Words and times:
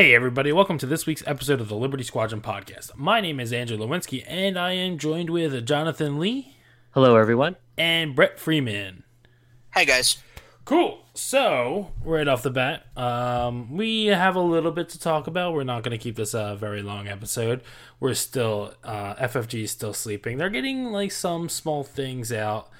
Hey, 0.00 0.14
everybody, 0.14 0.50
welcome 0.50 0.78
to 0.78 0.86
this 0.86 1.04
week's 1.04 1.22
episode 1.26 1.60
of 1.60 1.68
the 1.68 1.76
Liberty 1.76 2.04
Squadron 2.04 2.40
podcast. 2.40 2.96
My 2.96 3.20
name 3.20 3.38
is 3.38 3.52
Andrew 3.52 3.76
Lewinsky, 3.76 4.24
and 4.26 4.58
I 4.58 4.72
am 4.72 4.96
joined 4.96 5.28
with 5.28 5.66
Jonathan 5.66 6.18
Lee 6.18 6.56
Hello, 6.92 7.16
everyone. 7.16 7.56
and 7.76 8.16
Brett 8.16 8.38
Freeman. 8.40 9.02
Hey 9.74 9.84
guys. 9.84 10.16
Cool. 10.64 11.04
So, 11.12 11.92
right 12.02 12.26
off 12.26 12.42
the 12.42 12.48
bat, 12.48 12.86
um, 12.96 13.76
we 13.76 14.06
have 14.06 14.36
a 14.36 14.40
little 14.40 14.72
bit 14.72 14.88
to 14.88 14.98
talk 14.98 15.26
about. 15.26 15.52
We're 15.52 15.64
not 15.64 15.82
going 15.82 15.92
to 15.92 16.02
keep 16.02 16.16
this 16.16 16.32
a 16.32 16.56
very 16.58 16.80
long 16.80 17.06
episode. 17.06 17.60
We're 18.00 18.14
still, 18.14 18.72
uh, 18.82 19.16
FFG 19.16 19.64
is 19.64 19.70
still 19.70 19.92
sleeping. 19.92 20.38
They're 20.38 20.48
getting 20.48 20.86
like 20.92 21.12
some 21.12 21.50
small 21.50 21.84
things 21.84 22.32
out. 22.32 22.70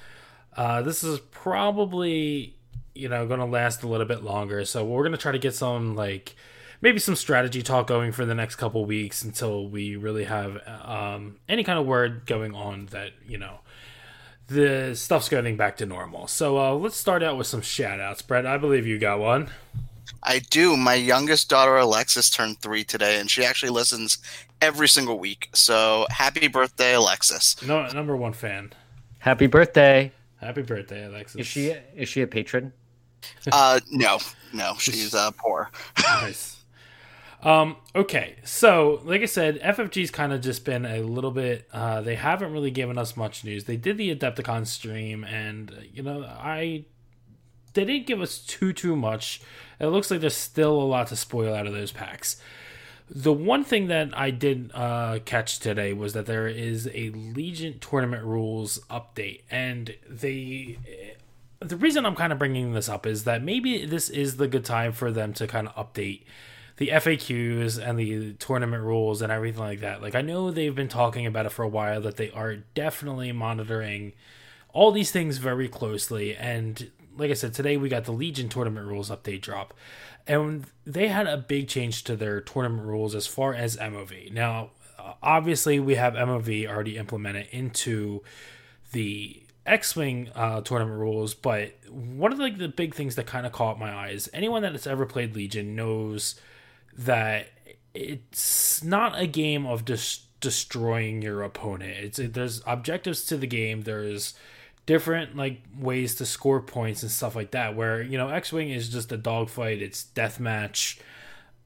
Uh, 0.57 0.80
this 0.80 1.05
is 1.05 1.21
probably, 1.21 2.57
you 2.95 3.10
know, 3.10 3.27
going 3.27 3.41
to 3.41 3.46
last 3.46 3.82
a 3.82 3.88
little 3.88 4.07
bit 4.07 4.24
longer. 4.24 4.65
So, 4.65 4.87
we're 4.87 5.02
going 5.02 5.12
to 5.12 5.18
try 5.18 5.32
to 5.32 5.38
get 5.38 5.55
some 5.55 5.95
like 5.95 6.34
maybe 6.80 6.98
some 6.98 7.16
strategy 7.16 7.62
talk 7.62 7.86
going 7.86 8.12
for 8.12 8.24
the 8.24 8.34
next 8.34 8.56
couple 8.56 8.84
weeks 8.84 9.23
until 9.23 9.68
we 9.68 9.96
really 9.96 10.24
have 10.24 10.60
um, 10.66 11.38
any 11.48 11.64
kind 11.64 11.78
of 11.78 11.87
word 11.87 12.26
going 12.26 12.54
on 12.54 12.87
that, 12.87 13.12
you 13.26 13.38
know, 13.38 13.60
the 14.48 14.95
stuff's 14.95 15.28
getting 15.28 15.56
back 15.56 15.76
to 15.76 15.87
normal. 15.87 16.26
So 16.26 16.59
uh, 16.59 16.74
let's 16.74 16.96
start 16.96 17.22
out 17.22 17.37
with 17.38 17.46
some 17.46 17.60
shout 17.62 18.00
outs. 18.00 18.22
Brett, 18.22 18.46
I 18.46 18.59
believe 18.59 18.87
you 18.87 18.98
got 18.98 19.20
one. 19.20 19.50
I 20.22 20.40
do. 20.50 20.76
My 20.76 20.95
youngest 20.95 21.48
daughter 21.48 21.76
Alexis 21.76 22.30
turned 22.30 22.60
three 22.60 22.82
today, 22.82 23.20
and 23.20 23.30
she 23.30 23.44
actually 23.44 23.70
listens 23.70 24.18
every 24.60 24.88
single 24.88 25.18
week. 25.18 25.48
So 25.54 26.06
happy 26.10 26.48
birthday, 26.48 26.94
Alexis. 26.94 27.62
No, 27.65 27.87
number 27.88 28.16
one 28.16 28.32
fan. 28.32 28.72
Happy 29.20 29.46
birthday. 29.46 30.10
Happy 30.40 30.62
birthday, 30.62 31.04
Alexis. 31.04 31.42
Is 31.42 31.46
she 31.46 31.74
is 31.94 32.09
she 32.09 32.22
a 32.22 32.26
patron? 32.26 32.72
Uh, 33.52 33.80
no, 33.90 34.18
no, 34.52 34.74
she's 34.78 35.15
uh, 35.15 35.30
poor. 35.32 35.70
nice. 36.02 36.59
Um, 37.43 37.77
okay, 37.95 38.37
so 38.45 39.01
like 39.05 39.23
I 39.23 39.27
said, 39.27 39.60
FFG's 39.60 40.10
kind 40.10 40.33
of 40.33 40.43
just 40.43 40.65
been 40.65 40.85
a 40.85 41.01
little 41.01 41.30
bit. 41.30 41.66
Uh, 41.73 42.02
they 42.02 42.15
haven't 42.15 42.52
really 42.52 42.71
given 42.71 42.99
us 42.99 43.16
much 43.16 43.45
news. 43.45 43.65
They 43.65 43.77
did 43.77 43.96
the 43.96 44.15
Adepticon 44.15 44.66
stream, 44.66 45.24
and 45.24 45.71
uh, 45.71 45.74
you 45.93 46.02
know, 46.02 46.24
I 46.24 46.85
they 47.73 47.85
didn't 47.85 48.07
give 48.07 48.21
us 48.21 48.38
too 48.38 48.73
too 48.73 48.95
much. 48.95 49.41
It 49.79 49.87
looks 49.87 50.11
like 50.11 50.21
there's 50.21 50.37
still 50.37 50.73
a 50.73 50.85
lot 50.85 51.07
to 51.09 51.16
spoil 51.16 51.55
out 51.55 51.66
of 51.66 51.73
those 51.73 51.93
packs. 51.93 52.37
The 53.09 53.33
one 53.33 53.65
thing 53.65 53.88
that 53.88 54.16
I 54.16 54.30
did 54.30 54.71
uh, 54.74 55.18
catch 55.24 55.59
today 55.59 55.93
was 55.93 56.13
that 56.13 56.27
there 56.27 56.46
is 56.46 56.88
a 56.95 57.11
Legion 57.11 57.79
tournament 57.80 58.24
rules 58.24 58.80
update, 58.91 59.43
and 59.51 59.95
they. 60.09 60.79
The 61.63 61.77
reason 61.77 62.07
I'm 62.07 62.16
kind 62.16 62.33
of 62.33 62.38
bringing 62.38 62.73
this 62.73 62.88
up 62.88 63.07
is 63.07 63.24
that 63.24 63.43
maybe 63.43 63.85
this 63.85 64.09
is 64.09 64.38
the 64.38 64.49
good 64.49 64.65
time 64.65 64.93
for 64.93 65.11
them 65.12 65.34
to 65.34 65.47
kind 65.47 65.69
of 65.69 65.75
update 65.75 66.22
the 66.81 66.88
FAQs 66.88 67.78
and 67.78 67.98
the 67.98 68.32
tournament 68.32 68.82
rules 68.82 69.21
and 69.21 69.31
everything 69.31 69.60
like 69.60 69.81
that. 69.81 70.00
Like 70.00 70.15
I 70.15 70.22
know 70.22 70.50
they've 70.50 70.75
been 70.75 70.88
talking 70.88 71.27
about 71.27 71.44
it 71.44 71.53
for 71.53 71.62
a 71.62 71.69
while 71.69 72.00
that 72.00 72.16
they 72.16 72.31
are 72.31 72.56
definitely 72.56 73.32
monitoring 73.32 74.15
all 74.72 74.91
these 74.91 75.10
things 75.10 75.37
very 75.37 75.69
closely 75.69 76.34
and 76.34 76.91
like 77.19 77.31
I 77.31 77.34
said 77.34 77.53
today 77.53 77.77
we 77.77 77.91
got 77.91 78.05
the 78.05 78.12
Legion 78.12 78.49
tournament 78.49 78.87
rules 78.87 79.10
update 79.10 79.43
drop 79.43 79.75
and 80.27 80.65
they 80.87 81.09
had 81.09 81.27
a 81.27 81.37
big 81.37 81.69
change 81.69 82.03
to 82.05 82.16
their 82.16 82.41
tournament 82.41 82.87
rules 82.87 83.15
as 83.15 83.26
far 83.26 83.53
as 83.53 83.76
MOV. 83.76 84.32
Now 84.32 84.71
obviously 85.22 85.81
we 85.81 85.97
have 85.97 86.15
MOV 86.15 86.66
already 86.66 86.97
implemented 86.97 87.49
into 87.50 88.22
the 88.93 89.43
X-wing 89.66 90.31
uh, 90.34 90.62
tournament 90.62 90.99
rules, 90.99 91.34
but 91.34 91.75
one 91.91 92.32
of 92.32 92.38
like 92.38 92.56
the 92.56 92.69
big 92.69 92.94
things 92.94 93.16
that 93.16 93.26
kind 93.26 93.44
of 93.44 93.53
caught 93.53 93.78
my 93.78 93.93
eyes. 93.93 94.31
Anyone 94.32 94.62
that 94.62 94.72
has 94.72 94.87
ever 94.87 95.05
played 95.05 95.37
Legion 95.37 95.76
knows 95.76 96.41
that 96.97 97.49
it's 97.95 98.83
not 98.84 99.19
a 99.19 99.27
game 99.27 99.67
of 99.67 99.84
just 99.84 100.41
destroying 100.41 101.23
your 101.23 101.43
opponent. 101.43 101.97
It's 101.99 102.21
there's 102.23 102.62
objectives 102.67 103.25
to 103.27 103.37
the 103.37 103.47
game. 103.47 103.83
There's 103.83 104.34
different 104.87 105.37
like 105.37 105.62
ways 105.79 106.15
to 106.17 106.27
score 106.27 106.61
points 106.61 107.03
and 107.03 107.11
stuff 107.11 107.37
like 107.37 107.53
that. 107.53 107.77
Where 107.77 108.03
you 108.03 108.19
know 108.19 108.29
X 108.29 108.53
Wing 108.53 108.71
is 108.71 108.89
just 108.89 109.12
a 109.12 109.17
dogfight. 109.17 109.83
It's 109.83 110.06
deathmatch 110.15 110.99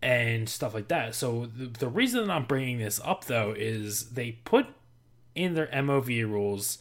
and 0.03 0.49
stuff 0.49 0.75
like 0.75 0.89
that. 0.89 1.15
So 1.15 1.47
the, 1.47 1.67
the 1.67 1.89
reason 1.89 2.31
I'm 2.31 2.45
bringing 2.45 2.79
this 2.79 3.01
up 3.05 3.25
though 3.25 3.55
is 3.57 4.11
they 4.11 4.33
put 4.45 4.67
in 5.35 5.55
their 5.55 5.67
MOV 5.69 6.29
rules 6.29 6.79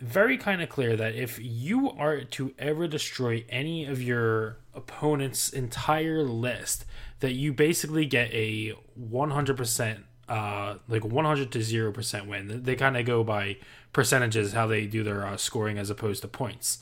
very 0.00 0.38
kind 0.38 0.62
of 0.62 0.68
clear 0.68 0.96
that 0.96 1.14
if 1.14 1.38
you 1.40 1.90
are 1.90 2.22
to 2.22 2.54
ever 2.58 2.86
destroy 2.86 3.44
any 3.48 3.84
of 3.84 4.00
your 4.00 4.58
opponent's 4.74 5.48
entire 5.48 6.22
list, 6.22 6.84
that 7.20 7.32
you 7.32 7.52
basically 7.52 8.06
get 8.06 8.32
a 8.32 8.74
100% 8.98 9.98
uh 10.28 10.74
like 10.88 11.04
100 11.04 11.50
to 11.52 11.58
0% 11.60 12.26
win. 12.26 12.62
They 12.62 12.76
kind 12.76 12.96
of 12.96 13.06
go 13.06 13.24
by 13.24 13.56
percentages 13.92 14.52
how 14.52 14.66
they 14.66 14.86
do 14.86 15.02
their 15.02 15.26
uh, 15.26 15.36
scoring 15.36 15.78
as 15.78 15.90
opposed 15.90 16.22
to 16.22 16.28
points. 16.28 16.78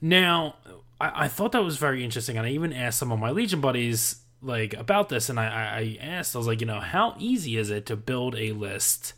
Now, 0.00 0.56
I, 1.00 1.24
I 1.24 1.28
thought 1.28 1.52
that 1.52 1.64
was 1.64 1.76
very 1.76 2.04
interesting, 2.04 2.36
and 2.36 2.46
I 2.46 2.50
even 2.50 2.72
asked 2.72 2.98
some 2.98 3.12
of 3.12 3.18
my 3.18 3.30
Legion 3.30 3.60
buddies 3.60 4.20
like 4.42 4.74
about 4.74 5.08
this, 5.08 5.28
and 5.28 5.40
I, 5.40 5.46
I 5.46 5.98
asked, 6.00 6.34
I 6.34 6.38
was 6.38 6.46
like, 6.46 6.60
you 6.60 6.66
know, 6.66 6.80
how 6.80 7.16
easy 7.18 7.56
is 7.56 7.70
it 7.70 7.86
to 7.86 7.96
build 7.96 8.36
a 8.36 8.52
list 8.52 9.14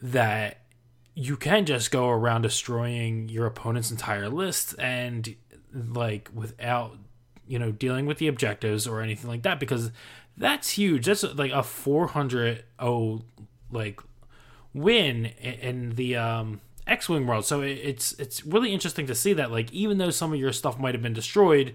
that 0.00 0.60
you 1.14 1.36
can 1.36 1.64
just 1.64 1.90
go 1.90 2.08
around 2.08 2.42
destroying 2.42 3.28
your 3.28 3.46
opponent's 3.46 3.90
entire 3.90 4.28
list 4.28 4.74
and 4.78 5.36
like 5.72 6.28
without 6.34 6.96
you 7.46 7.58
know 7.58 7.70
dealing 7.70 8.06
with 8.06 8.18
the 8.18 8.28
objectives 8.28 8.86
or 8.86 9.00
anything 9.00 9.28
like 9.28 9.42
that 9.42 9.60
because 9.60 9.90
that's 10.36 10.70
huge 10.70 11.06
that's 11.06 11.22
like 11.22 11.52
a 11.52 11.62
400 11.62 12.64
oh 12.78 13.22
like 13.70 14.00
win 14.72 15.26
in 15.26 15.90
the 15.90 16.16
um 16.16 16.60
x-wing 16.86 17.26
world 17.26 17.44
so 17.44 17.60
it's 17.60 18.12
it's 18.14 18.44
really 18.44 18.72
interesting 18.72 19.06
to 19.06 19.14
see 19.14 19.32
that 19.32 19.50
like 19.50 19.72
even 19.72 19.98
though 19.98 20.10
some 20.10 20.32
of 20.32 20.38
your 20.38 20.52
stuff 20.52 20.78
might 20.78 20.94
have 20.94 21.02
been 21.02 21.14
destroyed 21.14 21.74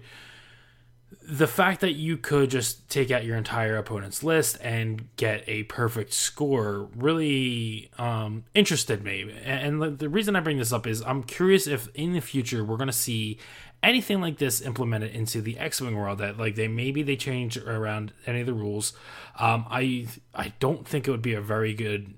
the 1.22 1.46
fact 1.46 1.80
that 1.80 1.92
you 1.92 2.16
could 2.16 2.50
just 2.50 2.88
take 2.88 3.10
out 3.10 3.24
your 3.24 3.36
entire 3.36 3.76
opponent's 3.76 4.22
list 4.22 4.58
and 4.62 5.14
get 5.16 5.44
a 5.46 5.64
perfect 5.64 6.12
score 6.12 6.88
really 6.96 7.90
um, 7.98 8.44
interested 8.54 9.02
me. 9.04 9.32
And 9.44 9.98
the 9.98 10.08
reason 10.08 10.36
I 10.36 10.40
bring 10.40 10.58
this 10.58 10.72
up 10.72 10.86
is 10.86 11.02
I'm 11.02 11.22
curious 11.22 11.66
if 11.66 11.88
in 11.94 12.12
the 12.12 12.20
future 12.20 12.64
we're 12.64 12.76
going 12.76 12.88
to 12.88 12.92
see 12.92 13.38
anything 13.82 14.20
like 14.20 14.38
this 14.38 14.60
implemented 14.60 15.14
into 15.14 15.40
the 15.40 15.58
X-wing 15.58 15.96
world. 15.96 16.18
That 16.18 16.38
like 16.38 16.54
they 16.54 16.68
maybe 16.68 17.02
they 17.02 17.16
change 17.16 17.56
around 17.56 18.12
any 18.26 18.40
of 18.40 18.46
the 18.46 18.54
rules. 18.54 18.92
Um, 19.38 19.66
I 19.70 20.06
I 20.34 20.52
don't 20.58 20.86
think 20.86 21.08
it 21.08 21.10
would 21.10 21.22
be 21.22 21.34
a 21.34 21.40
very 21.40 21.74
good 21.74 22.14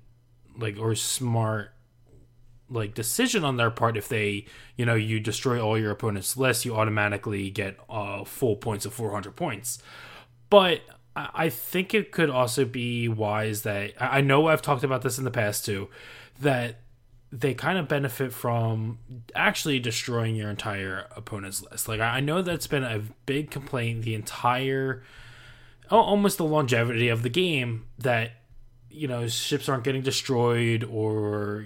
like 0.57 0.77
or 0.77 0.95
smart 0.95 1.71
like 2.69 2.93
decision 2.93 3.43
on 3.43 3.57
their 3.57 3.69
part 3.69 3.97
if 3.97 4.07
they 4.07 4.45
you 4.75 4.85
know 4.85 4.95
you 4.95 5.19
destroy 5.19 5.61
all 5.61 5.77
your 5.77 5.91
opponent's 5.91 6.37
list 6.37 6.65
you 6.65 6.75
automatically 6.75 7.49
get 7.49 7.77
uh, 7.89 8.23
full 8.23 8.55
points 8.55 8.85
of 8.85 8.93
400 8.93 9.35
points 9.35 9.79
but 10.49 10.81
i 11.15 11.49
think 11.49 11.93
it 11.93 12.11
could 12.11 12.29
also 12.29 12.65
be 12.65 13.07
wise 13.07 13.61
that 13.63 13.91
i 13.99 14.21
know 14.21 14.47
i've 14.47 14.61
talked 14.61 14.83
about 14.83 15.01
this 15.01 15.17
in 15.17 15.23
the 15.23 15.31
past 15.31 15.65
too 15.65 15.89
that 16.41 16.79
they 17.33 17.55
kind 17.55 17.79
of 17.79 17.87
benefit 17.87 18.31
from 18.31 18.99
actually 19.33 19.79
destroying 19.79 20.35
your 20.35 20.51
entire 20.51 21.07
opponent's 21.15 21.63
list. 21.63 21.87
Like 21.87 21.99
i 21.99 22.19
know 22.19 22.41
that's 22.41 22.67
been 22.67 22.83
a 22.83 23.01
big 23.25 23.49
complaint 23.49 24.03
the 24.03 24.13
entire 24.13 25.01
oh, 25.89 25.99
almost 25.99 26.37
the 26.37 26.45
longevity 26.45 27.09
of 27.09 27.23
the 27.23 27.29
game 27.29 27.85
that 27.97 28.31
you 28.89 29.07
know 29.07 29.27
ships 29.27 29.67
aren't 29.67 29.83
getting 29.83 30.03
destroyed 30.03 30.83
or 30.83 31.65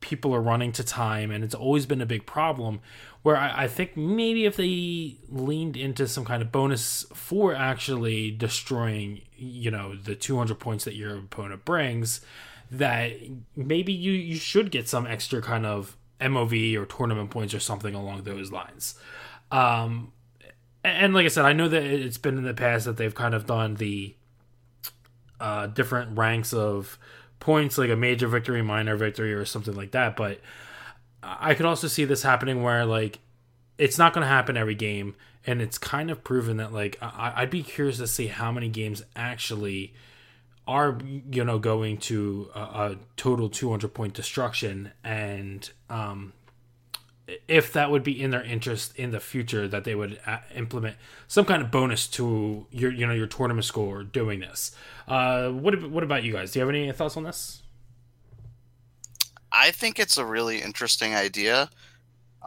people 0.00 0.34
are 0.34 0.40
running 0.40 0.72
to 0.72 0.82
time 0.82 1.30
and 1.30 1.44
it's 1.44 1.54
always 1.54 1.84
been 1.84 2.00
a 2.00 2.06
big 2.06 2.24
problem. 2.24 2.80
Where 3.22 3.36
I, 3.36 3.64
I, 3.64 3.68
think 3.68 3.98
maybe 3.98 4.46
if 4.46 4.56
they 4.56 5.18
leaned 5.28 5.76
into 5.76 6.08
some 6.08 6.24
kind 6.24 6.40
of 6.40 6.50
bonus 6.50 7.04
for 7.12 7.54
actually 7.54 8.30
destroying 8.30 9.20
you 9.36 9.70
know 9.70 9.94
the 9.94 10.14
200 10.14 10.58
points 10.58 10.86
that 10.86 10.94
your 10.94 11.18
opponent 11.18 11.66
brings 11.66 12.22
that 12.70 13.12
maybe 13.56 13.92
you 13.92 14.12
you 14.12 14.36
should 14.36 14.70
get 14.70 14.88
some 14.88 15.06
extra 15.06 15.42
kind 15.42 15.66
of 15.66 15.96
mov 16.20 16.76
or 16.76 16.86
tournament 16.86 17.30
points 17.30 17.54
or 17.54 17.60
something 17.60 17.94
along 17.94 18.22
those 18.22 18.52
lines 18.52 18.94
um 19.50 20.12
and 20.84 21.14
like 21.14 21.24
i 21.24 21.28
said 21.28 21.44
i 21.44 21.52
know 21.52 21.68
that 21.68 21.82
it's 21.82 22.18
been 22.18 22.38
in 22.38 22.44
the 22.44 22.54
past 22.54 22.84
that 22.84 22.96
they've 22.96 23.14
kind 23.14 23.34
of 23.34 23.46
done 23.46 23.74
the 23.76 24.14
uh 25.40 25.66
different 25.66 26.16
ranks 26.16 26.52
of 26.52 26.98
points, 27.40 27.78
like 27.78 27.90
a 27.90 27.96
major 27.96 28.28
victory, 28.28 28.62
minor 28.62 28.96
victory, 28.96 29.32
or 29.32 29.44
something 29.44 29.74
like 29.74 29.90
that. 29.92 30.14
But 30.14 30.40
I 31.22 31.54
could 31.54 31.66
also 31.66 31.88
see 31.88 32.04
this 32.04 32.22
happening 32.22 32.62
where 32.62 32.84
like 32.84 33.18
it's 33.78 33.98
not 33.98 34.12
going 34.12 34.22
to 34.22 34.28
happen 34.28 34.56
every 34.56 34.74
game, 34.74 35.16
and 35.46 35.60
it's 35.60 35.78
kind 35.78 36.10
of 36.10 36.22
proven 36.22 36.58
that 36.58 36.72
like 36.72 36.98
I- 37.00 37.40
would 37.40 37.50
be 37.50 37.62
curious 37.62 37.96
to 37.96 38.06
see 38.06 38.28
how 38.28 38.52
many 38.52 38.68
games 38.68 39.02
actually 39.16 39.94
are 40.66 40.98
you 41.30 41.44
know 41.44 41.58
going 41.58 41.96
to 41.96 42.50
a, 42.54 42.60
a 42.60 42.96
total 43.16 43.48
200 43.48 43.92
point 43.92 44.14
destruction 44.14 44.92
and 45.02 45.70
um 45.88 46.32
if 47.48 47.72
that 47.72 47.90
would 47.90 48.02
be 48.02 48.20
in 48.20 48.30
their 48.30 48.42
interest 48.42 48.96
in 48.96 49.10
the 49.10 49.20
future 49.20 49.68
that 49.68 49.84
they 49.84 49.94
would 49.94 50.20
uh, 50.26 50.38
implement 50.54 50.96
some 51.28 51.44
kind 51.44 51.62
of 51.62 51.70
bonus 51.70 52.06
to 52.06 52.66
your 52.70 52.90
you 52.92 53.06
know 53.06 53.12
your 53.12 53.26
tournament 53.26 53.64
score 53.64 54.02
doing 54.02 54.40
this. 54.40 54.74
Uh, 55.06 55.50
what 55.50 55.90
what 55.90 56.02
about 56.02 56.24
you 56.24 56.32
guys? 56.32 56.52
Do 56.52 56.58
you 56.58 56.66
have 56.66 56.74
any 56.74 56.90
thoughts 56.92 57.16
on 57.16 57.24
this? 57.24 57.62
I 59.52 59.70
think 59.70 59.98
it's 59.98 60.16
a 60.16 60.24
really 60.24 60.62
interesting 60.62 61.14
idea. 61.14 61.70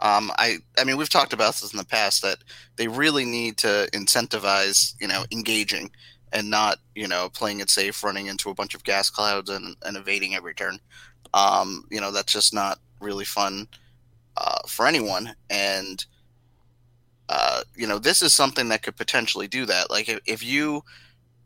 Um, 0.00 0.32
I 0.36 0.58
I 0.78 0.84
mean 0.84 0.96
we've 0.96 1.08
talked 1.08 1.32
about 1.32 1.54
this 1.54 1.72
in 1.72 1.78
the 1.78 1.84
past 1.84 2.22
that 2.22 2.38
they 2.76 2.88
really 2.88 3.24
need 3.24 3.58
to 3.58 3.88
incentivize 3.92 4.94
you 5.00 5.08
know 5.08 5.24
engaging 5.30 5.90
and 6.34 6.50
not 6.50 6.78
you 6.94 7.08
know 7.08 7.30
playing 7.30 7.60
it 7.60 7.70
safe, 7.70 8.04
running 8.04 8.26
into 8.26 8.50
a 8.50 8.54
bunch 8.54 8.74
of 8.74 8.84
gas 8.84 9.08
clouds 9.08 9.48
and, 9.48 9.76
and 9.84 9.96
evading 9.96 10.34
every 10.34 10.54
turn. 10.54 10.78
Um, 11.32 11.84
you 11.90 12.00
know 12.00 12.10
that's 12.10 12.32
just 12.32 12.52
not 12.52 12.78
really 13.00 13.24
fun 13.24 13.68
uh, 14.36 14.58
for 14.66 14.86
anyone. 14.86 15.34
And 15.50 16.04
uh, 17.28 17.62
you 17.74 17.86
know, 17.86 17.98
this 17.98 18.22
is 18.22 18.32
something 18.32 18.68
that 18.68 18.82
could 18.82 18.96
potentially 18.96 19.48
do 19.48 19.64
that. 19.66 19.90
Like 19.90 20.08
if, 20.08 20.20
if 20.26 20.44
you 20.44 20.82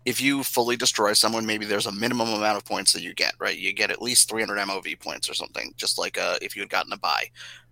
if 0.05 0.20
you 0.20 0.43
fully 0.43 0.76
destroy 0.76 1.12
someone, 1.12 1.44
maybe 1.44 1.67
there's 1.67 1.87
a 1.87 1.93
minimum 1.93 2.31
amount 2.31 2.56
of 2.56 2.64
points 2.64 2.93
that 2.93 3.02
you 3.02 3.14
get. 3.14 3.35
Right, 3.38 3.58
you 3.58 3.73
get 3.73 3.90
at 3.90 4.02
least 4.02 4.29
300 4.31 4.58
MOV 4.58 4.99
points 5.00 5.29
or 5.31 5.35
something, 5.35 5.73
just 5.76 5.99
like 5.99 6.19
uh, 6.19 6.37
if 6.43 6.56
you 6.56 6.62
had 6.62 6.70
gotten 6.70 6.93
a 6.93 6.99
buy. 6.99 7.31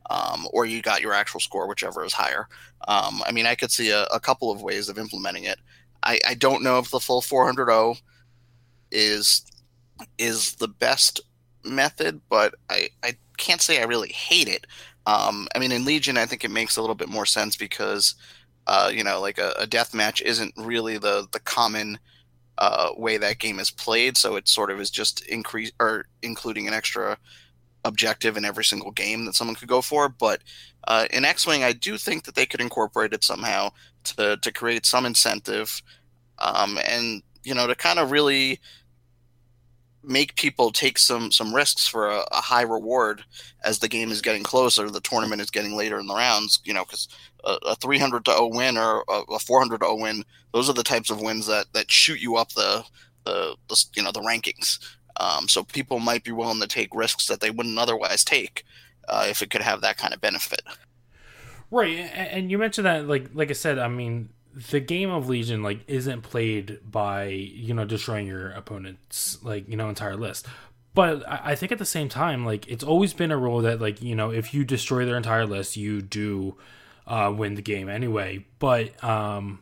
Um, 0.09 0.47
or 0.53 0.67
you 0.67 0.83
got 0.83 1.01
your 1.01 1.13
actual 1.13 1.41
score, 1.41 1.67
whichever 1.67 2.05
is 2.05 2.13
higher. 2.13 2.47
Um, 2.87 3.25
I 3.27 3.33
mean, 3.33 3.45
I 3.45 3.57
could 3.57 3.73
see 3.73 3.91
a, 3.91 4.05
a, 4.05 4.21
couple 4.21 4.53
of 4.53 4.63
ways 4.63 4.89
of 4.89 4.99
implementing 4.99 5.45
it. 5.45 5.59
I, 6.03 6.19
I 6.27 6.35
don't 6.35 6.63
know 6.63 6.79
if 6.79 6.91
the 6.91 7.01
full 7.01 7.21
400 7.21 7.97
is 8.91 9.45
is 10.19 10.55
the 10.57 10.69
best 10.69 11.21
method, 11.65 12.21
but 12.29 12.55
I, 12.71 12.91
I 13.03 13.17
can't 13.39 13.63
say 13.63 13.81
I 13.81 13.87
really 13.87 14.13
hate 14.13 14.49
it. 14.49 14.67
Um, 15.07 15.49
I 15.55 15.59
mean, 15.59 15.73
in 15.73 15.85
Legion, 15.85 16.19
I 16.19 16.27
think 16.27 16.45
it 16.45 16.51
makes 16.51 16.77
a 16.77 16.81
little 16.81 16.95
bit 16.95 17.09
more 17.09 17.27
sense 17.27 17.57
because, 17.57 18.15
uh, 18.67 18.91
you 18.93 19.05
know, 19.05 19.21
like 19.21 19.39
a, 19.39 19.53
a 19.59 19.67
death 19.67 19.95
match 19.95 20.21
isn't 20.23 20.53
really 20.57 20.99
the 20.99 21.27
the 21.33 21.41
common 21.41 21.99
uh, 22.59 22.91
way 22.97 23.17
that 23.17 23.39
game 23.39 23.59
is 23.61 23.71
played. 23.71 24.17
So 24.17 24.37
it 24.37 24.49
sort 24.49 24.71
of 24.71 24.81
is 24.81 24.91
just 24.91 25.25
increase 25.27 25.73
or 25.79 26.07
including 26.23 26.67
an 26.67 26.75
extra 26.75 27.19
objective 27.85 28.37
in 28.37 28.45
every 28.45 28.65
single 28.65 28.91
game 28.91 29.25
that 29.25 29.35
someone 29.35 29.55
could 29.55 29.69
go 29.69 29.81
for. 29.81 30.09
But 30.09 30.43
uh, 30.89 31.07
in 31.13 31.25
X 31.25 31.47
Wing, 31.47 31.63
I 31.63 31.73
do 31.73 31.97
think 31.97 32.25
that 32.25 32.35
they 32.35 32.47
could 32.47 32.61
incorporate 32.61 33.13
it 33.13 33.25
somehow 33.25 33.71
to 34.13 34.37
to 34.37 34.53
create 34.53 34.87
some 34.87 35.07
incentive, 35.07 35.83
um, 36.39 36.79
and 36.87 37.23
you 37.45 37.55
know, 37.55 37.67
to 37.67 37.75
kind 37.75 37.99
of 37.99 38.11
really 38.11 38.61
make 40.03 40.37
people 40.37 40.71
take 40.71 40.99
some 40.99 41.33
some 41.33 41.55
risks 41.55 41.87
for 41.87 42.09
a, 42.09 42.25
a, 42.31 42.41
high 42.41 42.63
reward 42.63 43.25
as 43.65 43.81
the 43.81 43.89
game 43.89 44.13
is 44.13 44.23
getting 44.23 44.45
closer, 44.45 44.89
the 44.89 45.01
tournament 45.01 45.43
is 45.43 45.51
getting 45.51 45.77
later 45.77 45.99
in 45.99 46.07
the 46.07 46.15
rounds. 46.15 46.61
You 46.65 46.75
know, 46.75 46.85
because 46.85 47.09
a, 47.45 47.59
a 47.67 47.77
300 47.77 48.25
to 48.25 48.33
0 48.33 48.49
win 48.49 48.77
or 48.77 49.05
a, 49.09 49.23
a 49.33 49.39
400 49.39 49.81
to 49.81 49.87
0 49.87 49.97
win, 49.97 50.25
those 50.53 50.71
are 50.71 50.75
the 50.75 50.83
types 50.83 51.11
of 51.11 51.21
wins 51.21 51.47
that 51.47 51.67
that 51.73 51.91
shoot 51.91 52.21
you 52.21 52.37
up 52.37 52.53
the 52.53 52.85
the, 53.25 53.57
the 53.69 53.85
you 53.95 54.03
know 54.03 54.13
the 54.13 54.21
rankings. 54.21 54.79
Um, 55.19 55.49
so 55.49 55.65
people 55.65 55.99
might 55.99 56.25
be 56.25 56.33
willing 56.33 56.61
to 56.61 56.69
take 56.69 56.95
risks 56.95 57.27
that 57.27 57.41
they 57.41 57.51
wouldn't 57.51 57.79
otherwise 57.79 58.23
take 58.23 58.65
uh, 59.09 59.27
if 59.29 59.43
it 59.43 59.51
could 59.51 59.63
have 59.63 59.81
that 59.81 59.97
kind 59.97 60.13
of 60.13 60.21
benefit. 60.21 60.63
Right, 61.71 61.97
and 61.99 62.51
you 62.51 62.59
mentioned 62.59 62.87
that, 62.87 63.09
like 63.09 63.31
like 63.35 63.51
I 63.51 63.55
said, 63.55 63.79
I 63.79 63.89
mean, 63.89 64.29
the 64.71 64.81
game 64.81 65.11
of 65.11 65.29
Legion 65.29 65.63
like 65.63 65.81
isn't 65.87 66.23
played 66.23 66.79
by 66.89 67.27
you 67.27 67.75
know 67.75 67.85
destroying 67.85 68.27
your 68.27 68.51
opponent's 68.51 69.43
like 69.43 69.69
you 69.69 69.77
know 69.77 69.89
entire 69.89 70.17
list. 70.17 70.47
But 70.95 71.25
I 71.29 71.57
think 71.57 71.73
at 71.73 71.79
the 71.79 71.85
same 71.85 72.09
time, 72.09 72.47
like 72.47 72.67
it's 72.69 72.83
always 72.83 73.13
been 73.13 73.31
a 73.31 73.37
rule 73.37 73.61
that 73.63 73.81
like 73.83 74.01
you 74.01 74.15
know 74.15 74.31
if 74.31 74.55
you 74.55 74.65
destroy 74.65 75.05
their 75.05 75.19
entire 75.19 75.45
list, 75.45 75.77
you 75.77 76.01
do 76.01 76.57
uh, 77.07 77.33
win 77.37 77.55
the 77.55 77.63
game 77.63 77.89
anyway. 77.91 78.47
But 78.59 79.03
um, 79.05 79.61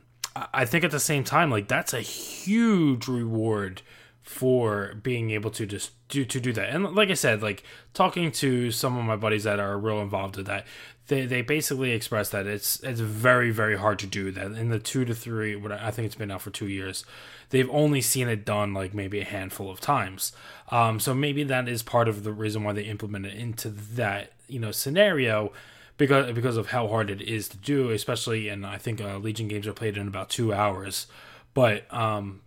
I 0.52 0.64
think 0.64 0.84
at 0.84 0.92
the 0.92 1.00
same 1.00 1.24
time, 1.24 1.50
like 1.50 1.66
that's 1.66 1.92
a 1.92 2.00
huge 2.00 3.08
reward 3.08 3.82
for 4.22 4.94
being 5.02 5.30
able 5.30 5.50
to 5.50 5.66
just 5.66 5.90
do 6.08 6.24
to 6.24 6.40
do 6.40 6.52
that. 6.52 6.70
And 6.70 6.94
like 6.94 7.10
I 7.10 7.14
said, 7.14 7.42
like 7.42 7.62
talking 7.92 8.30
to 8.32 8.70
some 8.70 8.96
of 8.96 9.04
my 9.04 9.16
buddies 9.16 9.44
that 9.44 9.60
are 9.60 9.76
real 9.76 10.00
involved 10.00 10.38
in 10.38 10.44
that, 10.44 10.66
they 11.08 11.26
they 11.26 11.42
basically 11.42 11.92
express 11.92 12.30
that 12.30 12.46
it's 12.46 12.80
it's 12.82 13.00
very 13.00 13.50
very 13.50 13.76
hard 13.76 13.98
to 13.98 14.06
do 14.06 14.30
that 14.30 14.52
in 14.52 14.70
the 14.70 14.78
two 14.78 15.04
to 15.04 15.14
three. 15.14 15.54
What 15.54 15.72
I 15.72 15.90
think 15.90 16.06
it's 16.06 16.14
been 16.14 16.30
out 16.30 16.42
for 16.42 16.50
two 16.50 16.68
years, 16.68 17.04
they've 17.50 17.68
only 17.70 18.00
seen 18.00 18.28
it 18.28 18.44
done 18.44 18.72
like 18.72 18.94
maybe 18.94 19.20
a 19.20 19.24
handful 19.24 19.70
of 19.70 19.80
times. 19.80 20.32
Um, 20.70 20.98
so 21.00 21.14
maybe 21.14 21.44
that 21.44 21.68
is 21.68 21.82
part 21.82 22.08
of 22.08 22.24
the 22.24 22.32
reason 22.32 22.64
why 22.64 22.72
they 22.72 22.84
implement 22.84 23.26
it 23.26 23.34
into 23.34 23.68
that 23.68 24.32
you 24.48 24.58
know 24.58 24.72
scenario. 24.72 25.52
Because, 25.96 26.32
because 26.32 26.56
of 26.56 26.70
how 26.70 26.88
hard 26.88 27.08
it 27.08 27.22
is 27.22 27.48
to 27.50 27.56
do, 27.56 27.90
especially, 27.90 28.48
and 28.48 28.66
I 28.66 28.78
think 28.78 29.00
uh, 29.00 29.16
Legion 29.18 29.46
games 29.46 29.68
are 29.68 29.72
played 29.72 29.96
in 29.96 30.08
about 30.08 30.28
two 30.28 30.52
hours. 30.52 31.06
But 31.54 31.84
um, 31.94 32.40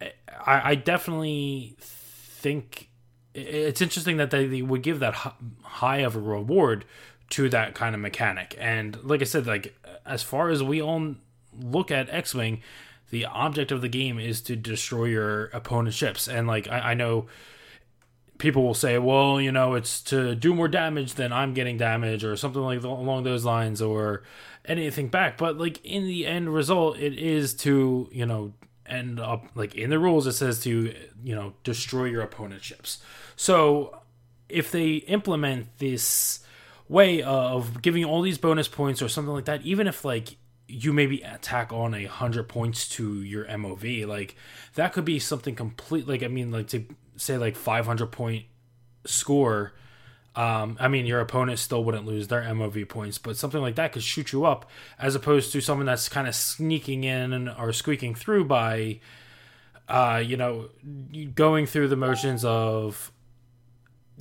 I, 0.00 0.70
I 0.70 0.74
definitely 0.74 1.76
think 1.78 2.88
it's 3.34 3.80
interesting 3.80 4.16
that 4.16 4.32
they 4.32 4.62
would 4.62 4.82
give 4.82 4.98
that 4.98 5.14
high 5.62 5.98
of 5.98 6.16
a 6.16 6.20
reward 6.20 6.84
to 7.30 7.48
that 7.50 7.74
kind 7.74 7.94
of 7.94 8.00
mechanic. 8.00 8.56
And 8.58 9.02
like 9.04 9.20
I 9.20 9.24
said, 9.24 9.46
like 9.46 9.74
as 10.06 10.22
far 10.22 10.48
as 10.48 10.62
we 10.62 10.80
all 10.80 11.16
look 11.58 11.90
at 11.90 12.08
X 12.10 12.34
Wing, 12.34 12.62
the 13.10 13.24
object 13.26 13.72
of 13.72 13.80
the 13.80 13.88
game 13.88 14.18
is 14.18 14.40
to 14.42 14.56
destroy 14.56 15.06
your 15.06 15.46
opponent's 15.46 15.96
ships. 15.96 16.28
And 16.28 16.46
like 16.46 16.68
I, 16.68 16.90
I, 16.90 16.94
know 16.94 17.26
people 18.38 18.62
will 18.62 18.74
say, 18.74 18.98
well, 18.98 19.40
you 19.40 19.50
know, 19.50 19.74
it's 19.74 20.02
to 20.02 20.34
do 20.34 20.54
more 20.54 20.68
damage 20.68 21.14
than 21.14 21.32
I'm 21.32 21.54
getting 21.54 21.78
damage, 21.78 22.24
or 22.24 22.36
something 22.36 22.62
like 22.62 22.82
along 22.82 23.24
those 23.24 23.44
lines, 23.44 23.80
or 23.80 24.22
anything 24.64 25.08
back. 25.08 25.38
But 25.38 25.58
like 25.58 25.84
in 25.84 26.04
the 26.04 26.26
end 26.26 26.52
result, 26.52 26.98
it 26.98 27.18
is 27.18 27.54
to 27.54 28.08
you 28.12 28.26
know 28.26 28.52
end 28.86 29.20
up 29.20 29.46
like 29.54 29.74
in 29.74 29.90
the 29.90 29.98
rules 29.98 30.26
it 30.26 30.32
says 30.32 30.62
to 30.62 30.94
you 31.22 31.34
know 31.34 31.52
destroy 31.64 32.04
your 32.04 32.22
opponent's 32.22 32.64
ships. 32.64 32.98
So 33.36 34.00
if 34.48 34.70
they 34.70 34.94
implement 34.94 35.78
this 35.78 36.40
way 36.88 37.22
of 37.22 37.82
giving 37.82 38.04
all 38.04 38.22
these 38.22 38.38
bonus 38.38 38.68
points 38.68 39.02
or 39.02 39.08
something 39.08 39.32
like 39.32 39.44
that, 39.44 39.62
even 39.62 39.86
if 39.86 40.04
like 40.04 40.36
you 40.66 40.92
maybe 40.92 41.22
attack 41.22 41.72
on 41.72 41.94
a 41.94 42.04
hundred 42.04 42.48
points 42.48 42.88
to 42.88 43.22
your 43.22 43.44
MOV, 43.46 44.06
like 44.06 44.36
that 44.74 44.92
could 44.92 45.04
be 45.04 45.18
something 45.18 45.54
complete. 45.54 46.08
Like 46.08 46.22
I 46.22 46.28
mean, 46.28 46.50
like 46.50 46.68
to 46.68 46.84
say 47.16 47.38
like 47.38 47.56
five 47.56 47.86
hundred 47.86 48.12
point 48.12 48.46
score. 49.04 49.72
Um, 50.36 50.76
I 50.78 50.86
mean, 50.86 51.04
your 51.04 51.18
opponent 51.18 51.58
still 51.58 51.82
wouldn't 51.82 52.06
lose 52.06 52.28
their 52.28 52.42
MOV 52.42 52.88
points, 52.88 53.18
but 53.18 53.36
something 53.36 53.60
like 53.60 53.74
that 53.74 53.90
could 53.92 54.04
shoot 54.04 54.30
you 54.30 54.44
up, 54.44 54.70
as 54.96 55.16
opposed 55.16 55.50
to 55.52 55.60
someone 55.60 55.86
that's 55.86 56.08
kind 56.08 56.28
of 56.28 56.34
sneaking 56.34 57.02
in 57.02 57.48
or 57.48 57.72
squeaking 57.72 58.14
through 58.14 58.44
by, 58.44 59.00
uh, 59.88 60.22
you 60.24 60.36
know, 60.36 60.68
going 61.34 61.66
through 61.66 61.88
the 61.88 61.96
motions 61.96 62.44
of 62.44 63.10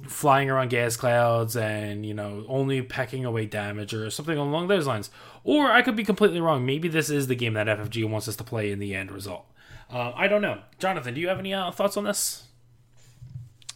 flying 0.05 0.49
around 0.49 0.69
gas 0.69 0.95
clouds 0.95 1.55
and 1.55 2.05
you 2.05 2.13
know 2.13 2.45
only 2.47 2.81
pecking 2.81 3.25
away 3.25 3.45
damage 3.45 3.93
or 3.93 4.09
something 4.09 4.37
along 4.37 4.67
those 4.67 4.87
lines. 4.87 5.09
Or 5.43 5.71
i 5.71 5.81
could 5.81 5.95
be 5.95 6.03
completely 6.03 6.41
wrong. 6.41 6.65
Maybe 6.65 6.87
this 6.87 7.09
is 7.09 7.27
the 7.27 7.35
game 7.35 7.53
that 7.53 7.67
ffg 7.67 8.09
wants 8.09 8.27
us 8.27 8.35
to 8.37 8.43
play 8.43 8.71
in 8.71 8.79
the 8.79 8.95
end 8.95 9.11
result. 9.11 9.45
Uh, 9.91 10.11
i 10.15 10.27
don't 10.27 10.41
know. 10.41 10.61
Jonathan 10.79 11.13
do 11.13 11.21
you 11.21 11.27
have 11.27 11.39
any 11.39 11.53
uh, 11.53 11.71
thoughts 11.71 11.97
on 11.97 12.03
this? 12.03 12.43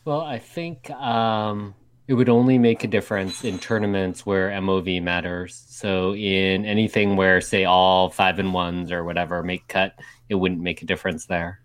Well 0.05 0.21
i 0.21 0.39
think 0.39 0.89
um, 0.91 1.75
it 2.07 2.13
would 2.13 2.29
only 2.29 2.57
make 2.57 2.83
a 2.83 2.87
difference 2.87 3.43
in 3.43 3.57
tournaments 3.59 4.25
where 4.25 4.49
mov 4.51 5.01
matters. 5.01 5.65
So 5.69 6.13
in 6.13 6.65
anything 6.65 7.15
where 7.15 7.41
say 7.41 7.65
all 7.65 8.09
five 8.09 8.39
and 8.39 8.53
ones 8.53 8.91
or 8.91 9.03
whatever 9.03 9.43
make 9.43 9.67
cut 9.67 9.95
it 10.29 10.35
wouldn't 10.35 10.61
make 10.61 10.81
a 10.81 10.85
difference 10.85 11.25
there. 11.25 11.59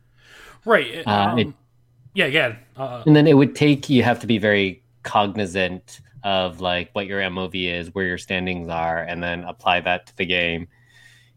Right. 0.64 1.06
Um, 1.06 1.38
it, 1.38 1.48
yeah, 2.16 2.26
yeah. 2.26 2.56
Uh, 2.78 3.02
and 3.04 3.14
then 3.14 3.26
it 3.26 3.34
would 3.34 3.54
take 3.54 3.90
you 3.90 4.02
have 4.02 4.18
to 4.20 4.26
be 4.26 4.38
very 4.38 4.82
cognizant 5.02 6.00
of 6.24 6.62
like 6.62 6.88
what 6.92 7.06
your 7.06 7.20
MOV 7.20 7.70
is, 7.70 7.94
where 7.94 8.06
your 8.06 8.16
standings 8.16 8.68
are, 8.68 9.02
and 9.02 9.22
then 9.22 9.44
apply 9.44 9.80
that 9.80 10.06
to 10.06 10.16
the 10.16 10.24
game. 10.24 10.66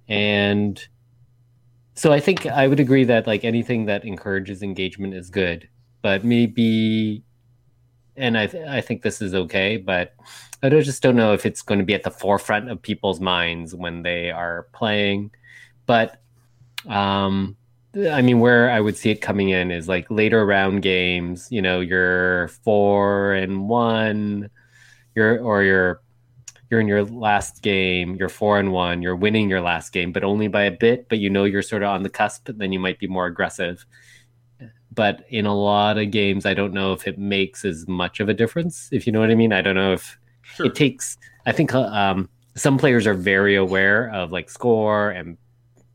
And 0.07 0.81
so 1.95 2.13
I 2.13 2.21
think 2.21 2.45
I 2.45 2.67
would 2.67 2.79
agree 2.79 3.03
that 3.03 3.27
like 3.27 3.43
anything 3.43 3.86
that 3.88 4.05
encourages 4.05 4.63
engagement 4.63 5.13
is 5.13 5.29
good, 5.29 5.67
but 6.01 6.24
maybe, 6.24 7.24
and 8.15 8.38
I 8.38 8.48
th- 8.48 8.65
I 8.65 8.79
think 8.79 9.01
this 9.01 9.21
is 9.21 9.36
okay, 9.36 9.75
but 9.75 10.13
I 10.63 10.69
just 10.69 11.03
don't 11.03 11.17
know 11.17 11.33
if 11.33 11.45
it's 11.45 11.62
going 11.62 11.79
to 11.79 11.86
be 11.86 11.93
at 11.93 12.03
the 12.03 12.12
forefront 12.12 12.69
of 12.69 12.81
people's 12.81 13.19
minds 13.19 13.75
when 13.75 14.01
they 14.01 14.31
are 14.31 14.67
playing. 14.71 15.31
But 15.86 16.21
um, 16.88 17.57
I 17.96 18.22
mean, 18.22 18.39
where 18.39 18.69
I 18.69 18.79
would 18.79 18.98
see 18.98 19.10
it 19.10 19.22
coming 19.22 19.50
in 19.50 19.72
is 19.72 19.88
like 19.88 20.10
later 20.12 20.46
round 20.46 20.84
games. 20.84 21.48
You 21.50 21.62
know, 21.62 21.79
you're 21.79 22.50
four 22.63 23.34
and 23.34 23.67
one, 23.67 24.50
you're 25.15 25.39
or 25.39 25.63
you're 25.63 26.01
you're 26.69 26.79
in 26.79 26.88
your 26.88 27.03
last 27.03 27.63
game, 27.63 28.15
you're 28.15 28.29
four 28.29 28.60
and 28.60 28.72
one, 28.72 29.01
you're 29.01 29.15
winning 29.15 29.50
your 29.50 29.62
last 29.62 29.91
game, 29.91 30.12
but 30.12 30.24
only 30.24 30.48
by 30.48 30.63
a 30.63 30.72
bit. 30.72 31.10
But 31.10 31.17
you 31.17 31.29
know 31.29 31.46
you're 31.46 31.63
sort 31.63 31.81
of 31.81 31.89
on 31.89 32.03
the 32.03 32.10
cusp, 32.10 32.50
then 32.53 32.72
you 32.72 32.79
might 32.79 33.00
be 33.00 33.08
more 33.08 33.25
aggressive. 33.25 33.86
But 34.93 35.25
in 35.29 35.46
a 35.46 35.55
lot 35.55 35.98
of 35.98 36.12
games, 36.12 36.46
I 36.46 36.53
don't 36.53 36.74
know 36.74 36.93
if 36.93 37.08
it 37.08 37.17
makes 37.17 37.65
as 37.65 37.88
much 37.88 38.19
of 38.19 38.29
a 38.29 38.34
difference. 38.34 38.89
If 38.91 39.08
you 39.08 39.13
know 39.13 39.19
what 39.19 39.31
I 39.31 39.36
mean, 39.36 39.53
I 39.53 39.62
don't 39.62 39.75
know 39.75 39.93
if 39.93 40.19
sure. 40.41 40.67
it 40.67 40.75
takes. 40.75 41.17
I 41.46 41.51
think 41.53 41.74
um, 41.74 42.29
some 42.55 42.77
players 42.77 43.08
are 43.08 43.13
very 43.15 43.55
aware 43.55 44.12
of 44.12 44.31
like 44.31 44.50
score 44.50 45.10
and 45.10 45.38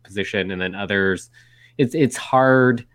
position, 0.03 0.51
and 0.51 0.61
then 0.61 0.75
others, 0.75 1.31
it's 1.79 1.95
it's 1.95 2.17
hard. 2.17 2.87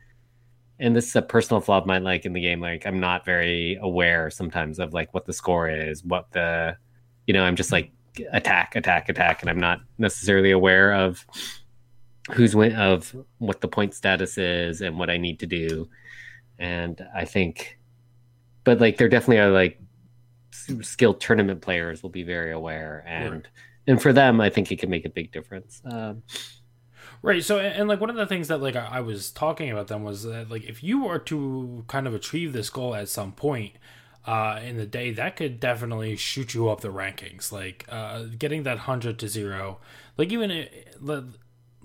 And 0.82 0.96
this 0.96 1.10
is 1.10 1.16
a 1.16 1.22
personal 1.22 1.60
flaw 1.60 1.80
of 1.80 1.86
mine, 1.86 2.04
like 2.06 2.26
in 2.26 2.32
the 2.32 2.42
game. 2.42 2.62
Like 2.62 2.86
I'm 2.86 3.00
not 3.00 3.26
very 3.26 3.78
aware 3.82 4.30
sometimes 4.30 4.80
of 4.80 4.94
like 4.94 5.14
what 5.14 5.26
the 5.26 5.34
score 5.34 5.70
is, 5.70 6.06
what 6.06 6.32
the, 6.32 6.78
you 7.28 7.34
know, 7.34 7.44
I'm 7.44 7.58
just 7.58 7.72
like 7.72 7.92
attack, 8.32 8.76
attack, 8.76 9.10
attack, 9.10 9.42
and 9.42 9.50
I'm 9.50 9.60
not 9.60 9.82
necessarily 9.98 10.52
aware 10.52 10.94
of 10.94 11.26
who's 12.32 12.56
win 12.56 12.76
of 12.76 13.16
what 13.40 13.62
the 13.62 13.68
point 13.68 13.94
status 13.94 14.38
is 14.38 14.82
and 14.82 14.98
what 14.98 15.10
I 15.10 15.18
need 15.18 15.40
to 15.40 15.48
do. 15.48 15.90
And 16.60 17.06
I 17.16 17.26
think, 17.26 17.78
but 18.64 18.80
like 18.80 18.98
there 18.98 19.10
definitely 19.10 19.40
are 19.40 19.52
like 19.52 19.82
skilled 20.82 21.20
tournament 21.20 21.62
players 21.62 22.04
will 22.04 22.10
be 22.10 22.24
very 22.24 22.52
aware 22.52 23.04
and 23.08 23.34
right. 23.34 23.48
and 23.88 24.02
for 24.02 24.12
them 24.12 24.42
I 24.42 24.50
think 24.50 24.72
it 24.72 24.80
can 24.80 24.90
make 24.90 25.06
a 25.06 25.10
big 25.10 25.32
difference. 25.32 25.82
Um, 25.86 26.24
Right. 27.22 27.44
So, 27.44 27.60
and 27.60 27.90
like 27.90 28.00
one 28.00 28.10
of 28.10 28.16
the 28.16 28.26
things 28.26 28.48
that 28.48 28.62
like 28.62 28.78
I 28.78 29.02
was 29.02 29.30
talking 29.30 29.70
about 29.70 29.88
them 29.88 30.04
was 30.04 30.24
that 30.24 30.50
like 30.50 30.64
if 30.64 30.82
you 30.82 31.04
were 31.04 31.20
to 31.20 31.84
kind 31.88 32.08
of 32.08 32.14
achieve 32.14 32.54
this 32.54 32.70
goal 32.70 32.96
at 32.96 33.10
some 33.10 33.34
point 33.34 33.74
uh, 34.26 34.60
in 34.64 34.78
the 34.78 34.86
day, 34.86 35.12
that 35.12 35.36
could 35.36 35.60
definitely 35.60 36.16
shoot 36.16 36.54
you 36.54 36.70
up 36.70 36.80
the 36.80 36.94
rankings. 36.94 37.52
Like 37.52 37.86
uh, 37.90 38.24
getting 38.38 38.64
that 38.64 38.80
hundred 38.80 39.20
to 39.20 39.28
zero, 39.28 39.80
like 40.18 40.32
even 40.32 40.50
it, 40.50 40.96
let, 41.02 41.24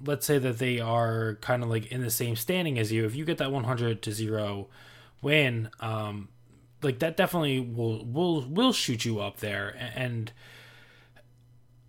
let's 0.05 0.25
say 0.25 0.39
that 0.39 0.59
they 0.59 0.79
are 0.79 1.37
kind 1.41 1.65
of 1.65 1.69
like 1.69 1.87
in 1.87 2.01
the 2.01 2.11
same 2.11 2.37
standing 2.37 2.79
as 2.79 2.93
you. 2.93 3.05
If 3.05 3.17
you 3.17 3.25
get 3.25 3.39
that 3.39 3.51
one 3.51 3.65
hundred 3.65 4.03
to 4.03 4.13
zero 4.13 4.69
win, 5.21 5.69
um, 5.81 6.29
like 6.81 7.01
that 7.01 7.17
definitely 7.17 7.59
will 7.59 8.05
will 8.05 8.49
will 8.49 8.73
shoot 8.73 9.05
you 9.05 9.19
up 9.19 9.39
there 9.39 9.77
and 9.97 10.31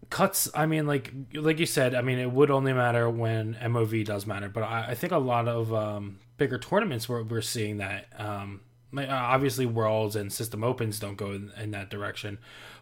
cuts 0.09 0.49
i 0.55 0.65
mean 0.65 0.85
like 0.85 1.13
like 1.33 1.59
you 1.59 1.65
said 1.65 1.95
i 1.95 2.01
mean 2.01 2.19
it 2.19 2.31
would 2.31 2.51
only 2.51 2.73
matter 2.73 3.09
when 3.09 3.55
mov 3.55 4.05
does 4.05 4.25
matter 4.25 4.49
but 4.49 4.63
i, 4.63 4.87
I 4.89 4.95
think 4.95 5.13
a 5.13 5.17
lot 5.17 5.47
of 5.47 5.73
um, 5.73 6.19
bigger 6.37 6.57
tournaments 6.57 7.07
where 7.09 7.23
we're 7.23 7.41
seeing 7.41 7.77
that 7.77 8.07
um, 8.17 8.61
obviously 8.97 9.65
worlds 9.65 10.15
and 10.15 10.31
system 10.31 10.63
opens 10.63 10.99
don't 10.99 11.17
go 11.17 11.31
in, 11.31 11.51
in, 11.61 11.71
that 11.71 11.89
direction 11.89 12.37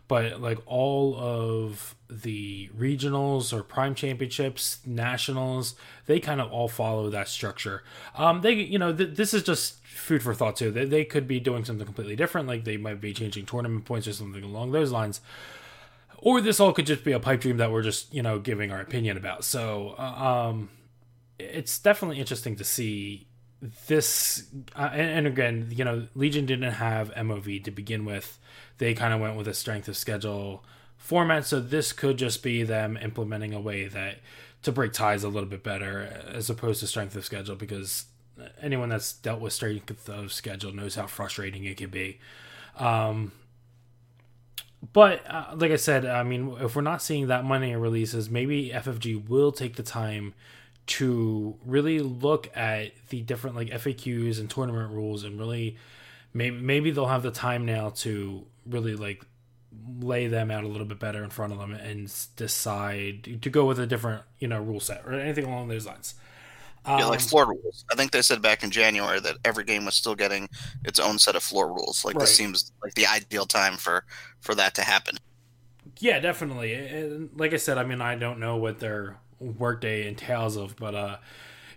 but 0.07 0.41
like 0.41 0.59
all 0.65 1.15
of 1.17 1.95
the 2.09 2.69
regionals 2.77 3.53
or 3.53 3.63
prime 3.63 3.95
championships 3.95 4.79
nationals 4.85 5.75
they 6.05 6.19
kind 6.19 6.41
of 6.41 6.51
all 6.51 6.67
follow 6.67 7.09
that 7.09 7.27
structure. 7.27 7.83
Um 8.15 8.41
they 8.41 8.53
you 8.53 8.77
know 8.77 8.93
th- 8.93 9.15
this 9.15 9.33
is 9.33 9.43
just 9.43 9.83
food 9.85 10.21
for 10.21 10.33
thought 10.33 10.55
too. 10.55 10.71
They, 10.71 10.85
they 10.85 11.05
could 11.05 11.27
be 11.27 11.39
doing 11.39 11.63
something 11.63 11.85
completely 11.85 12.15
different 12.15 12.47
like 12.47 12.63
they 12.63 12.77
might 12.77 12.99
be 12.99 13.13
changing 13.13 13.45
tournament 13.45 13.85
points 13.85 14.07
or 14.07 14.13
something 14.13 14.43
along 14.43 14.71
those 14.71 14.91
lines 14.91 15.21
or 16.23 16.39
this 16.39 16.61
all 16.61 16.71
could 16.71 16.85
just 16.85 17.03
be 17.03 17.11
a 17.11 17.19
pipe 17.19 17.41
dream 17.41 17.57
that 17.57 17.69
we're 17.69 17.83
just 17.83 18.13
you 18.13 18.23
know 18.23 18.39
giving 18.39 18.71
our 18.71 18.79
opinion 18.79 19.17
about. 19.17 19.43
So 19.43 19.95
uh, 19.99 20.01
um, 20.01 20.69
it's 21.37 21.77
definitely 21.77 22.19
interesting 22.19 22.55
to 22.55 22.63
see 22.63 23.27
this. 23.87 24.47
Uh, 24.75 24.89
and, 24.93 25.09
and, 25.09 25.27
again, 25.27 25.67
you 25.71 25.83
know, 25.83 26.07
Legion 26.15 26.45
didn't 26.45 26.71
have 26.71 27.13
MOV 27.13 27.63
to 27.65 27.71
begin 27.71 28.05
with. 28.05 28.39
They 28.77 28.93
kind 28.93 29.13
of 29.13 29.19
went 29.19 29.35
with 29.35 29.47
a 29.47 29.53
strength 29.53 29.87
of 29.87 29.97
schedule 29.97 30.63
format. 30.97 31.45
So 31.45 31.59
this 31.59 31.91
could 31.91 32.17
just 32.17 32.41
be 32.41 32.63
them 32.63 32.97
implementing 32.97 33.53
a 33.53 33.59
way 33.59 33.87
that 33.87 34.19
to 34.63 34.71
break 34.71 34.93
ties 34.93 35.23
a 35.23 35.29
little 35.29 35.49
bit 35.49 35.61
better 35.61 36.23
as 36.27 36.49
opposed 36.49 36.79
to 36.79 36.87
strength 36.87 37.15
of 37.17 37.25
schedule 37.25 37.55
because 37.55 38.05
anyone 38.61 38.89
that's 38.89 39.11
dealt 39.11 39.41
with 39.41 39.51
strength 39.51 40.07
of 40.07 40.31
schedule 40.31 40.71
knows 40.71 40.95
how 40.95 41.05
frustrating 41.05 41.65
it 41.65 41.75
can 41.75 41.89
be. 41.89 42.19
Um, 42.77 43.33
but 44.91 45.23
uh, 45.29 45.53
like 45.55 45.71
I 45.71 45.77
said, 45.77 46.05
I 46.05 46.23
mean, 46.23 46.57
if 46.59 46.75
we're 46.75 46.81
not 46.81 47.01
seeing 47.01 47.27
that 47.27 47.45
many 47.45 47.75
releases, 47.75 48.29
maybe 48.29 48.69
FFG 48.69 49.29
will 49.29 49.51
take 49.51 49.75
the 49.77 49.83
time 49.83 50.33
to 50.85 51.55
really 51.65 51.99
look 51.99 52.49
at 52.55 52.91
the 53.07 53.21
different 53.21 53.55
like 53.55 53.69
FAQs 53.69 54.39
and 54.39 54.49
tournament 54.49 54.91
rules, 54.91 55.23
and 55.23 55.39
really 55.39 55.77
maybe 56.33 56.57
maybe 56.57 56.91
they'll 56.91 57.05
have 57.05 57.23
the 57.23 57.31
time 57.31 57.65
now 57.65 57.91
to 57.97 58.45
really 58.65 58.95
like 58.95 59.23
lay 59.99 60.27
them 60.27 60.51
out 60.51 60.65
a 60.65 60.67
little 60.67 60.85
bit 60.85 60.99
better 60.99 61.23
in 61.23 61.29
front 61.29 61.53
of 61.53 61.59
them 61.59 61.73
and 61.73 62.13
decide 62.35 63.41
to 63.41 63.49
go 63.49 63.65
with 63.65 63.79
a 63.79 63.87
different 63.87 64.23
you 64.39 64.47
know 64.47 64.61
rule 64.61 64.81
set 64.81 65.01
or 65.05 65.13
anything 65.13 65.45
along 65.45 65.69
those 65.69 65.85
lines. 65.85 66.15
Um, 66.85 66.99
yeah, 66.99 67.05
like 67.05 67.21
um, 67.21 67.27
floor 67.27 67.47
rules. 67.47 67.85
I 67.91 67.95
think 67.95 68.11
they 68.11 68.21
said 68.21 68.41
back 68.41 68.63
in 68.63 68.71
January 68.71 69.19
that 69.21 69.37
every 69.45 69.63
game 69.63 69.85
was 69.85 69.95
still 69.95 70.15
getting 70.15 70.49
its 70.83 70.99
own 70.99 71.17
set 71.17 71.35
of 71.35 71.43
floor 71.43 71.71
rules. 71.71 72.03
Like 72.03 72.15
right. 72.15 72.21
this 72.21 72.35
seems 72.35 72.71
like 72.83 72.93
the 72.95 73.07
ideal 73.07 73.45
time 73.45 73.77
for 73.77 74.03
for 74.41 74.53
that 74.55 74.75
to 74.75 74.81
happen. 74.81 75.17
Yeah, 75.99 76.19
definitely. 76.19 76.73
And 76.73 77.29
like 77.35 77.53
I 77.53 77.57
said, 77.57 77.77
I 77.77 77.83
mean, 77.83 78.01
I 78.01 78.15
don't 78.15 78.39
know 78.39 78.57
what 78.57 78.79
their 78.79 79.17
workday 79.39 80.07
entails 80.07 80.57
of, 80.57 80.75
but 80.75 80.95
uh, 80.95 81.17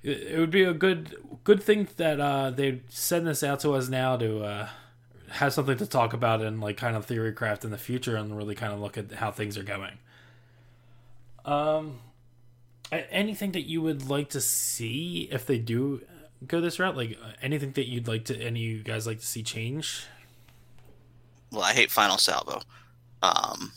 it, 0.02 0.22
it 0.22 0.38
would 0.38 0.50
be 0.50 0.64
a 0.64 0.72
good 0.72 1.16
good 1.44 1.62
thing 1.62 1.88
that 1.96 2.20
uh, 2.20 2.50
they 2.50 2.82
send 2.88 3.26
this 3.26 3.42
out 3.42 3.60
to 3.60 3.74
us 3.74 3.88
now 3.88 4.16
to 4.16 4.44
uh, 4.44 4.68
have 5.30 5.52
something 5.52 5.76
to 5.76 5.86
talk 5.86 6.12
about 6.12 6.40
and 6.40 6.60
like 6.60 6.76
kind 6.76 6.96
of 6.96 7.04
theory 7.04 7.32
craft 7.32 7.64
in 7.64 7.70
the 7.70 7.78
future 7.78 8.16
and 8.16 8.36
really 8.36 8.54
kind 8.54 8.72
of 8.72 8.80
look 8.80 8.96
at 8.98 9.12
how 9.12 9.30
things 9.30 9.56
are 9.56 9.62
going. 9.62 9.98
Um, 11.44 12.00
anything 12.92 13.52
that 13.52 13.62
you 13.62 13.82
would 13.82 14.08
like 14.08 14.30
to 14.30 14.40
see 14.40 15.28
if 15.30 15.46
they 15.46 15.58
do 15.58 16.02
go 16.46 16.60
this 16.60 16.78
route? 16.78 16.96
Like 16.96 17.18
uh, 17.22 17.32
anything 17.42 17.72
that 17.72 17.88
you'd 17.88 18.08
like 18.08 18.24
to 18.26 18.40
any 18.40 18.60
you 18.60 18.82
guys 18.82 19.06
like 19.06 19.20
to 19.20 19.26
see 19.26 19.42
change? 19.42 20.06
Well, 21.50 21.62
I 21.62 21.72
hate 21.72 21.90
Final 21.90 22.18
Salvo, 22.18 22.60
um, 23.22 23.72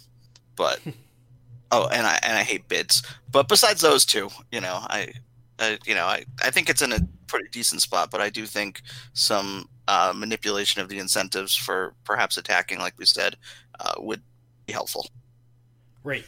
but 0.56 0.80
oh, 1.72 1.88
and 1.88 2.06
I 2.06 2.20
and 2.24 2.38
I 2.38 2.44
hate 2.44 2.68
bids. 2.68 3.04
But 3.32 3.48
besides 3.48 3.82
those 3.82 4.06
two, 4.06 4.30
you 4.51 4.62
know, 4.62 4.80
I, 4.82 5.13
I 5.60 5.78
you 5.86 5.96
know, 5.96 6.06
I 6.06 6.25
I 6.44 6.51
think 6.51 6.70
it's 6.70 6.82
in 6.82 6.92
a 6.92 7.00
pretty 7.28 7.48
decent 7.50 7.82
spot. 7.82 8.12
But 8.12 8.22
I 8.22 8.30
do 8.30 8.46
think 8.46 8.82
some 9.13 9.70
uh, 9.88 10.13
manipulation 10.16 10.82
of 10.82 10.89
the 10.89 11.00
incentives 11.00 11.56
for 11.56 11.94
perhaps 12.04 12.38
attacking, 12.38 12.80
like 12.80 12.98
we 12.98 13.06
said, 13.06 13.38
uh, 13.80 13.94
would 13.98 14.22
be 14.66 14.74
helpful. 14.74 15.08
Right. 16.04 16.25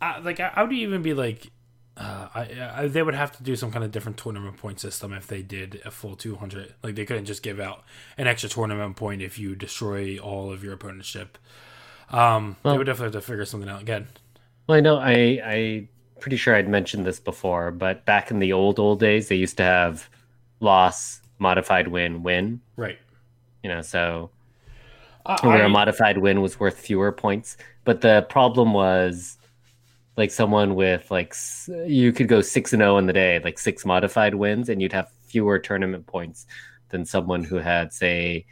Uh, 0.00 0.20
like, 0.22 0.40
I, 0.40 0.66
do 0.66 0.74
you 0.74 0.86
even 0.86 1.02
be 1.02 1.14
like? 1.14 1.50
Uh, 1.98 2.28
I, 2.32 2.72
I, 2.74 2.88
they 2.88 3.02
would 3.02 3.14
have 3.14 3.36
to 3.36 3.42
do 3.42 3.56
some 3.56 3.72
kind 3.72 3.84
of 3.84 3.90
different 3.90 4.18
tournament 4.18 4.56
point 4.56 4.78
system 4.78 5.12
if 5.12 5.26
they 5.26 5.42
did 5.42 5.82
a 5.84 5.90
full 5.90 6.14
200 6.14 6.74
like 6.82 6.94
they 6.94 7.04
couldn't 7.04 7.24
just 7.24 7.42
give 7.42 7.58
out 7.58 7.82
an 8.16 8.28
extra 8.28 8.48
tournament 8.48 8.94
point 8.94 9.20
if 9.20 9.36
you 9.36 9.56
destroy 9.56 10.16
all 10.18 10.52
of 10.52 10.62
your 10.62 10.74
opponent's 10.74 11.08
ship. 11.08 11.38
Um, 12.10 12.56
well, 12.62 12.74
they 12.74 12.78
would 12.78 12.86
definitely 12.86 13.16
have 13.16 13.24
to 13.24 13.26
figure 13.26 13.44
something 13.44 13.68
out 13.68 13.82
again. 13.82 14.06
Well 14.66 14.78
i 14.78 14.80
know 14.80 14.98
i 14.98 15.40
i 15.44 15.88
pretty 16.20 16.36
sure 16.36 16.54
i'd 16.54 16.68
mentioned 16.68 17.06
this 17.06 17.18
before 17.18 17.70
but 17.70 18.04
back 18.04 18.30
in 18.30 18.38
the 18.38 18.52
old 18.52 18.78
old 18.78 19.00
days 19.00 19.28
they 19.28 19.36
used 19.36 19.56
to 19.56 19.62
have 19.62 20.08
loss 20.60 21.20
modified 21.38 21.88
win 21.88 22.22
win. 22.22 22.60
Right. 22.76 22.98
You 23.62 23.70
know 23.70 23.82
so 23.82 24.30
uh, 25.26 25.38
where 25.42 25.62
I, 25.62 25.66
a 25.66 25.68
modified 25.68 26.18
win 26.18 26.40
was 26.40 26.58
worth 26.58 26.78
fewer 26.78 27.12
points. 27.12 27.56
But 27.84 28.00
the 28.00 28.26
problem 28.28 28.72
was 28.72 29.36
like 30.18 30.32
someone 30.32 30.74
with 30.74 31.10
like 31.10 31.34
you 31.86 32.12
could 32.12 32.26
go 32.26 32.40
six 32.40 32.72
and 32.72 32.80
zero 32.80 32.96
oh 32.96 32.98
in 32.98 33.06
the 33.06 33.12
day, 33.12 33.40
like 33.42 33.58
six 33.58 33.86
modified 33.86 34.34
wins, 34.34 34.68
and 34.68 34.82
you'd 34.82 34.92
have 34.92 35.08
fewer 35.28 35.60
tournament 35.60 36.06
points 36.06 36.44
than 36.90 37.06
someone 37.06 37.44
who 37.44 37.56
had 37.56 37.92
say. 37.92 38.44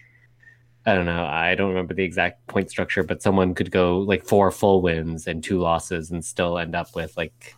I 0.89 0.95
don't 0.95 1.07
know. 1.07 1.25
I 1.25 1.57
don't 1.57 1.71
remember 1.71 1.95
the 1.95 2.05
exact 2.05 2.47
point 2.47 2.71
structure, 2.71 3.03
but 3.03 3.21
someone 3.21 3.57
could 3.57 3.73
go 3.73 3.99
like 3.99 4.25
four 4.25 4.53
full 4.53 4.83
wins 4.83 5.27
and 5.27 5.43
two 5.43 5.59
losses 5.59 6.13
and 6.13 6.25
still 6.25 6.59
end 6.59 6.77
up 6.77 6.95
with 6.95 7.17
like 7.17 7.57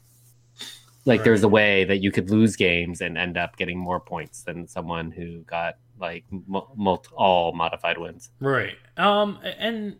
like 1.05 1.21
right. 1.21 1.25
there's 1.25 1.43
a 1.43 1.49
way 1.49 1.85
that 1.85 1.99
you 1.99 2.11
could 2.11 2.31
lose 2.31 2.57
games 2.57 3.03
and 3.03 3.19
end 3.19 3.37
up 3.37 3.59
getting 3.59 3.79
more 3.79 4.00
points 4.00 4.45
than 4.45 4.67
someone 4.67 5.11
who 5.11 5.41
got 5.41 5.77
like 6.00 6.25
multi- 6.47 7.11
all 7.17 7.53
modified 7.53 7.99
wins. 7.99 8.31
Right. 8.41 8.77
Um 8.97 9.38
and 9.59 9.97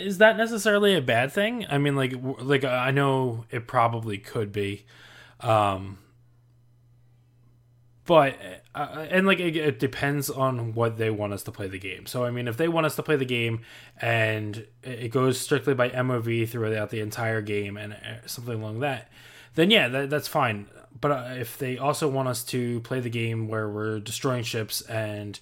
is 0.00 0.18
that 0.18 0.36
necessarily 0.36 0.94
a 0.94 1.02
bad 1.02 1.32
thing? 1.32 1.66
I 1.70 1.78
mean, 1.78 1.96
like, 1.96 2.14
like 2.40 2.64
I 2.64 2.90
know 2.90 3.44
it 3.50 3.66
probably 3.66 4.18
could 4.18 4.52
be, 4.52 4.84
um, 5.40 5.98
but 8.04 8.36
uh, 8.74 9.06
and 9.10 9.26
like 9.26 9.38
it, 9.38 9.56
it, 9.56 9.78
depends 9.78 10.30
on 10.30 10.74
what 10.74 10.96
they 10.96 11.10
want 11.10 11.32
us 11.32 11.42
to 11.44 11.52
play 11.52 11.68
the 11.68 11.78
game. 11.78 12.06
So 12.06 12.24
I 12.24 12.30
mean, 12.30 12.48
if 12.48 12.56
they 12.56 12.68
want 12.68 12.86
us 12.86 12.96
to 12.96 13.02
play 13.02 13.16
the 13.16 13.24
game 13.24 13.60
and 14.00 14.66
it 14.82 15.12
goes 15.12 15.40
strictly 15.40 15.74
by 15.74 15.90
MOV 15.90 16.48
throughout 16.48 16.90
the 16.90 17.00
entire 17.00 17.40
game 17.40 17.76
and 17.76 17.92
uh, 17.92 18.26
something 18.26 18.60
along 18.60 18.80
that, 18.80 19.08
then 19.54 19.70
yeah, 19.70 19.88
that, 19.88 20.10
that's 20.10 20.28
fine. 20.28 20.66
But 21.00 21.10
uh, 21.12 21.34
if 21.36 21.58
they 21.58 21.78
also 21.78 22.08
want 22.08 22.28
us 22.28 22.42
to 22.44 22.80
play 22.80 23.00
the 23.00 23.10
game 23.10 23.48
where 23.48 23.68
we're 23.68 24.00
destroying 24.00 24.42
ships 24.42 24.80
and 24.82 25.38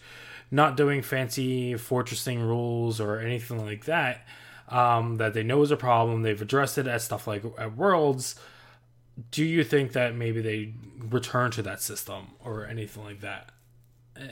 not 0.51 0.77
doing 0.77 1.03
fancy 1.03 1.75
fortressing 1.75 2.39
rules 2.39 3.01
or 3.01 3.19
anything 3.19 3.65
like 3.65 3.85
that, 3.87 4.27
um, 4.71 5.17
that 5.17 5.35
they 5.35 5.43
know 5.43 5.63
is 5.63 5.71
a 5.71 5.77
problem. 5.77 6.23
They've 6.23 6.41
addressed 6.41 6.79
it 6.79 6.87
at 6.87 7.03
stuff 7.03 7.27
like 7.27 7.45
at 7.59 7.77
Worlds. 7.77 8.37
Do 9.31 9.45
you 9.45 9.65
think 9.65 9.93
that 9.93 10.15
maybe 10.15 10.41
they 10.41 10.75
return 11.11 11.51
to 11.53 11.63
that 11.63 11.83
system 11.83 12.29
or 12.45 12.67
anything 12.67 13.05
like 13.05 13.21
that? 13.21 13.51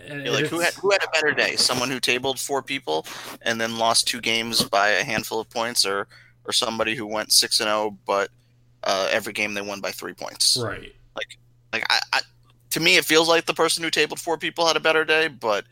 Like 0.08 0.46
who 0.46 0.58
had 0.58 0.74
who 0.74 0.90
had 0.90 1.02
a 1.04 1.10
better 1.12 1.32
day? 1.32 1.56
Someone 1.56 1.90
who 1.90 2.00
tabled 2.00 2.40
four 2.40 2.60
people 2.60 3.06
and 3.42 3.60
then 3.60 3.78
lost 3.78 4.08
two 4.08 4.20
games 4.20 4.62
by 4.64 4.88
a 4.88 5.04
handful 5.04 5.40
of 5.40 5.48
points, 5.48 5.86
or 5.86 6.08
or 6.44 6.52
somebody 6.52 6.94
who 6.94 7.06
went 7.06 7.32
six 7.32 7.60
and 7.60 7.68
zero, 7.68 7.96
but 8.04 8.30
uh, 8.84 9.08
every 9.12 9.32
game 9.32 9.54
they 9.54 9.62
won 9.62 9.80
by 9.80 9.90
three 9.90 10.14
points. 10.14 10.56
Right. 10.56 10.94
Like 11.72 11.86
I, 11.90 12.00
I, 12.12 12.20
to 12.70 12.80
me, 12.80 12.96
it 12.96 13.04
feels 13.04 13.28
like 13.28 13.46
the 13.46 13.54
person 13.54 13.84
who 13.84 13.90
tabled 13.90 14.20
four 14.20 14.38
people 14.38 14.66
had 14.66 14.76
a 14.76 14.80
better 14.80 15.04
day, 15.04 15.28
but 15.28 15.64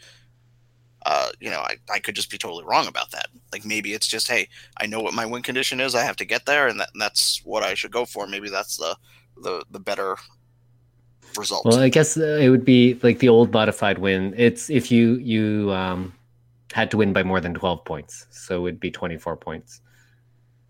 uh, 1.04 1.28
you 1.40 1.50
know, 1.50 1.60
I, 1.60 1.76
I 1.92 1.98
could 1.98 2.16
just 2.16 2.30
be 2.30 2.38
totally 2.38 2.64
wrong 2.64 2.86
about 2.86 3.10
that. 3.10 3.28
Like 3.52 3.64
maybe 3.64 3.92
it's 3.92 4.06
just, 4.06 4.28
hey, 4.28 4.48
I 4.78 4.86
know 4.86 5.00
what 5.00 5.14
my 5.14 5.26
win 5.26 5.42
condition 5.42 5.80
is. 5.80 5.94
I 5.94 6.02
have 6.02 6.16
to 6.16 6.24
get 6.24 6.46
there, 6.46 6.68
and, 6.68 6.80
that, 6.80 6.90
and 6.92 7.00
that's 7.00 7.40
what 7.44 7.62
I 7.62 7.74
should 7.74 7.92
go 7.92 8.04
for. 8.04 8.26
Maybe 8.26 8.48
that's 8.48 8.76
the 8.76 8.96
the 9.42 9.64
the 9.70 9.80
better 9.80 10.16
result. 11.36 11.64
Well, 11.64 11.78
I 11.78 11.88
guess 11.88 12.16
uh, 12.16 12.38
it 12.40 12.48
would 12.48 12.64
be 12.64 12.98
like 13.02 13.18
the 13.18 13.28
old 13.28 13.52
modified 13.52 13.98
win. 13.98 14.34
It's 14.36 14.70
if 14.70 14.90
you 14.90 15.16
you 15.16 15.72
um, 15.72 16.14
had 16.72 16.90
to 16.92 16.96
win 16.96 17.12
by 17.12 17.22
more 17.22 17.40
than 17.40 17.54
twelve 17.54 17.84
points, 17.84 18.26
so 18.30 18.56
it 18.56 18.60
would 18.60 18.80
be 18.80 18.90
twenty 18.90 19.18
four 19.18 19.36
points. 19.36 19.80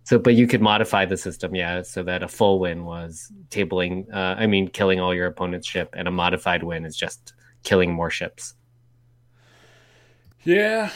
So, 0.07 0.19
but 0.19 0.35
you 0.35 0.47
could 0.47 0.61
modify 0.61 1.07
the 1.07 1.17
system, 1.17 1.55
yeah, 1.55 1.81
so 1.81 2.03
that 2.03 2.23
a 2.23 2.29
full 2.29 2.59
win 2.59 2.85
was 2.85 3.33
tabling. 3.49 4.13
Uh, 4.13 4.35
I 4.39 4.47
mean, 4.47 4.69
killing 4.69 5.01
all 5.01 5.15
your 5.15 5.27
opponent's 5.27 5.67
ship, 5.67 5.95
and 5.97 6.07
a 6.07 6.11
modified 6.11 6.63
win 6.63 6.85
is 6.85 6.95
just 6.95 7.33
killing 7.63 7.91
more 7.91 8.11
ships. 8.11 8.55
Yeah. 10.45 10.91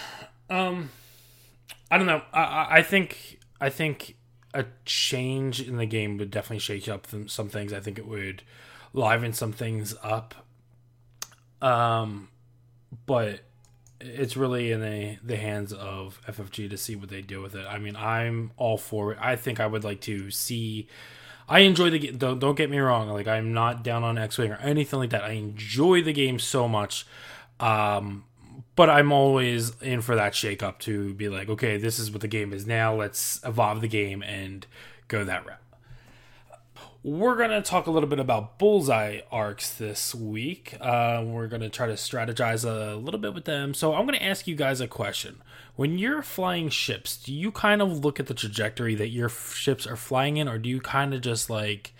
Um 0.51 0.91
I 1.91 1.97
don't 1.99 2.07
know. 2.07 2.23
I- 2.33 2.67
I 2.79 2.83
think 2.83 3.39
I 3.61 3.71
think 3.71 4.17
a 4.55 4.65
change 4.85 5.61
in 5.61 5.77
the 5.77 5.87
game 5.87 6.17
would 6.19 6.31
definitely 6.31 6.61
shake 6.61 6.89
up 6.89 7.07
some- 7.27 7.49
things. 7.49 7.73
I 7.73 7.81
think 7.81 7.99
it 7.99 8.07
would 8.07 8.43
liven 8.93 9.33
some 9.33 9.53
things 9.53 9.95
up. 10.03 10.35
Um 11.61 12.29
but 13.07 13.41
it's 14.01 14.37
really 14.37 14.71
in 14.71 14.81
the 14.81 15.19
the 15.23 15.37
hands 15.37 15.73
of 15.73 16.21
FFG 16.27 16.69
to 16.71 16.77
see 16.77 16.95
what 16.97 17.09
they 17.09 17.21
do 17.21 17.43
with 17.43 17.55
it. 17.55 17.67
I 17.69 17.79
mean, 17.79 17.97
I'm 17.97 18.53
all 18.57 18.79
for 18.79 19.13
it. 19.13 19.19
I 19.21 19.35
think 19.37 19.59
I 19.61 19.67
would 19.67 19.85
like 19.85 20.01
to 20.03 20.31
see 20.31 20.89
I 21.49 21.61
enjoy 21.61 21.89
the 21.91 21.99
game. 21.99 22.19
Don't, 22.19 22.39
don't 22.39 22.57
get 22.57 22.71
me 22.71 22.79
wrong. 22.79 23.09
Like 23.09 23.27
I'm 23.27 23.53
not 23.55 23.83
down 23.83 24.05
on 24.05 24.19
X-wing 24.19 24.53
or 24.53 24.57
anything 24.57 24.99
like 24.99 25.11
that. 25.11 25.25
I 25.25 25.31
enjoy 25.33 26.03
the 26.03 26.13
game 26.13 26.39
so 26.39 26.69
much. 26.69 27.07
Um, 27.59 28.25
but 28.79 28.89
I'm 28.89 29.11
always 29.11 29.73
in 29.83 30.03
for 30.03 30.15
that 30.15 30.37
shake 30.37 30.63
up 30.63 30.79
to 30.83 31.13
be 31.15 31.29
like, 31.29 31.49
okay, 31.49 31.79
this 31.79 31.99
is 31.99 32.13
what 32.13 32.21
the 32.21 32.29
game 32.29 32.53
is 32.53 32.65
now. 32.65 32.95
Let's 32.95 33.41
evolve 33.45 33.81
the 33.81 33.89
game 33.89 34.23
and 34.23 34.65
go 35.09 35.25
that 35.25 35.45
route. 35.45 35.59
We're 37.03 37.35
going 37.35 37.51
to 37.51 37.61
talk 37.61 37.89
a 37.89 37.91
little 37.91 38.09
bit 38.09 38.21
about 38.21 38.57
bullseye 38.61 39.23
arcs 39.33 39.75
this 39.75 40.15
week. 40.15 40.77
Uh, 40.81 41.25
we're 41.27 41.49
going 41.49 41.63
to 41.63 41.69
try 41.69 41.89
to 41.89 41.95
strategize 41.95 42.65
a 42.65 42.95
little 42.95 43.19
bit 43.19 43.35
with 43.35 43.47
them. 43.47 43.75
So 43.75 43.95
I'm 43.97 44.07
going 44.07 44.17
to 44.17 44.25
ask 44.25 44.47
you 44.47 44.55
guys 44.55 44.81
a 44.81 44.87
question. 44.87 45.43
When 45.75 45.99
you're 45.99 46.23
flying 46.23 46.69
ships, 46.69 47.17
do 47.17 47.35
you 47.35 47.51
kind 47.51 47.83
of 47.83 48.05
look 48.05 48.21
at 48.21 48.29
the 48.29 48.35
trajectory 48.35 48.95
that 48.95 49.09
your 49.09 49.29
ships 49.29 49.89
are 49.89 49.97
flying 49.97 50.37
in, 50.37 50.47
or 50.47 50.57
do 50.57 50.69
you 50.69 50.81
kind 50.81 51.15
of 51.15 51.21
just 51.21 51.51
like, 51.51 51.95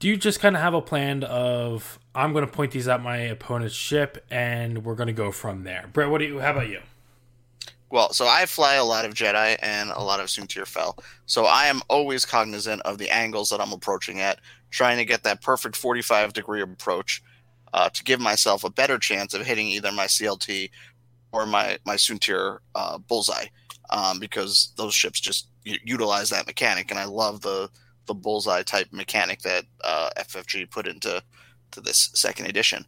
do 0.00 0.06
you 0.06 0.18
just 0.18 0.38
kind 0.38 0.54
of 0.54 0.60
have 0.60 0.74
a 0.74 0.82
plan 0.82 1.24
of 1.24 1.98
I'm 2.14 2.32
going 2.32 2.46
to 2.46 2.52
point 2.52 2.72
these 2.72 2.88
at 2.88 3.02
my 3.02 3.16
opponent's 3.18 3.74
ship 3.74 4.24
and 4.30 4.84
we're 4.84 4.94
going 4.94 5.06
to 5.06 5.12
go 5.12 5.32
from 5.32 5.64
there? 5.64 5.88
Brett, 5.92 6.10
what 6.10 6.18
do 6.18 6.26
you? 6.26 6.40
How 6.40 6.50
about 6.52 6.68
you? 6.68 6.80
Well, 7.90 8.12
so 8.12 8.26
I 8.26 8.46
fly 8.46 8.74
a 8.74 8.84
lot 8.84 9.04
of 9.04 9.12
Jedi 9.12 9.58
and 9.60 9.90
a 9.90 10.02
lot 10.02 10.20
of 10.20 10.26
Soontir 10.26 10.66
Fel, 10.66 10.98
So 11.26 11.44
I 11.44 11.66
am 11.66 11.82
always 11.88 12.24
cognizant 12.24 12.80
of 12.82 12.96
the 12.96 13.10
angles 13.10 13.50
that 13.50 13.60
I'm 13.60 13.72
approaching 13.72 14.20
at, 14.20 14.40
trying 14.70 14.96
to 14.96 15.04
get 15.04 15.22
that 15.24 15.42
perfect 15.42 15.76
45 15.76 16.32
degree 16.32 16.62
approach 16.62 17.22
uh, 17.74 17.90
to 17.90 18.04
give 18.04 18.18
myself 18.18 18.64
a 18.64 18.70
better 18.70 18.98
chance 18.98 19.34
of 19.34 19.44
hitting 19.44 19.66
either 19.66 19.92
my 19.92 20.06
CLT 20.06 20.70
or 21.32 21.44
my 21.46 21.78
my 21.84 21.96
Soontir 21.96 22.58
uh, 22.74 22.96
bullseye, 22.98 23.46
um, 23.90 24.18
because 24.18 24.72
those 24.76 24.94
ships 24.94 25.20
just 25.20 25.48
utilize 25.64 26.30
that 26.30 26.46
mechanic, 26.46 26.90
and 26.90 26.98
I 26.98 27.04
love 27.04 27.42
the 27.42 27.70
the 28.06 28.14
bullseye 28.14 28.62
type 28.62 28.88
mechanic 28.90 29.40
that 29.42 29.64
uh, 29.84 30.10
FFG 30.18 30.70
put 30.70 30.86
into 30.86 31.22
to 31.72 31.80
this 31.80 32.10
second 32.14 32.46
edition. 32.46 32.84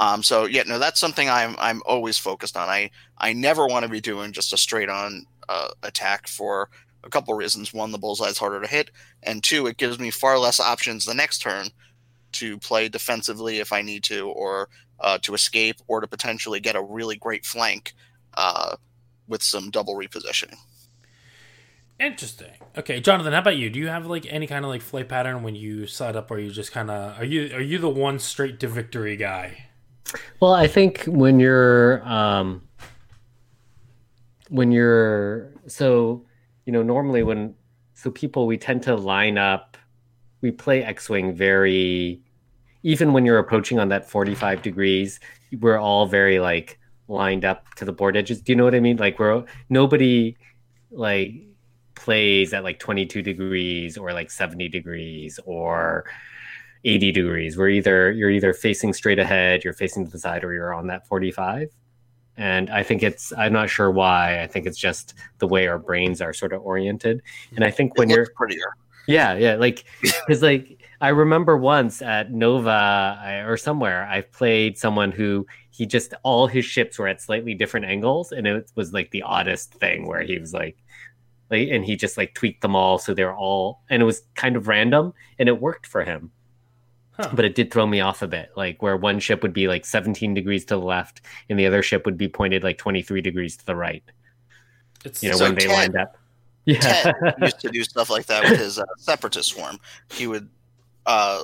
Um, 0.00 0.22
so 0.22 0.46
yeah, 0.46 0.64
no, 0.66 0.78
that's 0.78 0.98
something 0.98 1.28
I'm 1.28 1.54
I'm 1.58 1.80
always 1.86 2.18
focused 2.18 2.56
on. 2.56 2.68
I 2.68 2.90
I 3.18 3.32
never 3.32 3.66
want 3.66 3.84
to 3.84 3.90
be 3.90 4.00
doing 4.00 4.32
just 4.32 4.52
a 4.52 4.56
straight 4.56 4.88
on 4.88 5.26
uh, 5.48 5.68
attack 5.84 6.26
for 6.26 6.70
a 7.04 7.10
couple 7.10 7.34
reasons. 7.34 7.72
One, 7.72 7.92
the 7.92 7.98
bullseye 7.98 8.26
is 8.28 8.38
harder 8.38 8.60
to 8.60 8.66
hit, 8.66 8.90
and 9.22 9.42
two, 9.42 9.66
it 9.66 9.76
gives 9.76 9.98
me 9.98 10.10
far 10.10 10.38
less 10.38 10.60
options 10.60 11.04
the 11.04 11.14
next 11.14 11.38
turn 11.38 11.68
to 12.32 12.58
play 12.58 12.88
defensively 12.88 13.58
if 13.58 13.72
I 13.72 13.82
need 13.82 14.02
to, 14.04 14.30
or 14.30 14.68
uh, 15.00 15.18
to 15.22 15.34
escape, 15.34 15.76
or 15.86 16.00
to 16.00 16.06
potentially 16.06 16.60
get 16.60 16.76
a 16.76 16.82
really 16.82 17.16
great 17.16 17.44
flank 17.44 17.92
uh, 18.34 18.76
with 19.28 19.42
some 19.42 19.70
double 19.70 19.94
repositioning. 19.94 20.56
Interesting. 22.02 22.50
Okay, 22.76 23.00
Jonathan, 23.00 23.32
how 23.32 23.38
about 23.38 23.56
you? 23.56 23.70
Do 23.70 23.78
you 23.78 23.86
have 23.86 24.06
like 24.06 24.26
any 24.28 24.48
kind 24.48 24.64
of 24.64 24.70
like 24.70 24.82
flight 24.82 25.08
pattern 25.08 25.44
when 25.44 25.54
you 25.54 25.86
set 25.86 26.16
up, 26.16 26.32
or 26.32 26.38
you 26.40 26.50
just 26.50 26.72
kind 26.72 26.90
of 26.90 27.16
are 27.16 27.24
you 27.24 27.54
are 27.54 27.60
you 27.60 27.78
the 27.78 27.88
one 27.88 28.18
straight 28.18 28.58
to 28.60 28.66
victory 28.66 29.16
guy? 29.16 29.66
Well, 30.40 30.52
I 30.52 30.66
think 30.66 31.04
when 31.04 31.38
you're 31.38 32.02
um, 32.06 32.62
when 34.48 34.72
you're 34.72 35.52
so 35.68 36.26
you 36.66 36.72
know 36.72 36.82
normally 36.82 37.22
when 37.22 37.54
so 37.94 38.10
people 38.10 38.48
we 38.48 38.58
tend 38.58 38.82
to 38.82 38.96
line 38.96 39.38
up 39.38 39.76
we 40.40 40.50
play 40.50 40.82
X-wing 40.82 41.32
very 41.36 42.20
even 42.82 43.12
when 43.12 43.24
you're 43.24 43.38
approaching 43.38 43.78
on 43.78 43.88
that 43.90 44.10
45 44.10 44.60
degrees 44.60 45.20
we're 45.60 45.78
all 45.78 46.06
very 46.06 46.40
like 46.40 46.80
lined 47.06 47.44
up 47.44 47.72
to 47.76 47.84
the 47.84 47.92
board 47.92 48.16
edges. 48.16 48.42
Do 48.42 48.50
you 48.50 48.56
know 48.56 48.64
what 48.64 48.74
I 48.74 48.80
mean? 48.80 48.96
Like 48.96 49.20
we're 49.20 49.44
nobody 49.68 50.36
like 50.90 51.51
plays 52.02 52.52
at 52.52 52.64
like 52.64 52.80
22 52.80 53.22
degrees 53.22 53.96
or 53.96 54.12
like 54.12 54.28
70 54.28 54.68
degrees 54.68 55.38
or 55.44 56.04
80 56.84 57.12
degrees. 57.12 57.56
We're 57.56 57.68
either 57.68 58.10
you're 58.10 58.30
either 58.30 58.52
facing 58.52 58.92
straight 58.92 59.20
ahead, 59.20 59.62
you're 59.62 59.72
facing 59.72 60.04
to 60.04 60.10
the 60.10 60.18
side, 60.18 60.42
or 60.42 60.52
you're 60.52 60.74
on 60.74 60.88
that 60.88 61.06
45. 61.06 61.68
And 62.36 62.70
I 62.70 62.82
think 62.82 63.04
it's 63.04 63.32
I'm 63.38 63.52
not 63.52 63.70
sure 63.70 63.90
why. 63.90 64.42
I 64.42 64.48
think 64.48 64.66
it's 64.66 64.78
just 64.78 65.14
the 65.38 65.46
way 65.46 65.68
our 65.68 65.78
brains 65.78 66.20
are 66.20 66.32
sort 66.32 66.52
of 66.52 66.62
oriented. 66.62 67.22
And 67.54 67.64
I 67.64 67.70
think 67.70 67.96
when 67.96 68.10
you're 68.10 68.28
prettier. 68.34 68.74
yeah, 69.06 69.34
yeah, 69.34 69.54
like 69.54 69.84
because 70.02 70.42
like 70.42 70.82
I 71.00 71.10
remember 71.10 71.56
once 71.56 72.02
at 72.02 72.32
Nova 72.32 73.18
I, 73.22 73.44
or 73.46 73.56
somewhere 73.56 74.08
I 74.08 74.22
played 74.22 74.76
someone 74.76 75.12
who 75.12 75.46
he 75.70 75.86
just 75.86 76.14
all 76.24 76.48
his 76.48 76.64
ships 76.64 76.98
were 76.98 77.06
at 77.06 77.20
slightly 77.20 77.54
different 77.54 77.86
angles, 77.86 78.32
and 78.32 78.46
it 78.48 78.72
was 78.74 78.92
like 78.92 79.12
the 79.12 79.22
oddest 79.22 79.74
thing 79.74 80.08
where 80.08 80.22
he 80.22 80.38
was 80.38 80.52
like, 80.52 80.76
like, 81.52 81.68
and 81.70 81.84
he 81.84 81.94
just 81.96 82.16
like 82.16 82.34
tweaked 82.34 82.62
them 82.62 82.74
all 82.74 82.98
so 82.98 83.14
they're 83.14 83.34
all, 83.34 83.82
and 83.90 84.02
it 84.02 84.04
was 84.04 84.22
kind 84.34 84.56
of 84.56 84.66
random, 84.68 85.14
and 85.38 85.48
it 85.48 85.60
worked 85.60 85.86
for 85.86 86.02
him. 86.02 86.32
Huh. 87.12 87.28
But 87.34 87.44
it 87.44 87.54
did 87.54 87.70
throw 87.70 87.86
me 87.86 88.00
off 88.00 88.22
a 88.22 88.26
bit, 88.26 88.50
like 88.56 88.82
where 88.82 88.96
one 88.96 89.20
ship 89.20 89.42
would 89.42 89.52
be 89.52 89.68
like 89.68 89.84
17 89.84 90.32
degrees 90.34 90.64
to 90.66 90.74
the 90.76 90.80
left, 90.80 91.20
and 91.48 91.58
the 91.58 91.66
other 91.66 91.82
ship 91.82 92.06
would 92.06 92.16
be 92.16 92.28
pointed 92.28 92.64
like 92.64 92.78
23 92.78 93.20
degrees 93.20 93.56
to 93.58 93.66
the 93.66 93.76
right. 93.76 94.02
It's 95.04 95.22
You 95.22 95.30
know 95.30 95.36
So 95.36 95.44
when 95.44 95.54
they 95.54 95.66
Ted- 95.66 95.70
lined 95.70 95.96
up. 95.96 96.16
Yeah. 96.64 96.80
Ted 96.80 97.14
used 97.42 97.60
to 97.60 97.68
do 97.70 97.84
stuff 97.84 98.08
like 98.08 98.26
that 98.26 98.44
with 98.44 98.58
his 98.58 98.78
uh, 98.78 98.84
separatist 98.96 99.50
swarm. 99.50 99.78
He 100.10 100.26
would 100.26 100.48
uh, 101.06 101.42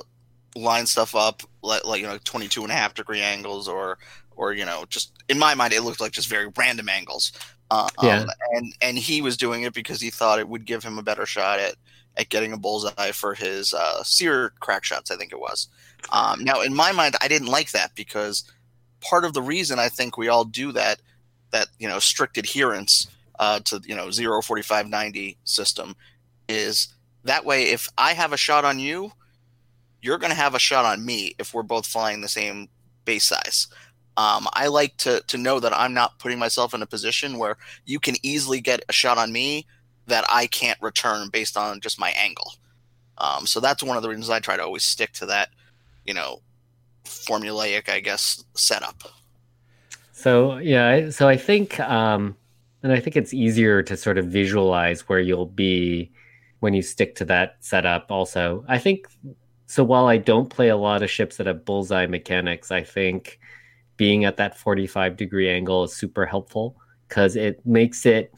line 0.55 0.85
stuff 0.85 1.13
up 1.15 1.43
like, 1.61 1.85
like 1.85 2.01
you 2.01 2.07
know 2.07 2.17
22 2.23 2.63
and 2.63 2.71
a 2.71 2.75
half 2.75 2.93
degree 2.93 3.21
angles 3.21 3.67
or 3.67 3.97
or 4.35 4.53
you 4.53 4.65
know 4.65 4.85
just 4.89 5.11
in 5.27 5.37
my 5.37 5.53
mind 5.53 5.73
it 5.73 5.81
looked 5.81 6.01
like 6.01 6.11
just 6.13 6.29
very 6.29 6.49
random 6.57 6.89
angles. 6.89 7.31
Uh, 7.71 7.87
Yeah. 8.01 8.19
um, 8.21 8.29
and 8.55 8.73
and 8.81 8.97
he 8.97 9.21
was 9.21 9.37
doing 9.37 9.63
it 9.63 9.73
because 9.73 10.01
he 10.01 10.09
thought 10.09 10.39
it 10.39 10.49
would 10.49 10.65
give 10.65 10.83
him 10.83 10.97
a 10.97 11.03
better 11.03 11.25
shot 11.25 11.59
at 11.59 11.75
at 12.17 12.29
getting 12.29 12.51
a 12.53 12.57
bullseye 12.57 13.11
for 13.11 13.33
his 13.33 13.73
uh, 13.73 14.03
sear 14.03 14.53
crack 14.59 14.83
shots. 14.83 15.11
I 15.11 15.15
think 15.15 15.31
it 15.31 15.39
was. 15.39 15.67
Um, 16.11 16.43
now 16.43 16.61
in 16.61 16.73
my 16.73 16.91
mind, 16.91 17.15
I 17.21 17.27
didn't 17.27 17.47
like 17.47 17.71
that 17.71 17.93
because 17.95 18.43
part 19.01 19.23
of 19.25 19.33
the 19.33 19.41
reason 19.41 19.79
I 19.79 19.89
think 19.89 20.17
we 20.17 20.27
all 20.27 20.43
do 20.45 20.71
that 20.73 20.99
that 21.51 21.67
you 21.79 21.87
know 21.87 21.99
strict 21.99 22.37
adherence 22.37 23.07
uh, 23.39 23.59
to 23.61 23.81
you 23.85 23.95
know 23.95 24.11
0 24.11 24.41
45 24.41 24.87
90 24.89 25.37
system 25.43 25.95
is 26.47 26.89
that 27.23 27.45
way 27.45 27.63
if 27.69 27.89
i 27.97 28.13
have 28.13 28.33
a 28.33 28.37
shot 28.37 28.65
on 28.65 28.79
you 28.79 29.11
you're 30.01 30.17
going 30.17 30.31
to 30.31 30.35
have 30.35 30.55
a 30.55 30.59
shot 30.59 30.85
on 30.85 31.05
me 31.05 31.33
if 31.39 31.53
we're 31.53 31.63
both 31.63 31.85
flying 31.85 32.21
the 32.21 32.27
same 32.27 32.67
base 33.05 33.25
size 33.25 33.67
um, 34.19 34.47
i 34.53 34.67
like 34.67 34.95
to, 34.97 35.21
to 35.27 35.37
know 35.37 35.59
that 35.59 35.73
i'm 35.73 35.93
not 35.93 36.17
putting 36.19 36.39
myself 36.39 36.73
in 36.73 36.81
a 36.81 36.85
position 36.85 37.37
where 37.37 37.57
you 37.85 37.99
can 37.99 38.15
easily 38.23 38.59
get 38.61 38.83
a 38.89 38.93
shot 38.93 39.17
on 39.17 39.31
me 39.31 39.65
that 40.07 40.25
i 40.29 40.47
can't 40.47 40.81
return 40.81 41.29
based 41.29 41.57
on 41.57 41.79
just 41.79 41.99
my 41.99 42.11
angle 42.11 42.53
um, 43.17 43.45
so 43.45 43.59
that's 43.59 43.83
one 43.83 43.97
of 43.97 44.03
the 44.03 44.09
reasons 44.09 44.29
i 44.29 44.39
try 44.39 44.55
to 44.57 44.63
always 44.63 44.83
stick 44.83 45.11
to 45.13 45.25
that 45.25 45.49
you 46.05 46.13
know 46.13 46.41
formulaic 47.05 47.89
i 47.89 47.99
guess 47.99 48.43
setup 48.55 49.03
So 50.19 50.57
yeah, 50.57 51.11
so 51.11 51.29
I 51.29 51.37
think, 51.37 51.79
um, 51.79 52.35
and 52.83 52.91
I 52.91 52.99
think 52.99 53.15
it's 53.15 53.33
easier 53.33 53.81
to 53.83 53.95
sort 53.95 54.17
of 54.17 54.25
visualize 54.25 55.07
where 55.07 55.21
you'll 55.21 55.45
be 55.45 56.11
when 56.59 56.73
you 56.73 56.81
stick 56.81 57.15
to 57.15 57.25
that 57.25 57.55
setup. 57.61 58.11
Also, 58.11 58.65
I 58.67 58.79
think 58.79 59.07
so. 59.67 59.81
While 59.81 60.07
I 60.07 60.17
don't 60.17 60.49
play 60.49 60.67
a 60.67 60.75
lot 60.75 61.03
of 61.03 61.09
ships 61.09 61.37
that 61.37 61.47
have 61.47 61.63
bullseye 61.63 62.05
mechanics, 62.05 62.69
I 62.69 62.83
think 62.83 63.38
being 63.99 64.23
at 64.23 64.37
that 64.37 64.57
forty-five 64.57 65.17
degree 65.17 65.49
angle 65.49 65.83
is 65.83 65.93
super 65.93 66.25
helpful 66.25 66.77
because 67.07 67.35
it 67.35 67.63
makes 67.65 68.05
it 68.05 68.33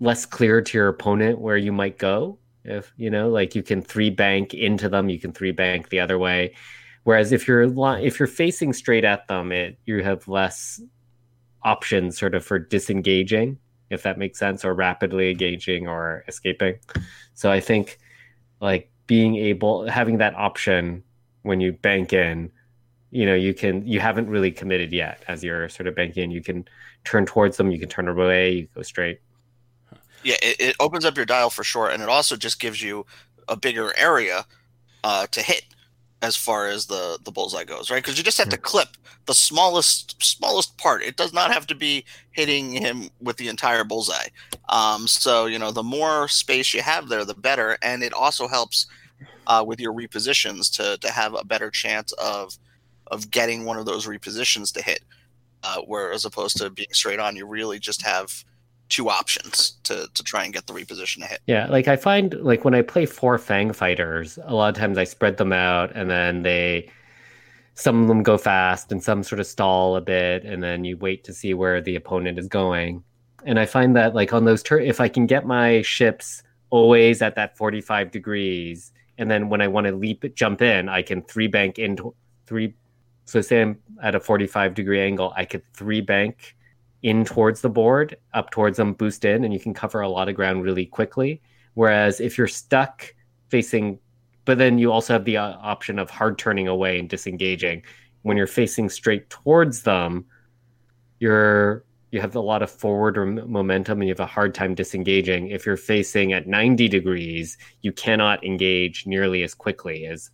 less 0.00 0.26
clear 0.26 0.60
to 0.60 0.76
your 0.76 0.88
opponent 0.88 1.38
where 1.38 1.56
you 1.56 1.72
might 1.72 1.96
go. 1.96 2.36
If 2.64 2.92
you 2.96 3.08
know, 3.08 3.30
like 3.30 3.54
you 3.54 3.62
can 3.62 3.80
three 3.82 4.10
bank 4.10 4.52
into 4.52 4.88
them, 4.88 5.08
you 5.08 5.20
can 5.20 5.32
three 5.32 5.52
bank 5.52 5.90
the 5.90 6.00
other 6.00 6.18
way. 6.18 6.56
Whereas 7.04 7.30
if 7.30 7.46
you're 7.46 7.62
if 7.98 8.18
you're 8.18 8.26
facing 8.26 8.72
straight 8.72 9.04
at 9.04 9.28
them, 9.28 9.52
it 9.52 9.78
you 9.86 10.02
have 10.02 10.26
less 10.26 10.82
options 11.62 12.18
sort 12.18 12.34
of 12.34 12.44
for 12.44 12.58
disengaging, 12.58 13.58
if 13.90 14.02
that 14.02 14.18
makes 14.18 14.40
sense, 14.40 14.64
or 14.64 14.74
rapidly 14.74 15.30
engaging 15.30 15.86
or 15.86 16.24
escaping. 16.26 16.78
So 17.34 17.52
I 17.52 17.60
think 17.60 18.00
like 18.60 18.90
being 19.06 19.36
able 19.36 19.88
having 19.88 20.18
that 20.18 20.34
option 20.34 21.04
when 21.42 21.60
you 21.60 21.72
bank 21.72 22.12
in 22.12 22.50
you 23.14 23.24
know 23.24 23.34
you 23.34 23.54
can 23.54 23.86
you 23.86 24.00
haven't 24.00 24.28
really 24.28 24.50
committed 24.50 24.92
yet. 24.92 25.22
As 25.28 25.44
you're 25.44 25.68
sort 25.68 25.86
of 25.86 25.94
banking 25.94 26.30
you 26.30 26.42
can 26.42 26.66
turn 27.04 27.24
towards 27.24 27.56
them 27.56 27.70
you 27.70 27.78
can 27.78 27.88
turn 27.88 28.08
away 28.08 28.50
you 28.50 28.68
go 28.74 28.82
straight. 28.82 29.20
Yeah 30.24 30.36
it, 30.42 30.56
it 30.58 30.76
opens 30.80 31.04
up 31.04 31.16
your 31.16 31.24
dial 31.24 31.48
for 31.48 31.62
sure 31.62 31.88
and 31.88 32.02
it 32.02 32.08
also 32.08 32.36
just 32.36 32.60
gives 32.60 32.82
you 32.82 33.06
a 33.48 33.56
bigger 33.56 33.92
area 33.96 34.44
uh, 35.04 35.26
to 35.28 35.42
hit 35.42 35.64
as 36.22 36.34
far 36.34 36.66
as 36.66 36.86
the 36.86 37.18
the 37.24 37.30
bullseye 37.30 37.64
goes 37.64 37.88
right? 37.88 38.02
Because 38.02 38.18
you 38.18 38.24
just 38.24 38.38
have 38.38 38.48
to 38.48 38.56
hmm. 38.56 38.62
clip 38.62 38.88
the 39.26 39.34
smallest 39.34 40.20
smallest 40.20 40.76
part. 40.76 41.02
It 41.02 41.16
does 41.16 41.32
not 41.32 41.52
have 41.52 41.68
to 41.68 41.74
be 41.74 42.04
hitting 42.32 42.72
him 42.72 43.10
with 43.20 43.36
the 43.36 43.48
entire 43.48 43.84
bullseye. 43.84 44.28
Um, 44.68 45.06
so 45.06 45.46
you 45.46 45.60
know 45.60 45.70
the 45.70 45.84
more 45.84 46.26
space 46.26 46.74
you 46.74 46.82
have 46.82 47.08
there 47.08 47.24
the 47.24 47.34
better 47.34 47.78
and 47.80 48.02
it 48.02 48.12
also 48.12 48.48
helps 48.48 48.88
uh, 49.46 49.64
with 49.64 49.78
your 49.78 49.92
repositions 49.92 50.68
to 50.78 50.98
to 50.98 51.12
have 51.12 51.34
a 51.34 51.44
better 51.44 51.70
chance 51.70 52.10
of 52.12 52.58
of 53.08 53.30
getting 53.30 53.64
one 53.64 53.78
of 53.78 53.86
those 53.86 54.06
repositions 54.06 54.72
to 54.74 54.82
hit. 54.82 55.00
Uh, 55.62 55.80
where 55.86 56.12
as 56.12 56.26
opposed 56.26 56.58
to 56.58 56.68
being 56.68 56.92
straight 56.92 57.18
on, 57.18 57.36
you 57.36 57.46
really 57.46 57.78
just 57.78 58.02
have 58.02 58.44
two 58.90 59.08
options 59.08 59.78
to 59.82 60.08
to 60.14 60.22
try 60.22 60.44
and 60.44 60.52
get 60.52 60.66
the 60.66 60.72
reposition 60.72 61.20
to 61.20 61.26
hit. 61.26 61.40
Yeah, 61.46 61.66
like 61.66 61.88
I 61.88 61.96
find 61.96 62.34
like 62.34 62.64
when 62.64 62.74
I 62.74 62.82
play 62.82 63.06
four 63.06 63.38
Fang 63.38 63.72
fighters, 63.72 64.38
a 64.44 64.54
lot 64.54 64.68
of 64.68 64.78
times 64.78 64.98
I 64.98 65.04
spread 65.04 65.36
them 65.36 65.52
out 65.52 65.90
and 65.94 66.10
then 66.10 66.42
they 66.42 66.90
some 67.74 68.02
of 68.02 68.08
them 68.08 68.22
go 68.22 68.38
fast 68.38 68.92
and 68.92 69.02
some 69.02 69.22
sort 69.22 69.40
of 69.40 69.46
stall 69.46 69.96
a 69.96 70.00
bit 70.00 70.44
and 70.44 70.62
then 70.62 70.84
you 70.84 70.96
wait 70.96 71.24
to 71.24 71.34
see 71.34 71.54
where 71.54 71.80
the 71.80 71.96
opponent 71.96 72.38
is 72.38 72.46
going. 72.46 73.02
And 73.44 73.58
I 73.58 73.66
find 73.66 73.96
that 73.96 74.14
like 74.14 74.32
on 74.32 74.44
those 74.44 74.62
tur- 74.62 74.78
if 74.78 75.00
I 75.00 75.08
can 75.08 75.26
get 75.26 75.46
my 75.46 75.82
ships 75.82 76.42
always 76.70 77.20
at 77.20 77.34
that 77.34 77.56
45 77.56 78.10
degrees 78.10 78.92
and 79.18 79.30
then 79.30 79.48
when 79.48 79.60
I 79.60 79.68
want 79.68 79.86
to 79.86 79.92
leap 79.94 80.24
jump 80.34 80.60
in, 80.62 80.88
I 80.88 81.02
can 81.02 81.22
three 81.22 81.46
bank 81.46 81.78
into 81.78 82.14
three 82.46 82.74
so 83.24 83.40
say 83.40 83.62
I'm 83.62 83.78
at 84.02 84.14
a 84.14 84.20
45 84.20 84.74
degree 84.74 85.00
angle, 85.00 85.32
I 85.36 85.44
could 85.44 85.62
three 85.74 86.00
bank 86.00 86.56
in 87.02 87.24
towards 87.24 87.60
the 87.60 87.68
board, 87.68 88.16
up 88.32 88.50
towards 88.50 88.78
them, 88.78 88.94
boost 88.94 89.24
in, 89.24 89.44
and 89.44 89.52
you 89.52 89.60
can 89.60 89.74
cover 89.74 90.00
a 90.00 90.08
lot 90.08 90.28
of 90.28 90.34
ground 90.34 90.62
really 90.62 90.86
quickly. 90.86 91.42
Whereas 91.74 92.20
if 92.20 92.38
you're 92.38 92.48
stuck 92.48 93.14
facing, 93.48 93.98
but 94.44 94.58
then 94.58 94.78
you 94.78 94.90
also 94.90 95.12
have 95.12 95.24
the 95.24 95.36
uh, 95.36 95.56
option 95.60 95.98
of 95.98 96.10
hard 96.10 96.38
turning 96.38 96.68
away 96.68 96.98
and 96.98 97.08
disengaging. 97.08 97.82
When 98.22 98.36
you're 98.36 98.46
facing 98.46 98.88
straight 98.88 99.28
towards 99.28 99.82
them, 99.82 100.24
you're 101.18 101.84
you 102.10 102.20
have 102.20 102.36
a 102.36 102.40
lot 102.40 102.62
of 102.62 102.70
forward 102.70 103.16
momentum 103.48 104.00
and 104.00 104.08
you 104.08 104.12
have 104.12 104.20
a 104.20 104.26
hard 104.26 104.54
time 104.54 104.72
disengaging. 104.72 105.48
If 105.48 105.66
you're 105.66 105.76
facing 105.76 106.32
at 106.32 106.46
90 106.46 106.86
degrees, 106.86 107.58
you 107.82 107.90
cannot 107.90 108.44
engage 108.44 109.04
nearly 109.04 109.42
as 109.42 109.52
quickly 109.52 110.06
as 110.06 110.30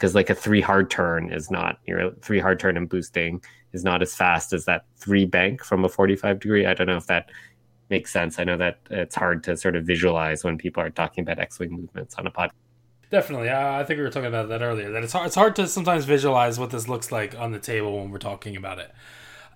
because 0.00 0.14
like 0.14 0.30
a 0.30 0.34
three 0.34 0.62
hard 0.62 0.90
turn 0.90 1.30
is 1.30 1.50
not 1.50 1.78
you 1.84 1.94
know 1.94 2.12
three 2.22 2.40
hard 2.40 2.58
turn 2.58 2.76
and 2.78 2.88
boosting 2.88 3.42
is 3.72 3.84
not 3.84 4.00
as 4.00 4.14
fast 4.14 4.54
as 4.54 4.64
that 4.64 4.86
three 4.96 5.26
bank 5.26 5.62
from 5.62 5.84
a 5.84 5.88
45 5.88 6.40
degree. 6.40 6.66
I 6.66 6.74
don't 6.74 6.86
know 6.86 6.96
if 6.96 7.06
that 7.06 7.30
makes 7.90 8.10
sense. 8.10 8.38
I 8.38 8.44
know 8.44 8.56
that 8.56 8.78
it's 8.90 9.14
hard 9.14 9.44
to 9.44 9.56
sort 9.56 9.76
of 9.76 9.84
visualize 9.84 10.42
when 10.42 10.58
people 10.58 10.82
are 10.82 10.90
talking 10.90 11.22
about 11.22 11.38
x-wing 11.38 11.70
movements 11.70 12.14
on 12.16 12.26
a 12.26 12.30
pod. 12.30 12.50
Definitely. 13.10 13.50
I 13.50 13.84
think 13.84 13.98
we 13.98 14.04
were 14.04 14.10
talking 14.10 14.28
about 14.28 14.48
that 14.48 14.62
earlier 14.62 14.90
that 14.90 15.04
it's 15.04 15.12
hard, 15.12 15.26
it's 15.26 15.34
hard 15.34 15.54
to 15.56 15.68
sometimes 15.68 16.04
visualize 16.04 16.58
what 16.58 16.70
this 16.70 16.88
looks 16.88 17.12
like 17.12 17.38
on 17.38 17.52
the 17.52 17.58
table 17.58 17.98
when 17.98 18.10
we're 18.10 18.18
talking 18.18 18.56
about 18.56 18.78
it. 18.78 18.90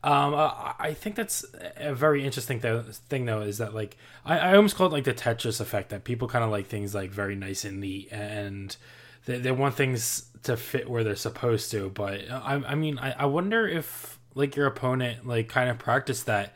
Um, 0.04 0.35
I 0.37 0.92
think 0.92 1.16
that's 1.16 1.46
a 1.76 1.94
very 1.94 2.24
interesting 2.24 2.61
th- 2.61 2.85
thing, 3.09 3.24
though, 3.24 3.40
is 3.40 3.57
that 3.59 3.74
like 3.74 3.96
I, 4.24 4.38
I 4.38 4.57
almost 4.57 4.76
call 4.76 4.88
it 4.88 4.92
like 4.92 5.04
the 5.04 5.14
Tetris 5.14 5.61
effect 5.61 5.88
that 5.88 6.04
people 6.04 6.28
kind 6.28 6.44
of 6.44 6.50
like 6.50 6.66
things 6.66 6.94
like 6.94 7.11
very 7.11 7.35
nice 7.35 7.64
and 7.64 7.80
neat, 7.80 8.09
and 8.12 8.76
they, 9.24 9.38
they 9.38 9.50
want 9.50 9.76
things 9.76 10.26
to 10.44 10.57
fit 10.57 10.88
where 10.88 11.04
they're 11.04 11.16
supposed 11.16 11.70
to. 11.72 11.90
But 11.90 12.30
I, 12.30 12.62
I 12.66 12.74
mean, 12.74 12.98
I, 12.98 13.12
I 13.12 13.26
wonder 13.26 13.66
if 13.66 14.18
like 14.35 14.57
your 14.57 14.66
opponent 14.66 15.26
like 15.26 15.48
kind 15.48 15.70
of 15.70 15.78
practiced 15.78 16.26
that 16.26 16.54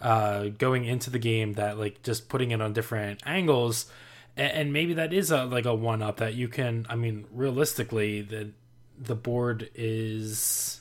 uh, 0.00 0.48
going 0.58 0.84
into 0.84 1.10
the 1.10 1.18
game, 1.18 1.54
that 1.54 1.78
like 1.78 2.02
just 2.02 2.28
putting 2.28 2.50
it 2.50 2.60
on 2.60 2.72
different 2.72 3.22
angles, 3.24 3.86
and, 4.36 4.52
and 4.52 4.72
maybe 4.72 4.94
that 4.94 5.12
is 5.12 5.30
a 5.30 5.44
like 5.44 5.64
a 5.64 5.74
one 5.74 6.02
up 6.02 6.18
that 6.18 6.34
you 6.34 6.48
can. 6.48 6.86
I 6.88 6.96
mean, 6.96 7.26
realistically, 7.32 8.22
the 8.22 8.50
the 8.98 9.14
board 9.14 9.70
is. 9.74 10.80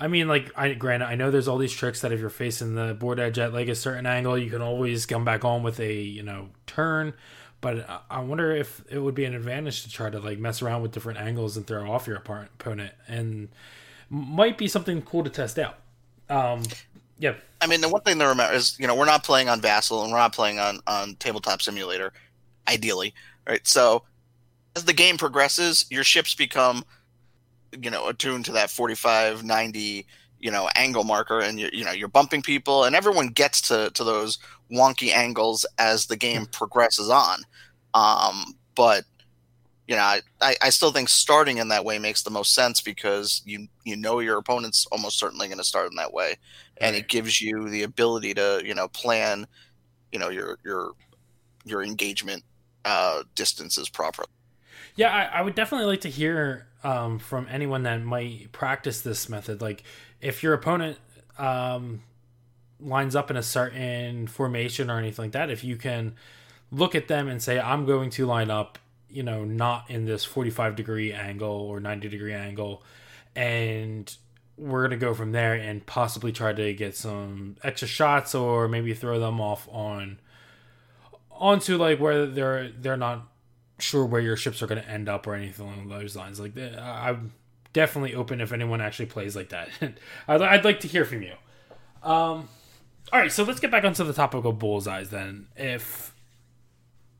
I 0.00 0.06
mean, 0.06 0.28
like, 0.28 0.52
I 0.56 0.74
granted, 0.74 1.06
I 1.06 1.16
know 1.16 1.32
there's 1.32 1.48
all 1.48 1.58
these 1.58 1.72
tricks 1.72 2.02
that 2.02 2.12
if 2.12 2.20
you're 2.20 2.30
facing 2.30 2.76
the 2.76 2.94
board 2.94 3.18
edge 3.18 3.36
at 3.36 3.52
like 3.52 3.66
a 3.66 3.74
certain 3.74 4.06
angle, 4.06 4.38
you 4.38 4.48
can 4.48 4.62
always 4.62 5.06
come 5.06 5.24
back 5.24 5.44
on 5.44 5.64
with 5.64 5.80
a 5.80 5.92
you 5.92 6.22
know 6.22 6.50
turn. 6.66 7.14
But 7.60 8.04
I 8.08 8.20
wonder 8.20 8.54
if 8.54 8.84
it 8.88 8.98
would 8.98 9.14
be 9.16 9.24
an 9.24 9.34
advantage 9.34 9.82
to 9.82 9.90
try 9.90 10.10
to 10.10 10.20
like 10.20 10.38
mess 10.38 10.62
around 10.62 10.82
with 10.82 10.92
different 10.92 11.18
angles 11.18 11.56
and 11.56 11.66
throw 11.66 11.90
off 11.90 12.06
your 12.06 12.16
opponent, 12.16 12.92
and 13.08 13.48
might 14.10 14.56
be 14.56 14.68
something 14.68 15.02
cool 15.02 15.24
to 15.24 15.30
test 15.30 15.58
out. 15.58 15.78
Um, 16.28 16.62
yeah. 17.18 17.34
I 17.60 17.66
mean, 17.66 17.80
the 17.80 17.88
one 17.88 18.02
thing 18.02 18.18
to 18.20 18.26
remember 18.26 18.54
is 18.54 18.78
you 18.78 18.86
know 18.86 18.94
we're 18.94 19.06
not 19.06 19.24
playing 19.24 19.48
on 19.48 19.60
Vassal 19.60 20.02
and 20.02 20.12
we're 20.12 20.18
not 20.18 20.32
playing 20.32 20.58
on 20.60 20.80
on 20.86 21.16
Tabletop 21.16 21.60
Simulator, 21.60 22.12
ideally, 22.68 23.12
right? 23.46 23.66
So 23.66 24.04
as 24.76 24.84
the 24.84 24.92
game 24.92 25.16
progresses, 25.16 25.84
your 25.90 26.04
ships 26.04 26.34
become 26.34 26.84
you 27.82 27.90
know 27.90 28.08
attuned 28.08 28.46
to 28.46 28.52
that 28.52 28.70
45 28.70 29.44
90 29.44 30.06
you 30.40 30.50
know 30.50 30.70
angle 30.74 31.04
marker 31.04 31.40
and 31.40 31.60
you 31.60 31.68
you 31.72 31.84
know 31.84 31.90
you're 31.90 32.08
bumping 32.08 32.40
people 32.40 32.84
and 32.84 32.96
everyone 32.96 33.28
gets 33.28 33.60
to 33.60 33.90
to 33.90 34.04
those 34.04 34.38
wonky 34.70 35.12
angles 35.12 35.66
as 35.78 36.06
the 36.06 36.16
game 36.16 36.46
progresses 36.46 37.10
on. 37.10 37.40
Um, 37.94 38.54
but 38.74 39.04
you 39.86 39.96
know 39.96 40.02
I, 40.02 40.20
I 40.62 40.70
still 40.70 40.92
think 40.92 41.08
starting 41.08 41.58
in 41.58 41.68
that 41.68 41.84
way 41.84 41.98
makes 41.98 42.22
the 42.22 42.30
most 42.30 42.54
sense 42.54 42.80
because 42.80 43.42
you 43.44 43.66
you 43.84 43.96
know 43.96 44.20
your 44.20 44.36
opponent's 44.38 44.86
almost 44.92 45.18
certainly 45.18 45.48
going 45.48 45.58
to 45.58 45.64
start 45.64 45.90
in 45.90 45.96
that 45.96 46.12
way. 46.12 46.36
And 46.76 46.94
right. 46.94 47.02
it 47.02 47.08
gives 47.08 47.40
you 47.40 47.68
the 47.68 47.82
ability 47.82 48.34
to 48.34 48.62
you 48.64 48.74
know 48.74 48.88
plan 48.88 49.46
you 50.12 50.18
know 50.18 50.28
your 50.28 50.58
your 50.64 50.92
your 51.64 51.82
engagement 51.82 52.44
uh, 52.84 53.22
distances 53.34 53.88
properly. 53.88 54.28
Yeah 54.96 55.14
I, 55.14 55.38
I 55.38 55.42
would 55.42 55.54
definitely 55.54 55.86
like 55.86 56.02
to 56.02 56.10
hear 56.10 56.66
um, 56.84 57.18
from 57.18 57.46
anyone 57.50 57.82
that 57.82 58.02
might 58.02 58.52
practice 58.52 59.00
this 59.00 59.28
method. 59.28 59.60
Like 59.60 59.82
if 60.20 60.42
your 60.42 60.54
opponent 60.54 60.98
um, 61.38 62.02
lines 62.80 63.16
up 63.16 63.30
in 63.30 63.36
a 63.36 63.42
certain 63.42 64.26
formation 64.26 64.90
or 64.90 64.98
anything 64.98 65.26
like 65.26 65.32
that, 65.32 65.50
if 65.50 65.64
you 65.64 65.76
can 65.76 66.14
look 66.70 66.94
at 66.94 67.08
them 67.08 67.28
and 67.28 67.42
say, 67.42 67.58
I'm 67.58 67.86
going 67.86 68.10
to 68.10 68.26
line 68.26 68.50
up, 68.50 68.78
you 69.08 69.22
know, 69.22 69.44
not 69.44 69.90
in 69.90 70.04
this 70.04 70.24
45 70.24 70.76
degree 70.76 71.12
angle 71.12 71.50
or 71.50 71.80
90 71.80 72.08
degree 72.08 72.34
angle, 72.34 72.82
and 73.34 74.14
we're 74.56 74.80
going 74.80 74.98
to 74.98 75.04
go 75.04 75.14
from 75.14 75.32
there 75.32 75.54
and 75.54 75.86
possibly 75.86 76.32
try 76.32 76.52
to 76.52 76.74
get 76.74 76.96
some 76.96 77.56
extra 77.62 77.86
shots 77.86 78.34
or 78.34 78.68
maybe 78.68 78.92
throw 78.92 79.20
them 79.20 79.40
off 79.40 79.68
on 79.70 80.18
onto 81.30 81.76
like 81.76 82.00
where 82.00 82.26
they're 82.26 82.68
they're 82.70 82.96
not 82.96 83.28
sure 83.78 84.04
where 84.04 84.20
your 84.20 84.36
ships 84.36 84.60
are 84.60 84.66
going 84.66 84.82
to 84.82 84.90
end 84.90 85.08
up 85.08 85.24
or 85.28 85.36
anything 85.36 85.64
along 85.64 85.88
those 85.88 86.16
lines 86.16 86.40
like 86.40 86.52
i'm 86.76 87.32
definitely 87.72 88.14
open 88.14 88.40
if 88.40 88.52
anyone 88.52 88.80
actually 88.80 89.06
plays 89.06 89.36
like 89.36 89.50
that. 89.50 89.68
I'd, 90.28 90.42
I'd, 90.42 90.64
like 90.64 90.80
to 90.80 90.88
hear 90.88 91.04
from 91.04 91.22
you. 91.22 91.34
Um, 92.02 92.48
all 93.12 93.20
right, 93.20 93.32
so 93.32 93.44
let's 93.44 93.60
get 93.60 93.70
back 93.70 93.84
onto 93.84 94.04
the 94.04 94.12
topic 94.12 94.44
of 94.44 94.58
bullseyes 94.58 95.10
then. 95.10 95.46
If 95.56 96.14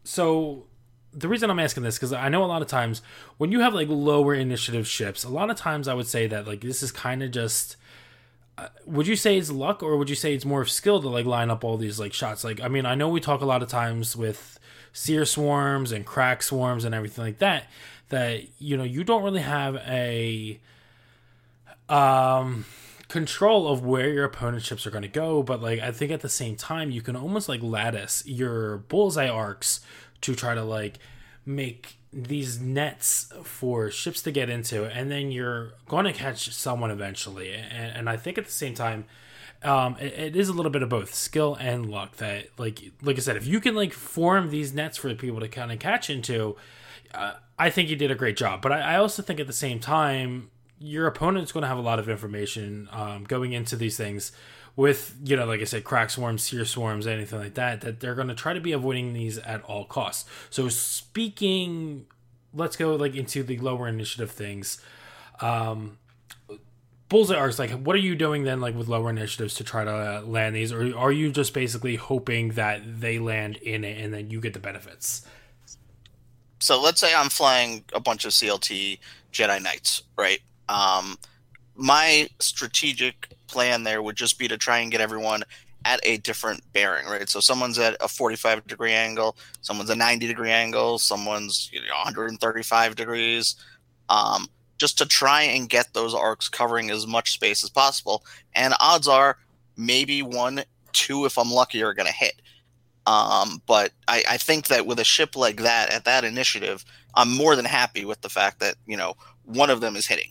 so, 0.04 0.64
the 1.12 1.28
reason 1.28 1.50
I'm 1.50 1.58
asking 1.58 1.82
this 1.82 1.96
because 1.96 2.12
I 2.12 2.28
know 2.28 2.44
a 2.44 2.46
lot 2.46 2.62
of 2.62 2.68
times 2.68 3.02
when 3.36 3.52
you 3.52 3.60
have 3.60 3.74
like 3.74 3.88
lower 3.88 4.34
initiative 4.34 4.86
ships, 4.86 5.24
a 5.24 5.28
lot 5.28 5.50
of 5.50 5.56
times 5.56 5.88
I 5.88 5.94
would 5.94 6.06
say 6.06 6.26
that 6.26 6.46
like 6.46 6.60
this 6.60 6.82
is 6.82 6.92
kind 6.92 7.22
of 7.22 7.30
just. 7.30 7.76
Uh, 8.56 8.66
would 8.86 9.06
you 9.06 9.14
say 9.14 9.38
it's 9.38 9.52
luck 9.52 9.84
or 9.84 9.96
would 9.96 10.10
you 10.10 10.16
say 10.16 10.34
it's 10.34 10.44
more 10.44 10.60
of 10.60 10.68
skill 10.68 11.00
to 11.00 11.08
like 11.08 11.24
line 11.24 11.48
up 11.48 11.62
all 11.62 11.76
these 11.76 12.00
like 12.00 12.12
shots? 12.12 12.42
Like, 12.42 12.60
I 12.60 12.66
mean, 12.66 12.86
I 12.86 12.96
know 12.96 13.08
we 13.08 13.20
talk 13.20 13.40
a 13.40 13.46
lot 13.46 13.62
of 13.62 13.68
times 13.68 14.16
with 14.16 14.58
seer 14.92 15.24
swarms 15.24 15.92
and 15.92 16.04
crack 16.04 16.42
swarms 16.42 16.84
and 16.84 16.92
everything 16.92 17.22
like 17.22 17.38
that 17.38 17.66
that 18.08 18.42
you 18.58 18.76
know 18.76 18.84
you 18.84 19.04
don't 19.04 19.22
really 19.22 19.40
have 19.40 19.76
a 19.86 20.58
um 21.88 22.64
control 23.08 23.66
of 23.66 23.84
where 23.84 24.10
your 24.10 24.24
opponent's 24.24 24.66
ships 24.66 24.86
are 24.86 24.90
going 24.90 25.02
to 25.02 25.08
go 25.08 25.42
but 25.42 25.62
like 25.62 25.80
i 25.80 25.90
think 25.90 26.12
at 26.12 26.20
the 26.20 26.28
same 26.28 26.54
time 26.54 26.90
you 26.90 27.00
can 27.00 27.16
almost 27.16 27.48
like 27.48 27.62
lattice 27.62 28.22
your 28.26 28.78
bullseye 28.78 29.28
arcs 29.28 29.80
to 30.20 30.34
try 30.34 30.54
to 30.54 30.62
like 30.62 30.98
make 31.46 31.96
these 32.12 32.60
nets 32.60 33.32
for 33.42 33.90
ships 33.90 34.20
to 34.22 34.30
get 34.30 34.50
into 34.50 34.84
and 34.84 35.10
then 35.10 35.30
you're 35.30 35.72
going 35.86 36.04
to 36.04 36.12
catch 36.12 36.52
someone 36.52 36.90
eventually 36.90 37.52
and, 37.52 37.96
and 37.96 38.10
i 38.10 38.16
think 38.16 38.36
at 38.36 38.44
the 38.44 38.52
same 38.52 38.74
time 38.74 39.06
um, 39.62 39.96
it, 39.98 40.12
it 40.12 40.36
is 40.36 40.48
a 40.48 40.52
little 40.52 40.70
bit 40.70 40.82
of 40.82 40.88
both 40.88 41.14
skill 41.14 41.56
and 41.58 41.90
luck. 41.90 42.16
That 42.16 42.48
like 42.58 42.92
like 43.02 43.16
I 43.16 43.20
said, 43.20 43.36
if 43.36 43.46
you 43.46 43.60
can 43.60 43.74
like 43.74 43.92
form 43.92 44.50
these 44.50 44.72
nets 44.72 44.96
for 44.96 45.12
people 45.14 45.40
to 45.40 45.48
kind 45.48 45.72
of 45.72 45.78
catch 45.78 46.10
into, 46.10 46.56
uh, 47.14 47.34
I 47.58 47.70
think 47.70 47.88
you 47.88 47.96
did 47.96 48.10
a 48.10 48.14
great 48.14 48.36
job. 48.36 48.62
But 48.62 48.72
I, 48.72 48.94
I 48.94 48.96
also 48.96 49.22
think 49.22 49.40
at 49.40 49.46
the 49.46 49.52
same 49.52 49.80
time, 49.80 50.50
your 50.80 51.06
opponent's 51.06 51.52
going 51.52 51.62
to 51.62 51.68
have 51.68 51.78
a 51.78 51.82
lot 51.82 51.98
of 51.98 52.08
information 52.08 52.88
um, 52.92 53.24
going 53.24 53.52
into 53.52 53.76
these 53.76 53.96
things 53.96 54.32
with 54.78 55.16
you 55.24 55.36
know 55.36 55.44
like 55.44 55.60
i 55.60 55.64
said 55.64 55.82
crack 55.82 56.08
swarms 56.08 56.40
seer 56.40 56.64
swarms 56.64 57.04
anything 57.04 57.40
like 57.40 57.54
that 57.54 57.80
that 57.80 57.98
they're 57.98 58.14
going 58.14 58.28
to 58.28 58.34
try 58.34 58.52
to 58.52 58.60
be 58.60 58.70
avoiding 58.70 59.12
these 59.12 59.36
at 59.38 59.60
all 59.64 59.84
costs. 59.84 60.28
So 60.50 60.68
speaking 60.68 62.06
let's 62.54 62.76
go 62.76 62.94
like 62.94 63.16
into 63.16 63.42
the 63.42 63.58
lower 63.58 63.88
initiative 63.88 64.30
things. 64.30 64.80
Um 65.40 65.98
bullseye 67.08 67.36
arcs 67.36 67.58
like 67.58 67.70
what 67.70 67.96
are 67.96 68.00
you 68.00 68.14
doing 68.14 68.44
then 68.44 68.60
like 68.60 68.76
with 68.76 68.86
lower 68.86 69.10
initiatives 69.10 69.54
to 69.54 69.64
try 69.64 69.82
to 69.84 70.22
land 70.24 70.54
these? 70.54 70.72
Or 70.72 70.96
are 70.96 71.12
you 71.12 71.32
just 71.32 71.54
basically 71.54 71.96
hoping 71.96 72.50
that 72.50 73.00
they 73.00 73.18
land 73.18 73.56
in 73.56 73.82
it 73.82 74.00
and 74.00 74.14
then 74.14 74.30
you 74.30 74.40
get 74.40 74.52
the 74.52 74.60
benefits? 74.60 75.26
So 76.60 76.80
let's 76.80 77.00
say 77.00 77.12
i'm 77.16 77.30
flying 77.30 77.84
a 77.92 78.00
bunch 78.00 78.24
of 78.24 78.30
clt 78.30 78.98
jedi 79.32 79.62
knights 79.62 80.02
right 80.16 80.40
um 80.68 81.16
my 81.74 82.28
strategic 82.40 83.28
plan 83.46 83.84
there 83.84 84.02
would 84.02 84.16
just 84.16 84.38
be 84.38 84.48
to 84.48 84.58
try 84.58 84.78
and 84.78 84.90
get 84.90 85.00
everyone 85.00 85.42
at 85.84 86.00
a 86.02 86.18
different 86.18 86.60
bearing, 86.72 87.06
right? 87.06 87.28
So 87.28 87.40
someone's 87.40 87.78
at 87.78 87.96
a 88.00 88.08
45 88.08 88.66
degree 88.66 88.92
angle, 88.92 89.36
someone's 89.62 89.90
a 89.90 89.96
90 89.96 90.26
degree 90.26 90.50
angle, 90.50 90.98
someone's 90.98 91.70
you 91.72 91.80
know 91.80 91.94
135 92.04 92.96
degrees, 92.96 93.56
um, 94.08 94.48
just 94.76 94.98
to 94.98 95.06
try 95.06 95.42
and 95.42 95.68
get 95.68 95.94
those 95.94 96.14
arcs 96.14 96.48
covering 96.48 96.90
as 96.90 97.06
much 97.06 97.32
space 97.32 97.64
as 97.64 97.70
possible. 97.70 98.24
And 98.54 98.74
odds 98.80 99.08
are 99.08 99.38
maybe 99.76 100.22
one, 100.22 100.62
two, 100.92 101.24
if 101.24 101.38
I'm 101.38 101.50
lucky, 101.50 101.82
are 101.82 101.94
going 101.94 102.06
to 102.06 102.12
hit. 102.12 102.42
Um, 103.06 103.62
but 103.66 103.92
I, 104.06 104.22
I 104.28 104.36
think 104.36 104.66
that 104.66 104.84
with 104.86 104.98
a 104.98 105.04
ship 105.04 105.36
like 105.36 105.62
that 105.62 105.90
at 105.90 106.04
that 106.04 106.24
initiative, 106.24 106.84
I'm 107.14 107.34
more 107.34 107.56
than 107.56 107.64
happy 107.64 108.04
with 108.04 108.20
the 108.20 108.28
fact 108.28 108.60
that 108.60 108.74
you 108.86 108.96
know 108.96 109.14
one 109.44 109.70
of 109.70 109.80
them 109.80 109.96
is 109.96 110.06
hitting. 110.06 110.30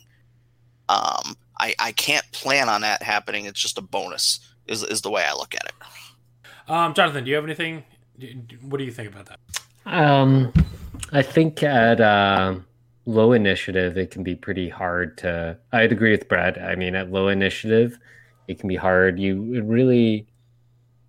Um, 0.89 1.36
I, 1.60 1.73
I 1.80 1.91
can't 1.91 2.26
plan 2.32 2.69
on 2.69 2.82
that 2.82 3.04
happening. 3.04 3.45
It's 3.45 3.60
just 3.60 3.78
a 3.78 3.82
bonus, 3.82 4.39
is, 4.67 4.84
is 4.84 5.02
the 5.02 5.10
way 5.10 5.26
I 5.26 5.34
look 5.34 5.56
at 5.56 5.65
it. 5.65 5.73
Um, 6.69 6.93
Jonathan, 6.93 7.23
do 7.23 7.30
you 7.30 7.36
have 7.36 7.45
anything? 7.45 7.84
What 8.62 8.78
do 8.78 8.84
you 8.84 8.91
think 8.91 9.10
about 9.10 9.28
that? 9.28 9.39
Um, 9.86 10.54
I 11.12 11.21
think 11.21 11.63
at 11.63 12.02
uh, 12.02 12.56
low 13.06 13.32
initiative, 13.32 13.97
it 13.97 14.12
can 14.12 14.23
be 14.23 14.36
pretty 14.36 14.69
hard 14.69 15.17
to. 15.19 15.58
I'd 15.71 15.91
agree 15.91 16.12
with 16.12 16.28
Brad. 16.28 16.58
I 16.58 16.76
mean, 16.76 16.95
at 16.95 17.12
low 17.12 17.30
initiative, 17.30 17.97
it 18.47 18.60
can 18.60 18.67
be 18.67 18.76
hard. 18.76 19.19
You 19.19 19.63
really. 19.63 20.28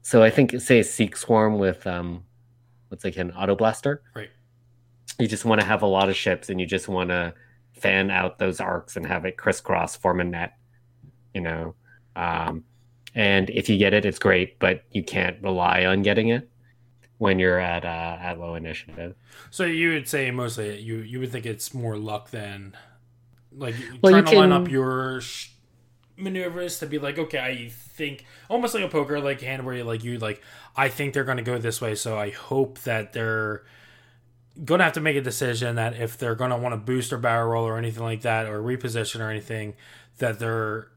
So 0.02 0.22
I 0.22 0.30
think, 0.30 0.60
say, 0.60 0.78
a 0.78 0.84
Seek 0.84 1.16
Swarm 1.16 1.58
with 1.58 1.86
um, 1.86 2.24
what's 2.88 3.04
like 3.04 3.16
an 3.16 3.32
auto 3.32 3.56
blaster. 3.56 4.02
Right. 4.14 4.30
You 5.18 5.26
just 5.26 5.44
want 5.44 5.60
to 5.60 5.66
have 5.66 5.82
a 5.82 5.86
lot 5.86 6.08
of 6.08 6.16
ships, 6.16 6.48
and 6.48 6.60
you 6.60 6.66
just 6.66 6.88
want 6.88 7.10
to 7.10 7.34
fan 7.80 8.10
out 8.10 8.38
those 8.38 8.60
arcs 8.60 8.96
and 8.96 9.06
have 9.06 9.24
it 9.24 9.36
crisscross 9.36 9.96
form 9.96 10.20
a 10.20 10.24
net 10.24 10.54
you 11.34 11.40
know 11.40 11.74
um, 12.16 12.64
and 13.14 13.50
if 13.50 13.68
you 13.68 13.78
get 13.78 13.94
it 13.94 14.04
it's 14.04 14.18
great 14.18 14.58
but 14.58 14.84
you 14.92 15.02
can't 15.02 15.42
rely 15.42 15.84
on 15.84 16.02
getting 16.02 16.28
it 16.28 16.48
when 17.18 17.38
you're 17.38 17.58
at 17.58 17.84
uh, 17.84 18.16
at 18.20 18.38
low 18.38 18.54
initiative. 18.54 19.14
So 19.50 19.64
you 19.64 19.92
would 19.92 20.08
say 20.08 20.30
mostly 20.30 20.80
you 20.80 20.98
you 20.98 21.20
would 21.20 21.30
think 21.30 21.46
it's 21.46 21.74
more 21.74 21.96
luck 21.96 22.30
than 22.30 22.76
like 23.52 23.74
well, 24.00 24.12
trying 24.12 24.24
to 24.24 24.30
can... 24.30 24.38
line 24.38 24.52
up 24.52 24.70
your 24.70 25.20
sh- 25.20 25.50
maneuvers 26.16 26.80
to 26.80 26.86
be 26.86 26.98
like 26.98 27.16
okay 27.16 27.38
i 27.38 27.68
think 27.68 28.24
almost 28.50 28.74
like 28.74 28.82
a 28.82 28.88
poker 28.88 29.20
like 29.20 29.40
hand 29.40 29.64
where 29.64 29.76
you 29.76 29.84
like 29.84 30.02
you 30.02 30.18
like 30.18 30.42
i 30.76 30.88
think 30.88 31.14
they're 31.14 31.22
going 31.22 31.36
to 31.36 31.44
go 31.44 31.58
this 31.58 31.80
way 31.80 31.94
so 31.94 32.18
i 32.18 32.28
hope 32.30 32.80
that 32.80 33.12
they're 33.12 33.64
going 34.64 34.78
to 34.78 34.84
have 34.84 34.94
to 34.94 35.00
make 35.00 35.16
a 35.16 35.20
decision 35.20 35.76
that 35.76 35.94
if 36.00 36.18
they're 36.18 36.34
going 36.34 36.50
to 36.50 36.56
want 36.56 36.72
to 36.72 36.76
boost 36.76 37.12
or 37.12 37.18
barrel 37.18 37.52
roll 37.52 37.64
or 37.64 37.78
anything 37.78 38.02
like 38.02 38.22
that 38.22 38.46
or 38.46 38.60
reposition 38.60 39.20
or 39.20 39.30
anything, 39.30 39.74
that 40.18 40.38
they're 40.38 40.88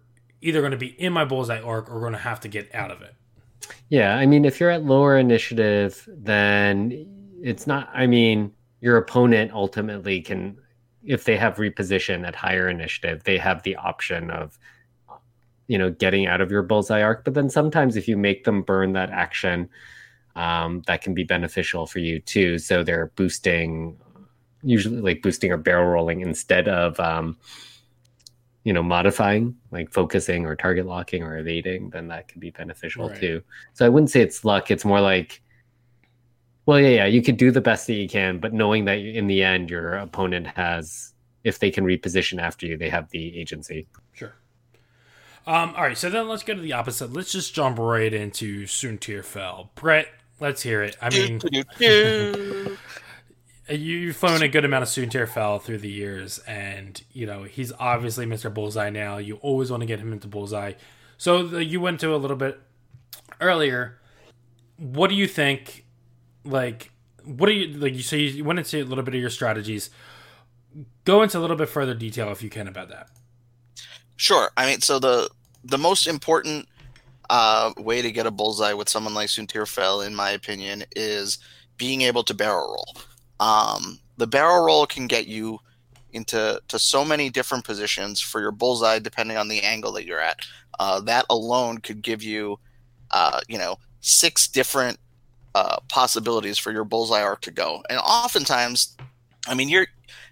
either 0.42 0.62
going 0.62 0.72
to 0.72 0.78
be 0.78 0.88
in 1.00 1.14
my 1.14 1.26
bullseye 1.26 1.62
arc 1.62 1.90
or 1.90 2.00
going 2.00 2.14
to 2.14 2.20
have 2.20 2.40
to 2.40 2.48
get 2.48 2.74
out 2.74 2.92
of 2.92 3.02
it. 3.02 3.14
Yeah, 3.90 4.16
I 4.16 4.26
mean, 4.26 4.46
if 4.46 4.60
you're 4.60 4.72
at 4.72 4.86
lower 4.86 5.18
initiative, 5.18 6.08
then 6.12 7.06
it's 7.42 7.68
not. 7.68 7.90
I 7.94 8.08
mean, 8.08 8.52
your 8.80 8.98
opponent 8.98 9.52
ultimately 9.52 10.22
can, 10.22 10.58
if 11.04 11.26
they 11.26 11.38
have 11.38 11.58
reposition 11.58 12.26
at 12.26 12.36
higher 12.36 12.68
initiative, 12.68 13.24
they 13.24 13.38
have 13.38 13.62
the 13.64 13.76
option 13.76 14.32
of, 14.32 14.58
you 15.68 15.78
know, 15.78 15.92
getting 15.92 16.26
out 16.26 16.42
of 16.42 16.50
your 16.52 16.64
bullseye 16.64 17.04
arc. 17.04 17.24
But 17.24 17.36
then 17.36 17.50
sometimes 17.50 17.96
if 17.96 18.08
you 18.08 18.18
make 18.18 18.44
them 18.44 18.64
burn 18.64 18.94
that 18.94 19.12
action, 19.12 19.70
um, 20.36 20.82
that 20.88 21.02
can 21.02 21.14
be 21.14 21.24
beneficial 21.24 21.86
for 21.86 22.00
you 22.00 22.20
too. 22.20 22.58
So 22.58 22.84
they're 22.84 23.12
boosting, 23.16 23.98
usually 24.64 25.02
like 25.02 25.22
boosting 25.22 25.52
or 25.52 25.58
barrel 25.58 25.88
rolling 25.88 26.22
instead 26.22 26.68
of, 26.68 27.00
um, 27.00 27.38
you 28.64 28.74
know, 28.74 28.84
modifying, 28.84 29.56
like 29.72 29.92
focusing 29.92 30.46
or 30.46 30.56
target 30.56 30.86
locking 30.86 31.24
or 31.24 31.38
evading, 31.38 31.90
then 31.90 32.08
that 32.10 32.28
can 32.28 32.40
be 32.40 32.52
beneficial 32.52 33.10
right. 33.10 33.20
too. 33.20 33.42
So 33.74 33.86
I 33.86 33.90
wouldn't 33.90 34.12
say 34.12 34.22
it's 34.22 34.46
luck. 34.46 34.70
It's 34.70 34.86
more 34.86 35.02
like, 35.02 35.42
well, 36.68 36.80
yeah, 36.80 36.90
yeah, 36.90 37.06
you 37.08 37.24
could 37.24 37.38
do 37.38 37.50
the 37.50 37.60
best 37.60 37.88
that 37.88 37.96
you 37.96 38.08
can, 38.08 38.40
but 38.40 38.54
knowing 38.54 38.86
that 38.86 39.00
in 39.00 39.26
the 39.26 39.44
end 39.44 39.72
your 39.72 39.96
opponent 39.96 40.46
has, 40.46 41.14
if 41.44 41.58
they 41.58 41.72
can 41.72 41.84
reposition 41.84 42.40
after 42.40 42.68
you, 42.68 42.78
they 42.78 42.90
have 42.90 43.10
the 43.10 43.40
agency. 43.40 43.88
Sure. 44.14 44.36
Um, 45.48 45.74
all 45.76 45.82
right, 45.82 45.98
so 45.98 46.12
then 46.12 46.28
let's 46.28 46.44
go 46.44 46.54
to 46.54 46.62
the 46.62 46.74
opposite. 46.74 47.12
Let's 47.12 47.32
just 47.32 47.56
jump 47.56 47.80
right 47.80 48.14
into 48.14 48.66
Soontir 48.66 49.26
Fel. 49.26 49.72
Brett, 49.74 50.08
Let's 50.42 50.64
hear 50.64 50.82
it. 50.82 50.98
I 51.00 51.12
mean, 51.12 51.40
you've 53.70 54.16
flown 54.18 54.42
a 54.42 54.48
good 54.48 54.66
amount 54.66 54.82
of 54.82 54.90
Soontir 54.90 55.30
Fel 55.30 55.60
through 55.60 55.78
the 55.78 55.90
years, 55.90 56.40
and 56.40 57.00
you 57.14 57.28
know 57.28 57.44
he's 57.44 57.72
obviously 57.80 58.26
Mr. 58.26 58.52
Bullseye 58.52 58.90
now. 58.90 59.18
You 59.18 59.36
always 59.36 59.70
want 59.70 59.82
to 59.82 59.88
get 59.88 60.00
him 60.00 60.12
into 60.12 60.28
Bullseye. 60.28 60.74
So 61.20 61.44
the, 61.44 61.64
you 61.64 61.80
went 61.80 62.00
to 62.00 62.16
a 62.16 62.18
little 62.18 62.36
bit 62.36 62.60
earlier. 63.40 64.00
What 64.78 65.12
do 65.12 65.16
you 65.16 65.28
think? 65.28 65.86
Like, 66.44 66.92
what 67.24 67.46
do 67.46 67.54
you 67.54 67.78
like? 67.78 67.94
You 67.94 68.02
say 68.02 68.22
you 68.22 68.44
went 68.44 68.58
into 68.58 68.82
a 68.82 68.84
little 68.84 69.04
bit 69.04 69.14
of 69.14 69.22
your 69.22 69.30
strategies. 69.30 69.92
Go 71.06 71.22
into 71.22 71.38
a 71.38 71.42
little 71.42 71.56
bit 71.56 71.70
further 71.70 71.94
detail 71.94 72.32
if 72.32 72.42
you 72.42 72.50
can 72.50 72.68
about 72.68 72.90
that. 72.90 73.10
Sure. 74.16 74.50
I 74.58 74.66
mean, 74.66 74.82
so 74.82 74.98
the 74.98 75.30
the 75.64 75.78
most 75.78 76.08
important 76.08 76.68
uh, 77.32 77.72
way 77.78 78.02
to 78.02 78.12
get 78.12 78.28
a 78.28 78.32
bullseye 78.32 78.74
with 78.74 78.90
someone 78.90 79.14
like 79.14 79.30
Soontir 79.30 79.66
Fel, 79.66 80.02
in 80.02 80.14
my 80.14 80.32
opinion, 80.32 80.84
is 80.98 81.40
being 81.78 82.02
able 82.02 82.24
to 82.26 82.34
barrel 82.34 82.68
roll. 82.68 82.98
Um, 83.40 84.00
the 84.18 84.28
barrel 84.28 84.66
roll 84.66 84.86
can 84.86 85.08
get 85.08 85.28
you 85.28 85.60
into 86.12 86.62
to 86.68 86.78
so 86.78 87.06
many 87.06 87.30
different 87.30 87.64
positions 87.64 88.20
for 88.20 88.42
your 88.42 88.52
bullseye, 88.52 89.00
depending 89.00 89.38
on 89.38 89.48
the 89.48 89.62
angle 89.62 89.94
that 89.94 90.06
you're 90.06 90.20
at. 90.20 90.40
Uh, 90.78 91.00
that 91.00 91.26
alone 91.30 91.78
could 91.78 92.02
give 92.02 92.22
you, 92.22 92.60
uh, 93.12 93.40
you 93.48 93.58
know, 93.58 93.78
six 94.02 94.50
different 94.50 95.00
uh, 95.56 95.78
possibilities 95.88 96.58
for 96.58 96.74
your 96.74 96.84
bullseye 96.84 97.22
arc 97.22 97.40
to 97.42 97.52
go. 97.52 97.82
And 97.90 97.98
oftentimes, 98.00 98.98
I 99.48 99.56
mean, 99.56 99.70
you're 99.70 99.88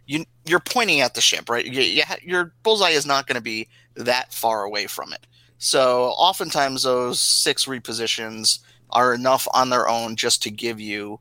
you 0.06 0.26
you're 0.46 0.60
pointing 0.60 1.00
at 1.00 1.14
the 1.14 1.22
ship, 1.22 1.50
right? 1.50 1.66
You, 1.66 1.82
you 1.82 2.04
ha- 2.06 2.18
your 2.22 2.52
bullseye 2.64 2.90
is 2.90 3.06
not 3.06 3.26
going 3.26 3.36
to 3.38 3.42
be 3.42 3.70
that 3.96 4.34
far 4.34 4.64
away 4.64 4.86
from 4.86 5.14
it. 5.14 5.26
So 5.60 6.14
oftentimes 6.18 6.84
those 6.84 7.20
six 7.20 7.66
repositions 7.66 8.60
are 8.90 9.14
enough 9.14 9.48
on 9.54 9.70
their 9.70 9.88
own 9.88 10.16
just 10.16 10.42
to 10.44 10.50
give 10.50 10.80
you 10.80 11.20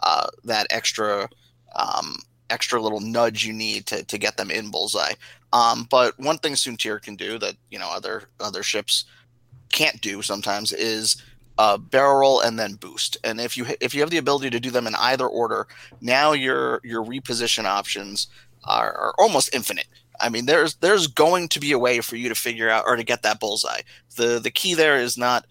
uh, 0.00 0.28
that 0.44 0.66
extra 0.70 1.28
um, 1.74 2.16
extra 2.50 2.80
little 2.80 3.00
nudge 3.00 3.44
you 3.44 3.52
need 3.52 3.86
to, 3.86 4.04
to 4.04 4.18
get 4.18 4.36
them 4.36 4.50
in 4.50 4.70
bullseye. 4.70 5.14
Um, 5.54 5.86
but 5.90 6.18
one 6.18 6.38
thing 6.38 6.52
Soontir 6.52 7.00
can 7.00 7.16
do 7.16 7.38
that 7.38 7.56
you 7.70 7.78
know 7.78 7.90
other 7.90 8.24
other 8.38 8.62
ships 8.62 9.06
can't 9.72 10.00
do 10.02 10.20
sometimes 10.20 10.72
is 10.72 11.16
uh, 11.58 11.78
barrel 11.78 12.18
roll 12.18 12.40
and 12.40 12.58
then 12.58 12.74
boost. 12.74 13.16
And 13.24 13.40
if 13.40 13.56
you 13.56 13.64
if 13.80 13.94
you 13.94 14.02
have 14.02 14.10
the 14.10 14.18
ability 14.18 14.50
to 14.50 14.60
do 14.60 14.70
them 14.70 14.86
in 14.86 14.94
either 14.96 15.26
order, 15.26 15.66
now 16.00 16.32
your 16.32 16.80
your 16.84 17.02
reposition 17.02 17.64
options 17.64 18.28
are, 18.64 18.92
are 18.92 19.14
almost 19.18 19.54
infinite. 19.54 19.86
I 20.22 20.28
mean, 20.28 20.46
there's 20.46 20.76
there's 20.76 21.08
going 21.08 21.48
to 21.48 21.60
be 21.60 21.72
a 21.72 21.78
way 21.78 22.00
for 22.00 22.16
you 22.16 22.28
to 22.28 22.34
figure 22.34 22.70
out 22.70 22.84
or 22.86 22.96
to 22.96 23.02
get 23.02 23.22
that 23.22 23.40
bullseye. 23.40 23.80
The 24.16 24.38
the 24.38 24.50
key 24.50 24.74
there 24.74 24.96
is 24.96 25.18
not, 25.18 25.46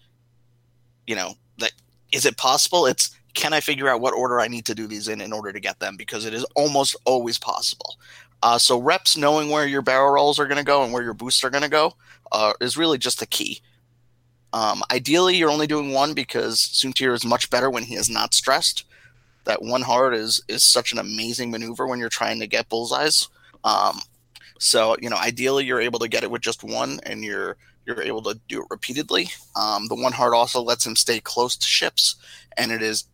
you 1.06 1.14
know, 1.14 1.34
that 1.58 1.72
is 2.10 2.24
it 2.24 2.38
possible? 2.38 2.86
It's 2.86 3.16
can 3.34 3.52
I 3.52 3.60
figure 3.60 3.88
out 3.88 4.00
what 4.00 4.14
order 4.14 4.40
I 4.40 4.48
need 4.48 4.64
to 4.66 4.74
do 4.74 4.86
these 4.86 5.08
in 5.08 5.20
in 5.20 5.32
order 5.32 5.52
to 5.52 5.60
get 5.60 5.78
them 5.78 5.96
because 5.96 6.24
it 6.24 6.34
is 6.34 6.44
almost 6.56 6.96
always 7.04 7.38
possible. 7.38 7.96
Uh, 8.42 8.58
so 8.58 8.80
reps 8.80 9.16
knowing 9.16 9.50
where 9.50 9.66
your 9.66 9.82
barrel 9.82 10.12
rolls 10.12 10.40
are 10.40 10.46
going 10.46 10.58
to 10.58 10.64
go 10.64 10.82
and 10.82 10.92
where 10.92 11.02
your 11.02 11.14
boosts 11.14 11.44
are 11.44 11.50
going 11.50 11.62
to 11.62 11.68
go 11.68 11.94
uh, 12.32 12.52
is 12.60 12.76
really 12.76 12.98
just 12.98 13.20
the 13.20 13.26
key. 13.26 13.60
Um, 14.52 14.82
ideally, 14.90 15.36
you're 15.36 15.50
only 15.50 15.66
doing 15.66 15.92
one 15.92 16.12
because 16.12 16.58
Soontir 16.58 17.14
is 17.14 17.24
much 17.24 17.50
better 17.50 17.70
when 17.70 17.84
he 17.84 17.94
is 17.94 18.10
not 18.10 18.34
stressed. 18.34 18.84
That 19.44 19.62
one 19.62 19.82
hard 19.82 20.14
is 20.14 20.42
is 20.48 20.64
such 20.64 20.92
an 20.92 20.98
amazing 20.98 21.50
maneuver 21.50 21.86
when 21.86 21.98
you're 21.98 22.08
trying 22.08 22.40
to 22.40 22.46
get 22.46 22.68
bullseyes. 22.68 23.28
Um, 23.64 24.00
so, 24.62 24.94
you 25.02 25.10
know, 25.10 25.16
ideally 25.16 25.64
you're 25.64 25.80
able 25.80 25.98
to 25.98 26.08
get 26.08 26.22
it 26.22 26.30
with 26.30 26.40
just 26.40 26.62
one 26.62 27.00
and 27.02 27.24
you're 27.24 27.56
you're 27.84 28.00
able 28.00 28.22
to 28.22 28.40
do 28.46 28.60
it 28.60 28.68
repeatedly. 28.70 29.28
Um, 29.56 29.88
the 29.88 29.96
one 29.96 30.12
heart 30.12 30.34
also 30.34 30.62
lets 30.62 30.86
him 30.86 30.94
stay 30.94 31.18
close 31.18 31.56
to 31.56 31.66
ships, 31.66 32.14
and 32.56 32.70
it 32.70 32.80
is 32.80 33.08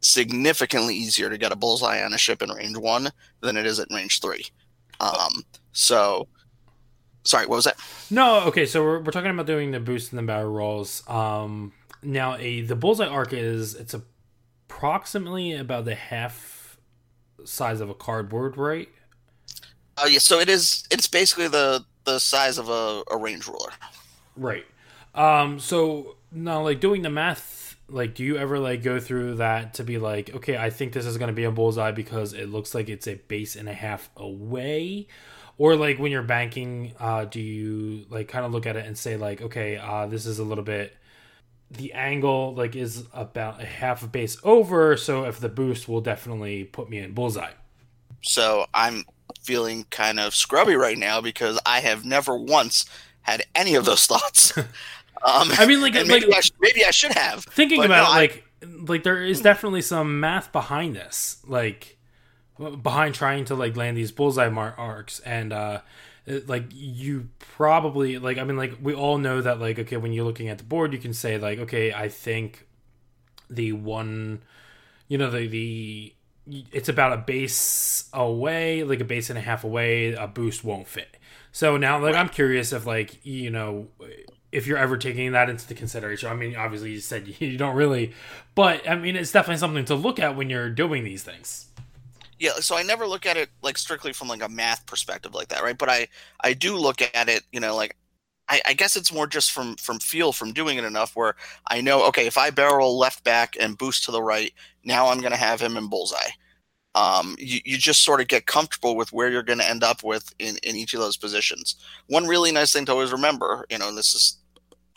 significantly 0.00 0.94
easier 0.94 1.28
to 1.28 1.36
get 1.36 1.52
a 1.52 1.56
bullseye 1.56 2.02
on 2.02 2.14
a 2.14 2.18
ship 2.18 2.40
in 2.40 2.48
range 2.48 2.78
one 2.78 3.10
than 3.42 3.58
it 3.58 3.66
is 3.66 3.80
at 3.80 3.88
range 3.90 4.22
three. 4.22 4.46
Um, 4.98 5.44
so, 5.72 6.26
sorry, 7.24 7.44
what 7.46 7.56
was 7.56 7.66
that? 7.66 7.76
No, 8.10 8.40
okay. 8.44 8.64
So 8.64 8.82
we're, 8.82 9.00
we're 9.00 9.12
talking 9.12 9.30
about 9.30 9.46
doing 9.46 9.72
the 9.72 9.80
boost 9.80 10.10
and 10.10 10.18
the 10.18 10.22
barrel 10.22 10.50
rolls. 10.50 11.06
Um, 11.06 11.74
now 12.02 12.36
a 12.36 12.62
the 12.62 12.76
bullseye 12.76 13.06
arc 13.06 13.34
is 13.34 13.74
it's 13.74 13.94
approximately 13.94 15.52
about 15.52 15.84
the 15.84 15.96
half 15.96 16.78
size 17.44 17.82
of 17.82 17.90
a 17.90 17.94
cardboard, 17.94 18.56
right? 18.56 18.88
Oh 19.98 20.06
yeah, 20.06 20.18
so 20.18 20.40
it 20.40 20.48
is. 20.48 20.84
It's 20.90 21.06
basically 21.06 21.48
the 21.48 21.84
the 22.04 22.18
size 22.18 22.58
of 22.58 22.68
a, 22.68 23.02
a 23.10 23.16
range 23.16 23.46
ruler. 23.46 23.70
Right. 24.36 24.64
Um. 25.14 25.58
So 25.58 26.16
now, 26.30 26.62
like 26.62 26.80
doing 26.80 27.02
the 27.02 27.10
math, 27.10 27.76
like, 27.88 28.14
do 28.14 28.24
you 28.24 28.36
ever 28.36 28.58
like 28.58 28.82
go 28.82 28.98
through 28.98 29.36
that 29.36 29.74
to 29.74 29.84
be 29.84 29.98
like, 29.98 30.34
okay, 30.34 30.56
I 30.56 30.70
think 30.70 30.92
this 30.92 31.06
is 31.06 31.18
going 31.18 31.28
to 31.28 31.34
be 31.34 31.44
a 31.44 31.50
bullseye 31.50 31.92
because 31.92 32.32
it 32.32 32.48
looks 32.48 32.74
like 32.74 32.88
it's 32.88 33.06
a 33.06 33.14
base 33.14 33.54
and 33.56 33.68
a 33.68 33.74
half 33.74 34.10
away, 34.16 35.08
or 35.58 35.76
like 35.76 35.98
when 35.98 36.10
you're 36.10 36.22
banking, 36.22 36.94
uh, 36.98 37.26
do 37.26 37.40
you 37.40 38.06
like 38.08 38.28
kind 38.28 38.46
of 38.46 38.52
look 38.52 38.66
at 38.66 38.76
it 38.76 38.86
and 38.86 38.96
say 38.96 39.16
like, 39.16 39.42
okay, 39.42 39.76
uh, 39.76 40.06
this 40.06 40.26
is 40.26 40.38
a 40.38 40.44
little 40.44 40.64
bit. 40.64 40.96
The 41.70 41.92
angle 41.92 42.54
like 42.54 42.76
is 42.76 43.04
about 43.12 43.60
a 43.62 43.66
half 43.66 44.02
a 44.02 44.06
base 44.06 44.38
over, 44.42 44.96
so 44.96 45.24
if 45.24 45.38
the 45.38 45.48
boost 45.48 45.88
will 45.88 46.00
definitely 46.00 46.64
put 46.64 46.88
me 46.88 46.98
in 46.98 47.12
bullseye. 47.12 47.52
So 48.22 48.66
I'm 48.72 49.04
feeling 49.40 49.84
kind 49.90 50.20
of 50.20 50.34
scrubby 50.34 50.74
right 50.74 50.98
now 50.98 51.20
because 51.20 51.58
I 51.64 51.80
have 51.80 52.04
never 52.04 52.36
once 52.36 52.84
had 53.22 53.44
any 53.54 53.74
of 53.74 53.84
those 53.84 54.06
thoughts. 54.06 54.52
Um, 55.24 55.50
I 55.52 55.66
mean, 55.66 55.80
like, 55.80 55.92
maybe, 55.94 56.08
like 56.08 56.34
I 56.34 56.40
sh- 56.40 56.50
maybe 56.60 56.84
I 56.84 56.90
should 56.90 57.12
have. 57.12 57.44
thinking 57.44 57.84
about 57.84 57.88
no, 57.88 58.02
it, 58.02 58.06
I- 58.12 58.16
like, 58.16 58.44
like 58.88 59.02
there 59.04 59.22
is 59.22 59.40
definitely 59.40 59.82
some 59.82 60.18
math 60.18 60.50
behind 60.50 60.96
this, 60.96 61.36
like 61.46 61.96
behind 62.82 63.14
trying 63.14 63.44
to 63.44 63.54
like 63.54 63.76
land 63.76 63.96
these 63.96 64.10
bullseye 64.10 64.48
mar- 64.48 64.74
arcs, 64.76 65.20
and 65.20 65.52
uh, 65.52 65.82
like 66.26 66.64
you 66.72 67.28
probably 67.38 68.18
like, 68.18 68.38
I 68.38 68.42
mean, 68.42 68.56
like 68.56 68.72
we 68.82 68.94
all 68.94 69.16
know 69.18 69.40
that, 69.40 69.60
like, 69.60 69.78
okay, 69.78 69.96
when 69.96 70.12
you're 70.12 70.24
looking 70.24 70.48
at 70.48 70.58
the 70.58 70.64
board, 70.64 70.92
you 70.92 70.98
can 70.98 71.12
say 71.12 71.38
like, 71.38 71.60
okay, 71.60 71.92
I 71.92 72.08
think 72.08 72.66
the 73.48 73.72
one, 73.74 74.42
you 75.06 75.18
know, 75.18 75.30
the 75.30 75.46
the 75.46 76.14
it's 76.46 76.88
about 76.88 77.12
a 77.12 77.16
base 77.18 78.08
away, 78.12 78.84
like 78.84 79.00
a 79.00 79.04
base 79.04 79.30
and 79.30 79.38
a 79.38 79.42
half 79.42 79.64
away, 79.64 80.12
a 80.12 80.26
boost 80.26 80.64
won't 80.64 80.88
fit. 80.88 81.16
So 81.52 81.76
now, 81.76 81.98
like, 82.00 82.14
I'm 82.14 82.28
curious 82.28 82.72
if, 82.72 82.86
like, 82.86 83.24
you 83.24 83.50
know, 83.50 83.88
if 84.50 84.66
you're 84.66 84.78
ever 84.78 84.96
taking 84.96 85.32
that 85.32 85.48
into 85.50 85.66
the 85.66 85.74
consideration. 85.74 86.28
I 86.30 86.34
mean, 86.34 86.56
obviously, 86.56 86.92
you 86.92 87.00
said 87.00 87.28
you 87.40 87.56
don't 87.58 87.76
really, 87.76 88.12
but 88.54 88.88
I 88.88 88.96
mean, 88.96 89.16
it's 89.16 89.32
definitely 89.32 89.58
something 89.58 89.84
to 89.86 89.94
look 89.94 90.18
at 90.18 90.36
when 90.36 90.50
you're 90.50 90.70
doing 90.70 91.04
these 91.04 91.22
things. 91.22 91.66
yeah 92.38 92.52
so 92.60 92.76
i 92.76 92.82
never 92.82 93.06
look 93.06 93.26
at 93.26 93.36
it 93.36 93.48
like 93.62 93.78
strictly 93.78 94.12
from 94.12 94.28
like 94.28 94.42
a 94.42 94.48
math 94.48 94.84
perspective 94.86 95.34
like 95.34 95.48
that 95.48 95.62
right 95.62 95.78
but 95.78 95.88
i 95.88 96.06
i 96.40 96.52
do 96.52 96.76
look 96.76 97.00
at 97.14 97.28
it 97.28 97.42
you 97.52 97.60
know 97.60 97.74
like 97.76 97.96
I, 98.48 98.60
I 98.66 98.72
guess 98.74 98.96
it's 98.96 99.12
more 99.12 99.26
just 99.26 99.52
from 99.52 99.76
from 99.76 99.98
feel 99.98 100.32
from 100.32 100.52
doing 100.52 100.76
it 100.78 100.84
enough 100.84 101.14
where 101.14 101.36
i 101.68 101.80
know 101.80 102.04
okay 102.08 102.26
if 102.26 102.36
i 102.36 102.50
barrel 102.50 102.98
left 102.98 103.24
back 103.24 103.56
and 103.58 103.78
boost 103.78 104.04
to 104.04 104.10
the 104.10 104.22
right 104.22 104.52
now 104.84 105.08
i'm 105.08 105.20
going 105.20 105.32
to 105.32 105.38
have 105.38 105.60
him 105.60 105.76
in 105.76 105.88
bullseye. 105.88 106.30
Um, 106.94 107.36
you, 107.38 107.60
you 107.64 107.78
just 107.78 108.04
sort 108.04 108.20
of 108.20 108.28
get 108.28 108.44
comfortable 108.44 108.96
with 108.96 109.14
where 109.14 109.30
you're 109.30 109.42
going 109.42 109.60
to 109.60 109.70
end 109.70 109.82
up 109.82 110.04
with 110.04 110.34
in, 110.38 110.58
in 110.62 110.76
each 110.76 110.92
of 110.92 111.00
those 111.00 111.16
positions. 111.16 111.76
One 112.08 112.26
really 112.26 112.52
nice 112.52 112.70
thing 112.70 112.84
to 112.84 112.92
always 112.92 113.12
remember 113.12 113.64
you 113.70 113.78
know 113.78 113.88
and 113.88 113.96
this 113.96 114.12
is 114.12 114.36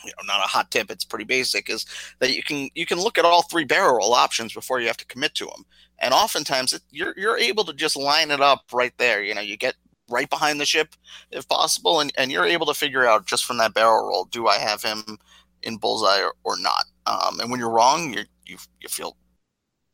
you 0.06 0.12
know 0.18 0.26
not 0.34 0.46
a 0.46 0.48
hot 0.48 0.72
tip 0.72 0.92
it's 0.92 1.04
pretty 1.04 1.26
basic 1.26 1.70
is 1.70 1.86
that 2.20 2.36
you 2.36 2.44
can 2.44 2.70
you 2.76 2.86
can 2.86 3.00
look 3.00 3.18
at 3.18 3.26
all 3.26 3.42
three 3.42 3.64
barrel 3.64 4.14
options 4.14 4.54
before 4.54 4.80
you 4.80 4.88
have 4.88 4.98
to 4.98 5.06
commit 5.06 5.34
to 5.36 5.46
them 5.46 5.66
and 6.00 6.14
oftentimes 6.14 6.74
it, 6.74 6.82
you're 6.92 7.14
you're 7.18 7.38
able 7.38 7.64
to 7.64 7.74
just 7.74 7.98
line 7.98 8.32
it 8.32 8.42
up 8.42 8.64
right 8.72 8.94
there 8.98 9.24
you 9.24 9.34
know 9.34 9.42
you 9.42 9.58
get 9.58 9.76
right 10.10 10.30
behind 10.30 10.60
the 10.60 10.66
ship 10.66 10.90
if 11.32 11.48
possible 11.48 12.00
and, 12.00 12.12
and 12.18 12.32
you're 12.32 12.46
able 12.46 12.66
to 12.66 12.74
figure 12.74 13.06
out 13.06 13.26
just 13.26 13.46
from 13.46 13.58
that 13.58 13.74
barrel 13.74 14.08
roll 14.08 14.26
do 14.26 14.48
i 14.48 14.58
have 14.58 14.82
him 14.84 15.18
in 15.64 15.78
bullseye 15.78 16.22
or, 16.22 16.34
or 16.44 16.58
not 16.60 16.86
um, 17.08 17.40
and 17.40 17.50
when 17.50 17.60
you're 17.60 17.70
wrong 17.70 18.14
you 18.14 18.24
you 18.46 18.58
you 18.82 18.90
feel 18.90 19.18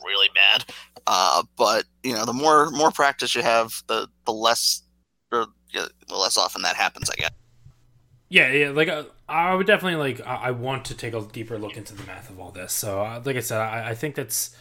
really 0.04 0.30
bad 0.34 0.66
uh, 1.08 1.44
but 1.58 1.86
you 2.04 2.14
know 2.14 2.26
the 2.26 2.34
more 2.34 2.70
more 2.72 2.92
practice 2.92 3.36
you 3.36 3.42
have 3.42 3.84
the 3.88 4.08
the 4.26 4.34
less 4.34 4.84
or, 5.32 5.48
the 5.74 6.16
less 6.16 6.38
often 6.38 6.62
that 6.62 6.76
happens 6.76 7.10
i 7.10 7.16
guess 7.16 7.32
Yeah, 8.30 8.50
yeah. 8.54 8.70
Like 8.70 8.88
uh, 8.88 9.04
I 9.28 9.54
would 9.54 9.68
definitely 9.68 9.98
like. 9.98 10.26
I, 10.26 10.36
I 10.36 10.52
want 10.52 10.86
to 10.86 10.96
take 10.96 11.14
a 11.14 11.22
deeper 11.22 11.58
look 11.60 11.76
into 11.76 11.94
the 11.94 12.04
math 12.06 12.30
of 12.30 12.40
all 12.40 12.50
this. 12.52 12.72
So, 12.72 13.02
uh, 13.02 13.22
like 13.26 13.36
I 13.36 13.42
said, 13.42 13.60
I, 13.60 13.90
I 13.90 13.94
think 13.94 14.16
that's. 14.16 14.56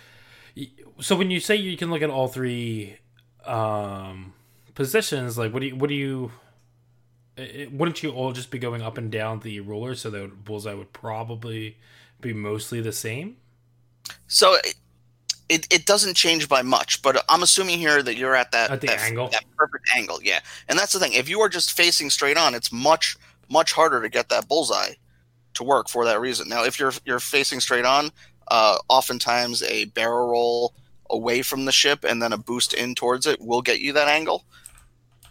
So 1.00 1.14
when 1.14 1.30
you 1.30 1.38
say 1.38 1.54
you 1.54 1.76
can 1.76 1.88
look 1.88 2.02
at 2.02 2.10
all 2.10 2.26
three 2.26 2.98
um, 3.46 4.32
positions, 4.80 5.36
like 5.36 5.52
what 5.52 5.60
do 5.60 5.66
you 5.66 5.76
what 5.76 5.88
do 5.88 5.94
you? 5.94 6.32
It, 7.36 7.70
wouldn't 7.70 8.02
you 8.02 8.12
all 8.12 8.32
just 8.32 8.50
be 8.50 8.58
going 8.58 8.80
up 8.80 8.96
and 8.96 9.12
down 9.12 9.40
the 9.40 9.60
ruler 9.60 9.94
so 9.94 10.08
that 10.08 10.42
bullseye 10.46 10.72
would 10.72 10.94
probably 10.94 11.76
be 12.18 12.32
mostly 12.32 12.80
the 12.80 12.90
same? 12.90 13.36
So 14.26 14.54
it, 14.54 14.74
it, 15.50 15.66
it 15.70 15.84
doesn't 15.84 16.14
change 16.14 16.48
by 16.48 16.62
much, 16.62 17.02
but 17.02 17.22
I'm 17.28 17.42
assuming 17.42 17.78
here 17.78 18.02
that 18.02 18.16
you're 18.16 18.34
at 18.34 18.52
that 18.52 18.70
At 18.70 18.80
the 18.80 18.86
that, 18.86 19.00
angle? 19.00 19.28
that 19.28 19.44
perfect 19.54 19.86
angle, 19.94 20.20
yeah. 20.22 20.40
And 20.66 20.78
that's 20.78 20.94
the 20.94 20.98
thing. 20.98 21.12
If 21.12 21.28
you 21.28 21.40
are 21.42 21.50
just 21.50 21.72
facing 21.72 22.08
straight 22.08 22.38
on, 22.38 22.54
it's 22.54 22.72
much 22.72 23.18
much 23.50 23.72
harder 23.72 24.00
to 24.00 24.08
get 24.08 24.30
that 24.30 24.48
bullseye 24.48 24.94
to 25.52 25.62
work 25.62 25.90
for 25.90 26.06
that 26.06 26.22
reason. 26.22 26.48
Now, 26.48 26.64
if 26.64 26.80
you're 26.80 26.94
you're 27.04 27.20
facing 27.20 27.60
straight 27.60 27.84
on, 27.84 28.10
uh, 28.50 28.78
oftentimes 28.88 29.62
a 29.62 29.84
barrel 29.86 30.30
roll 30.30 30.74
away 31.10 31.42
from 31.42 31.66
the 31.66 31.72
ship 31.72 32.02
and 32.02 32.22
then 32.22 32.32
a 32.32 32.38
boost 32.38 32.72
in 32.72 32.94
towards 32.94 33.26
it 33.26 33.42
will 33.42 33.60
get 33.60 33.80
you 33.80 33.92
that 33.92 34.08
angle. 34.08 34.46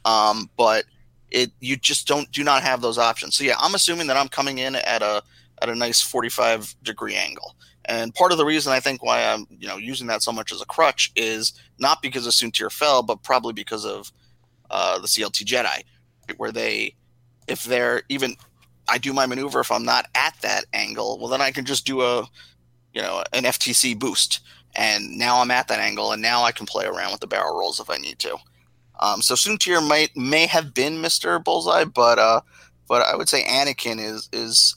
Um, 0.06 0.50
but 0.58 0.86
it 1.32 1.52
you 1.60 1.78
just 1.78 2.08
don't 2.08 2.32
do 2.32 2.44
not 2.44 2.64
have 2.64 2.82
those 2.82 2.98
options. 2.98 3.36
So 3.36 3.44
yeah, 3.44 3.56
I'm 3.60 3.76
assuming 3.76 4.08
that 4.08 4.18
I'm 4.18 4.30
coming 4.30 4.58
in 4.58 4.76
at 4.76 5.02
a 5.02 5.22
at 5.62 5.70
a 5.70 5.76
nice 5.76 6.02
45 6.02 6.76
degree 6.84 7.16
angle. 7.16 7.56
And 7.86 8.14
part 8.14 8.32
of 8.32 8.38
the 8.38 8.46
reason 8.46 8.72
I 8.72 8.80
think 8.80 9.04
why 9.04 9.24
I'm 9.24 9.48
you 9.50 9.68
know 9.68 9.78
using 9.78 10.08
that 10.08 10.22
so 10.22 10.32
much 10.32 10.52
as 10.52 10.62
a 10.62 10.66
crutch 10.66 11.12
is 11.16 11.54
not 11.80 12.02
because 12.02 12.26
of 12.28 12.34
Soontir 12.34 12.72
Fel, 12.72 13.04
but 13.04 13.24
probably 13.24 13.54
because 13.54 13.86
of 13.86 14.12
uh, 14.70 15.00
the 15.00 15.08
CLT 15.08 15.46
Jedi, 15.46 15.84
where 16.38 16.52
they 16.52 16.96
if 17.48 17.64
they're 17.64 18.04
even 18.10 18.36
I 18.88 18.98
do 18.98 19.14
my 19.14 19.26
maneuver 19.26 19.60
if 19.60 19.72
I'm 19.72 19.86
not 19.86 20.08
at 20.16 20.36
that 20.42 20.66
angle, 20.74 21.18
well 21.20 21.30
then 21.30 21.42
I 21.42 21.52
can 21.52 21.66
just 21.66 21.86
do 21.86 22.02
a 22.02 22.28
you 22.94 23.02
know 23.02 23.24
an 23.34 23.44
FTC 23.44 23.98
boost, 23.98 24.42
and 24.76 25.18
now 25.18 25.40
I'm 25.40 25.52
at 25.52 25.68
that 25.68 25.80
angle, 25.80 26.12
and 26.12 26.22
now 26.22 26.44
I 26.44 26.52
can 26.52 26.66
play 26.66 26.86
around 26.86 27.12
with 27.12 27.22
the 27.22 27.28
barrel 27.28 27.58
rolls 27.58 27.80
if 27.80 27.90
I 27.90 27.98
need 27.98 28.20
to. 28.20 28.38
Um, 29.00 29.22
so 29.22 29.36
Soontir 29.36 29.86
might 29.88 30.16
may 30.16 30.46
have 30.46 30.74
been 30.74 31.02
Mister 31.02 31.40
Bullseye, 31.40 31.86
but 31.86 32.20
uh, 32.20 32.42
but 32.88 33.02
I 33.04 33.16
would 33.16 33.30
say 33.30 33.44
Anakin 33.46 34.00
is 34.00 34.30
is 34.34 34.76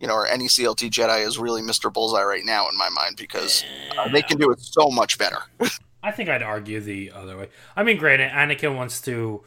you 0.00 0.06
know 0.06 0.14
or 0.14 0.26
any 0.26 0.46
CLT 0.46 0.90
Jedi 0.90 1.26
is 1.26 1.38
really 1.38 1.62
Mister 1.62 1.90
Bullseye 1.90 2.22
right 2.22 2.44
now 2.44 2.68
in 2.68 2.76
my 2.76 2.88
mind 2.90 3.16
because 3.16 3.64
uh, 3.98 4.08
they 4.08 4.22
can 4.22 4.38
do 4.38 4.50
it 4.50 4.60
so 4.60 4.90
much 4.90 5.18
better. 5.18 5.38
I 6.02 6.10
think 6.10 6.28
I'd 6.28 6.42
argue 6.42 6.80
the 6.80 7.12
other 7.12 7.36
way. 7.36 7.48
I 7.76 7.84
mean, 7.84 7.96
granted, 7.96 8.30
Anakin 8.30 8.74
wants 8.74 9.00
to 9.02 9.42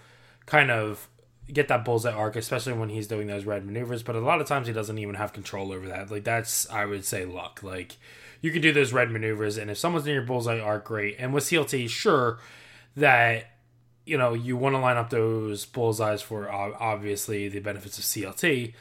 kind 0.45 0.71
of 0.71 1.09
get 1.51 1.67
that 1.67 1.83
bullseye 1.83 2.13
arc, 2.13 2.35
especially 2.35 2.73
when 2.73 2.89
he's 2.89 3.07
doing 3.07 3.27
those 3.27 3.45
red 3.45 3.65
maneuvers. 3.65 4.03
But 4.03 4.15
a 4.15 4.19
lot 4.19 4.39
of 4.39 4.47
times 4.47 4.67
he 4.67 4.73
doesn't 4.73 4.97
even 4.97 5.15
have 5.15 5.33
control 5.33 5.73
over 5.73 5.87
that. 5.87 6.09
Like 6.09 6.23
that's, 6.23 6.69
I 6.69 6.85
would 6.85 7.05
say, 7.05 7.25
luck. 7.25 7.61
Like 7.61 7.97
you 8.41 8.51
can 8.51 8.61
do 8.61 8.71
those 8.71 8.93
red 8.93 9.11
maneuvers, 9.11 9.57
and 9.57 9.69
if 9.69 9.77
someone's 9.77 10.07
in 10.07 10.13
your 10.13 10.23
bullseye 10.23 10.59
arc, 10.59 10.85
great. 10.85 11.15
And 11.19 11.33
with 11.33 11.43
CLT, 11.43 11.89
sure 11.89 12.39
that 12.95 13.54
you 14.05 14.17
know 14.17 14.33
you 14.33 14.55
want 14.57 14.75
to 14.75 14.79
line 14.79 14.97
up 14.97 15.09
those 15.09 15.65
bullseyes 15.65 16.21
for 16.21 16.49
obviously 16.49 17.49
the 17.49 17.59
benefits 17.59 17.97
of 17.97 18.03
CLT. 18.03 18.73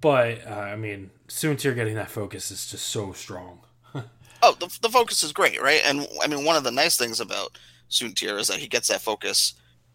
But 0.00 0.46
uh, 0.46 0.50
I 0.50 0.76
mean, 0.76 1.10
Soontir 1.28 1.74
getting 1.74 1.94
that 1.94 2.10
focus 2.10 2.50
is 2.50 2.70
just 2.70 2.86
so 2.86 3.12
strong. 3.12 3.60
Oh, 4.42 4.54
the, 4.60 4.78
the 4.82 4.90
focus 4.90 5.22
is 5.22 5.32
great, 5.32 5.60
right? 5.62 5.80
And 5.86 6.06
I 6.22 6.26
mean, 6.26 6.44
one 6.44 6.56
of 6.56 6.62
the 6.62 6.70
nice 6.70 6.96
things 6.98 7.20
about 7.20 7.58
Soontir 7.90 8.38
is 8.38 8.48
that 8.48 8.58
he 8.58 8.68
gets 8.68 8.88
that 8.88 9.00
focus, 9.00 9.54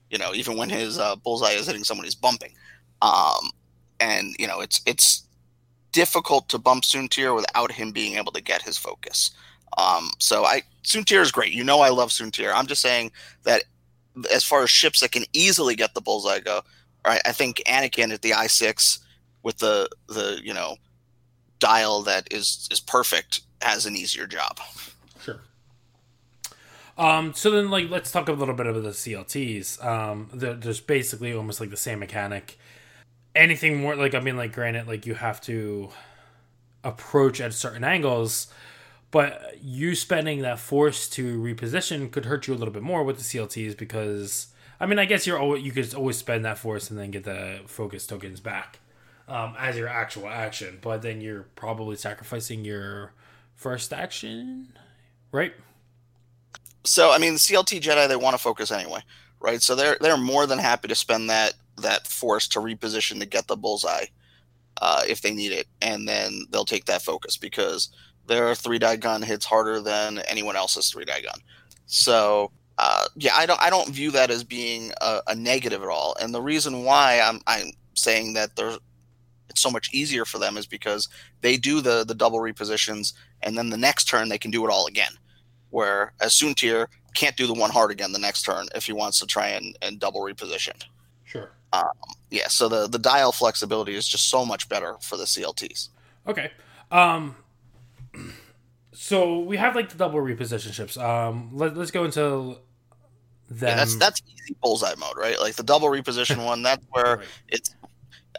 you 0.09 0.17
know, 0.17 0.33
even 0.33 0.57
when 0.57 0.67
his 0.67 0.97
uh, 0.97 1.15
bullseye 1.15 1.51
is 1.51 1.67
hitting 1.67 1.83
someone 1.83 2.05
he's 2.05 2.15
bumping. 2.15 2.53
Um, 3.03 3.51
and 3.99 4.35
you 4.39 4.47
know, 4.47 4.59
it's 4.59 4.81
it's 4.87 5.27
difficult 5.91 6.49
to 6.49 6.57
bump 6.57 6.83
Soontir 6.83 7.35
without 7.35 7.71
him 7.71 7.91
being 7.91 8.17
able 8.17 8.31
to 8.31 8.41
get 8.41 8.63
his 8.63 8.77
focus. 8.77 9.31
Um, 9.77 10.09
so 10.17 10.43
I 10.43 10.63
Soontir 10.83 11.21
is 11.21 11.31
great. 11.31 11.53
You 11.53 11.63
know, 11.63 11.79
I 11.79 11.89
love 11.89 12.09
Soontir. 12.09 12.51
I'm 12.53 12.67
just 12.67 12.81
saying 12.81 13.11
that 13.43 13.63
as 14.31 14.43
far 14.43 14.63
as 14.63 14.69
ships 14.69 14.99
that 15.01 15.11
can 15.11 15.23
easily 15.33 15.75
get 15.75 15.93
the 15.93 16.01
bullseye 16.01 16.39
go, 16.39 16.61
right? 17.05 17.21
I 17.25 17.31
think 17.31 17.61
Anakin 17.67 18.13
at 18.13 18.21
the 18.21 18.31
I6 18.31 18.99
with 19.43 19.57
the 19.59 19.89
the 20.07 20.39
you 20.43 20.53
know 20.53 20.75
dial 21.59 22.01
that 22.03 22.27
is 22.31 22.67
is 22.71 22.79
perfect 22.79 23.41
has 23.61 23.85
an 23.85 23.95
easier 23.95 24.27
job. 24.27 24.59
Sure. 25.23 25.39
Um, 26.97 27.33
so 27.33 27.49
then, 27.51 27.69
like, 27.69 27.89
let's 27.89 28.11
talk 28.11 28.27
a 28.27 28.33
little 28.33 28.53
bit 28.53 28.67
about 28.67 28.83
the 28.83 28.89
CLTs. 28.89 29.83
Um, 29.83 30.29
there- 30.33 30.53
there's 30.55 30.79
basically 30.81 31.33
almost 31.33 31.59
like 31.59 31.69
the 31.69 31.77
same 31.77 31.99
mechanic. 31.99 32.57
anything 33.33 33.79
more 33.79 33.95
like 33.95 34.13
I 34.13 34.19
mean, 34.19 34.35
like 34.35 34.51
granted, 34.51 34.87
like 34.89 35.05
you 35.05 35.13
have 35.15 35.39
to 35.41 35.89
approach 36.83 37.39
at 37.39 37.53
certain 37.53 37.83
angles, 37.85 38.47
but 39.11 39.57
you 39.61 39.93
spending 39.93 40.41
that 40.41 40.59
force 40.59 41.07
to 41.09 41.37
reposition 41.37 42.09
could 42.09 42.25
hurt 42.25 42.47
you 42.47 42.53
a 42.53 42.55
little 42.55 42.73
bit 42.73 42.81
more 42.81 43.03
with 43.03 43.17
the 43.17 43.23
CLTs 43.23 43.77
because 43.77 44.47
I 44.79 44.87
mean, 44.87 44.97
I 44.97 45.05
guess 45.05 45.27
you're 45.27 45.37
always 45.37 45.63
you 45.63 45.71
could 45.71 45.93
always 45.93 46.17
spend 46.17 46.43
that 46.45 46.57
force 46.57 46.89
and 46.89 46.97
then 46.97 47.11
get 47.11 47.23
the 47.23 47.59
focus 47.67 48.07
tokens 48.07 48.39
back 48.39 48.79
um, 49.27 49.53
as 49.59 49.77
your 49.77 49.87
actual 49.87 50.27
action, 50.27 50.79
but 50.81 51.03
then 51.03 51.21
you're 51.21 51.43
probably 51.55 51.95
sacrificing 51.95 52.65
your 52.65 53.13
first 53.55 53.93
action, 53.93 54.73
right? 55.31 55.53
So 56.83 57.11
I 57.11 57.19
mean, 57.19 57.35
CLT 57.35 57.79
Jedi 57.81 58.07
they 58.07 58.15
want 58.15 58.35
to 58.35 58.41
focus 58.41 58.71
anyway, 58.71 59.01
right? 59.39 59.61
So 59.61 59.75
they're 59.75 59.97
they're 60.01 60.17
more 60.17 60.47
than 60.47 60.57
happy 60.57 60.87
to 60.87 60.95
spend 60.95 61.29
that 61.29 61.53
that 61.77 62.07
force 62.07 62.47
to 62.49 62.59
reposition 62.59 63.19
to 63.19 63.27
get 63.27 63.47
the 63.47 63.55
bullseye 63.55 64.05
uh, 64.81 65.03
if 65.07 65.21
they 65.21 65.31
need 65.31 65.51
it, 65.51 65.67
and 65.81 66.07
then 66.07 66.45
they'll 66.49 66.65
take 66.65 66.85
that 66.85 67.03
focus 67.03 67.37
because 67.37 67.89
their 68.27 68.55
three 68.55 68.79
die 68.79 68.95
gun 68.95 69.21
hits 69.21 69.45
harder 69.45 69.81
than 69.81 70.19
anyone 70.19 70.55
else's 70.55 70.89
three 70.89 71.05
die 71.05 71.21
gun. 71.21 71.39
So 71.85 72.51
uh, 72.77 73.05
yeah, 73.15 73.35
I 73.35 73.45
don't 73.45 73.61
I 73.61 73.69
don't 73.69 73.89
view 73.89 74.11
that 74.11 74.31
as 74.31 74.43
being 74.43 74.91
a, 75.01 75.21
a, 75.27 75.35
negative 75.35 75.83
at 75.83 75.89
all. 75.89 76.15
And 76.19 76.33
the 76.33 76.41
reason 76.41 76.83
why 76.83 77.19
I'm 77.19 77.39
I'm 77.45 77.71
saying 77.93 78.33
that 78.33 78.55
they're 78.55 78.77
it's 79.49 79.61
so 79.61 79.69
much 79.69 79.93
easier 79.93 80.25
for 80.25 80.39
them 80.39 80.57
is 80.57 80.65
because 80.65 81.07
they 81.41 81.57
do 81.57 81.81
the 81.81 82.03
the 82.03 82.15
double 82.15 82.39
repositions, 82.39 83.13
and 83.43 83.57
then 83.57 83.69
the 83.69 83.77
next 83.77 84.05
turn 84.05 84.29
they 84.29 84.37
can 84.37 84.49
do 84.49 84.65
it 84.65 84.71
all 84.71 84.87
again. 84.87 85.11
Where 85.69 86.13
as 86.21 86.33
Soontir 86.33 86.87
can't 87.13 87.37
do 87.37 87.45
the 87.45 87.53
one 87.53 87.69
hard 87.69 87.91
again 87.91 88.13
the 88.13 88.19
next 88.19 88.43
turn 88.43 88.67
if 88.73 88.85
he 88.85 88.93
wants 88.93 89.19
to 89.19 89.27
try 89.27 89.49
and, 89.49 89.77
and 89.81 89.99
double 89.99 90.21
reposition. 90.21 90.81
Sure. 91.25 91.51
Um, 91.73 91.83
yeah, 92.29 92.47
so 92.47 92.67
the 92.67 92.87
the 92.87 92.99
dial 92.99 93.31
flexibility 93.31 93.95
is 93.95 94.07
just 94.07 94.29
so 94.29 94.45
much 94.45 94.69
better 94.69 94.95
for 95.01 95.17
the 95.17 95.25
CLTs. 95.25 95.89
Okay. 96.27 96.51
Um 96.89 97.35
so 99.01 99.39
we 99.39 99.57
have 99.57 99.75
like 99.75 99.89
the 99.89 99.97
double 99.97 100.19
reposition 100.19 100.71
ships. 100.73 100.95
Um 100.95 101.49
let, 101.53 101.75
us 101.75 101.89
go 101.89 102.05
into 102.05 102.57
them. 103.49 103.69
Yeah, 103.69 103.75
that's 103.75 103.95
that's 103.95 104.21
easy 104.27 104.55
bullseye 104.61 104.93
mode, 104.93 105.17
right? 105.17 105.39
Like 105.39 105.55
the 105.55 105.63
double 105.63 105.87
reposition 105.87 106.45
one, 106.45 106.61
that's 106.61 106.85
where 106.91 107.17
right. 107.17 107.27
it's 107.47 107.75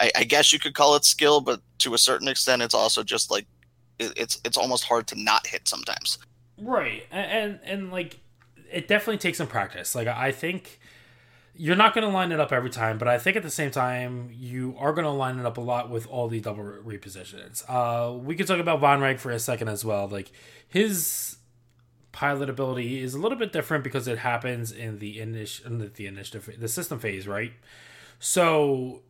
I, 0.00 0.12
I, 0.16 0.24
guess 0.24 0.52
you 0.52 0.60
could 0.60 0.74
call 0.74 0.94
it 0.94 1.04
skill, 1.04 1.40
but 1.40 1.60
to 1.78 1.94
a 1.94 1.98
certain 1.98 2.28
extent 2.28 2.62
it's 2.62 2.74
also 2.74 3.02
just 3.02 3.28
like 3.28 3.44
it, 3.98 4.12
it's 4.16 4.40
it's 4.44 4.56
almost 4.56 4.84
hard 4.84 5.08
to 5.08 5.20
not 5.20 5.48
hit 5.48 5.66
sometimes. 5.66 6.18
Right. 6.56 7.08
And, 7.10 7.32
and 7.32 7.60
and 7.64 7.92
like 7.92 8.20
it 8.70 8.86
definitely 8.86 9.18
takes 9.18 9.38
some 9.38 9.48
practice. 9.48 9.96
Like 9.96 10.06
I 10.06 10.30
think 10.30 10.78
you're 11.54 11.76
not 11.76 11.94
going 11.94 12.06
to 12.06 12.12
line 12.12 12.32
it 12.32 12.40
up 12.40 12.52
every 12.52 12.70
time, 12.70 12.98
but 12.98 13.08
I 13.08 13.18
think 13.18 13.36
at 13.36 13.42
the 13.42 13.50
same 13.50 13.70
time 13.70 14.30
you 14.32 14.74
are 14.78 14.92
going 14.92 15.04
to 15.04 15.10
line 15.10 15.38
it 15.38 15.44
up 15.44 15.58
a 15.58 15.60
lot 15.60 15.90
with 15.90 16.06
all 16.06 16.28
the 16.28 16.40
double 16.40 16.64
repositions. 16.64 17.62
Uh, 17.68 18.16
we 18.16 18.34
could 18.34 18.46
talk 18.46 18.58
about 18.58 18.80
Vonreg 18.80 19.18
for 19.18 19.30
a 19.30 19.38
second 19.38 19.68
as 19.68 19.84
well. 19.84 20.08
Like 20.08 20.32
his 20.66 21.36
pilot 22.12 22.48
ability 22.48 23.02
is 23.02 23.14
a 23.14 23.18
little 23.18 23.38
bit 23.38 23.52
different 23.52 23.84
because 23.84 24.08
it 24.08 24.18
happens 24.18 24.72
in 24.72 24.98
the 24.98 25.20
initial, 25.20 25.78
the 25.94 26.06
initiative, 26.06 26.48
the 26.58 26.68
system 26.68 26.98
phase, 26.98 27.28
right? 27.28 27.52
So 28.18 29.02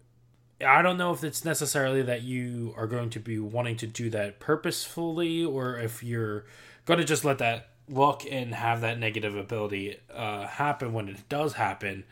I 0.64 0.82
don't 0.82 0.96
know 0.96 1.12
if 1.12 1.22
it's 1.22 1.44
necessarily 1.44 2.02
that 2.02 2.22
you 2.22 2.74
are 2.76 2.86
going 2.86 3.10
to 3.10 3.20
be 3.20 3.38
wanting 3.38 3.76
to 3.78 3.86
do 3.86 4.10
that 4.10 4.40
purposefully, 4.40 5.44
or 5.44 5.78
if 5.78 6.02
you're 6.02 6.44
going 6.86 6.98
to 6.98 7.04
just 7.04 7.24
let 7.24 7.38
that 7.38 7.68
look 7.92 8.24
and 8.30 8.54
have 8.54 8.80
that 8.80 8.98
negative 8.98 9.36
ability 9.36 9.98
uh, 10.12 10.46
happen 10.46 10.92
when 10.92 11.08
it 11.08 11.28
does 11.28 11.54
happen. 11.54 12.04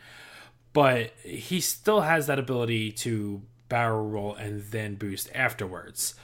But 0.73 1.11
he 1.23 1.59
still 1.59 2.01
has 2.01 2.27
that 2.27 2.39
ability 2.39 2.91
to 2.93 3.41
barrel 3.67 4.07
roll 4.07 4.35
and 4.35 4.61
then 4.63 4.95
boost 4.95 5.29
afterwards. 5.33 6.15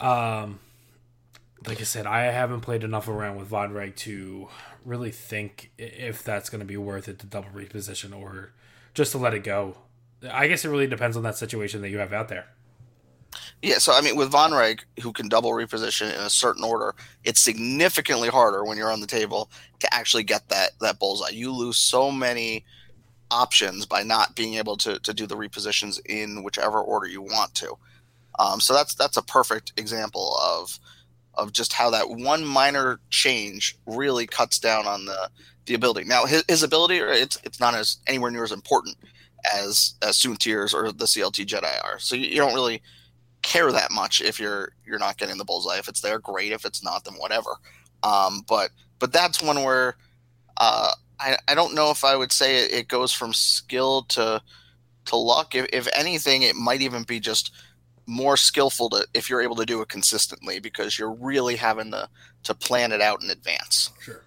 Um, 0.00 0.60
like 1.66 1.80
I 1.80 1.84
said, 1.84 2.06
I 2.06 2.24
haven't 2.24 2.60
played 2.60 2.84
enough 2.84 3.08
around 3.08 3.36
with 3.36 3.50
Vonreg 3.50 3.96
to 3.96 4.48
really 4.84 5.10
think 5.10 5.70
if 5.76 6.22
that's 6.22 6.50
going 6.50 6.60
to 6.60 6.64
be 6.64 6.76
worth 6.76 7.08
it 7.08 7.18
to 7.20 7.26
double 7.26 7.50
reposition 7.50 8.16
or 8.16 8.52
just 8.94 9.12
to 9.12 9.18
let 9.18 9.34
it 9.34 9.44
go. 9.44 9.76
I 10.30 10.48
guess 10.48 10.64
it 10.64 10.68
really 10.68 10.86
depends 10.86 11.16
on 11.16 11.22
that 11.24 11.36
situation 11.36 11.80
that 11.82 11.90
you 11.90 11.98
have 11.98 12.12
out 12.12 12.28
there. 12.28 12.46
Yeah, 13.62 13.78
so 13.78 13.92
I 13.92 14.00
mean, 14.00 14.16
with 14.16 14.30
Vonreg, 14.30 14.80
who 15.02 15.12
can 15.12 15.28
double 15.28 15.50
reposition 15.50 16.14
in 16.14 16.20
a 16.20 16.30
certain 16.30 16.62
order, 16.62 16.94
it's 17.24 17.40
significantly 17.40 18.28
harder 18.28 18.64
when 18.64 18.78
you're 18.78 18.92
on 18.92 19.00
the 19.00 19.06
table 19.06 19.50
to 19.80 19.92
actually 19.92 20.22
get 20.22 20.48
that 20.48 20.72
that 20.80 20.98
bullseye. 21.00 21.30
You 21.30 21.52
lose 21.52 21.76
so 21.76 22.12
many 22.12 22.64
options 23.30 23.84
by 23.84 24.02
not 24.02 24.36
being 24.36 24.54
able 24.54 24.76
to 24.78 25.00
to 25.00 25.12
do 25.12 25.26
the 25.26 25.36
repositions 25.36 26.00
in 26.06 26.44
whichever 26.44 26.80
order 26.80 27.06
you 27.06 27.20
want 27.20 27.54
to. 27.56 27.76
Um, 28.38 28.60
so 28.60 28.74
that's 28.74 28.94
that's 28.94 29.16
a 29.16 29.22
perfect 29.22 29.72
example 29.76 30.38
of 30.40 30.78
of 31.34 31.52
just 31.52 31.72
how 31.72 31.90
that 31.90 32.10
one 32.10 32.44
minor 32.44 33.00
change 33.10 33.76
really 33.86 34.26
cuts 34.26 34.60
down 34.60 34.86
on 34.86 35.04
the 35.06 35.30
the 35.66 35.74
ability. 35.74 36.06
Now 36.06 36.26
his, 36.26 36.44
his 36.48 36.62
ability, 36.62 36.98
it's 36.98 37.38
it's 37.42 37.58
not 37.58 37.74
as 37.74 37.98
anywhere 38.06 38.30
near 38.30 38.44
as 38.44 38.52
important 38.52 38.96
as 39.52 39.94
as 40.00 40.24
tears 40.38 40.72
or 40.72 40.92
the 40.92 41.06
CLT 41.06 41.44
Jedi 41.44 41.84
are. 41.84 41.98
So 41.98 42.14
you, 42.14 42.28
you 42.28 42.36
don't 42.36 42.54
really 42.54 42.82
care 43.42 43.70
that 43.72 43.90
much 43.90 44.20
if 44.20 44.38
you're 44.40 44.72
you're 44.86 44.98
not 44.98 45.18
getting 45.18 45.38
the 45.38 45.44
bullseye. 45.44 45.78
If 45.78 45.88
it's 45.88 46.00
there, 46.00 46.18
great. 46.18 46.52
If 46.52 46.64
it's 46.64 46.82
not, 46.82 47.04
then 47.04 47.14
whatever. 47.14 47.56
Um, 48.02 48.44
but 48.48 48.70
but 48.98 49.12
that's 49.12 49.42
one 49.42 49.62
where 49.62 49.96
uh, 50.58 50.92
I 51.20 51.36
I 51.48 51.54
don't 51.54 51.74
know 51.74 51.90
if 51.90 52.04
I 52.04 52.16
would 52.16 52.32
say 52.32 52.64
it, 52.64 52.72
it 52.72 52.88
goes 52.88 53.12
from 53.12 53.32
skill 53.32 54.02
to 54.10 54.42
to 55.06 55.16
luck. 55.16 55.54
If, 55.54 55.66
if 55.72 55.88
anything, 55.94 56.42
it 56.42 56.56
might 56.56 56.82
even 56.82 57.02
be 57.02 57.20
just 57.20 57.52
more 58.06 58.36
skillful 58.36 58.88
to 58.88 59.06
if 59.14 59.28
you're 59.28 59.42
able 59.42 59.56
to 59.56 59.66
do 59.66 59.82
it 59.82 59.88
consistently 59.88 60.60
because 60.60 60.98
you're 60.98 61.12
really 61.12 61.56
having 61.56 61.90
to 61.90 62.08
to 62.44 62.54
plan 62.54 62.92
it 62.92 63.00
out 63.00 63.22
in 63.22 63.30
advance. 63.30 63.90
Sure. 64.00 64.22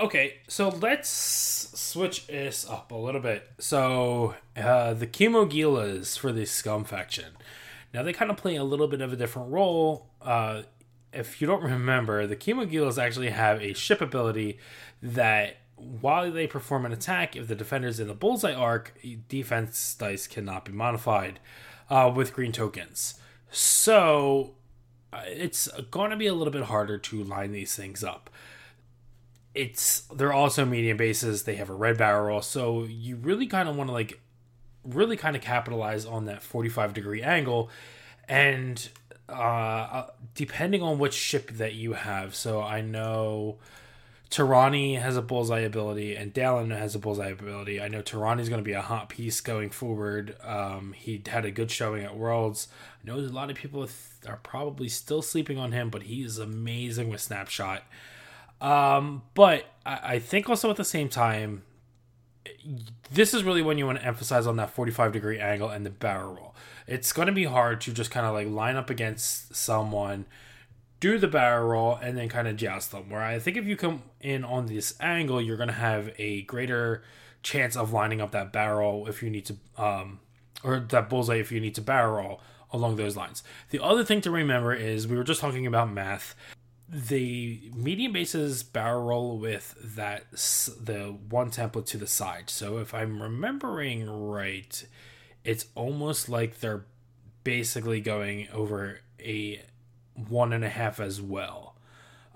Okay, 0.00 0.34
so 0.46 0.68
let's 0.68 1.08
switch 1.08 2.28
this 2.28 2.68
up 2.68 2.92
a 2.92 2.94
little 2.94 3.20
bit. 3.20 3.50
So 3.58 4.36
uh, 4.56 4.94
the 4.94 5.08
Kimogilas 5.08 6.16
for 6.16 6.30
the 6.30 6.46
Scum 6.46 6.84
faction. 6.84 7.36
Now 7.92 8.02
they 8.02 8.12
kind 8.12 8.30
of 8.30 8.36
play 8.36 8.56
a 8.56 8.64
little 8.64 8.88
bit 8.88 9.00
of 9.00 9.12
a 9.12 9.16
different 9.16 9.50
role. 9.50 10.10
Uh, 10.20 10.62
if 11.12 11.40
you 11.40 11.46
don't 11.46 11.62
remember, 11.72 12.26
the 12.26 12.36
Kimogilas 12.36 13.02
actually 13.02 13.30
have 13.30 13.60
a 13.60 13.72
ship 13.72 14.00
ability 14.00 14.58
that 15.02 15.58
while 15.76 16.30
they 16.30 16.46
perform 16.46 16.84
an 16.86 16.92
attack, 16.92 17.36
if 17.36 17.46
the 17.48 17.54
defender's 17.54 18.00
in 18.00 18.08
the 18.08 18.14
bullseye 18.14 18.54
arc, 18.54 18.98
defense 19.28 19.94
dice 19.94 20.26
cannot 20.26 20.64
be 20.64 20.72
modified 20.72 21.38
uh, 21.88 22.12
with 22.14 22.34
green 22.34 22.52
tokens. 22.52 23.14
So 23.50 24.54
uh, 25.12 25.22
it's 25.26 25.68
going 25.90 26.10
to 26.10 26.16
be 26.16 26.26
a 26.26 26.34
little 26.34 26.52
bit 26.52 26.64
harder 26.64 26.98
to 26.98 27.24
line 27.24 27.52
these 27.52 27.74
things 27.74 28.02
up. 28.02 28.30
It's 29.54 30.00
they're 30.14 30.32
also 30.32 30.64
medium 30.64 30.96
bases. 30.96 31.44
They 31.44 31.56
have 31.56 31.70
a 31.70 31.74
red 31.74 31.98
barrel, 31.98 32.42
so 32.42 32.84
you 32.84 33.16
really 33.16 33.46
kind 33.46 33.68
of 33.68 33.76
want 33.76 33.88
to 33.88 33.92
like 33.94 34.20
really 34.88 35.16
kind 35.16 35.36
of 35.36 35.42
capitalize 35.42 36.06
on 36.06 36.24
that 36.26 36.42
45 36.42 36.94
degree 36.94 37.22
angle 37.22 37.70
and 38.28 38.88
uh, 39.28 39.32
uh, 39.32 40.06
depending 40.34 40.82
on 40.82 40.98
which 40.98 41.14
ship 41.14 41.50
that 41.52 41.74
you 41.74 41.92
have 41.92 42.34
so 42.34 42.60
i 42.60 42.80
know 42.80 43.58
Torani 44.30 45.00
has 45.00 45.16
a 45.16 45.22
bullseye 45.22 45.60
ability 45.60 46.14
and 46.14 46.34
Dalan 46.34 46.76
has 46.76 46.94
a 46.94 46.98
bullseye 46.98 47.28
ability. 47.28 47.80
I 47.80 47.88
know 47.88 48.02
Torani's 48.02 48.50
going 48.50 48.60
to 48.60 48.64
be 48.64 48.74
a 48.74 48.82
hot 48.82 49.08
piece 49.08 49.40
going 49.40 49.70
forward. 49.70 50.36
Um, 50.44 50.92
he 50.92 51.22
had 51.26 51.46
a 51.46 51.50
good 51.50 51.70
showing 51.70 52.04
at 52.04 52.14
Worlds. 52.16 52.68
I 53.02 53.06
know 53.06 53.18
a 53.18 53.20
lot 53.20 53.50
of 53.50 53.56
people 53.56 53.88
are 54.26 54.40
probably 54.42 54.90
still 54.90 55.22
sleeping 55.22 55.56
on 55.56 55.72
him, 55.72 55.88
but 55.88 56.02
he 56.02 56.22
is 56.22 56.38
amazing 56.38 57.08
with 57.08 57.22
Snapshot. 57.22 57.84
Um, 58.60 59.22
but 59.32 59.64
I, 59.86 60.00
I 60.02 60.18
think 60.18 60.50
also 60.50 60.68
at 60.68 60.76
the 60.76 60.84
same 60.84 61.08
time, 61.08 61.62
this 63.10 63.34
is 63.34 63.44
really 63.44 63.62
when 63.62 63.78
you 63.78 63.86
want 63.86 63.98
to 63.98 64.04
emphasize 64.04 64.46
on 64.46 64.56
that 64.56 64.70
45 64.70 65.12
degree 65.12 65.38
angle 65.38 65.68
and 65.68 65.84
the 65.84 65.90
barrel 65.90 66.34
roll. 66.34 66.54
It's 66.86 67.12
going 67.12 67.26
to 67.26 67.32
be 67.32 67.44
hard 67.44 67.80
to 67.82 67.92
just 67.92 68.10
kind 68.10 68.26
of 68.26 68.34
like 68.34 68.48
line 68.48 68.76
up 68.76 68.90
against 68.90 69.54
someone, 69.54 70.26
do 71.00 71.18
the 71.18 71.28
barrel 71.28 71.68
roll, 71.68 71.94
and 71.96 72.16
then 72.16 72.28
kind 72.28 72.48
of 72.48 72.56
joust 72.56 72.92
them. 72.92 73.10
Where 73.10 73.22
I 73.22 73.38
think 73.38 73.56
if 73.56 73.66
you 73.66 73.76
come 73.76 74.02
in 74.20 74.44
on 74.44 74.66
this 74.66 74.94
angle, 75.00 75.40
you're 75.40 75.56
going 75.56 75.68
to 75.68 75.74
have 75.74 76.12
a 76.18 76.42
greater 76.42 77.02
chance 77.42 77.76
of 77.76 77.92
lining 77.92 78.20
up 78.20 78.32
that 78.32 78.52
barrel 78.52 79.06
if 79.06 79.22
you 79.22 79.30
need 79.30 79.46
to, 79.46 79.56
um, 79.76 80.20
or 80.62 80.80
that 80.80 81.08
bullseye 81.08 81.36
if 81.36 81.52
you 81.52 81.60
need 81.60 81.74
to 81.76 81.82
barrel 81.82 82.16
roll 82.16 82.40
along 82.70 82.96
those 82.96 83.16
lines. 83.16 83.42
The 83.70 83.82
other 83.82 84.04
thing 84.04 84.20
to 84.22 84.30
remember 84.30 84.74
is 84.74 85.06
we 85.06 85.16
were 85.16 85.24
just 85.24 85.40
talking 85.40 85.66
about 85.66 85.90
math 85.90 86.34
the 86.88 87.70
medium 87.74 88.12
bases 88.12 88.62
barrel 88.62 89.04
roll 89.04 89.38
with 89.38 89.74
that 89.96 90.30
the 90.32 91.16
one 91.28 91.50
template 91.50 91.86
to 91.86 91.98
the 91.98 92.06
side. 92.06 92.48
So 92.48 92.78
if 92.78 92.94
I'm 92.94 93.22
remembering 93.22 94.08
right, 94.08 94.86
it's 95.44 95.66
almost 95.74 96.28
like 96.28 96.60
they're 96.60 96.86
basically 97.44 98.00
going 98.00 98.48
over 98.52 99.00
a 99.20 99.62
one 100.14 100.52
and 100.52 100.64
a 100.64 100.68
half 100.68 100.98
as 100.98 101.20
well. 101.20 101.74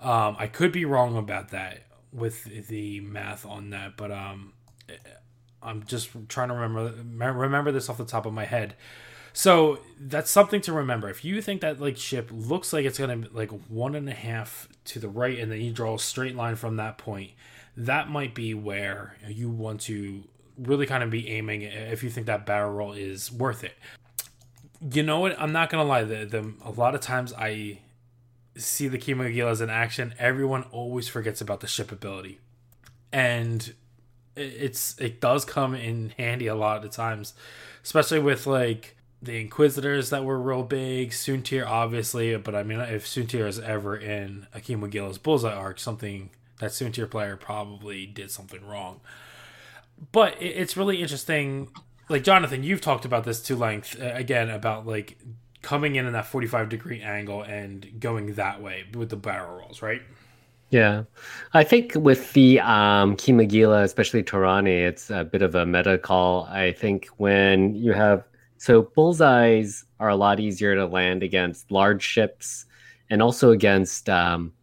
Um, 0.01 0.35
I 0.37 0.47
could 0.47 0.71
be 0.71 0.85
wrong 0.85 1.17
about 1.17 1.49
that 1.49 1.85
with 2.11 2.67
the 2.67 2.99
math 3.01 3.45
on 3.45 3.71
that, 3.71 3.97
but 3.97 4.11
um, 4.11 4.53
I'm 5.61 5.83
just 5.83 6.09
trying 6.27 6.49
to 6.49 6.53
remember 6.53 6.93
remember 7.39 7.71
this 7.71 7.89
off 7.89 7.97
the 7.97 8.05
top 8.05 8.25
of 8.25 8.33
my 8.33 8.45
head. 8.45 8.75
So 9.33 9.79
that's 9.99 10.29
something 10.29 10.61
to 10.61 10.73
remember. 10.73 11.09
If 11.09 11.25
you 11.25 11.41
think 11.41 11.61
that 11.61 11.81
like 11.81 11.97
ship 11.97 12.29
looks 12.31 12.71
like 12.71 12.85
it's 12.85 12.99
gonna 12.99 13.23
like 13.33 13.49
one 13.67 13.95
and 13.95 14.07
a 14.07 14.13
half 14.13 14.69
to 14.85 14.99
the 14.99 15.09
right, 15.09 15.37
and 15.39 15.51
then 15.51 15.59
you 15.59 15.71
draw 15.71 15.95
a 15.95 15.99
straight 15.99 16.35
line 16.35 16.55
from 16.55 16.77
that 16.77 16.99
point, 16.99 17.31
that 17.75 18.09
might 18.09 18.35
be 18.35 18.53
where 18.53 19.17
you 19.27 19.49
want 19.49 19.81
to 19.81 20.23
really 20.57 20.85
kind 20.85 21.03
of 21.03 21.09
be 21.09 21.29
aiming 21.29 21.63
if 21.63 22.03
you 22.03 22.11
think 22.11 22.27
that 22.27 22.45
barrel 22.45 22.71
roll 22.71 22.93
is 22.93 23.31
worth 23.31 23.63
it. 23.63 23.75
You 24.91 25.01
know 25.01 25.19
what? 25.19 25.39
I'm 25.39 25.51
not 25.51 25.71
gonna 25.71 25.83
lie. 25.83 26.03
The, 26.03 26.25
the 26.25 26.53
a 26.63 26.71
lot 26.71 26.93
of 26.93 27.01
times 27.01 27.33
I 27.33 27.79
see 28.55 28.87
the 28.87 28.99
Kimogilas 28.99 29.61
in 29.61 29.69
action, 29.71 30.13
everyone 30.19 30.63
always 30.71 31.07
forgets 31.07 31.41
about 31.41 31.61
the 31.61 31.67
ship 31.67 31.91
ability, 31.91 32.39
and 33.11 33.73
it's 34.35 34.99
it 34.99 35.19
does 35.19 35.43
come 35.43 35.73
in 35.73 36.13
handy 36.17 36.45
a 36.45 36.55
lot 36.55 36.85
of 36.85 36.91
times, 36.91 37.33
especially 37.83 38.19
with 38.19 38.45
like 38.45 38.95
the 39.23 39.39
Inquisitors 39.39 40.09
that 40.09 40.25
were 40.25 40.39
real 40.39 40.63
big, 40.63 41.11
Soontir 41.11 41.65
obviously, 41.65 42.35
but 42.37 42.53
I 42.53 42.63
mean 42.63 42.79
if 42.79 43.05
Soontir 43.05 43.47
is 43.47 43.59
ever 43.59 43.95
in 43.95 44.47
a 44.53 44.59
Kimogila's 44.59 45.17
bullseye 45.17 45.53
arc, 45.53 45.79
something 45.79 46.29
that 46.59 46.71
Soontir 46.71 47.09
player 47.09 47.37
probably 47.37 48.05
did 48.05 48.31
something 48.31 48.65
wrong. 48.65 48.99
But 50.11 50.35
it's 50.41 50.75
really 50.75 51.01
interesting. 51.01 51.69
Like 52.09 52.23
Jonathan, 52.23 52.63
you've 52.63 52.81
talked 52.81 53.05
about 53.05 53.23
this 53.23 53.41
to 53.43 53.55
length 53.55 53.97
again 53.99 54.49
about 54.49 54.85
like 54.85 55.17
coming 55.61 55.95
in 55.95 56.05
in 56.05 56.13
that 56.13 56.25
45 56.25 56.67
degree 56.67 57.01
angle 57.01 57.41
and 57.41 57.99
going 57.99 58.33
that 58.33 58.61
way 58.61 58.83
with 58.93 59.09
the 59.09 59.15
barrel 59.15 59.59
rolls, 59.59 59.81
right? 59.81 60.01
Yeah. 60.69 61.03
I 61.53 61.63
think 61.63 61.93
with 61.95 62.33
the 62.33 62.59
um, 62.59 63.15
Kimogila, 63.15 63.83
especially 63.83 64.23
Torani, 64.23 64.85
it's 64.85 65.09
a 65.09 65.23
bit 65.23 65.41
of 65.41 65.55
a 65.55 65.65
meta 65.65 65.97
call. 65.97 66.45
I 66.45 66.73
think 66.73 67.07
when 67.17 67.75
you 67.75 67.93
have 67.93 68.25
so 68.63 68.83
bullseyes 68.95 69.83
are 69.99 70.07
a 70.07 70.15
lot 70.15 70.39
easier 70.39 70.73
to 70.73 70.85
land 70.85 71.21
against 71.21 71.69
large 71.69 72.01
ships 72.01 72.65
and 73.09 73.21
also 73.21 73.51
against 73.51 74.07
um, 74.07 74.53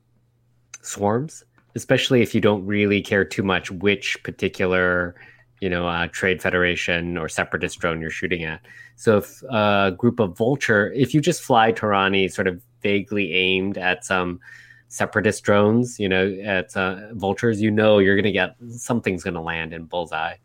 swarms, 0.81 1.45
especially 1.75 2.23
if 2.23 2.35
you 2.35 2.41
don't 2.41 2.65
really 2.65 3.03
care 3.03 3.27
too 3.27 3.43
much 3.43 3.71
which 3.71 4.17
particular 4.23 5.15
you 5.61 5.69
know, 5.69 5.87
uh, 5.87 6.07
Trade 6.07 6.41
Federation 6.41 7.19
or 7.19 7.29
Separatist 7.29 7.79
drone 7.79 8.01
you're 8.01 8.09
shooting 8.09 8.43
at. 8.43 8.63
So 8.97 9.19
if 9.19 9.43
a 9.51 9.93
group 9.95 10.19
of 10.19 10.35
Vulture, 10.35 10.91
if 10.93 11.13
you 11.13 11.21
just 11.21 11.43
fly 11.43 11.71
Torani 11.71 12.33
sort 12.33 12.49
of 12.49 12.63
vaguely 12.81 13.35
aimed 13.35 13.77
at 13.77 14.07
some 14.07 14.41
Separatist 14.89 15.45
drones, 15.45 16.01
you 16.01 16.09
know, 16.09 16.27
at 16.43 16.75
uh, 16.75 17.13
Vultures, 17.13 17.61
you 17.61 17.71
know 17.71 17.99
you're 17.99 18.17
going 18.17 18.25
to 18.25 18.33
get 18.33 18.57
something's 18.71 19.25
going 19.25 19.35
to 19.35 19.43
land 19.43 19.75
in 19.75 19.85
Bullseye. 19.85 20.37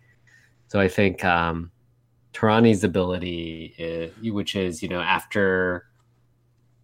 So 0.68 0.82
I 0.82 0.90
think 0.90 1.24
um, 1.24 1.72
Torani's 2.36 2.84
ability, 2.84 3.74
is, 3.78 4.32
which 4.32 4.56
is, 4.56 4.84
you 4.84 4.90
know, 4.90 5.02
after 5.02 5.86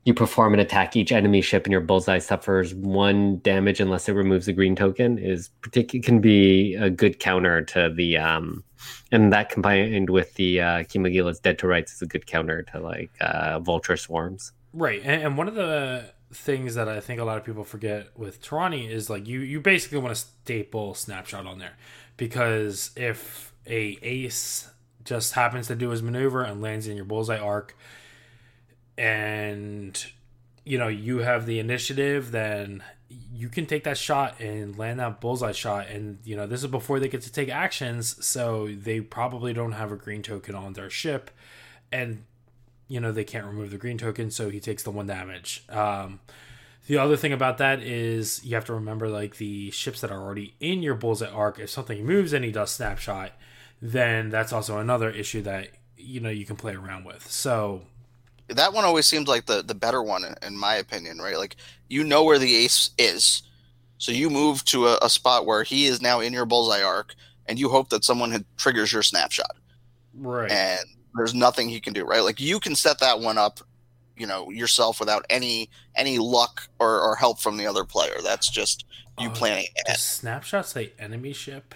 you 0.03 0.13
perform 0.13 0.53
an 0.53 0.59
attack, 0.59 0.95
each 0.95 1.11
enemy 1.11 1.41
ship 1.41 1.67
in 1.67 1.71
your 1.71 1.81
bullseye 1.81 2.17
suffers 2.17 2.73
one 2.73 3.39
damage 3.39 3.79
unless 3.79 4.09
it 4.09 4.13
removes 4.13 4.47
a 4.47 4.53
green 4.53 4.75
token. 4.75 5.19
Is 5.19 5.49
particular 5.61 6.03
can 6.03 6.21
be 6.21 6.75
a 6.75 6.89
good 6.89 7.19
counter 7.19 7.61
to 7.65 7.93
the 7.95 8.17
um, 8.17 8.63
and 9.11 9.31
that 9.31 9.49
combined 9.49 10.09
with 10.09 10.33
the 10.35 10.61
uh, 10.61 10.83
Kimogila's 10.85 11.39
Dead 11.39 11.59
to 11.59 11.67
Rights 11.67 11.93
is 11.93 12.01
a 12.01 12.07
good 12.07 12.25
counter 12.25 12.63
to 12.63 12.79
like 12.79 13.11
uh, 13.21 13.59
Vulture 13.59 13.97
swarms. 13.97 14.53
Right, 14.73 15.01
and, 15.03 15.21
and 15.21 15.37
one 15.37 15.47
of 15.47 15.55
the 15.55 16.05
things 16.33 16.75
that 16.75 16.87
I 16.87 17.01
think 17.01 17.19
a 17.19 17.25
lot 17.25 17.37
of 17.37 17.43
people 17.43 17.65
forget 17.65 18.17
with 18.17 18.41
Torani 18.41 18.89
is 18.89 19.09
like 19.09 19.27
you 19.27 19.41
you 19.41 19.59
basically 19.59 19.99
want 19.99 20.15
to 20.15 20.21
staple 20.21 20.93
snapshot 20.93 21.45
on 21.45 21.59
there 21.59 21.73
because 22.17 22.91
if 22.95 23.53
a 23.67 23.99
ace 24.01 24.69
just 25.03 25.33
happens 25.33 25.67
to 25.67 25.75
do 25.75 25.89
his 25.89 26.01
maneuver 26.01 26.43
and 26.43 26.61
lands 26.61 26.87
in 26.87 26.95
your 26.95 27.05
bullseye 27.05 27.39
arc. 27.39 27.75
And 28.97 30.03
you 30.63 30.77
know 30.77 30.87
you 30.87 31.19
have 31.19 31.45
the 31.45 31.59
initiative 31.59 32.31
then 32.31 32.83
you 33.33 33.49
can 33.49 33.65
take 33.65 33.83
that 33.83 33.97
shot 33.97 34.39
and 34.39 34.77
land 34.77 34.99
that 34.99 35.19
bullseye 35.19 35.51
shot. 35.51 35.87
And 35.87 36.19
you 36.23 36.35
know 36.35 36.47
this 36.47 36.61
is 36.63 36.67
before 36.67 36.99
they 36.99 37.09
get 37.09 37.21
to 37.23 37.31
take 37.31 37.49
actions 37.49 38.25
so 38.25 38.67
they 38.67 39.01
probably 39.01 39.53
don't 39.53 39.73
have 39.73 39.91
a 39.91 39.95
green 39.95 40.21
token 40.21 40.55
on 40.55 40.73
their 40.73 40.89
ship. 40.89 41.31
And 41.91 42.23
you 42.87 42.99
know 42.99 43.11
they 43.11 43.23
can't 43.23 43.45
remove 43.45 43.71
the 43.71 43.77
green 43.77 43.97
token 43.97 44.31
so 44.31 44.49
he 44.49 44.59
takes 44.59 44.83
the 44.83 44.91
one 44.91 45.07
damage. 45.07 45.63
Um, 45.69 46.19
the 46.87 46.97
other 46.97 47.15
thing 47.15 47.31
about 47.31 47.57
that 47.59 47.81
is 47.81 48.43
you 48.43 48.55
have 48.55 48.65
to 48.65 48.73
remember 48.73 49.07
like 49.07 49.37
the 49.37 49.71
ships 49.71 50.01
that 50.01 50.11
are 50.11 50.21
already 50.21 50.55
in 50.59 50.81
your 50.81 50.95
bullseye 50.95 51.29
arc 51.29 51.59
if 51.59 51.69
something 51.69 52.05
moves 52.05 52.33
and 52.33 52.43
he 52.43 52.51
does 52.51 52.71
snapshot 52.71 53.31
then 53.81 54.29
that's 54.29 54.53
also 54.53 54.77
another 54.77 55.09
issue 55.09 55.41
that 55.41 55.69
you 55.97 56.19
know 56.19 56.29
you 56.29 56.45
can 56.45 56.55
play 56.55 56.73
around 56.73 57.03
with 57.03 57.29
so 57.29 57.81
that 58.55 58.73
one 58.73 58.85
always 58.85 59.05
seems 59.05 59.27
like 59.27 59.45
the 59.45 59.61
the 59.61 59.75
better 59.75 60.03
one 60.03 60.23
in 60.41 60.57
my 60.57 60.75
opinion, 60.75 61.19
right? 61.19 61.37
Like 61.37 61.55
you 61.89 62.03
know 62.03 62.23
where 62.23 62.39
the 62.39 62.55
ace 62.55 62.91
is, 62.97 63.43
so 63.97 64.11
you 64.11 64.29
move 64.29 64.63
to 64.65 64.87
a, 64.87 64.99
a 65.01 65.09
spot 65.09 65.45
where 65.45 65.63
he 65.63 65.85
is 65.85 66.01
now 66.01 66.19
in 66.19 66.33
your 66.33 66.45
bullseye 66.45 66.83
arc, 66.83 67.15
and 67.45 67.59
you 67.59 67.69
hope 67.69 67.89
that 67.89 68.03
someone 68.03 68.31
had, 68.31 68.45
triggers 68.57 68.91
your 68.91 69.03
snapshot, 69.03 69.55
right? 70.15 70.51
And 70.51 70.85
there's 71.15 71.33
nothing 71.33 71.69
he 71.69 71.79
can 71.79 71.93
do, 71.93 72.03
right? 72.03 72.23
Like 72.23 72.39
you 72.39 72.59
can 72.59 72.75
set 72.75 72.99
that 72.99 73.19
one 73.19 73.37
up, 73.37 73.59
you 74.17 74.27
know, 74.27 74.49
yourself 74.49 74.99
without 74.99 75.25
any 75.29 75.69
any 75.95 76.17
luck 76.17 76.67
or, 76.79 77.01
or 77.01 77.15
help 77.15 77.39
from 77.39 77.57
the 77.57 77.67
other 77.67 77.85
player. 77.85 78.17
That's 78.23 78.49
just 78.49 78.85
you 79.19 79.29
oh, 79.29 79.33
planning. 79.33 79.67
Does 79.85 80.01
snapshot 80.01 80.67
say 80.67 80.93
enemy 80.99 81.33
ship? 81.33 81.75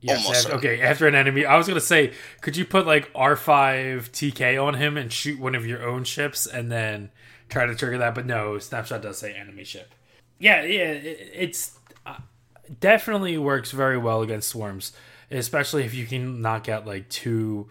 Yes. 0.00 0.44
After, 0.44 0.56
okay. 0.56 0.80
After 0.80 1.06
an 1.06 1.14
enemy, 1.14 1.44
I 1.44 1.56
was 1.56 1.68
gonna 1.68 1.80
say, 1.80 2.12
could 2.40 2.56
you 2.56 2.64
put 2.64 2.86
like 2.86 3.10
R 3.14 3.36
five 3.36 4.10
TK 4.12 4.62
on 4.62 4.74
him 4.74 4.96
and 4.96 5.12
shoot 5.12 5.38
one 5.38 5.54
of 5.54 5.66
your 5.66 5.86
own 5.86 6.04
ships 6.04 6.46
and 6.46 6.70
then 6.72 7.10
try 7.48 7.66
to 7.66 7.74
trigger 7.74 7.98
that? 7.98 8.14
But 8.14 8.26
no, 8.26 8.58
snapshot 8.58 9.02
does 9.02 9.18
say 9.18 9.34
enemy 9.34 9.64
ship. 9.64 9.92
Yeah, 10.38 10.62
yeah, 10.62 10.92
it, 10.92 11.30
it's 11.34 11.78
uh, 12.06 12.16
definitely 12.80 13.36
works 13.36 13.72
very 13.72 13.98
well 13.98 14.22
against 14.22 14.48
swarms, 14.48 14.92
especially 15.30 15.84
if 15.84 15.92
you 15.92 16.06
can 16.06 16.40
knock 16.40 16.68
out 16.68 16.86
like 16.86 17.08
two 17.10 17.68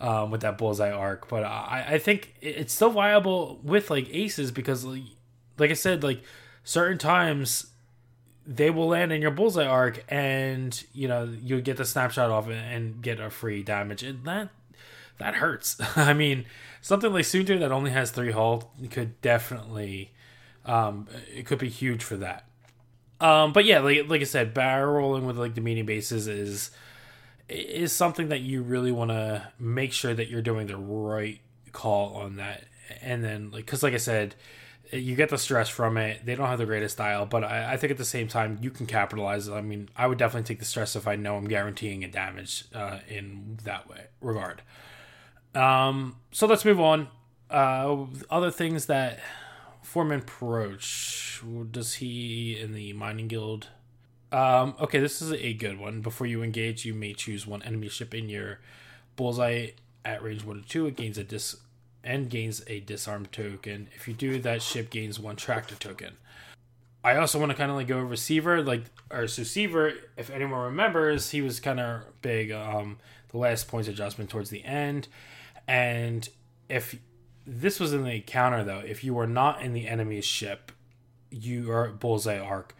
um, 0.00 0.32
with 0.32 0.40
that 0.40 0.58
bullseye 0.58 0.90
arc. 0.90 1.28
But 1.28 1.44
I, 1.44 1.84
I 1.90 1.98
think 1.98 2.34
it's 2.40 2.72
still 2.72 2.90
viable 2.90 3.60
with 3.62 3.88
like 3.88 4.08
aces 4.12 4.50
because, 4.50 4.84
like, 4.84 5.02
like 5.58 5.70
I 5.70 5.74
said, 5.74 6.02
like 6.02 6.22
certain 6.64 6.98
times 6.98 7.68
they 8.48 8.70
will 8.70 8.88
land 8.88 9.12
in 9.12 9.20
your 9.20 9.30
bullseye 9.30 9.66
arc 9.66 10.02
and 10.08 10.82
you 10.94 11.06
know 11.06 11.30
you 11.42 11.60
get 11.60 11.76
the 11.76 11.84
snapshot 11.84 12.30
off 12.30 12.48
and 12.48 13.02
get 13.02 13.20
a 13.20 13.28
free 13.28 13.62
damage. 13.62 14.02
And 14.02 14.24
that 14.24 14.48
that 15.18 15.34
hurts. 15.34 15.76
I 15.96 16.14
mean 16.14 16.46
something 16.80 17.12
like 17.12 17.26
Soontir 17.26 17.60
that 17.60 17.70
only 17.70 17.90
has 17.90 18.10
three 18.10 18.32
hull 18.32 18.72
could 18.90 19.20
definitely 19.20 20.12
um 20.64 21.08
it 21.32 21.44
could 21.44 21.58
be 21.58 21.68
huge 21.68 22.02
for 22.02 22.16
that. 22.16 22.46
Um 23.20 23.52
but 23.52 23.66
yeah 23.66 23.80
like 23.80 24.08
like 24.08 24.22
i 24.22 24.24
said 24.24 24.54
barrel 24.54 24.94
rolling 24.94 25.26
with 25.26 25.36
like 25.36 25.54
the 25.54 25.60
medium 25.60 25.86
bases 25.86 26.26
is 26.26 26.70
is 27.50 27.92
something 27.92 28.28
that 28.28 28.40
you 28.40 28.62
really 28.62 28.92
want 28.92 29.10
to 29.10 29.46
make 29.58 29.92
sure 29.92 30.14
that 30.14 30.28
you're 30.28 30.42
doing 30.42 30.66
the 30.66 30.76
right 30.76 31.40
call 31.72 32.14
on 32.14 32.36
that. 32.36 32.64
And 33.02 33.22
then 33.22 33.50
like 33.50 33.66
because 33.66 33.82
like 33.82 33.92
i 33.92 33.98
said 33.98 34.34
you 34.92 35.16
get 35.16 35.28
the 35.28 35.38
stress 35.38 35.68
from 35.68 35.96
it. 35.96 36.24
They 36.24 36.34
don't 36.34 36.46
have 36.46 36.58
the 36.58 36.66
greatest 36.66 36.94
style, 36.94 37.26
but 37.26 37.44
I, 37.44 37.72
I, 37.72 37.76
think 37.76 37.90
at 37.90 37.98
the 37.98 38.04
same 38.04 38.28
time 38.28 38.58
you 38.60 38.70
can 38.70 38.86
capitalize. 38.86 39.48
I 39.48 39.60
mean, 39.60 39.88
I 39.96 40.06
would 40.06 40.18
definitely 40.18 40.46
take 40.46 40.58
the 40.58 40.64
stress 40.64 40.96
if 40.96 41.06
I 41.06 41.16
know 41.16 41.36
I'm 41.36 41.48
guaranteeing 41.48 42.04
a 42.04 42.08
damage 42.08 42.64
uh, 42.74 42.98
in 43.08 43.58
that 43.64 43.88
way 43.88 44.06
regard. 44.20 44.62
Um, 45.54 46.16
so 46.30 46.46
let's 46.46 46.64
move 46.64 46.80
on. 46.80 47.08
Uh, 47.50 48.06
other 48.30 48.50
things 48.50 48.86
that 48.86 49.20
Foreman 49.82 50.22
Proach 50.22 51.72
does 51.72 51.94
he 51.94 52.58
in 52.58 52.72
the 52.72 52.92
mining 52.92 53.28
guild? 53.28 53.68
Um, 54.30 54.74
okay, 54.80 54.98
this 54.98 55.22
is 55.22 55.32
a 55.32 55.54
good 55.54 55.78
one. 55.78 56.00
Before 56.02 56.26
you 56.26 56.42
engage, 56.42 56.84
you 56.84 56.92
may 56.92 57.14
choose 57.14 57.46
one 57.46 57.62
enemy 57.62 57.88
ship 57.88 58.14
in 58.14 58.28
your 58.28 58.60
bullseye 59.16 59.68
at 60.04 60.22
range 60.22 60.44
one 60.44 60.62
to 60.62 60.68
two. 60.68 60.86
It 60.86 60.96
gains 60.96 61.16
a 61.16 61.24
dis 61.24 61.56
and 62.08 62.30
gains 62.30 62.62
a 62.68 62.80
disarm 62.80 63.26
token. 63.26 63.88
If 63.94 64.08
you 64.08 64.14
do, 64.14 64.40
that 64.40 64.62
ship 64.62 64.88
gains 64.88 65.20
one 65.20 65.36
tractor 65.36 65.74
token. 65.74 66.14
I 67.04 67.16
also 67.16 67.38
want 67.38 67.52
to 67.52 67.56
kind 67.56 67.70
of 67.70 67.76
like 67.76 67.86
go 67.86 68.00
over 68.00 68.16
Seevor, 68.16 68.62
like 68.62 68.84
or 69.10 69.28
so 69.28 69.42
Seevor. 69.42 69.92
If 70.16 70.30
anyone 70.30 70.58
remembers, 70.60 71.30
he 71.30 71.42
was 71.42 71.60
kind 71.60 71.78
of 71.78 72.04
big. 72.22 72.50
Um, 72.50 72.96
the 73.28 73.36
last 73.36 73.68
points 73.68 73.88
adjustment 73.88 74.30
towards 74.30 74.48
the 74.48 74.64
end, 74.64 75.08
and 75.68 76.26
if 76.70 76.96
this 77.46 77.78
was 77.78 77.92
in 77.92 78.04
the 78.04 78.20
counter 78.20 78.64
though, 78.64 78.80
if 78.80 79.04
you 79.04 79.12
were 79.12 79.26
not 79.26 79.60
in 79.60 79.74
the 79.74 79.86
enemy's 79.86 80.24
ship, 80.24 80.72
you 81.30 81.70
are 81.70 81.88
bullseye 81.90 82.38
arc 82.38 82.74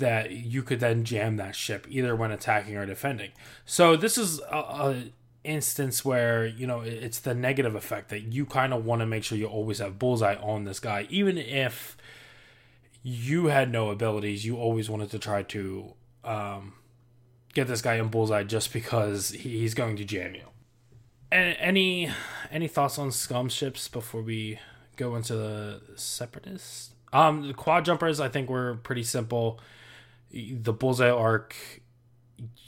that 0.00 0.32
you 0.32 0.64
could 0.64 0.80
then 0.80 1.04
jam 1.04 1.36
that 1.36 1.54
ship 1.54 1.86
either 1.88 2.16
when 2.16 2.32
attacking 2.32 2.76
or 2.76 2.86
defending. 2.86 3.30
So 3.64 3.96
this 3.96 4.18
is 4.18 4.40
a, 4.40 4.56
a 4.56 5.02
instance 5.44 6.04
where 6.04 6.46
you 6.46 6.66
know 6.66 6.80
it's 6.80 7.20
the 7.20 7.34
negative 7.34 7.74
effect 7.74 8.08
that 8.08 8.20
you 8.32 8.46
kind 8.46 8.72
of 8.72 8.84
want 8.84 9.00
to 9.00 9.06
make 9.06 9.22
sure 9.22 9.36
you 9.36 9.46
always 9.46 9.78
have 9.78 9.98
bullseye 9.98 10.36
on 10.36 10.64
this 10.64 10.80
guy 10.80 11.06
even 11.10 11.36
if 11.38 11.96
you 13.02 13.46
had 13.46 13.70
no 13.70 13.90
abilities 13.90 14.44
you 14.44 14.56
always 14.56 14.88
wanted 14.88 15.10
to 15.10 15.18
try 15.18 15.42
to 15.42 15.92
um, 16.24 16.72
get 17.52 17.66
this 17.68 17.82
guy 17.82 17.96
in 17.96 18.08
bullseye 18.08 18.42
just 18.42 18.72
because 18.72 19.30
he's 19.30 19.74
going 19.74 19.96
to 19.96 20.04
jam 20.04 20.34
you 20.34 20.48
any 21.34 22.10
any 22.50 22.68
thoughts 22.68 22.98
on 22.98 23.10
scum 23.10 23.48
ships 23.48 23.88
before 23.88 24.22
we 24.22 24.58
go 24.96 25.16
into 25.16 25.34
the 25.34 25.80
separatists? 25.96 26.90
Um, 27.12 27.46
the 27.46 27.54
quad 27.54 27.84
jumpers 27.84 28.20
I 28.20 28.28
think 28.28 28.48
were 28.48 28.76
pretty 28.76 29.02
simple. 29.02 29.60
The 30.32 30.72
bullseye 30.72 31.10
arc, 31.10 31.54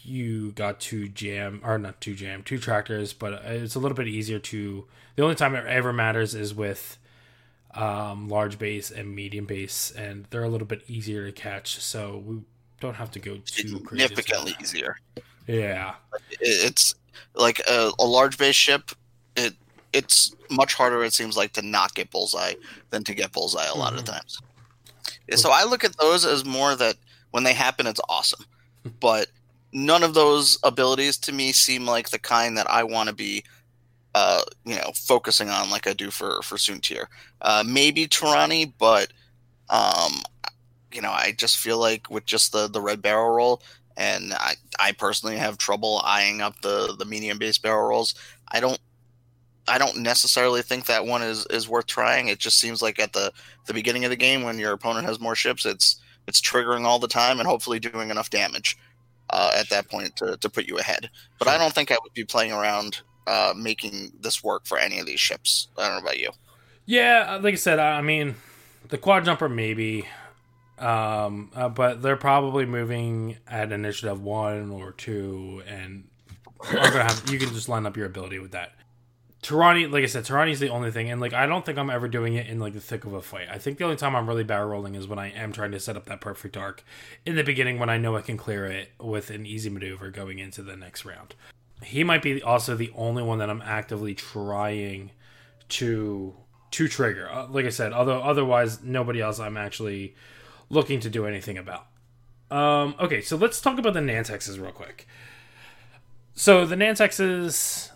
you 0.03 0.53
got 0.53 0.81
two 0.81 1.09
jam 1.09 1.61
or 1.65 1.79
not 1.79 2.01
two 2.01 2.15
jam, 2.15 2.43
two 2.43 2.59
tractors, 2.59 3.13
but 3.13 3.33
it's 3.45 3.75
a 3.75 3.79
little 3.79 3.97
bit 3.97 4.09
easier 4.09 4.39
to. 4.39 4.87
The 5.17 5.23
only 5.23 5.35
time 5.35 5.55
it 5.55 5.67
ever 5.67 5.93
matters 5.93 6.35
is 6.35 6.55
with 6.55 6.99
um, 7.75 8.29
large 8.29 8.59
base 8.59 8.91
and 8.91 9.15
medium 9.15 9.47
base, 9.47 9.91
and 9.91 10.27
they're 10.31 10.45
a 10.45 10.49
little 10.49 10.67
bit 10.67 10.83
easier 10.89 11.27
to 11.27 11.33
catch. 11.33 11.81
So 11.81 12.23
we 12.25 12.41
don't 12.81 12.95
have 12.95 13.11
to 13.13 13.19
go 13.19 13.39
too 13.45 13.69
significantly 13.69 14.55
easier. 14.61 14.99
Yeah, 15.47 15.95
it's 16.41 16.95
like 17.35 17.61
a, 17.69 17.93
a 17.99 18.05
large 18.05 18.39
base 18.39 18.57
ship. 18.57 18.91
It 19.37 19.55
it's 19.93 20.35
much 20.51 20.75
harder. 20.75 21.05
It 21.05 21.13
seems 21.13 21.37
like 21.37 21.53
to 21.55 21.63
not 21.63 21.95
get 21.95 22.11
bullseye 22.11 22.55
than 22.91 23.05
to 23.05 23.15
get 23.15 23.33
bullseye 23.33 23.67
a 23.67 23.75
lot 23.75 23.91
mm-hmm. 23.91 23.99
of 23.99 24.05
times. 24.05 24.41
So 25.35 25.51
I 25.53 25.65
look 25.65 25.85
at 25.85 25.97
those 25.99 26.25
as 26.25 26.45
more 26.45 26.75
that 26.77 26.97
when 27.31 27.45
they 27.45 27.53
happen, 27.53 27.87
it's 27.87 28.01
awesome, 28.09 28.45
but 29.01 29.29
none 29.77 30.03
of 30.03 30.15
those 30.15 30.59
abilities 30.63 31.19
to 31.19 31.33
me 31.33 31.53
seem 31.53 31.85
like 31.85 32.09
the 32.09 32.19
kind 32.19 32.57
that 32.57 32.69
I 32.71 32.83
want 32.83 33.11
to 33.11 33.15
be 33.15 33.45
uh, 34.15 34.41
you 34.65 34.75
know, 34.75 34.91
focusing 34.95 35.51
on 35.51 35.69
like 35.69 35.87
I 35.87 35.93
do 35.93 36.11
for 36.11 36.41
for 36.41 36.57
Soontir. 36.57 37.05
Uh, 37.43 37.63
maybe 37.67 38.07
Torani, 38.07 38.73
but 38.79 39.13
um, 39.69 40.23
you 40.91 41.03
know, 41.03 41.11
I 41.11 41.35
just 41.37 41.59
feel 41.59 41.79
like 41.79 42.11
with 42.11 42.25
just 42.25 42.53
the 42.53 42.67
the 42.67 42.81
red 42.81 43.03
barrel 43.03 43.29
roll, 43.37 43.63
and 43.99 44.33
I 44.33 44.55
I 44.79 44.93
personally 44.93 45.37
have 45.37 45.59
trouble 45.59 46.01
eyeing 46.03 46.41
up 46.41 46.59
the 46.63 46.97
the 46.99 47.05
medium 47.05 47.37
base 47.37 47.59
barrel 47.59 47.89
rolls. 47.89 48.15
I 48.49 48.61
don't 48.61 48.79
I 49.69 49.77
don't 49.77 49.99
necessarily 49.99 50.63
think 50.63 50.87
that 50.87 51.05
one 51.05 51.21
is 51.21 51.47
is 51.51 51.69
worth 51.69 51.87
trying. 51.87 52.29
It 52.29 52.39
just 52.39 52.59
seems 52.59 52.81
like 52.81 52.99
at 52.99 53.13
the 53.13 53.31
the 53.67 53.75
beginning 53.75 54.07
of 54.07 54.11
the 54.11 54.17
game 54.17 54.43
when 54.43 54.59
your 54.59 54.73
opponent 54.73 55.07
has 55.07 55.21
more 55.21 55.35
ships, 55.35 55.67
it's 55.67 56.01
it's 56.27 56.41
triggering 56.41 56.85
all 56.87 56.99
the 56.99 57.07
time 57.07 57.39
and 57.39 57.47
hopefully 57.47 57.79
doing 57.79 58.09
enough 58.09 58.31
damage 58.31 58.79
uh, 59.31 59.53
at 59.57 59.69
that 59.71 59.89
point 59.91 60.17
to, 60.17 60.37
to 60.37 60.49
put 60.49 60.67
you 60.67 60.79
ahead. 60.79 61.11
But 61.39 61.49
I 61.49 61.59
don't 61.59 61.75
think 61.75 61.91
I 61.91 61.99
would 62.03 62.15
be 62.15 62.25
playing 62.25 62.53
around 62.53 63.03
uh, 63.27 63.55
making 63.57 64.13
this 64.21 64.43
work 64.43 64.67
for 64.67 64.79
any 64.79 64.99
of 64.99 65.07
these 65.07 65.21
ships. 65.21 65.69
I 65.77 65.87
don't 65.87 65.97
know 65.97 66.03
about 66.03 66.19
you. 66.19 66.31
Yeah, 66.85 67.41
like 67.43 67.55
I 67.55 67.57
said, 67.57 67.79
I 67.81 68.01
mean, 68.01 68.37
the 68.89 68.99
quad 68.99 69.25
jumper 69.25 69.49
maybe, 69.49 70.07
um, 70.79 71.51
uh, 71.55 71.69
but 71.69 72.03
they're 72.03 72.17
probably 72.17 72.65
moving 72.67 73.39
at 73.49 73.73
initiative 73.73 74.23
one 74.23 74.71
or 74.71 74.93
two, 74.93 75.63
and 75.67 76.05
have 76.63 77.25
you 77.29 77.39
can 77.39 77.49
just 77.49 77.69
line 77.69 77.87
up 77.87 77.97
your 77.97 78.07
ability 78.07 78.39
with 78.39 78.53
that. 78.53 78.73
Torani, 79.47 79.91
like 79.91 80.03
I 80.03 80.07
said, 80.07 80.29
is 80.49 80.61
the 80.61 80.71
only 80.71 80.91
thing, 80.91 81.11
and 81.11 81.21
like 81.21 81.33
I 81.33 81.47
don't 81.47 81.65
think 81.65 81.79
I'm 81.79 81.91
ever 81.91 82.09
doing 82.09 82.35
it 82.35 82.47
in 82.47 82.59
like 82.59 82.73
the 82.73 82.81
thick 82.81 83.05
of 83.05 83.13
a 83.13 83.23
fight. 83.23 83.49
I 83.51 83.59
think 83.59 83.79
the 83.79 83.85
only 83.85 83.97
time 83.97 84.17
I'm 84.17 84.29
really 84.29 84.45
barrel 84.45 84.69
rolling 84.69 84.95
is 84.95 85.07
when 85.07 85.19
I 85.19 85.31
am 85.31 85.53
trying 85.53 85.73
to 85.73 85.81
set 85.81 85.97
up 85.97 86.07
that 86.07 86.21
perfect 86.21 86.57
arc 86.57 86.83
in 87.25 87.37
the 87.37 87.45
beginning 87.45 87.79
when 87.79 87.89
I 87.89 87.99
know 87.99 88.17
I 88.17 88.23
can 88.23 88.37
clear 88.37 88.67
it 88.67 88.91
with 88.99 89.31
an 89.31 89.47
easy 89.47 89.71
maneuver 89.71 90.11
going 90.11 90.39
into 90.39 90.63
the 90.63 90.77
next 90.77 91.05
round 91.05 91.35
he 91.83 92.05
might 92.05 92.23
be 92.23 92.43
also 92.43 92.75
the 92.75 92.91
only 92.95 93.23
one 93.23 93.39
that 93.39 93.51
I'm 93.51 93.63
actively 93.63 94.15
trying 94.15 95.11
to 95.71 96.35
to 96.73 96.89
trigger. 96.89 97.31
Uh, 97.31 97.47
like 97.49 97.65
I 97.65 97.71
said, 97.71 97.93
although 97.93 98.23
otherwise 98.23 98.83
nobody 98.83 99.21
else 99.21 99.39
I'm 99.39 99.57
actually 99.57 100.15
looking 100.69 101.01
to 101.01 101.11
do 101.11 101.27
anything 101.27 101.59
about. 101.59 101.87
Um, 102.51 102.95
okay, 103.01 103.21
so 103.21 103.37
let's 103.37 103.61
talk 103.61 103.79
about 103.79 103.95
the 103.95 104.01
Nantexes 104.01 104.61
real 104.61 104.73
quick. 104.73 105.07
So 106.35 106.67
the 106.67 106.77
Nantexes 106.77 107.91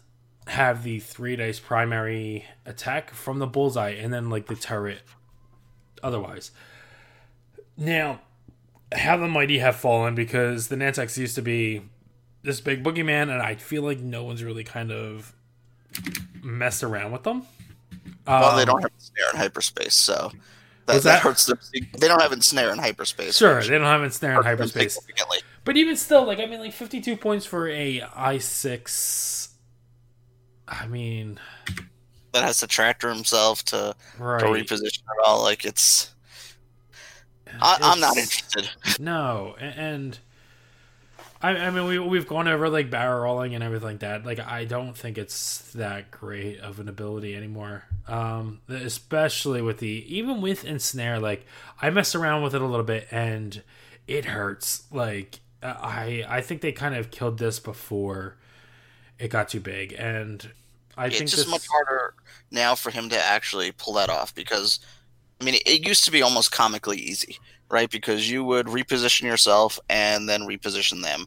have 0.51 0.83
the 0.83 0.99
three 0.99 1.37
dice 1.37 1.61
primary 1.61 2.45
attack 2.67 3.15
from 3.15 3.39
the 3.39 3.47
bullseye, 3.47 3.91
and 3.91 4.13
then 4.13 4.31
like 4.31 4.47
the 4.47 4.57
turret. 4.57 5.03
Otherwise, 6.03 6.51
now 7.77 8.21
how 8.93 9.17
the 9.17 9.29
mighty 9.29 9.59
have 9.59 9.77
fallen 9.77 10.15
because 10.15 10.69
the 10.69 10.77
Nantex 10.77 11.17
used 11.17 11.37
to 11.37 11.43
be 11.43 11.83
this 12.43 12.61
big 12.61 12.83
boogeyman, 12.83 13.31
and 13.31 13.43
I 13.43 13.55
feel 13.55 13.83
like 13.83 14.01
no 14.01 14.25
one's 14.25 14.43
really 14.43 14.65
kind 14.65 14.91
of 14.91 15.35
messed 16.43 16.83
around 16.83 17.13
with 17.13 17.23
them. 17.23 17.45
Well, 18.27 18.51
um, 18.51 18.57
they 18.57 18.65
don't 18.65 18.83
have 18.83 18.91
snare 18.99 19.31
in 19.33 19.37
hyperspace, 19.37 19.95
so 19.95 20.33
that, 20.87 20.95
that? 20.95 21.03
that, 21.03 21.23
hurts 21.23 21.47
them. 21.47 21.59
They 21.73 22.09
don't 22.09 22.21
have 22.21 22.43
snare 22.43 22.73
in 22.73 22.79
hyperspace. 22.79 23.37
Sure, 23.37 23.63
they 23.63 23.79
don't 23.79 23.83
have 23.83 24.13
snare 24.13 24.39
in 24.39 24.43
hyperspace. 24.43 24.99
But 25.65 25.77
even 25.77 25.97
still, 25.97 26.25
like 26.25 26.41
I 26.41 26.47
mean, 26.47 26.61
like 26.61 26.73
fifty-two 26.73 27.17
points 27.17 27.47
for 27.47 27.69
a 27.69 28.03
I 28.17 28.39
six. 28.39 29.50
I 30.71 30.87
mean, 30.87 31.39
that 32.33 32.45
has 32.45 32.59
to 32.59 32.67
tractor 32.67 33.09
himself 33.09 33.65
to, 33.67 33.95
right. 34.19 34.41
to 34.41 34.47
reposition 34.47 35.01
it 35.01 35.25
all. 35.25 35.43
Like 35.43 35.65
it's, 35.65 36.15
I, 37.61 37.93
am 37.93 38.01
not 38.01 38.17
interested. 38.17 38.71
No, 39.01 39.57
and 39.59 40.19
I, 41.43 41.51
I 41.51 41.71
mean, 41.71 41.87
we 41.87 41.99
we've 41.99 42.27
gone 42.27 42.49
over 42.49 42.69
like 42.69 42.91
barrel 42.91 43.23
rolling 43.23 43.55
and 43.55 43.65
everything 43.65 43.89
like 43.89 43.99
that. 44.01 44.25
Like, 44.25 44.41
I 44.41 44.65
don't 44.65 44.97
think 44.97 45.19
it's 45.19 45.73
that 45.73 46.11
great 46.11 46.61
of 46.61 46.81
an 46.81 46.89
ability 46.89 47.35
anymore. 47.35 47.85
Um, 48.07 48.61
especially 48.69 49.63
with 49.63 49.79
the 49.79 50.05
even 50.15 50.41
with 50.41 50.65
ensnare. 50.65 51.19
Like, 51.19 51.47
I 51.81 51.91
messed 51.91 52.15
around 52.15 52.43
with 52.43 52.55
it 52.55 52.63
a 52.63 52.67
little 52.67 52.85
bit 52.85 53.09
and 53.11 53.63
it 54.07 54.27
hurts. 54.27 54.85
Like, 54.93 55.41
I 55.63 56.25
I 56.29 56.41
think 56.43 56.61
they 56.61 56.73
kind 56.73 56.95
of 56.95 57.11
killed 57.11 57.39
this 57.39 57.59
before 57.59 58.37
it 59.19 59.29
got 59.29 59.49
too 59.49 59.61
big, 59.61 59.95
and 59.99 60.51
I 61.01 61.07
it's 61.07 61.19
think 61.19 61.31
just 61.31 61.45
this... 61.45 61.51
much 61.51 61.67
harder 61.67 62.15
now 62.51 62.75
for 62.75 62.91
him 62.91 63.09
to 63.09 63.19
actually 63.19 63.73
pull 63.73 63.95
that 63.95 64.11
off 64.11 64.35
because 64.35 64.81
I 65.41 65.45
mean, 65.45 65.55
it 65.55 65.87
used 65.87 66.05
to 66.05 66.11
be 66.11 66.23
almost 66.23 66.53
comically 66.53 66.99
easy 66.99 67.39
right? 67.71 67.91
Because 67.91 68.29
you 68.29 68.45
would 68.45 68.67
reposition 68.67 69.23
yourself 69.23 69.79
and 69.89 70.29
then 70.29 70.43
reposition 70.43 71.03
them. 71.03 71.27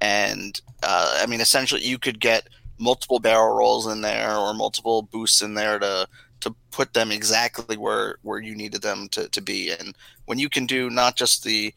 And 0.00 0.60
uh, 0.82 1.20
I 1.22 1.26
mean, 1.26 1.40
essentially, 1.40 1.82
you 1.82 1.98
could 1.98 2.20
get 2.20 2.48
multiple 2.78 3.18
barrel 3.18 3.56
rolls 3.56 3.86
in 3.86 4.02
there 4.02 4.36
or 4.36 4.54
multiple 4.54 5.02
boosts 5.02 5.40
in 5.40 5.54
there 5.54 5.78
to 5.78 6.06
to 6.40 6.54
put 6.70 6.92
them 6.92 7.10
exactly 7.10 7.76
where 7.76 8.16
where 8.22 8.40
you 8.40 8.54
needed 8.54 8.82
them 8.82 9.08
to, 9.10 9.28
to 9.28 9.40
be. 9.40 9.72
And 9.72 9.96
when 10.26 10.38
you 10.38 10.48
can 10.48 10.66
do 10.66 10.90
not 10.90 11.16
just 11.16 11.44
the 11.44 11.72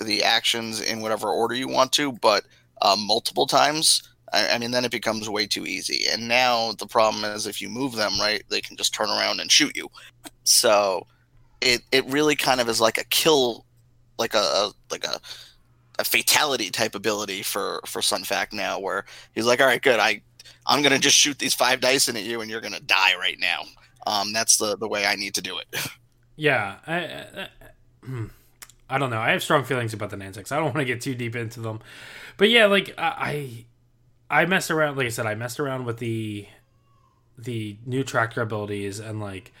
the 0.00 0.22
actions 0.22 0.80
in 0.80 1.00
whatever 1.00 1.28
order 1.28 1.54
you 1.54 1.68
want 1.68 1.92
to, 1.92 2.12
but 2.12 2.44
uh, 2.82 2.96
multiple 2.98 3.46
times, 3.46 4.08
I, 4.34 4.54
I 4.54 4.58
mean, 4.58 4.72
then 4.72 4.84
it 4.84 4.90
becomes 4.90 5.30
way 5.30 5.46
too 5.46 5.66
easy. 5.66 6.06
And 6.10 6.28
now 6.28 6.72
the 6.72 6.86
problem 6.86 7.24
is 7.24 7.46
if 7.46 7.60
you 7.62 7.68
move 7.68 7.94
them 7.94 8.12
right, 8.20 8.42
they 8.48 8.60
can 8.60 8.76
just 8.76 8.92
turn 8.92 9.08
around 9.08 9.40
and 9.40 9.50
shoot 9.50 9.76
you. 9.76 9.88
So 10.44 11.06
it 11.60 11.82
it 11.92 12.04
really 12.06 12.36
kind 12.36 12.60
of 12.60 12.68
is 12.68 12.80
like 12.80 12.98
a 12.98 13.04
kill, 13.04 13.64
like 14.18 14.34
a, 14.34 14.38
a 14.38 14.72
like 14.90 15.04
a 15.04 15.20
a 15.98 16.04
fatality 16.04 16.70
type 16.70 16.94
ability 16.94 17.42
for 17.42 17.80
for 17.86 18.02
Sun 18.02 18.24
Fac 18.24 18.52
now, 18.52 18.78
where 18.78 19.04
he's 19.34 19.46
like, 19.46 19.60
all 19.60 19.66
right, 19.66 19.82
good, 19.82 20.00
I 20.00 20.20
I'm 20.66 20.82
gonna 20.82 20.98
just 20.98 21.16
shoot 21.16 21.38
these 21.38 21.54
five 21.54 21.80
dice 21.80 22.08
in 22.08 22.16
at 22.16 22.24
you, 22.24 22.40
and 22.40 22.50
you're 22.50 22.60
gonna 22.60 22.80
die 22.80 23.16
right 23.18 23.38
now. 23.38 23.62
Um, 24.06 24.32
that's 24.32 24.56
the 24.58 24.76
the 24.76 24.88
way 24.88 25.06
I 25.06 25.16
need 25.16 25.34
to 25.34 25.42
do 25.42 25.58
it. 25.58 25.66
Yeah, 26.36 26.78
I, 26.84 26.96
I, 26.96 27.48
hmm, 28.02 28.24
I 28.90 28.98
don't 28.98 29.10
know. 29.10 29.20
I 29.20 29.30
have 29.30 29.40
strong 29.40 29.62
feelings 29.62 29.94
about 29.94 30.10
the 30.10 30.16
Nantex. 30.16 30.50
I 30.50 30.56
don't 30.56 30.64
want 30.64 30.78
to 30.78 30.84
get 30.84 31.00
too 31.00 31.14
deep 31.14 31.36
into 31.36 31.60
them, 31.60 31.78
but 32.36 32.50
yeah, 32.50 32.66
like 32.66 32.92
I 32.98 33.66
I 34.34 34.46
messed 34.46 34.72
around. 34.72 34.96
Like 34.96 35.06
I 35.06 35.10
said, 35.10 35.26
I 35.26 35.36
messed 35.36 35.60
around 35.60 35.84
with 35.84 35.98
the 35.98 36.48
the 37.38 37.76
new 37.86 38.02
tractor 38.02 38.42
abilities, 38.42 38.98
and 38.98 39.20
like 39.20 39.52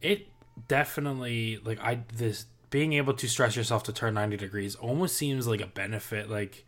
it 0.00 0.26
definitely 0.68 1.58
like 1.62 1.78
I 1.80 2.04
this 2.14 2.46
being 2.70 2.94
able 2.94 3.12
to 3.12 3.28
stress 3.28 3.56
yourself 3.56 3.82
to 3.82 3.92
turn 3.92 4.14
90 4.14 4.38
degrees 4.38 4.74
almost 4.76 5.16
seems 5.18 5.46
like 5.46 5.60
a 5.60 5.66
benefit 5.66 6.30
like 6.30 6.64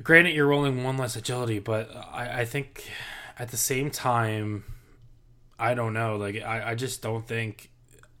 granted 0.00 0.32
you're 0.32 0.46
rolling 0.46 0.84
one 0.84 0.96
less 0.96 1.16
agility 1.16 1.58
but 1.58 1.90
i, 2.12 2.42
I 2.42 2.44
think 2.44 2.88
at 3.36 3.48
the 3.48 3.56
same 3.56 3.90
time 3.90 4.62
i 5.58 5.74
don't 5.74 5.92
know 5.92 6.14
like 6.14 6.40
i, 6.42 6.70
I 6.70 6.74
just 6.76 7.02
don't 7.02 7.26
think 7.26 7.70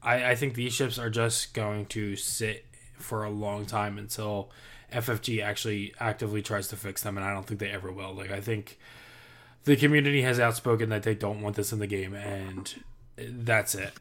I, 0.02 0.32
I 0.32 0.34
think 0.34 0.54
these 0.54 0.72
ships 0.72 0.98
are 0.98 1.08
just 1.08 1.54
going 1.54 1.86
to 1.86 2.16
sit 2.16 2.64
for 2.98 3.22
a 3.22 3.30
long 3.30 3.66
time 3.66 3.98
until 3.98 4.50
ffg 4.92 5.42
actually 5.42 5.94
actively 6.00 6.42
tries 6.42 6.68
to 6.68 6.76
fix 6.76 7.02
them 7.02 7.16
and 7.16 7.26
i 7.26 7.32
don't 7.32 7.46
think 7.46 7.60
they 7.60 7.70
ever 7.70 7.90
will 7.90 8.12
like 8.12 8.30
i 8.30 8.40
think 8.40 8.78
the 9.64 9.76
community 9.76 10.22
has 10.22 10.38
outspoken 10.38 10.88
that 10.88 11.02
they 11.02 11.14
don't 11.14 11.40
want 11.42 11.56
this 11.56 11.72
in 11.72 11.78
the 11.78 11.86
game 11.86 12.14
and 12.14 12.82
that's 13.18 13.74
it 13.74 13.92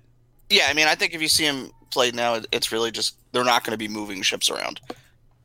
yeah, 0.50 0.68
I 0.70 0.74
mean, 0.74 0.88
I 0.88 0.96
think 0.96 1.14
if 1.14 1.22
you 1.22 1.28
see 1.28 1.46
them 1.46 1.72
played 1.92 2.16
now, 2.16 2.40
it's 2.52 2.72
really 2.72 2.92
just 2.92 3.18
they're 3.32 3.44
not 3.44 3.64
going 3.64 3.72
to 3.72 3.78
be 3.78 3.88
moving 3.88 4.22
ships 4.22 4.50
around. 4.50 4.80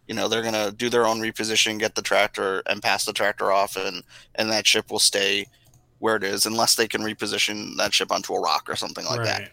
You 0.07 0.15
know, 0.15 0.29
they're 0.29 0.43
going 0.43 0.55
to 0.55 0.75
do 0.77 0.89
their 0.91 1.07
own 1.07 1.21
reposition, 1.21 1.79
get 1.79 1.95
the 1.95 2.03
tractor, 2.03 2.63
and 2.67 2.83
pass 2.83 3.05
the 3.05 3.13
tractor 3.13 3.53
off, 3.53 3.77
and 3.77 4.03
and 4.35 4.51
that 4.51 4.67
ship 4.67 4.91
will 4.91 4.99
stay 4.99 5.47
where 6.01 6.17
it 6.17 6.25
is 6.25 6.47
unless 6.47 6.75
they 6.75 6.89
can 6.89 7.03
reposition 7.03 7.77
that 7.77 7.93
ship 7.93 8.11
onto 8.11 8.35
a 8.35 8.41
rock 8.41 8.69
or 8.69 8.77
something 8.77 9.05
like 9.05 9.19
right. 9.21 9.27
that. 9.27 9.51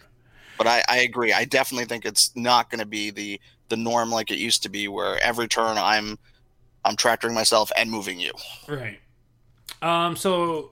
But 0.57 0.67
I, 0.67 0.83
I 0.87 0.97
agree. 0.99 1.33
I 1.33 1.45
definitely 1.45 1.85
think 1.85 2.05
it's 2.05 2.35
not 2.35 2.69
going 2.69 2.79
to 2.79 2.85
be 2.85 3.11
the 3.11 3.39
the 3.69 3.77
norm 3.77 4.11
like 4.11 4.31
it 4.31 4.37
used 4.37 4.63
to 4.63 4.69
be, 4.69 4.87
where 4.87 5.21
every 5.21 5.47
turn 5.47 5.77
I'm 5.77 6.17
I'm 6.85 6.95
tractoring 6.95 7.33
myself 7.33 7.71
and 7.77 7.91
moving 7.91 8.19
you. 8.19 8.31
Right. 8.67 8.99
Um. 9.81 10.15
So 10.15 10.71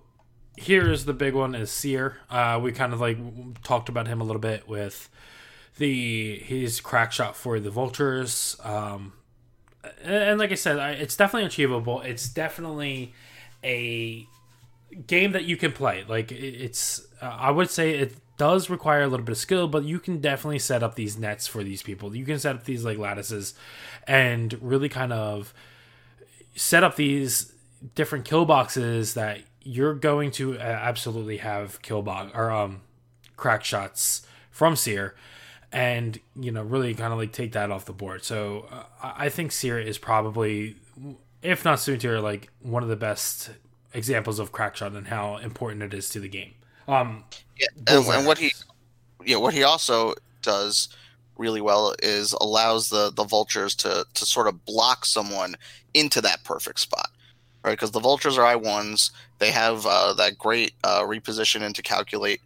here's 0.57 1.05
the 1.05 1.13
big 1.13 1.33
one 1.33 1.55
is 1.55 1.69
Seer. 1.69 2.17
Uh, 2.29 2.59
we 2.61 2.71
kind 2.71 2.93
of 2.93 3.01
like 3.01 3.17
talked 3.63 3.89
about 3.89 4.07
him 4.07 4.21
a 4.21 4.23
little 4.23 4.41
bit 4.41 4.67
with 4.67 5.09
the 5.77 6.39
his 6.39 6.79
crack 6.79 7.11
shot 7.11 7.35
for 7.35 7.59
the 7.59 7.69
vultures. 7.69 8.55
Um, 8.63 9.13
and, 10.01 10.39
like 10.39 10.51
I 10.51 10.55
said, 10.55 10.77
it's 10.99 11.15
definitely 11.15 11.47
achievable. 11.47 12.01
It's 12.01 12.29
definitely 12.29 13.13
a 13.63 14.25
game 15.07 15.33
that 15.33 15.43
you 15.43 15.57
can 15.57 15.71
play. 15.73 16.05
Like 16.07 16.31
it's, 16.31 17.05
uh, 17.21 17.25
I 17.25 17.51
would 17.51 17.69
say 17.69 17.91
it 17.97 18.15
does 18.38 18.69
require 18.69 19.03
a 19.03 19.07
little 19.07 19.25
bit 19.25 19.31
of 19.31 19.38
skill, 19.38 19.67
but 19.67 19.83
you 19.83 19.99
can 19.99 20.19
definitely 20.19 20.59
set 20.59 20.83
up 20.83 20.95
these 20.95 21.17
nets 21.17 21.47
for 21.47 21.63
these 21.63 21.81
people. 21.81 22.15
You 22.15 22.25
can 22.25 22.39
set 22.39 22.55
up 22.55 22.65
these 22.65 22.83
like 22.83 22.97
lattices 22.97 23.53
and 24.07 24.57
really 24.61 24.89
kind 24.89 25.13
of 25.13 25.53
set 26.55 26.83
up 26.83 26.95
these 26.95 27.53
different 27.95 28.25
kill 28.25 28.45
boxes 28.45 29.13
that 29.13 29.41
you're 29.61 29.93
going 29.93 30.31
to 30.31 30.57
uh, 30.57 30.61
absolutely 30.61 31.38
have 31.38 31.81
kill 31.81 32.01
box 32.01 32.31
or 32.36 32.51
um 32.51 32.81
crack 33.36 33.63
shots 33.63 34.25
from 34.51 34.75
Seer 34.75 35.15
and 35.71 36.19
you 36.36 36.51
know 36.51 36.63
really 36.63 36.93
kind 36.93 37.11
of 37.11 37.19
like 37.19 37.31
take 37.31 37.51
that 37.51 37.71
off 37.71 37.86
the 37.86 37.93
board. 37.93 38.23
So 38.23 38.67
uh, 38.71 38.83
I 39.01 39.29
think 39.29 39.51
Seer 39.51 39.79
is 39.79 39.97
probably 39.97 40.77
if 41.41 41.65
not 41.65 41.79
Soontir 41.79 42.21
like 42.21 42.49
one 42.61 42.83
of 42.83 42.89
the 42.89 42.95
best 42.95 43.51
examples 43.93 44.39
of 44.39 44.51
crack 44.51 44.75
shot 44.75 44.93
and 44.93 45.07
how 45.07 45.38
important 45.38 45.83
it 45.83 45.93
is 45.93 46.09
to 46.09 46.19
the 46.19 46.27
game. 46.29 46.53
Um 46.88 47.23
yeah, 47.57 47.67
and, 47.88 48.05
and 48.05 48.27
what 48.27 48.38
he 48.38 48.51
yeah, 49.25 49.38
what 49.38 49.53
he 49.53 49.63
also 49.63 50.13
does 50.41 50.89
really 51.38 51.61
well 51.61 51.95
is 52.03 52.33
allows 52.33 52.89
the 52.89 53.11
the 53.11 53.23
vultures 53.23 53.75
to 53.75 54.05
to 54.13 54.25
sort 54.25 54.47
of 54.47 54.65
block 54.65 55.05
someone 55.05 55.55
into 55.93 56.21
that 56.21 56.43
perfect 56.43 56.79
spot 56.79 57.09
right? 57.63 57.71
Because 57.71 57.91
the 57.91 57.99
vultures 57.99 58.38
are 58.38 58.55
i1s 58.55 59.11
they 59.39 59.51
have 59.51 59.86
uh, 59.86 60.13
that 60.13 60.38
great 60.38 60.73
uh, 60.83 61.01
reposition 61.01 61.61
and 61.61 61.75
to 61.75 61.81
calculate 61.81 62.39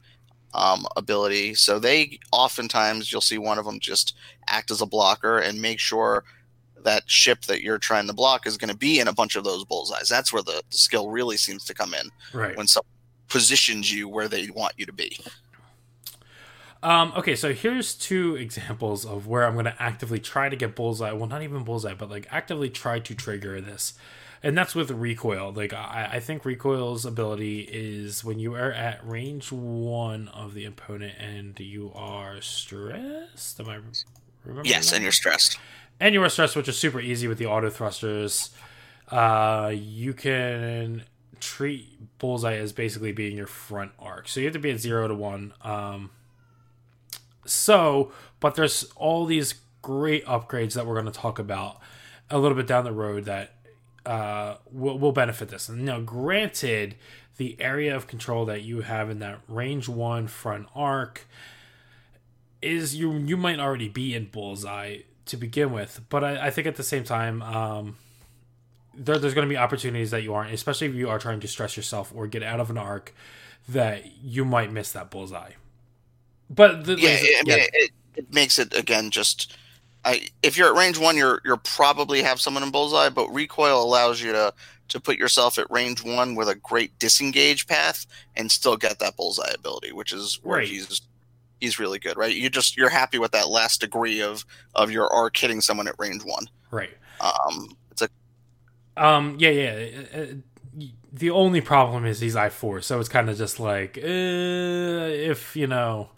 um, 0.53 0.85
ability. 0.97 1.53
So 1.53 1.77
they 1.77 2.19
oftentimes 2.31 3.11
you'll 3.11 3.21
see 3.21 3.37
one 3.37 3.59
of 3.59 3.65
them 3.65 3.79
just 3.79 4.15
act 4.47 4.71
as 4.71 4.81
a 4.81 4.85
blocker 4.85 5.37
and 5.37 5.61
make 5.61 5.79
sure 5.79 6.23
that 6.83 7.03
ship 7.09 7.41
that 7.43 7.61
you're 7.61 7.77
trying 7.77 8.07
to 8.07 8.13
block 8.13 8.47
is 8.47 8.57
going 8.57 8.71
to 8.71 8.77
be 8.77 8.99
in 8.99 9.07
a 9.07 9.13
bunch 9.13 9.35
of 9.35 9.43
those 9.43 9.65
bullseyes. 9.65 10.09
That's 10.09 10.31
where 10.33 10.41
the, 10.41 10.63
the 10.71 10.77
skill 10.77 11.09
really 11.09 11.37
seems 11.37 11.65
to 11.65 11.73
come 11.73 11.93
in 11.93 12.09
right. 12.33 12.55
when 12.57 12.67
someone 12.67 12.87
positions 13.29 13.93
you 13.93 14.09
where 14.09 14.27
they 14.27 14.49
want 14.49 14.73
you 14.77 14.85
to 14.85 14.93
be 14.93 15.17
um, 16.81 17.11
okay, 17.17 17.35
so 17.35 17.53
here's 17.53 17.93
two 17.93 18.35
examples 18.35 19.05
of 19.05 19.27
where 19.27 19.45
I'm 19.45 19.53
going 19.53 19.65
to 19.65 19.81
actively 19.81 20.19
try 20.19 20.47
to 20.47 20.55
get 20.55 20.75
bullseye. 20.75 21.11
Well, 21.11 21.27
not 21.27 21.43
even 21.43 21.63
bullseye, 21.63 21.93
but 21.93 22.09
like 22.09 22.27
actively 22.31 22.69
try 22.69 22.99
to 22.99 23.15
trigger 23.15 23.59
this. 23.59 23.95
And 24.41 24.57
that's 24.57 24.73
with 24.73 24.89
recoil. 24.89 25.51
Like, 25.51 25.73
I, 25.73 26.11
I 26.13 26.19
think 26.21 26.45
recoil's 26.45 27.05
ability 27.05 27.67
is 27.69 28.23
when 28.23 28.39
you 28.39 28.55
are 28.55 28.71
at 28.71 29.05
range 29.05 29.51
one 29.51 30.29
of 30.29 30.53
the 30.53 30.63
opponent 30.63 31.15
and 31.19 31.59
you 31.59 31.91
are 31.93 32.39
stressed. 32.39 33.59
Am 33.59 33.67
I 33.67 33.79
remember? 34.45 34.69
Yes, 34.69 34.89
that? 34.91 34.97
and 34.97 35.03
you're 35.03 35.11
stressed. 35.11 35.59
And 35.99 36.13
you 36.13 36.23
are 36.23 36.29
stressed, 36.29 36.55
which 36.55 36.69
is 36.69 36.77
super 36.77 37.01
easy 37.01 37.27
with 37.27 37.37
the 37.37 37.47
auto 37.47 37.69
thrusters. 37.69 38.51
Uh, 39.09 39.73
you 39.75 40.13
can 40.13 41.03
treat 41.39 42.17
bullseye 42.17 42.55
as 42.55 42.71
basically 42.73 43.11
being 43.11 43.35
your 43.35 43.47
front 43.47 43.91
arc. 43.99 44.27
So 44.27 44.39
you 44.39 44.45
have 44.45 44.53
to 44.53 44.59
be 44.59 44.71
at 44.71 44.79
zero 44.79 45.07
to 45.07 45.15
one. 45.15 45.53
Um, 45.61 46.11
so, 47.45 48.11
but 48.39 48.55
there's 48.55 48.83
all 48.95 49.25
these 49.25 49.55
great 49.81 50.25
upgrades 50.25 50.73
that 50.73 50.85
we're 50.85 50.99
going 50.99 51.11
to 51.11 51.19
talk 51.19 51.39
about 51.39 51.79
a 52.29 52.37
little 52.37 52.55
bit 52.55 52.67
down 52.67 52.83
the 52.83 52.91
road 52.91 53.25
that 53.25 53.55
uh, 54.05 54.55
will, 54.71 54.99
will 54.99 55.11
benefit 55.11 55.49
this. 55.49 55.69
Now, 55.69 55.99
granted, 55.99 56.95
the 57.37 57.55
area 57.59 57.95
of 57.95 58.07
control 58.07 58.45
that 58.45 58.61
you 58.61 58.81
have 58.81 59.09
in 59.09 59.19
that 59.19 59.39
range 59.47 59.87
one 59.87 60.27
front 60.27 60.67
arc 60.75 61.25
is 62.61 62.95
you 62.95 63.13
you 63.13 63.37
might 63.37 63.59
already 63.59 63.87
be 63.87 64.13
in 64.13 64.25
bullseye 64.25 64.97
to 65.25 65.37
begin 65.37 65.71
with, 65.71 66.01
but 66.09 66.23
I, 66.23 66.47
I 66.47 66.49
think 66.49 66.67
at 66.67 66.75
the 66.75 66.83
same 66.83 67.03
time, 67.03 67.41
um, 67.41 67.97
there, 68.93 69.17
there's 69.17 69.33
going 69.33 69.47
to 69.47 69.49
be 69.49 69.57
opportunities 69.57 70.11
that 70.11 70.23
you 70.23 70.33
aren't, 70.33 70.53
especially 70.53 70.87
if 70.87 70.95
you 70.95 71.09
are 71.09 71.19
trying 71.19 71.39
to 71.39 71.47
stress 71.47 71.77
yourself 71.77 72.11
or 72.15 72.27
get 72.27 72.43
out 72.43 72.59
of 72.59 72.69
an 72.69 72.77
arc, 72.77 73.13
that 73.67 74.23
you 74.23 74.45
might 74.45 74.71
miss 74.71 74.91
that 74.91 75.09
bullseye. 75.09 75.51
But 76.49 76.85
the, 76.85 76.95
yeah, 76.97 77.09
I 77.09 77.43
mean, 77.45 77.59
It, 77.73 77.91
it, 78.15 78.33
makes 78.33 78.59
it 78.59 78.75
again 78.75 79.11
just. 79.11 79.55
I, 80.05 80.27
if 80.41 80.57
you're 80.57 80.69
at 80.69 80.79
range 80.79 80.97
one, 80.97 81.17
you're 81.17 81.41
you're 81.43 81.57
probably 81.57 82.21
have 82.23 82.39
someone 82.39 82.63
in 82.63 82.71
bullseye, 82.71 83.09
but 83.09 83.29
recoil 83.29 83.83
allows 83.83 84.21
you 84.21 84.31
to 84.31 84.53
to 84.87 84.99
put 84.99 85.17
yourself 85.17 85.59
at 85.59 85.69
range 85.69 86.03
one 86.03 86.35
with 86.35 86.49
a 86.49 86.55
great 86.55 86.97
disengage 86.99 87.67
path 87.67 88.05
and 88.35 88.51
still 88.51 88.77
get 88.77 88.99
that 88.99 89.15
bullseye 89.15 89.51
ability, 89.53 89.91
which 89.91 90.11
is 90.11 90.39
where 90.41 90.59
right. 90.59 90.67
he's 90.67 91.01
he's 91.59 91.79
really 91.79 91.99
good, 91.99 92.17
right? 92.17 92.35
You 92.35 92.49
just 92.49 92.77
you're 92.77 92.89
happy 92.89 93.19
with 93.19 93.31
that 93.31 93.49
last 93.49 93.81
degree 93.81 94.21
of 94.21 94.45
of 94.75 94.91
your 94.91 95.11
arc 95.13 95.37
hitting 95.37 95.61
someone 95.61 95.87
at 95.87 95.95
range 95.99 96.23
one, 96.23 96.49
right? 96.71 96.91
Um, 97.21 97.77
um, 98.99 99.35
yeah, 99.39 99.49
yeah. 99.49 99.89
Uh, 100.13 100.19
uh 100.19 100.25
the 101.11 101.31
only 101.31 101.59
problem 101.61 102.05
is 102.05 102.19
he's 102.19 102.35
I 102.35 102.49
four, 102.49 102.81
so 102.81 102.99
it's 102.99 103.09
kind 103.09 103.29
of 103.29 103.37
just 103.37 103.59
like 103.59 103.97
uh, 103.97 104.01
if 104.01 105.55
you 105.55 105.65
know 105.65 106.09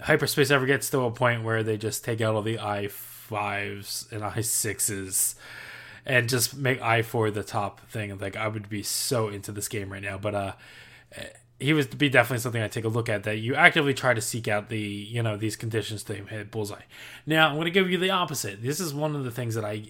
hyperspace 0.00 0.50
ever 0.50 0.66
gets 0.66 0.90
to 0.90 1.00
a 1.00 1.10
point 1.10 1.42
where 1.42 1.62
they 1.62 1.78
just 1.78 2.04
take 2.04 2.20
out 2.20 2.34
all 2.34 2.42
the 2.42 2.58
i 2.58 2.86
fives 2.86 4.06
and 4.12 4.22
i 4.22 4.42
sixes 4.42 5.36
and 6.06 6.28
just 6.28 6.56
make 6.56 6.80
i 6.80 7.02
four 7.02 7.30
the 7.30 7.42
top 7.42 7.80
thing, 7.88 8.16
like 8.18 8.36
I 8.36 8.48
would 8.48 8.68
be 8.68 8.82
so 8.82 9.28
into 9.28 9.52
this 9.52 9.68
game 9.68 9.92
right 9.92 10.02
now. 10.02 10.16
But 10.16 10.34
uh, 10.34 10.52
he 11.58 11.72
would 11.72 11.98
be 11.98 12.08
definitely 12.08 12.40
something 12.40 12.62
I 12.62 12.68
take 12.68 12.84
a 12.84 12.88
look 12.88 13.08
at. 13.08 13.24
That 13.24 13.38
you 13.38 13.56
actively 13.56 13.92
try 13.92 14.14
to 14.14 14.20
seek 14.20 14.46
out 14.46 14.68
the 14.68 14.78
you 14.78 15.22
know 15.22 15.36
these 15.36 15.56
conditions 15.56 16.04
to 16.04 16.14
hit 16.14 16.52
bullseye. 16.52 16.82
Now 17.26 17.48
I'm 17.48 17.56
going 17.56 17.64
to 17.64 17.72
give 17.72 17.90
you 17.90 17.98
the 17.98 18.10
opposite. 18.10 18.62
This 18.62 18.78
is 18.78 18.94
one 18.94 19.16
of 19.16 19.24
the 19.24 19.32
things 19.32 19.56
that 19.56 19.64
I 19.64 19.88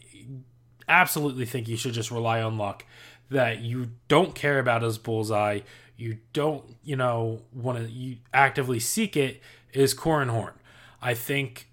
absolutely 0.88 1.46
think 1.46 1.68
you 1.68 1.76
should 1.76 1.92
just 1.92 2.10
rely 2.10 2.42
on 2.42 2.58
luck. 2.58 2.84
That 3.28 3.60
you 3.60 3.90
don't 4.06 4.34
care 4.34 4.60
about 4.60 4.84
as 4.84 4.98
bullseye. 4.98 5.60
You 5.96 6.18
don't 6.32 6.76
you 6.84 6.96
know 6.96 7.42
want 7.52 7.78
to 7.78 7.90
you 7.90 8.18
actively 8.32 8.78
seek 8.78 9.16
it 9.16 9.40
is 9.72 9.94
Corran 9.94 10.30
Horn. 10.30 10.54
I 11.02 11.14
think 11.14 11.68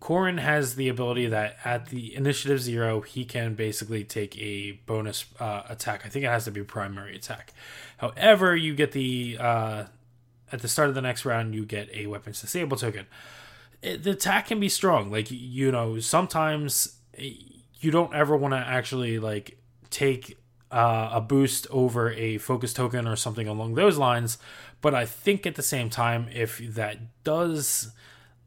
Corran 0.00 0.38
has 0.40 0.74
the 0.74 0.88
ability 0.88 1.26
that 1.28 1.56
at 1.64 1.86
the 1.86 2.14
initiative 2.14 2.60
zero, 2.60 3.00
he 3.00 3.24
can 3.24 3.54
basically 3.54 4.04
take 4.04 4.36
a 4.38 4.72
bonus 4.86 5.24
uh, 5.38 5.62
attack. 5.68 6.02
I 6.04 6.08
think 6.08 6.24
it 6.24 6.28
has 6.28 6.44
to 6.44 6.50
be 6.50 6.62
primary 6.62 7.16
attack. 7.16 7.52
However, 7.98 8.56
you 8.56 8.74
get 8.74 8.92
the 8.92 9.36
uh, 9.38 9.84
at 10.50 10.60
the 10.60 10.68
start 10.68 10.88
of 10.88 10.94
the 10.94 11.00
next 11.00 11.24
round, 11.24 11.54
you 11.54 11.64
get 11.64 11.88
a 11.94 12.06
weapons 12.06 12.40
disable 12.40 12.76
token. 12.76 13.06
It, 13.80 14.02
the 14.02 14.10
attack 14.10 14.48
can 14.48 14.60
be 14.60 14.68
strong. 14.68 15.10
Like 15.10 15.28
you 15.30 15.70
know, 15.70 16.00
sometimes 16.00 16.96
you 17.82 17.90
don't 17.90 18.14
ever 18.14 18.36
want 18.36 18.54
to 18.54 18.58
actually 18.58 19.18
like 19.18 19.58
take 19.90 20.38
uh, 20.70 21.10
a 21.12 21.20
boost 21.20 21.66
over 21.70 22.10
a 22.12 22.38
focus 22.38 22.72
token 22.72 23.06
or 23.06 23.16
something 23.16 23.46
along 23.46 23.74
those 23.74 23.98
lines. 23.98 24.38
But 24.80 24.94
I 24.94 25.04
think 25.04 25.46
at 25.46 25.54
the 25.54 25.62
same 25.62 25.90
time, 25.90 26.28
if 26.32 26.58
that 26.74 26.98
does 27.24 27.92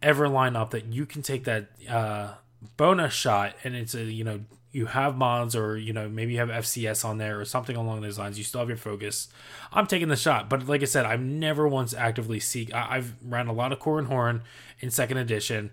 ever 0.02 0.28
line 0.28 0.56
up, 0.56 0.72
that 0.72 0.86
you 0.88 1.06
can 1.06 1.22
take 1.22 1.44
that 1.44 1.68
uh, 1.90 2.34
bonus 2.78 3.14
shot 3.14 3.56
and 3.64 3.76
it's 3.76 3.94
a, 3.94 4.04
you 4.04 4.24
know, 4.24 4.42
you 4.72 4.88
have 4.88 5.16
mods 5.16 5.56
or, 5.56 5.78
you 5.78 5.94
know, 5.94 6.10
maybe 6.10 6.34
you 6.34 6.40
have 6.40 6.50
FCS 6.50 7.06
on 7.06 7.18
there 7.18 7.40
or 7.40 7.46
something 7.46 7.78
along 7.78 8.02
those 8.02 8.20
lines, 8.20 8.38
you 8.38 8.44
still 8.44 8.60
have 8.60 8.68
your 8.68 8.78
focus. 8.78 9.30
I'm 9.72 9.88
taking 9.88 10.10
the 10.10 10.18
shot. 10.18 10.50
But 10.50 10.68
like 10.68 10.82
I 10.82 10.86
said, 10.86 11.06
I've 11.06 11.22
never 11.22 11.66
once 11.66 11.94
actively 11.94 12.42
seek. 12.42 12.74
I- 12.74 12.98
I've 12.98 13.14
ran 13.24 13.48
a 13.48 13.54
lot 13.54 13.72
of 13.72 13.80
Corran 13.80 14.08
Horn 14.08 14.42
in 14.82 14.92
second 14.92 15.18
edition 15.18 15.72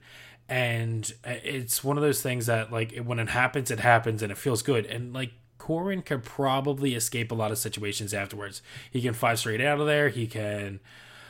and 0.52 1.14
it's 1.24 1.82
one 1.82 1.96
of 1.96 2.02
those 2.02 2.20
things 2.20 2.44
that 2.44 2.70
like 2.70 2.94
when 2.98 3.18
it 3.18 3.30
happens 3.30 3.70
it 3.70 3.80
happens 3.80 4.22
and 4.22 4.30
it 4.30 4.36
feels 4.36 4.60
good 4.60 4.84
and 4.84 5.14
like 5.14 5.30
Corran 5.58 6.04
can 6.04 6.20
probably 6.20 6.94
escape 6.94 7.30
a 7.30 7.36
lot 7.36 7.52
of 7.52 7.58
situations 7.58 8.12
afterwards. 8.12 8.62
He 8.90 9.00
can 9.00 9.14
five 9.14 9.38
straight 9.38 9.60
out 9.60 9.80
of 9.80 9.86
there. 9.86 10.08
He 10.08 10.26
can. 10.26 10.80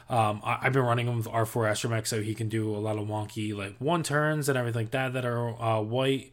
Um, 0.08 0.40
I, 0.42 0.56
have 0.62 0.72
been 0.72 0.82
running 0.82 1.06
him 1.06 1.18
with 1.18 1.26
R4 1.26 1.70
Astromech, 1.70 2.06
so 2.06 2.22
he 2.22 2.34
can 2.34 2.48
do 2.48 2.74
a 2.74 2.78
lot 2.78 2.96
of 2.96 3.06
wonky 3.06 3.54
like 3.54 3.76
one 3.78 4.02
turns 4.02 4.48
and 4.48 4.56
everything 4.56 4.84
like 4.84 4.90
that 4.92 5.12
that 5.12 5.26
are 5.26 5.60
uh, 5.62 5.82
white. 5.82 6.32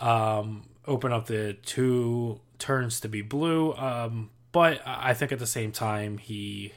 Um, 0.00 0.62
open 0.86 1.12
up 1.12 1.26
the 1.26 1.58
two 1.62 2.40
turns 2.58 3.00
to 3.00 3.08
be 3.08 3.20
blue. 3.20 3.74
Um, 3.74 4.30
but 4.50 4.80
I 4.86 5.12
think 5.12 5.30
at 5.30 5.38
the 5.38 5.46
same 5.46 5.72
time 5.72 6.16
he 6.16 6.72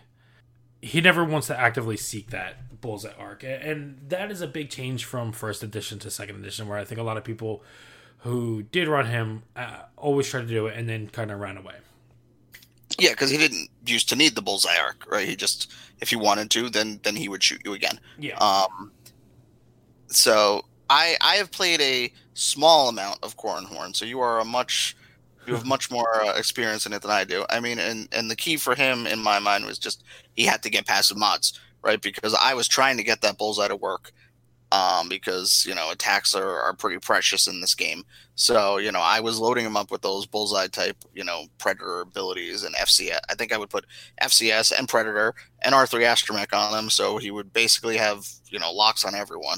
he 0.81 0.99
never 0.99 1.23
wants 1.23 1.47
to 1.47 1.57
actively 1.57 1.95
seek 1.95 2.31
that 2.31 2.57
bullseye 2.81 3.13
arc, 3.17 3.43
and 3.43 3.99
that 4.09 4.31
is 4.31 4.41
a 4.41 4.47
big 4.47 4.69
change 4.69 5.05
from 5.05 5.31
first 5.31 5.63
edition 5.63 5.99
to 5.99 6.11
second 6.11 6.37
edition, 6.37 6.67
where 6.67 6.77
I 6.77 6.85
think 6.85 6.99
a 6.99 7.03
lot 7.03 7.17
of 7.17 7.23
people 7.23 7.63
who 8.19 8.63
did 8.63 8.87
run 8.87 9.05
him 9.05 9.43
uh, 9.55 9.83
always 9.97 10.27
tried 10.29 10.41
to 10.41 10.47
do 10.47 10.67
it 10.67 10.77
and 10.77 10.89
then 10.89 11.09
kind 11.09 11.31
of 11.31 11.39
ran 11.39 11.57
away. 11.57 11.75
Yeah, 12.97 13.11
because 13.11 13.29
he 13.29 13.37
didn't 13.37 13.69
used 13.85 14.09
to 14.09 14.15
need 14.15 14.35
the 14.35 14.41
bullseye 14.41 14.77
arc, 14.77 15.05
right? 15.09 15.27
He 15.27 15.35
just, 15.35 15.71
if 16.01 16.09
he 16.09 16.15
wanted 16.15 16.49
to, 16.51 16.69
then 16.69 16.99
then 17.03 17.15
he 17.15 17.29
would 17.29 17.43
shoot 17.43 17.61
you 17.65 17.73
again. 17.73 17.99
Yeah. 18.17 18.37
Um. 18.37 18.91
So 20.07 20.65
I 20.89 21.15
I 21.21 21.35
have 21.35 21.51
played 21.51 21.81
a 21.81 22.11
small 22.33 22.89
amount 22.89 23.19
of 23.23 23.37
Corran 23.37 23.65
Horn, 23.65 23.93
so 23.93 24.05
you 24.05 24.19
are 24.21 24.39
a 24.39 24.45
much 24.45 24.95
You 25.47 25.53
have 25.55 25.65
much 25.75 25.91
more 25.91 26.23
uh, 26.25 26.33
experience 26.37 26.85
in 26.85 26.93
it 26.93 27.01
than 27.01 27.11
I 27.11 27.23
do. 27.25 27.45
I 27.49 27.59
mean, 27.59 27.79
and 27.79 28.07
and 28.11 28.29
the 28.31 28.35
key 28.35 28.57
for 28.57 28.75
him 28.75 29.07
in 29.07 29.19
my 29.19 29.39
mind 29.39 29.65
was 29.65 29.79
just 29.79 30.03
he 30.35 30.45
had 30.45 30.63
to 30.63 30.69
get 30.69 30.85
passive 30.87 31.17
mods, 31.17 31.59
right? 31.81 32.01
Because 32.01 32.33
I 32.33 32.53
was 32.53 32.67
trying 32.67 32.97
to 32.97 33.03
get 33.03 33.21
that 33.21 33.37
bullseye 33.37 33.67
to 33.67 33.75
work, 33.75 34.11
um, 34.71 35.09
because 35.09 35.65
you 35.67 35.73
know 35.73 35.91
attacks 35.91 36.35
are, 36.35 36.61
are 36.61 36.73
pretty 36.73 36.99
precious 36.99 37.47
in 37.47 37.61
this 37.61 37.75
game. 37.75 38.03
So 38.35 38.77
you 38.77 38.91
know 38.91 39.01
I 39.01 39.19
was 39.19 39.39
loading 39.39 39.65
him 39.65 39.77
up 39.77 39.91
with 39.91 40.01
those 40.01 40.25
bullseye 40.25 40.67
type, 40.67 40.97
you 41.13 41.23
know, 41.23 41.45
predator 41.57 42.01
abilities 42.01 42.63
and 42.63 42.75
FCS. 42.75 43.19
I 43.29 43.35
think 43.35 43.51
I 43.51 43.57
would 43.57 43.69
put 43.69 43.85
FCS 44.21 44.77
and 44.77 44.87
predator 44.87 45.33
and 45.61 45.73
R3 45.73 46.01
astromech 46.01 46.53
on 46.53 46.77
him, 46.77 46.89
so 46.89 47.17
he 47.17 47.31
would 47.31 47.51
basically 47.53 47.97
have 47.97 48.27
you 48.49 48.59
know 48.59 48.71
locks 48.71 49.05
on 49.05 49.15
everyone. 49.15 49.57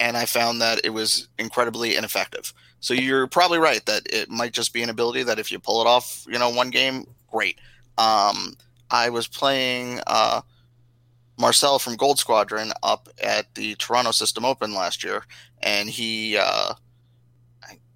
And 0.00 0.16
I 0.16 0.24
found 0.24 0.62
that 0.62 0.80
it 0.82 0.90
was 0.90 1.28
incredibly 1.38 1.94
ineffective. 1.94 2.54
So 2.80 2.94
you're 2.94 3.26
probably 3.26 3.58
right 3.58 3.84
that 3.84 4.02
it 4.10 4.30
might 4.30 4.52
just 4.52 4.72
be 4.72 4.82
an 4.82 4.88
ability 4.88 5.22
that 5.24 5.38
if 5.38 5.52
you 5.52 5.58
pull 5.58 5.82
it 5.82 5.86
off, 5.86 6.24
you 6.26 6.38
know, 6.38 6.48
one 6.48 6.70
game, 6.70 7.04
great. 7.30 7.58
Um, 7.98 8.56
I 8.90 9.10
was 9.10 9.28
playing 9.28 10.00
uh, 10.06 10.40
Marcel 11.40 11.78
from 11.78 11.96
Gold 11.96 12.18
Squadron 12.18 12.72
up 12.82 13.08
at 13.22 13.54
the 13.54 13.74
Toronto 13.76 14.10
System 14.12 14.44
Open 14.44 14.74
last 14.74 15.02
year, 15.02 15.24
and 15.62 15.88
he 15.88 16.36
uh, 16.36 16.74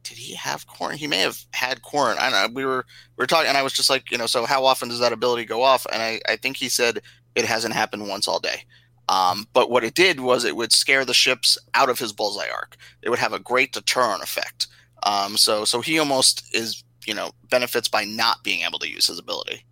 did 0.05 0.19
he 0.19 0.35
have 0.35 0.67
Corran? 0.67 0.95
He 0.95 1.07
may 1.07 1.19
have 1.19 1.45
had 1.53 1.83
Corran. 1.83 2.19
I 2.19 2.31
don't 2.31 2.53
know. 2.53 2.55
We 2.55 2.65
were 2.65 2.87
we 3.17 3.23
were 3.23 3.27
talking, 3.27 3.49
and 3.49 3.59
I 3.59 3.63
was 3.63 3.73
just 3.73 3.91
like, 3.91 4.11
you 4.13 4.19
know, 4.19 4.27
so 4.27 4.45
how 4.45 4.65
often 4.65 4.89
does 4.89 5.01
that 5.01 5.13
ability 5.13 5.47
go 5.47 5.63
off? 5.63 5.87
And 5.93 6.01
I, 6.01 6.21
I 6.29 6.37
think 6.37 6.57
he 6.57 6.69
said 6.69 7.01
it 7.35 7.45
hasn't 7.45 7.75
happened 7.75 8.07
once 8.07 8.29
all 8.29 8.39
day. 8.39 8.65
Um, 9.09 9.49
but 9.53 9.71
what 9.71 9.85
it 9.85 9.95
did 9.95 10.21
was 10.21 10.45
it 10.45 10.57
would 10.57 10.73
scare 10.73 11.05
the 11.05 11.13
ships 11.13 11.59
out 11.75 11.91
of 11.91 11.99
his 11.99 12.13
bullseye 12.13 12.49
arc. 12.49 12.77
It 13.03 13.11
would 13.11 13.19
have 13.19 13.33
a 13.33 13.39
great 13.39 13.73
deterrent 13.73 14.23
effect. 14.23 14.69
Um, 15.03 15.37
so 15.37 15.65
so 15.65 15.81
he 15.81 15.99
almost 15.99 16.55
is 16.55 16.85
you 17.07 17.15
know 17.15 17.33
benefits 17.51 17.89
by 17.89 18.05
not 18.05 18.45
being 18.45 18.61
able 18.61 18.79
to 18.79 18.91
use 18.91 19.07
his 19.07 19.19
ability. 19.19 19.65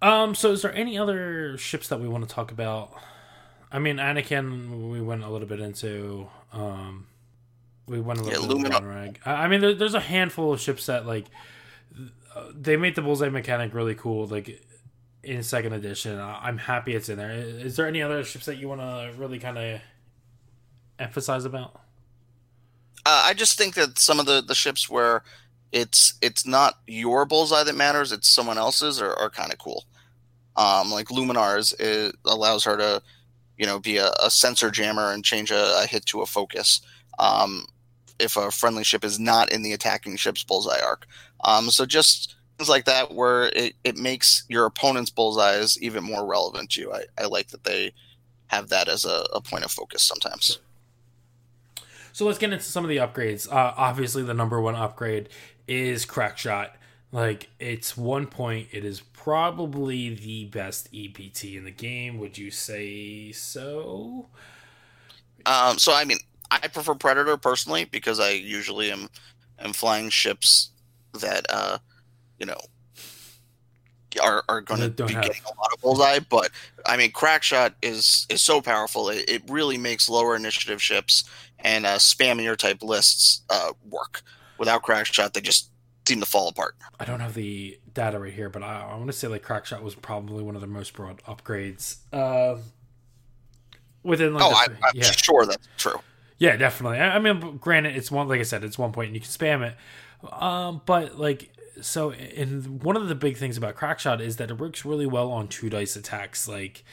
Um, 0.00 0.34
so 0.34 0.52
is 0.52 0.62
there 0.62 0.74
any 0.74 0.96
other 0.96 1.56
ships 1.58 1.88
that 1.88 2.00
we 2.00 2.08
want 2.08 2.28
to 2.28 2.34
talk 2.34 2.52
about? 2.52 2.92
I 3.72 3.78
mean, 3.78 3.96
Anakin, 3.96 4.90
we 4.90 5.00
went 5.00 5.24
a 5.24 5.28
little 5.30 5.48
bit 5.48 5.60
into. 5.60 6.28
Um, 6.52 7.06
we 7.86 8.00
went 8.00 8.20
a 8.20 8.24
little 8.24 8.38
Yeah, 8.38 8.38
bit 8.38 8.52
into 8.52 8.82
Rag. 8.84 9.20
I 9.26 9.48
mean, 9.48 9.60
there, 9.60 9.74
there's 9.74 9.94
a 9.94 10.00
handful 10.00 10.52
of 10.52 10.60
ships 10.60 10.86
that 10.86 11.06
like 11.06 11.26
uh, 12.34 12.50
they 12.54 12.76
made 12.76 12.94
the 12.94 13.02
bullseye 13.02 13.28
mechanic 13.28 13.74
really 13.74 13.94
cool. 13.94 14.26
Like 14.26 14.62
in 15.22 15.42
second 15.42 15.72
edition, 15.72 16.18
I'm 16.20 16.58
happy 16.58 16.94
it's 16.94 17.08
in 17.08 17.18
there. 17.18 17.32
Is 17.32 17.76
there 17.76 17.86
any 17.86 18.02
other 18.02 18.24
ships 18.24 18.46
that 18.46 18.56
you 18.56 18.68
want 18.68 18.80
to 18.80 19.12
really 19.16 19.38
kind 19.38 19.58
of 19.58 19.80
emphasize 20.98 21.44
about? 21.44 21.80
Uh, 23.06 23.22
I 23.26 23.34
just 23.34 23.56
think 23.56 23.74
that 23.74 23.98
some 23.98 24.20
of 24.20 24.26
the 24.26 24.42
the 24.42 24.54
ships 24.54 24.88
where 24.88 25.22
it's 25.72 26.14
it's 26.22 26.46
not 26.46 26.78
your 26.86 27.24
bullseye 27.24 27.64
that 27.64 27.74
matters, 27.76 28.12
it's 28.12 28.28
someone 28.28 28.58
else's, 28.58 29.00
are, 29.00 29.14
are 29.14 29.30
kind 29.30 29.52
of 29.52 29.58
cool. 29.58 29.84
Um, 30.56 30.90
like 30.90 31.08
Luminara's, 31.08 31.72
it 31.78 32.16
allows 32.24 32.64
her 32.64 32.76
to, 32.76 33.02
you 33.56 33.66
know, 33.66 33.78
be 33.78 33.98
a, 33.98 34.10
a 34.22 34.30
sensor 34.30 34.70
jammer 34.70 35.12
and 35.12 35.24
change 35.24 35.50
a, 35.50 35.82
a 35.82 35.86
hit 35.86 36.04
to 36.06 36.22
a 36.22 36.26
focus. 36.26 36.80
Um, 37.18 37.66
if 38.18 38.36
a 38.36 38.50
friendly 38.50 38.84
ship 38.84 39.04
is 39.04 39.20
not 39.20 39.52
in 39.52 39.62
the 39.62 39.72
attacking 39.72 40.16
ship's 40.16 40.42
bullseye 40.42 40.80
arc. 40.84 41.06
Um, 41.44 41.70
so 41.70 41.86
just 41.86 42.34
things 42.56 42.68
like 42.68 42.84
that 42.86 43.14
where 43.14 43.44
it, 43.54 43.74
it 43.84 43.96
makes 43.96 44.44
your 44.48 44.66
opponent's 44.66 45.10
bullseyes 45.10 45.80
even 45.80 46.02
more 46.02 46.26
relevant 46.26 46.70
to 46.70 46.80
you. 46.80 46.92
I, 46.92 47.04
I 47.16 47.26
like 47.26 47.48
that 47.48 47.64
they 47.64 47.92
have 48.48 48.68
that 48.70 48.88
as 48.88 49.04
a, 49.04 49.24
a 49.32 49.40
point 49.40 49.64
of 49.64 49.70
focus 49.70 50.02
sometimes. 50.02 50.58
So 52.12 52.26
let's 52.26 52.38
get 52.38 52.52
into 52.52 52.64
some 52.64 52.84
of 52.84 52.88
the 52.88 52.96
upgrades. 52.96 53.50
Uh, 53.50 53.74
obviously, 53.76 54.24
the 54.24 54.34
number 54.34 54.60
one 54.60 54.74
upgrade 54.74 55.28
is 55.68 56.04
Crackshot. 56.06 56.70
Like 57.12 57.48
it's 57.58 57.96
one 57.96 58.26
point. 58.26 58.68
It 58.72 58.84
is 58.84 59.00
probably 59.00 60.14
the 60.14 60.46
best 60.46 60.88
EPT 60.94 61.44
in 61.56 61.64
the 61.64 61.70
game. 61.70 62.18
Would 62.18 62.36
you 62.36 62.50
say 62.50 63.32
so? 63.32 64.26
Um, 65.46 65.78
so 65.78 65.94
I 65.94 66.04
mean, 66.04 66.18
I 66.50 66.66
prefer 66.68 66.94
Predator 66.94 67.36
personally 67.36 67.84
because 67.84 68.20
I 68.20 68.30
usually 68.30 68.90
am 68.90 69.08
am 69.58 69.72
flying 69.72 70.10
ships 70.10 70.70
that 71.14 71.46
uh, 71.48 71.78
you 72.38 72.46
know 72.46 72.58
are 74.22 74.44
are 74.48 74.60
going 74.60 74.80
to 74.80 74.90
be 74.90 75.12
have- 75.14 75.22
getting 75.24 75.42
a 75.44 75.58
lot 75.58 75.72
of 75.72 75.80
bullseye. 75.80 76.18
But 76.18 76.50
I 76.86 76.96
mean, 76.96 77.12
Crackshot 77.12 77.74
is 77.82 78.26
is 78.28 78.42
so 78.42 78.60
powerful. 78.60 79.08
It, 79.08 79.28
it 79.28 79.42
really 79.48 79.78
makes 79.78 80.08
lower 80.08 80.36
initiative 80.36 80.82
ships 80.82 81.24
and 81.60 81.86
uh, 81.86 81.96
spammier 81.96 82.56
type 82.56 82.82
lists 82.82 83.42
uh, 83.50 83.72
work. 83.88 84.22
Without 84.58 84.82
Crackshot, 84.82 85.32
they 85.32 85.40
just 85.40 85.70
seem 86.06 86.20
to 86.20 86.26
fall 86.26 86.48
apart. 86.48 86.74
I 86.98 87.04
don't 87.04 87.20
have 87.20 87.34
the 87.34 87.78
data 87.92 88.18
right 88.18 88.32
here, 88.32 88.48
but 88.48 88.62
I, 88.62 88.88
I 88.90 88.96
want 88.96 89.06
to 89.08 89.12
say 89.12 89.28
like 89.28 89.44
Crackshot 89.44 89.82
was 89.82 89.94
probably 89.94 90.42
one 90.42 90.54
of 90.54 90.60
the 90.60 90.66
most 90.66 90.94
broad 90.94 91.22
upgrades. 91.24 91.96
Uh, 92.12 92.56
within 94.02 94.34
like 94.34 94.42
oh, 94.42 94.50
the, 94.50 94.56
I, 94.56 94.88
I'm 94.88 94.92
yeah. 94.94 95.10
sure 95.10 95.46
that's 95.46 95.68
true. 95.76 96.00
Yeah, 96.38 96.56
definitely. 96.56 96.98
I, 96.98 97.16
I 97.16 97.18
mean, 97.18 97.58
granted, 97.58 97.96
it's 97.96 98.10
one 98.10 98.28
like 98.28 98.40
I 98.40 98.44
said, 98.44 98.64
it's 98.64 98.78
one 98.78 98.92
point 98.92 99.08
and 99.08 99.14
you 99.14 99.20
can 99.20 99.30
spam 99.30 99.66
it. 99.66 99.76
Um, 100.32 100.82
but 100.86 101.18
like, 101.18 101.52
so 101.80 102.10
and 102.10 102.82
one 102.82 102.96
of 102.96 103.08
the 103.08 103.14
big 103.14 103.36
things 103.36 103.56
about 103.56 103.76
Crackshot 103.76 104.20
is 104.20 104.36
that 104.36 104.50
it 104.50 104.58
works 104.58 104.84
really 104.84 105.06
well 105.06 105.30
on 105.30 105.48
two 105.48 105.70
dice 105.70 105.94
attacks. 105.94 106.48
Like 106.48 106.84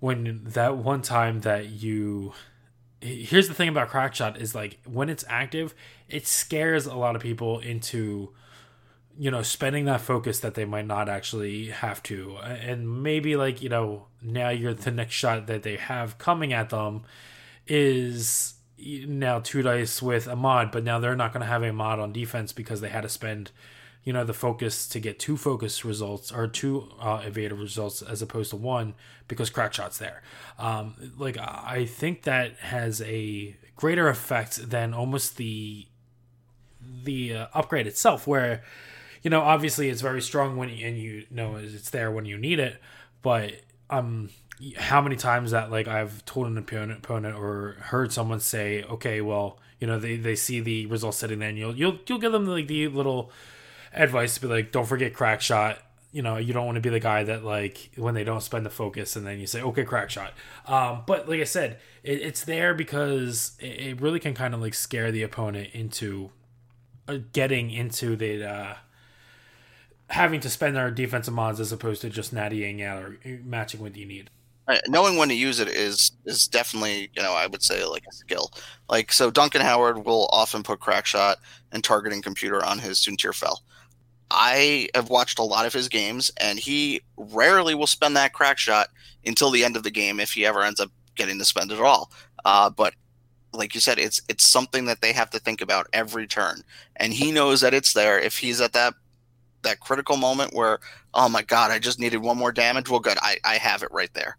when 0.00 0.42
that 0.44 0.76
one 0.76 1.02
time 1.02 1.40
that 1.40 1.68
you, 1.68 2.32
here's 3.04 3.48
the 3.48 3.54
thing 3.54 3.68
about 3.68 3.90
Crackshot 3.90 4.40
is 4.40 4.54
like 4.54 4.78
when 4.84 5.08
it's 5.08 5.24
active, 5.28 5.74
it 6.08 6.26
scares 6.26 6.86
a 6.86 6.94
lot 6.94 7.14
of 7.14 7.22
people 7.22 7.60
into 7.60 8.30
you 9.16 9.30
know 9.30 9.42
spending 9.42 9.84
that 9.84 10.00
focus 10.00 10.40
that 10.40 10.54
they 10.54 10.64
might 10.64 10.86
not 10.86 11.08
actually 11.08 11.66
have 11.66 12.02
to. 12.04 12.36
And 12.38 13.02
maybe 13.02 13.36
like 13.36 13.62
you 13.62 13.68
know 13.68 14.06
now 14.22 14.48
you're 14.48 14.74
the 14.74 14.90
next 14.90 15.14
shot 15.14 15.46
that 15.46 15.62
they 15.62 15.76
have 15.76 16.18
coming 16.18 16.52
at 16.52 16.70
them 16.70 17.02
is 17.66 18.54
now 18.78 19.40
two 19.40 19.62
dice 19.62 20.02
with 20.02 20.26
a 20.26 20.36
mod 20.36 20.70
but 20.70 20.84
now 20.84 20.98
they're 20.98 21.16
not 21.16 21.32
going 21.32 21.40
to 21.40 21.46
have 21.46 21.62
a 21.62 21.72
mod 21.72 21.98
on 21.98 22.12
defense 22.12 22.52
because 22.52 22.82
they 22.82 22.90
had 22.90 23.00
to 23.00 23.08
spend 23.08 23.50
you 24.04 24.12
know 24.12 24.24
the 24.24 24.34
focus 24.34 24.86
to 24.88 25.00
get 25.00 25.18
two 25.18 25.36
focus 25.36 25.84
results 25.84 26.30
or 26.30 26.46
two 26.46 26.88
uh, 27.00 27.22
evasive 27.24 27.58
results 27.58 28.02
as 28.02 28.22
opposed 28.22 28.50
to 28.50 28.56
one 28.56 28.94
because 29.26 29.50
crackshot's 29.50 29.98
there. 29.98 30.22
Um, 30.58 31.12
like 31.18 31.38
i 31.38 31.86
think 31.86 32.22
that 32.22 32.56
has 32.58 33.00
a 33.02 33.56
greater 33.76 34.08
effect 34.08 34.70
than 34.70 34.94
almost 34.94 35.36
the 35.36 35.86
the 37.02 37.34
uh, 37.34 37.46
upgrade 37.54 37.86
itself 37.86 38.26
where 38.26 38.62
you 39.22 39.30
know 39.30 39.40
obviously 39.40 39.88
it's 39.88 40.02
very 40.02 40.22
strong 40.22 40.56
when 40.56 40.68
you, 40.68 40.86
and 40.86 40.98
you 40.98 41.26
know 41.30 41.56
it's 41.56 41.90
there 41.90 42.10
when 42.10 42.24
you 42.24 42.36
need 42.36 42.58
it 42.60 42.80
but 43.22 43.52
um 43.90 44.28
how 44.76 45.00
many 45.00 45.16
times 45.16 45.50
that 45.50 45.70
like 45.70 45.88
i've 45.88 46.24
told 46.24 46.46
an 46.46 46.56
opponent 46.56 46.98
opponent 46.98 47.36
or 47.36 47.76
heard 47.80 48.12
someone 48.12 48.38
say 48.38 48.82
okay 48.84 49.20
well 49.20 49.58
you 49.80 49.86
know 49.86 49.98
they, 49.98 50.16
they 50.16 50.36
see 50.36 50.60
the 50.60 50.86
results 50.86 51.18
sitting 51.18 51.38
there 51.40 51.48
and 51.48 51.58
you'll 51.58 51.74
you'll 51.74 51.98
you'll 52.06 52.18
give 52.18 52.32
them 52.32 52.46
like 52.46 52.68
the 52.68 52.86
little 52.88 53.30
advice 53.94 54.34
to 54.34 54.40
be 54.40 54.46
like 54.46 54.72
don't 54.72 54.86
forget 54.86 55.14
crack 55.14 55.40
shot 55.40 55.78
you 56.12 56.22
know 56.22 56.36
you 56.36 56.52
don't 56.52 56.66
want 56.66 56.76
to 56.76 56.80
be 56.80 56.90
the 56.90 57.00
guy 57.00 57.24
that 57.24 57.44
like 57.44 57.90
when 57.96 58.14
they 58.14 58.24
don't 58.24 58.42
spend 58.42 58.64
the 58.64 58.70
focus 58.70 59.16
and 59.16 59.26
then 59.26 59.38
you 59.38 59.46
say 59.46 59.62
okay 59.62 59.84
crack 59.84 60.10
shot 60.10 60.32
um, 60.66 61.02
but 61.06 61.28
like 61.28 61.40
i 61.40 61.44
said 61.44 61.78
it, 62.02 62.20
it's 62.20 62.44
there 62.44 62.74
because 62.74 63.56
it, 63.60 63.80
it 63.80 64.00
really 64.00 64.20
can 64.20 64.34
kind 64.34 64.54
of 64.54 64.60
like 64.60 64.74
scare 64.74 65.10
the 65.10 65.22
opponent 65.22 65.70
into 65.72 66.30
uh, 67.08 67.18
getting 67.32 67.70
into 67.70 68.16
the 68.16 68.44
uh, 68.44 68.74
having 70.08 70.40
to 70.40 70.50
spend 70.50 70.76
their 70.76 70.90
defensive 70.90 71.34
mods 71.34 71.60
as 71.60 71.72
opposed 71.72 72.00
to 72.02 72.10
just 72.10 72.34
nattying 72.34 72.82
out 72.82 73.02
or 73.02 73.18
matching 73.44 73.80
what 73.80 73.96
you 73.96 74.06
need. 74.06 74.30
Right. 74.66 74.80
Knowing 74.88 75.18
when 75.18 75.28
to 75.28 75.34
use 75.34 75.60
it 75.60 75.68
is 75.68 76.12
is 76.24 76.48
definitely 76.48 77.10
you 77.14 77.22
know 77.22 77.32
I 77.32 77.46
would 77.46 77.62
say 77.62 77.84
like 77.84 78.04
a 78.08 78.14
skill. 78.14 78.50
Like 78.88 79.12
so, 79.12 79.30
Duncan 79.30 79.60
Howard 79.60 80.06
will 80.06 80.28
often 80.32 80.62
put 80.62 80.80
crack 80.80 81.04
shot 81.04 81.38
and 81.72 81.84
targeting 81.84 82.22
computer 82.22 82.64
on 82.64 82.78
his 82.78 82.98
Soontir 82.98 83.34
Fel. 83.34 83.62
I 84.34 84.88
have 84.94 85.10
watched 85.10 85.38
a 85.38 85.44
lot 85.44 85.66
of 85.66 85.72
his 85.72 85.88
games, 85.88 86.30
and 86.38 86.58
he 86.58 87.00
rarely 87.16 87.74
will 87.74 87.86
spend 87.86 88.16
that 88.16 88.32
crack 88.32 88.58
shot 88.58 88.88
until 89.24 89.50
the 89.50 89.64
end 89.64 89.76
of 89.76 89.82
the 89.82 89.90
game 89.90 90.20
if 90.20 90.32
he 90.32 90.44
ever 90.44 90.62
ends 90.62 90.80
up 90.80 90.90
getting 91.14 91.38
to 91.38 91.44
spend 91.44 91.70
it 91.70 91.78
at 91.78 91.80
all. 91.80 92.10
Uh, 92.44 92.68
but 92.68 92.94
like 93.52 93.74
you 93.74 93.80
said, 93.80 93.98
it's 93.98 94.20
it's 94.28 94.48
something 94.48 94.84
that 94.86 95.00
they 95.00 95.12
have 95.12 95.30
to 95.30 95.38
think 95.38 95.60
about 95.60 95.86
every 95.92 96.26
turn, 96.26 96.62
and 96.96 97.12
he 97.12 97.30
knows 97.30 97.60
that 97.60 97.74
it's 97.74 97.92
there. 97.92 98.18
If 98.18 98.38
he's 98.38 98.60
at 98.60 98.72
that 98.72 98.94
that 99.62 99.80
critical 99.80 100.16
moment 100.16 100.52
where, 100.52 100.80
oh 101.14 101.28
my 101.28 101.42
god, 101.42 101.70
I 101.70 101.78
just 101.78 102.00
needed 102.00 102.18
one 102.18 102.36
more 102.36 102.52
damage. 102.52 102.90
Well, 102.90 103.00
good, 103.00 103.18
I 103.22 103.38
I 103.44 103.56
have 103.56 103.82
it 103.82 103.92
right 103.92 104.12
there. 104.14 104.36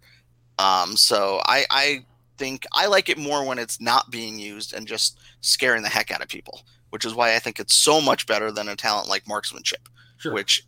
Um, 0.60 0.96
so 0.96 1.42
I, 1.46 1.66
I 1.70 2.06
think 2.38 2.66
I 2.74 2.88
like 2.88 3.10
it 3.10 3.18
more 3.18 3.46
when 3.46 3.60
it's 3.60 3.82
not 3.82 4.12
being 4.12 4.40
used 4.40 4.74
and 4.74 4.88
just 4.88 5.20
scaring 5.42 5.84
the 5.84 5.90
heck 5.90 6.12
out 6.12 6.22
of 6.22 6.28
people, 6.28 6.62
which 6.90 7.06
is 7.06 7.14
why 7.14 7.36
I 7.36 7.40
think 7.40 7.60
it's 7.60 7.76
so 7.76 8.00
much 8.02 8.26
better 8.28 8.52
than 8.52 8.68
a 8.70 8.76
talent 8.76 9.08
like 9.10 9.28
marksmanship, 9.28 9.88
Sure. 10.18 10.34
which 10.34 10.64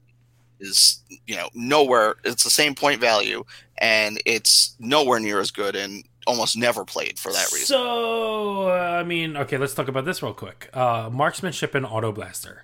is 0.60 1.04
you 1.26 1.36
know 1.36 1.50
nowhere. 1.54 2.16
It's 2.24 2.44
the 2.44 2.50
same 2.50 2.74
point 2.76 3.00
value, 3.00 3.44
and 3.78 4.20
it's 4.26 4.76
nowhere 4.80 5.20
near 5.20 5.40
as 5.40 5.52
good 5.52 5.76
and 5.76 6.04
almost 6.26 6.58
never 6.58 6.84
played 6.84 7.18
for 7.18 7.32
that 7.32 7.46
reason. 7.54 7.68
So, 7.68 8.70
I 8.70 9.04
mean, 9.04 9.38
okay, 9.38 9.58
let's 9.58 9.74
talk 9.74 9.88
about 9.88 10.04
this 10.04 10.22
real 10.22 10.34
quick. 10.34 10.70
Uh, 10.74 11.10
marksmanship 11.12 11.74
and 11.74 11.86
auto 11.86 12.12
blaster. 12.12 12.64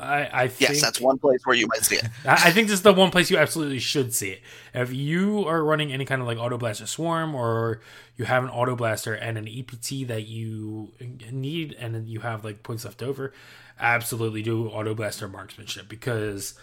I, 0.00 0.44
I 0.44 0.48
think, 0.48 0.70
Yes, 0.70 0.80
that's 0.80 1.00
one 1.00 1.18
place 1.18 1.44
where 1.44 1.54
you 1.54 1.66
might 1.66 1.84
see 1.84 1.96
it. 1.96 2.04
I 2.24 2.48
I 2.48 2.50
think 2.52 2.68
this 2.68 2.74
is 2.78 2.82
the 2.82 2.92
one 2.92 3.10
place 3.10 3.30
you 3.30 3.36
absolutely 3.36 3.78
should 3.78 4.14
see 4.14 4.30
it. 4.30 4.42
If 4.72 4.92
you 4.92 5.44
are 5.46 5.62
running 5.62 5.92
any 5.92 6.04
kind 6.04 6.20
of 6.20 6.26
like 6.26 6.38
Auto 6.38 6.56
Blaster 6.56 6.86
Swarm 6.86 7.34
or 7.34 7.80
you 8.16 8.24
have 8.24 8.42
an 8.44 8.50
Auto 8.50 8.74
Blaster 8.74 9.14
and 9.14 9.36
an 9.36 9.46
EPT 9.46 10.08
that 10.08 10.26
you 10.26 10.92
need 11.30 11.74
and 11.74 12.08
you 12.08 12.20
have 12.20 12.44
like 12.44 12.62
points 12.62 12.84
left 12.84 13.02
over, 13.02 13.32
absolutely 13.78 14.42
do 14.42 14.68
Auto 14.68 14.94
Blaster 14.94 15.28
Marksmanship 15.28 15.88
because 15.88 16.54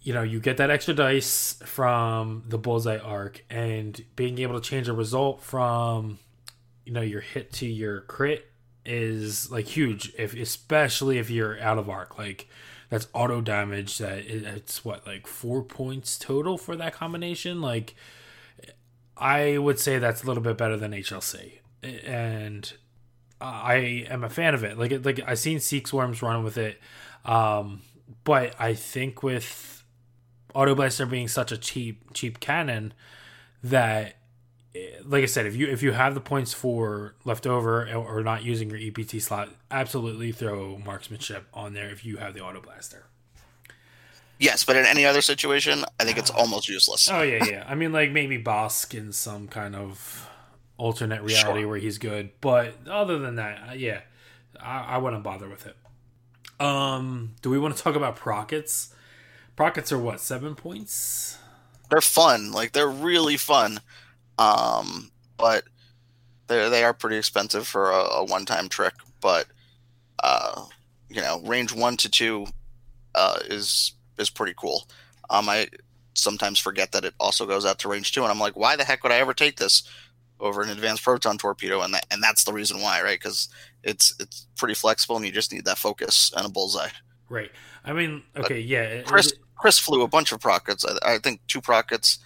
you 0.00 0.12
know 0.12 0.22
you 0.22 0.38
get 0.40 0.56
that 0.58 0.70
extra 0.70 0.94
dice 0.94 1.60
from 1.64 2.44
the 2.46 2.58
Bullseye 2.58 2.98
arc 2.98 3.44
and 3.50 4.04
being 4.14 4.38
able 4.38 4.60
to 4.60 4.68
change 4.68 4.88
a 4.88 4.92
result 4.92 5.42
from 5.42 6.18
you 6.84 6.92
know 6.92 7.00
your 7.02 7.20
hit 7.20 7.52
to 7.54 7.66
your 7.66 8.02
crit 8.02 8.51
is 8.84 9.50
like 9.50 9.66
huge 9.66 10.12
if 10.18 10.34
especially 10.34 11.18
if 11.18 11.30
you're 11.30 11.60
out 11.60 11.78
of 11.78 11.88
arc 11.88 12.18
like 12.18 12.48
that's 12.88 13.06
auto 13.14 13.40
damage 13.40 13.98
that 13.98 14.18
it- 14.18 14.44
it's 14.44 14.84
what 14.84 15.06
like 15.06 15.26
four 15.26 15.62
points 15.62 16.18
total 16.18 16.58
for 16.58 16.76
that 16.76 16.92
combination? 16.94 17.60
Like 17.60 17.94
i 19.16 19.58
would 19.58 19.78
say 19.78 19.98
that's 19.98 20.22
a 20.22 20.26
little 20.26 20.42
bit 20.42 20.56
better 20.56 20.76
than 20.76 20.92
hlc 20.92 21.58
and 21.82 22.72
i 23.40 23.74
am 24.08 24.24
a 24.24 24.30
fan 24.30 24.54
of 24.54 24.64
it. 24.64 24.78
Like 24.78 25.04
like 25.04 25.20
i 25.26 25.34
seen 25.34 25.60
seek 25.60 25.86
swarms 25.86 26.22
run 26.22 26.42
with 26.44 26.56
it 26.56 26.80
um 27.24 27.82
but 28.24 28.54
i 28.58 28.74
think 28.74 29.22
with 29.22 29.84
auto 30.54 30.74
blaster 30.74 31.06
being 31.06 31.28
such 31.28 31.52
a 31.52 31.58
cheap 31.58 32.12
cheap 32.14 32.40
cannon 32.40 32.94
that 33.62 34.16
like 35.04 35.22
I 35.22 35.26
said, 35.26 35.46
if 35.46 35.54
you 35.56 35.66
if 35.68 35.82
you 35.82 35.92
have 35.92 36.14
the 36.14 36.20
points 36.20 36.52
for 36.52 37.14
leftover 37.24 37.92
or 37.92 38.22
not 38.22 38.42
using 38.42 38.70
your 38.70 38.78
EPT 38.78 39.20
slot, 39.20 39.50
absolutely 39.70 40.32
throw 40.32 40.78
marksmanship 40.78 41.46
on 41.52 41.74
there 41.74 41.90
if 41.90 42.04
you 42.04 42.16
have 42.18 42.34
the 42.34 42.40
auto 42.40 42.60
blaster. 42.60 43.06
Yes, 44.38 44.64
but 44.64 44.74
in 44.74 44.84
any 44.84 45.04
other 45.06 45.20
situation, 45.20 45.84
I 46.00 46.04
think 46.04 46.18
it's 46.18 46.30
almost 46.30 46.68
useless. 46.68 47.08
Oh 47.10 47.22
yeah, 47.22 47.44
yeah. 47.48 47.64
I 47.68 47.74
mean, 47.74 47.92
like 47.92 48.10
maybe 48.10 48.42
Bossk 48.42 48.96
in 48.98 49.12
some 49.12 49.46
kind 49.46 49.76
of 49.76 50.28
alternate 50.78 51.22
reality 51.22 51.60
Sure. 51.60 51.68
where 51.68 51.78
he's 51.78 51.98
good, 51.98 52.30
but 52.40 52.74
other 52.88 53.18
than 53.18 53.36
that, 53.36 53.68
uh, 53.70 53.72
yeah, 53.74 54.00
I, 54.60 54.94
I 54.94 54.98
wouldn't 54.98 55.22
bother 55.22 55.48
with 55.48 55.66
it. 55.66 55.76
Um, 56.58 57.34
do 57.42 57.50
we 57.50 57.58
want 57.58 57.76
to 57.76 57.82
talk 57.82 57.94
about 57.94 58.16
Prockets? 58.16 58.94
Prockets 59.54 59.92
are 59.92 59.98
what 59.98 60.20
seven 60.20 60.54
points? 60.54 61.38
They're 61.90 62.00
fun, 62.00 62.52
like 62.52 62.72
they're 62.72 62.88
really 62.88 63.36
fun, 63.36 63.80
um, 64.38 65.10
but 65.36 65.64
they 66.46 66.68
they 66.68 66.84
are 66.84 66.94
pretty 66.94 67.16
expensive 67.16 67.66
for 67.66 67.90
a, 67.90 67.96
a 67.96 68.24
one 68.24 68.44
time 68.44 68.68
trick. 68.68 68.94
But 69.20 69.46
uh, 70.22 70.64
you 71.08 71.20
know, 71.20 71.40
range 71.44 71.72
one 71.72 71.96
to 71.98 72.10
two 72.10 72.46
uh, 73.14 73.38
is 73.46 73.92
is 74.18 74.30
pretty 74.30 74.54
cool. 74.56 74.86
Um, 75.30 75.48
I 75.48 75.68
sometimes 76.14 76.58
forget 76.58 76.92
that 76.92 77.04
it 77.04 77.14
also 77.18 77.46
goes 77.46 77.64
out 77.64 77.78
to 77.80 77.88
range 77.88 78.12
two, 78.12 78.22
and 78.22 78.30
I'm 78.30 78.38
like, 78.38 78.56
why 78.56 78.76
the 78.76 78.84
heck 78.84 79.02
would 79.02 79.12
I 79.12 79.18
ever 79.18 79.34
take 79.34 79.56
this 79.56 79.82
over 80.40 80.62
an 80.62 80.70
advanced 80.70 81.02
proton 81.02 81.38
torpedo? 81.38 81.80
And 81.80 81.94
that 81.94 82.06
and 82.10 82.22
that's 82.22 82.44
the 82.44 82.52
reason 82.52 82.80
why, 82.80 83.02
right? 83.02 83.18
Because 83.18 83.48
it's 83.82 84.14
it's 84.20 84.46
pretty 84.56 84.74
flexible, 84.74 85.16
and 85.16 85.24
you 85.24 85.32
just 85.32 85.52
need 85.52 85.64
that 85.64 85.78
focus 85.78 86.32
and 86.36 86.46
a 86.46 86.48
bullseye. 86.48 86.90
Right. 87.28 87.50
I 87.84 87.92
mean, 87.92 88.22
okay, 88.36 88.60
yeah. 88.60 89.02
Chris 89.02 89.32
Chris 89.56 89.78
flew 89.78 90.02
a 90.02 90.08
bunch 90.08 90.32
of 90.32 90.40
prockets. 90.40 90.84
I, 90.84 91.14
I 91.14 91.18
think 91.18 91.40
two 91.46 91.60
prockets 91.60 92.18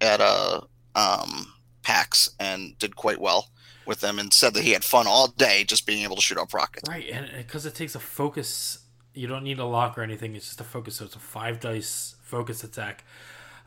at 0.00 0.20
uh, 0.20 0.62
um, 0.98 1.52
PAX 1.82 2.30
and 2.40 2.76
did 2.78 2.96
quite 2.96 3.20
well 3.20 3.50
with 3.86 4.00
them, 4.00 4.18
and 4.18 4.32
said 4.32 4.54
that 4.54 4.64
he 4.64 4.72
had 4.72 4.84
fun 4.84 5.06
all 5.06 5.28
day 5.28 5.64
just 5.64 5.86
being 5.86 6.02
able 6.02 6.16
to 6.16 6.22
shoot 6.22 6.38
out 6.38 6.52
rockets. 6.52 6.88
Right, 6.88 7.08
and 7.08 7.30
because 7.36 7.64
it 7.64 7.74
takes 7.74 7.94
a 7.94 8.00
focus, 8.00 8.80
you 9.14 9.26
don't 9.26 9.44
need 9.44 9.58
a 9.58 9.64
lock 9.64 9.96
or 9.96 10.02
anything. 10.02 10.34
It's 10.34 10.46
just 10.46 10.60
a 10.60 10.64
focus, 10.64 10.96
so 10.96 11.06
it's 11.06 11.16
a 11.16 11.20
five 11.20 11.60
dice 11.60 12.16
focus 12.22 12.64
attack. 12.64 13.04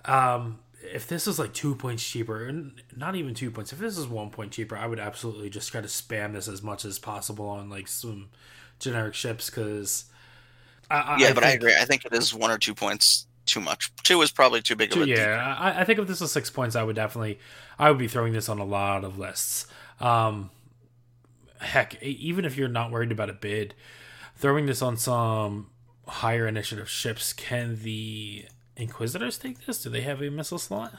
Um, 0.05 0.59
if 0.83 1.07
this 1.07 1.27
is 1.27 1.39
like 1.39 1.53
two 1.53 1.75
points 1.75 2.07
cheaper, 2.07 2.45
and 2.45 2.81
not 2.95 3.15
even 3.15 3.33
two 3.33 3.49
points, 3.49 3.73
if 3.73 3.79
this 3.79 3.97
is 3.97 4.07
one 4.07 4.29
point 4.29 4.51
cheaper, 4.51 4.77
I 4.77 4.85
would 4.85 4.99
absolutely 4.99 5.49
just 5.49 5.71
try 5.71 5.81
to 5.81 5.87
spam 5.87 6.33
this 6.33 6.47
as 6.47 6.61
much 6.61 6.85
as 6.85 6.99
possible 6.99 7.47
on 7.47 7.69
like 7.69 7.87
some 7.87 8.29
generic 8.79 9.13
ships 9.13 9.49
because. 9.49 10.05
I, 10.89 11.15
Yeah, 11.19 11.31
but 11.31 11.45
I 11.45 11.51
agree. 11.51 11.73
I 11.79 11.85
think 11.85 12.03
it 12.03 12.13
is 12.13 12.33
one 12.33 12.51
or 12.51 12.57
two 12.57 12.75
points 12.75 13.25
too 13.45 13.59
much. 13.59 13.93
Two 14.03 14.21
is 14.21 14.31
probably 14.31 14.61
too 14.61 14.75
big 14.75 14.95
of 14.95 15.01
a 15.01 15.07
yeah, 15.07 15.55
I, 15.57 15.81
I 15.81 15.83
think 15.83 15.99
if 15.99 16.07
this 16.07 16.21
was 16.21 16.31
six 16.31 16.49
points, 16.49 16.75
I 16.75 16.83
would 16.83 16.95
definitely, 16.95 17.39
I 17.79 17.89
would 17.89 17.99
be 17.99 18.07
throwing 18.07 18.33
this 18.33 18.49
on 18.49 18.59
a 18.59 18.65
lot 18.65 19.03
of 19.03 19.17
lists. 19.17 19.67
Um, 19.99 20.51
heck, 21.59 22.01
even 22.01 22.45
if 22.45 22.57
you're 22.57 22.67
not 22.67 22.91
worried 22.91 23.11
about 23.11 23.29
a 23.29 23.33
bid, 23.33 23.75
throwing 24.35 24.65
this 24.65 24.81
on 24.81 24.97
some 24.97 25.69
higher 26.07 26.47
initiative 26.47 26.89
ships, 26.89 27.33
can 27.33 27.81
the 27.83 28.45
Inquisitors 28.77 29.37
take 29.37 29.65
this? 29.65 29.83
Do 29.83 29.89
they 29.89 30.01
have 30.01 30.21
a 30.21 30.31
missile 30.31 30.57
slot? 30.57 30.93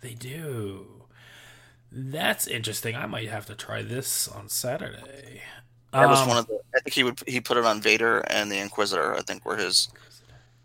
They 0.00 0.14
do. 0.14 1.04
That's 1.92 2.46
interesting. 2.46 2.94
I 2.94 3.06
might 3.06 3.28
have 3.28 3.46
to 3.46 3.54
try 3.54 3.82
this 3.82 4.28
on 4.28 4.48
Saturday. 4.48 5.42
That 5.92 6.08
was 6.08 6.20
Um, 6.20 6.28
one 6.28 6.36
of 6.38 6.46
the. 6.46 6.60
I 6.74 6.80
think 6.80 6.94
he 6.94 7.04
would 7.04 7.20
he 7.26 7.40
put 7.40 7.56
it 7.56 7.64
on 7.64 7.80
Vader 7.80 8.20
and 8.28 8.50
the 8.50 8.58
Inquisitor. 8.58 9.14
I 9.14 9.22
think 9.22 9.44
were 9.44 9.56
his 9.56 9.88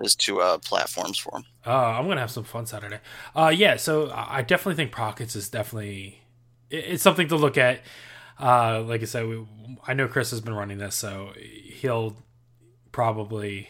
his 0.01 0.15
two 0.15 0.41
uh, 0.41 0.57
platforms 0.57 1.17
for 1.17 1.37
him. 1.37 1.45
Uh, 1.65 1.71
I'm 1.71 2.07
gonna 2.07 2.21
have 2.21 2.31
some 2.31 2.43
fun 2.43 2.65
Saturday. 2.65 2.99
Uh, 3.35 3.51
yeah, 3.55 3.75
so 3.77 4.09
I 4.09 4.37
I 4.37 4.41
definitely 4.41 4.75
think 4.75 4.91
Prockets 4.91 5.35
is 5.35 5.49
definitely 5.49 6.21
it's 6.69 7.03
something 7.03 7.27
to 7.29 7.35
look 7.35 7.57
at. 7.57 7.81
Uh, 8.39 8.81
like 8.81 9.01
I 9.01 9.05
said, 9.05 9.27
we, 9.27 9.45
I 9.87 9.93
know 9.93 10.07
Chris 10.07 10.31
has 10.31 10.41
been 10.41 10.53
running 10.53 10.77
this, 10.77 10.95
so 10.95 11.31
he'll 11.35 12.17
probably 12.91 13.69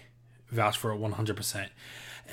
vouch 0.50 0.78
for 0.78 0.92
it 0.92 0.98
100. 0.98 1.36
percent 1.36 1.72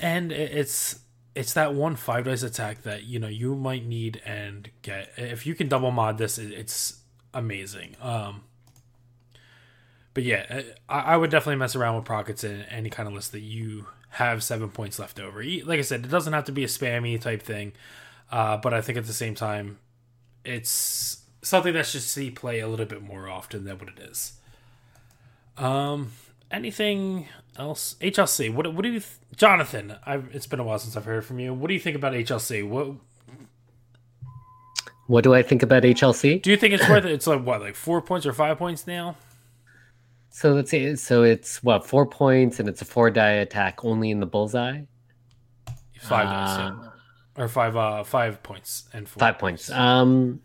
And 0.01 0.31
it's 0.31 0.99
it's 1.35 1.53
that 1.53 1.73
one 1.73 1.95
five 1.95 2.25
dice 2.25 2.43
attack 2.43 2.83
that 2.83 3.03
you 3.03 3.19
know 3.19 3.27
you 3.27 3.55
might 3.55 3.85
need 3.85 4.21
and 4.25 4.69
get. 4.81 5.11
If 5.17 5.45
you 5.45 5.55
can 5.55 5.67
double 5.67 5.91
mod 5.91 6.17
this, 6.17 6.37
it's 6.37 7.01
amazing. 7.33 7.95
Um, 8.01 8.43
but 10.13 10.23
yeah, 10.23 10.61
I, 10.87 10.99
I 10.99 11.17
would 11.17 11.31
definitely 11.31 11.57
mess 11.57 11.75
around 11.75 11.95
with 11.95 12.05
Prockets 12.05 12.43
in 12.43 12.61
any 12.63 12.89
kind 12.89 13.07
of 13.07 13.13
list 13.13 13.31
that 13.31 13.41
you 13.41 13.87
have 14.09 14.43
seven 14.43 14.69
points 14.69 14.99
left 14.99 15.19
over. 15.19 15.43
Like 15.43 15.79
I 15.79 15.81
said, 15.83 16.05
it 16.05 16.09
doesn't 16.09 16.33
have 16.33 16.45
to 16.45 16.51
be 16.51 16.63
a 16.63 16.67
spammy 16.67 17.19
type 17.19 17.41
thing, 17.41 17.73
uh, 18.31 18.57
but 18.57 18.73
I 18.73 18.81
think 18.81 18.97
at 18.97 19.05
the 19.05 19.13
same 19.13 19.33
time, 19.35 19.79
it's 20.45 21.23
something 21.41 21.73
that 21.73 21.85
should 21.85 22.01
see 22.01 22.29
play 22.29 22.59
a 22.59 22.67
little 22.67 22.85
bit 22.85 23.01
more 23.01 23.27
often 23.27 23.65
than 23.65 23.77
what 23.79 23.89
it 23.89 23.99
is. 23.99 24.33
Um, 25.57 26.11
anything 26.51 27.27
else? 27.57 27.95
HLC. 28.01 28.53
What 28.53 28.73
what 28.73 28.83
do 28.83 28.89
you, 28.89 28.99
th- 28.99 29.11
Jonathan? 29.35 29.95
I've, 30.05 30.29
it's 30.33 30.47
been 30.47 30.59
a 30.59 30.63
while 30.63 30.79
since 30.79 30.95
I've 30.95 31.05
heard 31.05 31.25
from 31.25 31.39
you. 31.39 31.53
What 31.53 31.67
do 31.67 31.73
you 31.73 31.79
think 31.79 31.95
about 31.95 32.13
HLC? 32.13 32.67
What 32.67 32.95
What 35.07 35.23
do 35.23 35.33
I 35.33 35.41
think 35.43 35.63
about 35.63 35.83
HLC? 35.83 36.41
do 36.41 36.49
you 36.49 36.57
think 36.57 36.73
it's 36.73 36.87
worth 36.87 37.05
it? 37.05 37.11
It's 37.11 37.27
like 37.27 37.43
what, 37.43 37.61
like 37.61 37.75
four 37.75 38.01
points 38.01 38.25
or 38.25 38.33
five 38.33 38.57
points 38.57 38.87
now? 38.87 39.15
So 40.35 40.51
let's 40.51 40.71
see. 40.71 40.95
So 40.95 41.21
it's 41.21 41.61
what 41.61 41.85
four 41.85 42.07
points, 42.07 42.59
and 42.59 42.67
it's 42.67 42.81
a 42.81 42.85
four 42.85 43.11
die 43.11 43.33
attack 43.45 43.85
only 43.85 44.09
in 44.09 44.19
the 44.19 44.25
bullseye. 44.25 44.81
Five 46.01 46.25
dice, 46.27 46.57
Uh, 46.57 46.75
yeah. 47.37 47.43
or 47.43 47.47
five 47.47 47.75
uh 47.77 48.03
five 48.03 48.41
points 48.41 48.89
and 48.93 49.07
four 49.07 49.19
Five 49.19 49.37
points. 49.37 49.69
Um, 49.69 50.41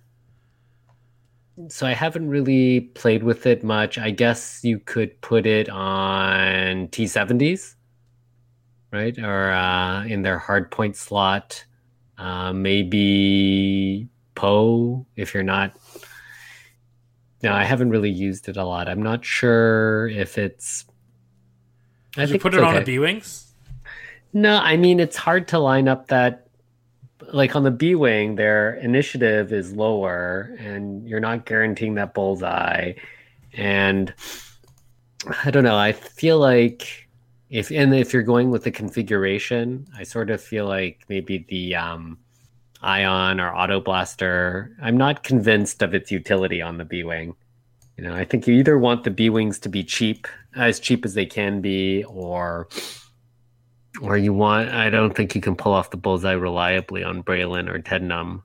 so 1.69 1.87
I 1.87 1.95
haven't 1.95 2.29
really 2.29 2.81
played 2.81 3.23
with 3.23 3.47
it 3.47 3.65
much. 3.65 3.97
I 3.97 4.11
guess 4.11 4.61
you 4.63 4.79
could 4.79 5.19
put 5.23 5.47
it 5.47 5.71
on 5.71 6.89
T70s, 6.89 7.75
right? 8.93 9.19
Or 9.19 9.51
uh, 9.53 10.05
in 10.05 10.21
their 10.21 10.39
hard 10.39 10.71
point 10.71 10.97
slot. 10.97 11.65
Uh, 12.19 12.53
maybe 12.53 14.07
Poe 14.35 15.07
if 15.17 15.33
you're 15.33 15.43
not. 15.43 15.73
No, 17.43 17.53
I 17.53 17.65
haven't 17.65 17.91
really 17.91 18.11
used 18.11 18.49
it 18.49 18.57
a 18.57 18.65
lot. 18.65 18.89
I'm 18.89 19.03
not 19.03 19.25
sure 19.25 20.09
if 20.09 20.39
it's. 20.39 20.85
I 22.17 22.23
Did 22.23 22.35
you 22.35 22.41
put 22.41 22.55
it 22.55 22.65
on 22.65 22.77
a 22.77 22.85
B 22.85 22.99
wings? 22.99 23.53
No, 24.33 24.59
I 24.59 24.77
mean 24.77 25.01
it's 25.01 25.17
hard 25.17 25.49
to 25.49 25.59
line 25.59 25.89
up 25.89 26.09
that 26.09 26.49
like 27.33 27.55
on 27.57 27.63
the 27.63 27.71
B 27.71 27.95
wing, 27.95 28.37
their 28.37 28.75
initiative 28.75 29.53
is 29.53 29.73
lower 29.73 30.57
and 30.59 31.09
you're 31.09 31.21
not 31.21 31.47
guaranteeing 31.47 31.95
that 31.95 32.15
bullseye. 32.15 32.95
And 33.53 34.13
I 35.45 35.51
don't 35.51 35.65
know, 35.65 35.77
I 35.77 35.93
feel 35.93 36.39
like 36.39 37.09
if 37.51 37.71
and 37.71 37.95
if 37.95 38.13
you're 38.13 38.23
going 38.23 38.51
with 38.51 38.65
the 38.65 38.71
configuration, 38.71 39.87
I 39.97 40.03
sort 40.03 40.31
of 40.31 40.43
feel 40.43 40.67
like 40.67 41.05
maybe 41.09 41.47
the 41.49 41.77
um 41.77 42.19
ion 42.83 43.41
or 43.41 43.55
auto 43.55 43.81
blaster, 43.81 44.77
I'm 44.81 44.97
not 44.97 45.23
convinced 45.23 45.83
of 45.83 45.95
its 45.95 46.11
utility 46.11 46.63
on 46.63 46.79
the 46.79 46.85
B 46.85 47.05
wing. 47.05 47.35
You 47.97 48.05
know, 48.05 48.15
I 48.15 48.25
think 48.25 48.47
you 48.47 48.55
either 48.55 48.79
want 48.79 49.05
the 49.05 49.11
B 49.11 49.29
wings 49.29 49.59
to 49.61 49.69
be 49.69 49.83
cheap, 49.83 50.29
as 50.55 50.79
cheap 50.79 51.05
as 51.05 51.15
they 51.15 51.27
can 51.27 51.61
be, 51.61 52.05
or 52.05 52.69
or 54.01 54.17
you 54.17 54.33
want 54.33 54.69
I 54.71 54.91
don't 54.91 55.15
think 55.17 55.35
you 55.35 55.41
can 55.41 55.57
pull 55.57 55.73
off 55.73 55.91
the 55.91 55.97
bullseye 55.97 56.33
reliably 56.33 57.03
on 57.03 57.23
Braylen 57.23 57.69
or 57.69 57.81
Ten 57.81 58.07
Numb. 58.07 58.45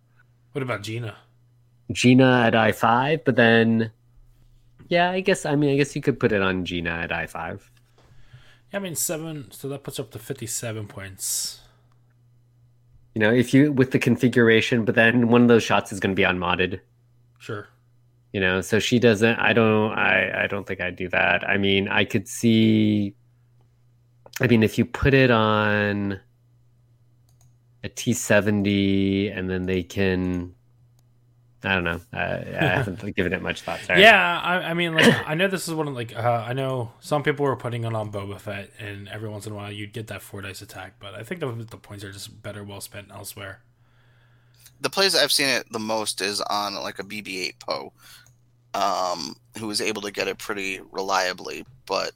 What 0.54 0.64
about 0.64 0.82
Gina? 0.82 1.16
Gina 1.92 2.44
at 2.46 2.56
I 2.56 2.72
five, 2.72 3.24
but 3.24 3.36
then 3.36 3.92
yeah, 4.88 5.12
I 5.12 5.22
guess 5.22 5.46
I 5.46 5.56
mean 5.56 5.72
I 5.72 5.78
guess 5.78 5.96
you 5.96 6.02
could 6.02 6.20
put 6.20 6.32
it 6.32 6.42
on 6.42 6.66
Gina 6.66 6.90
at 6.90 7.12
I 7.12 7.28
five. 7.28 7.70
Yeah, 8.72 8.80
I 8.80 8.82
mean 8.82 8.96
seven, 8.96 9.52
so 9.52 9.70
that 9.70 9.84
puts 9.84 10.00
up 10.00 10.10
to 10.12 10.20
fifty-seven 10.20 10.88
points. 10.88 11.60
You 13.14 13.20
know, 13.20 13.32
if 13.32 13.54
you 13.54 13.72
with 13.72 13.92
the 13.92 14.00
configuration, 14.00 14.86
but 14.86 14.96
then 14.96 15.28
one 15.28 15.44
of 15.44 15.48
those 15.48 15.64
shots 15.64 15.92
is 15.92 16.00
going 16.00 16.12
to 16.12 16.16
be 16.16 16.24
unmodded. 16.24 16.82
Sure. 17.40 17.68
You 18.32 18.40
know, 18.40 18.62
so 18.62 18.80
she 18.80 18.98
doesn't. 18.98 19.38
I 19.38 19.54
don't. 19.54 19.94
I 19.94 20.44
I 20.44 20.48
don't 20.48 20.66
think 20.66 20.82
I'd 20.82 20.96
do 20.96 21.08
that. 21.10 21.48
I 21.48 21.58
mean, 21.58 21.88
I 21.88 22.06
could 22.06 22.28
see. 22.28 23.16
I 24.42 24.48
mean, 24.48 24.64
if 24.64 24.80
you 24.80 24.86
put 24.86 25.14
it 25.14 25.30
on 25.30 26.20
a 27.84 27.90
T 27.90 28.14
seventy, 28.14 29.28
and 29.30 29.50
then 29.50 29.68
they 29.68 29.84
can. 29.84 30.56
I 31.64 31.76
don't 31.76 31.84
know. 31.84 32.02
I, 32.12 32.20
I 32.20 32.68
haven't 32.78 33.16
given 33.16 33.34
it 33.34 33.42
much 33.42 33.62
thought. 33.62 33.80
Sorry. 33.82 34.02
Yeah, 34.02 34.42
I, 34.42 34.56
I 34.72 34.74
mean, 34.74 34.94
like 34.96 35.14
I 35.26 35.34
know 35.34 35.48
this 35.48 35.68
is 35.68 35.74
one 35.74 35.88
of 35.88 35.94
like 35.94 36.16
uh, 36.16 36.46
I 36.48 36.54
know 36.54 36.92
some 37.00 37.24
people 37.24 37.46
were 37.46 37.56
putting 37.56 37.84
it 37.86 37.94
on 37.94 38.12
Boba 38.12 38.40
Fett, 38.40 38.72
and 38.80 39.08
every 39.08 39.30
once 39.30 39.46
in 39.46 39.54
a 39.54 39.56
while 39.56 39.72
you'd 39.72 39.94
get 39.94 40.08
that 40.08 40.22
four 40.22 40.42
dice 40.42 40.62
attack, 40.62 40.96
but 41.00 41.14
I 41.16 41.24
think 41.24 41.40
the, 41.40 41.52
the 41.52 41.78
points 41.78 42.04
are 42.04 42.12
just 42.12 42.42
better 42.44 42.64
well 42.64 42.82
spent 42.82 43.12
elsewhere. 43.12 43.62
The 44.82 44.90
place 44.90 45.16
I've 45.16 45.32
seen 45.32 45.48
it 45.48 45.72
the 45.72 45.80
most 45.80 46.22
is 46.22 46.42
on 46.42 46.76
like 46.76 47.00
a 47.00 47.04
BB-8 47.04 47.60
Poe, 47.60 47.94
um, 48.74 49.36
who 49.58 49.68
was 49.68 49.80
able 49.80 50.02
to 50.02 50.12
get 50.12 50.28
it 50.28 50.38
pretty 50.38 50.82
reliably. 50.92 51.66
But 51.86 52.12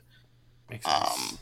Um, 0.86 1.40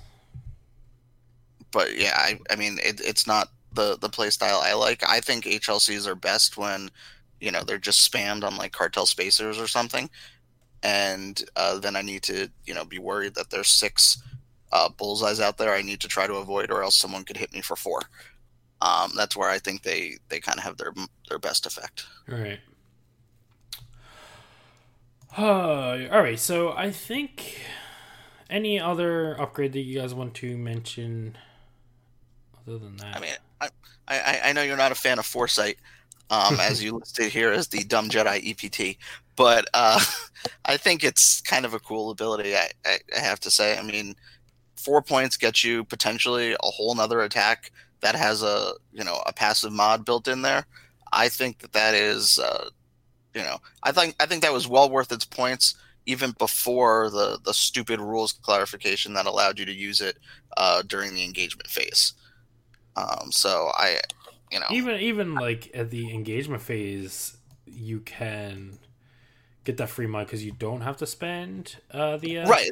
but 1.72 1.98
yeah, 1.98 2.14
I, 2.16 2.40
I 2.50 2.56
mean, 2.56 2.80
it, 2.84 3.02
it's 3.04 3.28
not 3.28 3.50
the 3.74 3.98
the 4.00 4.10
play 4.10 4.30
style 4.30 4.60
I 4.64 4.74
like. 4.74 5.04
I 5.08 5.20
think 5.20 5.46
HLCs 5.46 6.08
are 6.08 6.16
best 6.16 6.58
when 6.58 6.90
you 7.40 7.52
know 7.52 7.64
they're 7.64 7.78
just 7.78 8.12
spammed 8.12 8.44
on 8.44 8.58
like 8.58 8.72
cartel 8.72 9.06
spacers 9.06 9.60
or 9.60 9.68
something, 9.68 10.10
and 10.84 11.44
uh, 11.56 11.80
then 11.80 11.96
I 11.96 12.02
need 12.02 12.24
to 12.24 12.50
you 12.66 12.74
know 12.74 12.86
be 12.86 13.00
worried 13.00 13.36
that 13.36 13.50
there's 13.50 13.70
six 13.70 14.22
uh, 14.72 14.90
bullseyes 14.90 15.40
out 15.40 15.58
there 15.58 15.74
I 15.74 15.82
need 15.82 16.02
to 16.02 16.08
try 16.08 16.28
to 16.28 16.36
avoid, 16.36 16.72
or 16.72 16.84
else 16.84 16.98
someone 16.98 17.24
could 17.24 17.38
hit 17.38 17.54
me 17.54 17.62
for 17.62 17.76
four. 17.76 18.02
Um, 18.82 19.12
that's 19.16 19.36
where 19.36 19.50
I 19.50 19.60
think 19.60 19.84
they 19.84 20.18
they 20.30 20.40
kind 20.40 20.58
of 20.58 20.64
have 20.64 20.78
their 20.78 20.94
their 21.30 21.40
best 21.40 21.66
effect. 21.66 22.06
All 22.32 22.38
right. 22.38 22.60
Uh, 25.38 26.08
all 26.12 26.22
right. 26.22 26.40
So 26.40 26.72
I 26.72 26.92
think 26.92 27.62
any 28.50 28.80
other 28.80 29.40
upgrade 29.40 29.74
that 29.74 29.82
you 29.82 30.00
guys 30.00 30.14
want 30.14 30.34
to 30.36 30.58
mention 30.58 31.38
other 32.62 32.78
than 32.78 32.98
that? 32.98 33.16
I 33.16 33.20
mean, 33.20 33.34
I, 33.60 33.70
I, 34.08 34.40
I 34.46 34.54
know 34.54 34.62
you're 34.62 34.78
not 34.78 34.92
a 34.92 34.96
fan 34.96 35.20
of 35.20 35.26
Foresight, 35.26 35.78
um, 36.30 36.60
as 36.62 36.84
you 36.84 36.98
listed 36.98 37.32
here 37.32 37.52
as 37.52 37.68
the 37.68 37.84
dumb 37.84 38.10
Jedi 38.10 38.52
EPT, 38.52 38.98
but 39.36 39.68
uh, 39.74 40.00
I 40.66 40.78
think 40.78 41.04
it's 41.04 41.42
kind 41.42 41.66
of 41.66 41.74
a 41.74 41.80
cool 41.80 42.12
ability. 42.12 42.56
I, 42.56 42.70
I, 42.86 42.98
I 43.16 43.20
have 43.20 43.40
to 43.42 43.52
say. 43.52 43.78
I 43.78 43.82
mean, 43.82 44.16
four 44.76 45.02
points 45.02 45.38
gets 45.38 45.64
you 45.64 45.84
potentially 45.84 46.54
a 46.54 46.58
whole 46.68 46.94
nother 46.96 47.22
attack 47.22 47.72
that 48.02 48.16
has 48.16 48.44
a 48.44 48.74
you 48.92 49.04
know 49.04 49.22
a 49.26 49.34
passive 49.34 49.72
mod 49.72 50.06
built 50.06 50.28
in 50.28 50.42
there. 50.42 50.66
I 51.12 51.30
think 51.30 51.60
that 51.60 51.74
that 51.74 51.94
is, 51.94 52.40
uh, 52.40 52.70
you 53.34 53.42
know, 53.42 53.58
I 53.84 53.92
think 53.92 54.16
I 54.20 54.26
think 54.26 54.42
that 54.42 54.54
was 54.54 54.68
well 54.68 54.90
worth 54.90 55.12
its 55.12 55.26
points 55.26 55.76
even 56.06 56.32
before 56.38 57.10
the 57.10 57.40
the 57.44 57.54
stupid 57.54 58.00
rules 58.00 58.32
clarification 58.34 59.14
that 59.14 59.26
allowed 59.26 59.58
you 59.60 59.66
to 59.66 59.74
use 59.74 60.02
it 60.02 60.18
uh, 60.58 60.82
during 60.84 61.14
the 61.14 61.24
engagement 61.24 61.70
phase. 61.70 62.14
Um, 62.96 63.32
so 63.32 63.72
I, 63.76 64.00
you 64.56 64.62
know, 64.62 64.68
even 64.72 65.02
even 65.02 65.36
like 65.36 65.70
at 65.74 65.90
the 65.92 66.14
engagement 66.14 66.62
phase, 66.62 67.36
you 67.66 68.00
can 68.00 68.80
get 69.66 69.76
that 69.78 69.90
free 69.90 70.08
mod 70.08 70.28
because 70.28 70.46
you 70.46 70.54
don't 70.54 70.80
have 70.80 70.96
to 70.98 71.06
spend 71.06 71.76
uh, 71.92 72.16
the 72.16 72.40
uh, 72.40 72.48
right, 72.48 72.72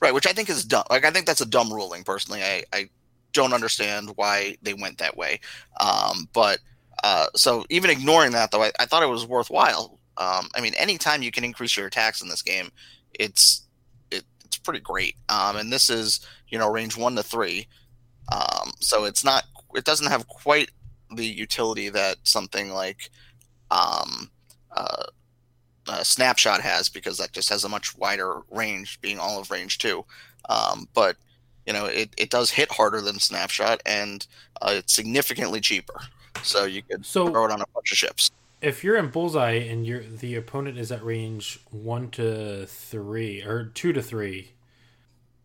right, 0.00 0.14
which 0.14 0.26
I 0.26 0.32
think 0.32 0.48
is 0.48 0.64
dumb. 0.64 0.84
Like 0.88 1.04
I 1.04 1.10
think 1.10 1.26
that's 1.26 1.42
a 1.42 1.46
dumb 1.46 1.70
ruling. 1.70 2.04
Personally, 2.04 2.42
I, 2.42 2.64
I 2.72 2.88
don't 3.34 3.52
understand 3.52 4.12
why 4.16 4.56
they 4.62 4.72
went 4.72 4.96
that 4.98 5.14
way. 5.14 5.40
Um, 5.78 6.26
but 6.32 6.60
uh, 7.04 7.26
so 7.36 7.66
even 7.68 7.90
ignoring 7.90 8.32
that, 8.32 8.50
though, 8.50 8.62
I, 8.62 8.72
I 8.80 8.86
thought 8.86 9.02
it 9.02 9.10
was 9.10 9.26
worthwhile. 9.26 9.98
Um, 10.16 10.48
I 10.54 10.62
mean, 10.62 10.72
anytime 10.74 11.22
you 11.22 11.30
can 11.30 11.44
increase 11.44 11.76
your 11.76 11.86
attacks 11.86 12.22
in 12.22 12.30
this 12.30 12.40
game, 12.40 12.70
it's 13.12 13.66
it, 14.10 14.24
it's 14.46 14.56
pretty 14.56 14.80
great. 14.80 15.16
Um, 15.28 15.56
and 15.56 15.70
this 15.70 15.90
is 15.90 16.20
you 16.48 16.58
know 16.58 16.70
range 16.70 16.96
one 16.96 17.14
to 17.16 17.22
three, 17.22 17.66
um, 18.32 18.72
so 18.80 19.04
it's 19.04 19.22
not 19.22 19.44
it 19.74 19.84
doesn't 19.84 20.08
have 20.08 20.26
quite 20.26 20.70
the 21.14 21.26
utility 21.26 21.88
that 21.88 22.16
something 22.24 22.70
like 22.70 23.10
um, 23.70 24.30
uh, 24.76 25.04
uh, 25.88 26.02
snapshot 26.02 26.60
has 26.60 26.88
because 26.88 27.18
that 27.18 27.32
just 27.32 27.48
has 27.48 27.64
a 27.64 27.68
much 27.68 27.96
wider 27.96 28.40
range, 28.50 29.00
being 29.00 29.18
all 29.18 29.40
of 29.40 29.50
range 29.50 29.78
two. 29.78 30.04
Um, 30.48 30.88
but 30.94 31.16
you 31.66 31.72
know, 31.72 31.86
it, 31.86 32.10
it 32.16 32.30
does 32.30 32.50
hit 32.50 32.70
harder 32.72 33.00
than 33.00 33.18
snapshot, 33.18 33.80
and 33.86 34.26
uh, 34.62 34.72
it's 34.76 34.92
significantly 34.94 35.60
cheaper. 35.60 36.00
So 36.42 36.64
you 36.64 36.82
could 36.82 37.04
So- 37.04 37.28
throw 37.30 37.44
it 37.44 37.50
on 37.50 37.60
a 37.60 37.66
bunch 37.74 37.92
of 37.92 37.98
ships. 37.98 38.30
If 38.62 38.84
you're 38.84 38.96
in 38.98 39.08
bullseye 39.08 39.52
and 39.52 39.86
you're 39.86 40.02
the 40.02 40.34
opponent 40.36 40.78
is 40.78 40.92
at 40.92 41.02
range 41.02 41.60
one 41.70 42.10
to 42.10 42.66
three 42.66 43.40
or 43.42 43.64
two 43.64 43.94
to 43.94 44.02
three, 44.02 44.50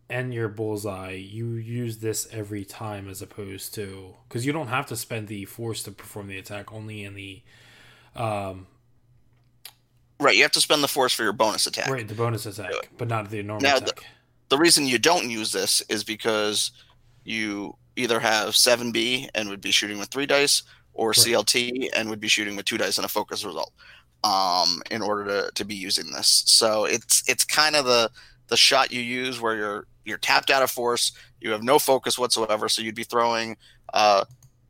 and 0.08 0.32
your 0.32 0.48
bullseye, 0.48 1.12
you 1.12 1.54
use 1.54 1.98
this 1.98 2.28
every 2.32 2.64
time 2.64 3.08
as 3.08 3.22
opposed 3.22 3.74
to 3.74 4.14
because 4.28 4.46
you 4.46 4.52
don't 4.52 4.68
have 4.68 4.86
to 4.86 4.96
spend 4.96 5.28
the 5.28 5.44
force 5.46 5.82
to 5.84 5.90
perform 5.90 6.28
the 6.28 6.38
attack. 6.38 6.72
Only 6.72 7.04
in 7.04 7.14
the 7.14 7.42
um 8.14 8.66
Right, 10.18 10.34
you 10.36 10.42
have 10.42 10.52
to 10.52 10.60
spend 10.62 10.82
the 10.82 10.88
force 10.88 11.12
for 11.12 11.24
your 11.24 11.32
bonus 11.34 11.66
attack. 11.66 11.88
right 11.90 12.06
the 12.08 12.14
bonus 12.14 12.46
attack, 12.46 12.72
but 12.96 13.08
not 13.08 13.28
the 13.30 13.42
normal 13.42 13.62
Now, 13.62 13.78
the- 13.78 13.92
The 14.48 14.56
reason 14.56 14.86
you 14.86 14.98
don't 14.98 15.28
use 15.28 15.50
this 15.52 15.82
is 15.88 16.04
because 16.04 16.70
you 17.24 17.76
either 17.96 18.20
have 18.20 18.54
7B 18.54 19.28
and 19.34 19.48
would 19.48 19.60
be 19.60 19.72
shooting 19.72 19.98
with 19.98 20.08
three 20.10 20.24
dice, 20.26 20.62
or 20.94 21.08
Right. 21.08 21.16
CLT 21.16 21.90
and 21.94 22.08
would 22.08 22.20
be 22.20 22.28
shooting 22.28 22.54
with 22.56 22.64
two 22.64 22.78
dice 22.78 22.96
and 22.96 23.04
a 23.04 23.08
focus 23.08 23.44
result. 23.44 23.72
Um, 24.24 24.82
in 24.90 25.02
order 25.02 25.24
to, 25.24 25.50
to 25.52 25.64
be 25.64 25.74
using 25.74 26.10
this, 26.12 26.44
so 26.46 26.84
it's 26.84 27.22
it's 27.28 27.44
kind 27.44 27.76
of 27.76 27.84
the 27.84 28.10
the 28.48 28.56
shot 28.56 28.92
you 28.92 29.00
use 29.00 29.40
where 29.40 29.56
you're 29.56 29.86
you're 30.04 30.18
tapped 30.18 30.50
out 30.50 30.62
of 30.62 30.70
force, 30.70 31.12
you 31.40 31.50
have 31.50 31.62
no 31.62 31.78
focus 31.78 32.18
whatsoever, 32.18 32.68
so 32.68 32.80
you'd 32.80 32.94
be 32.94 33.02
throwing, 33.04 33.56
uh, 33.92 34.24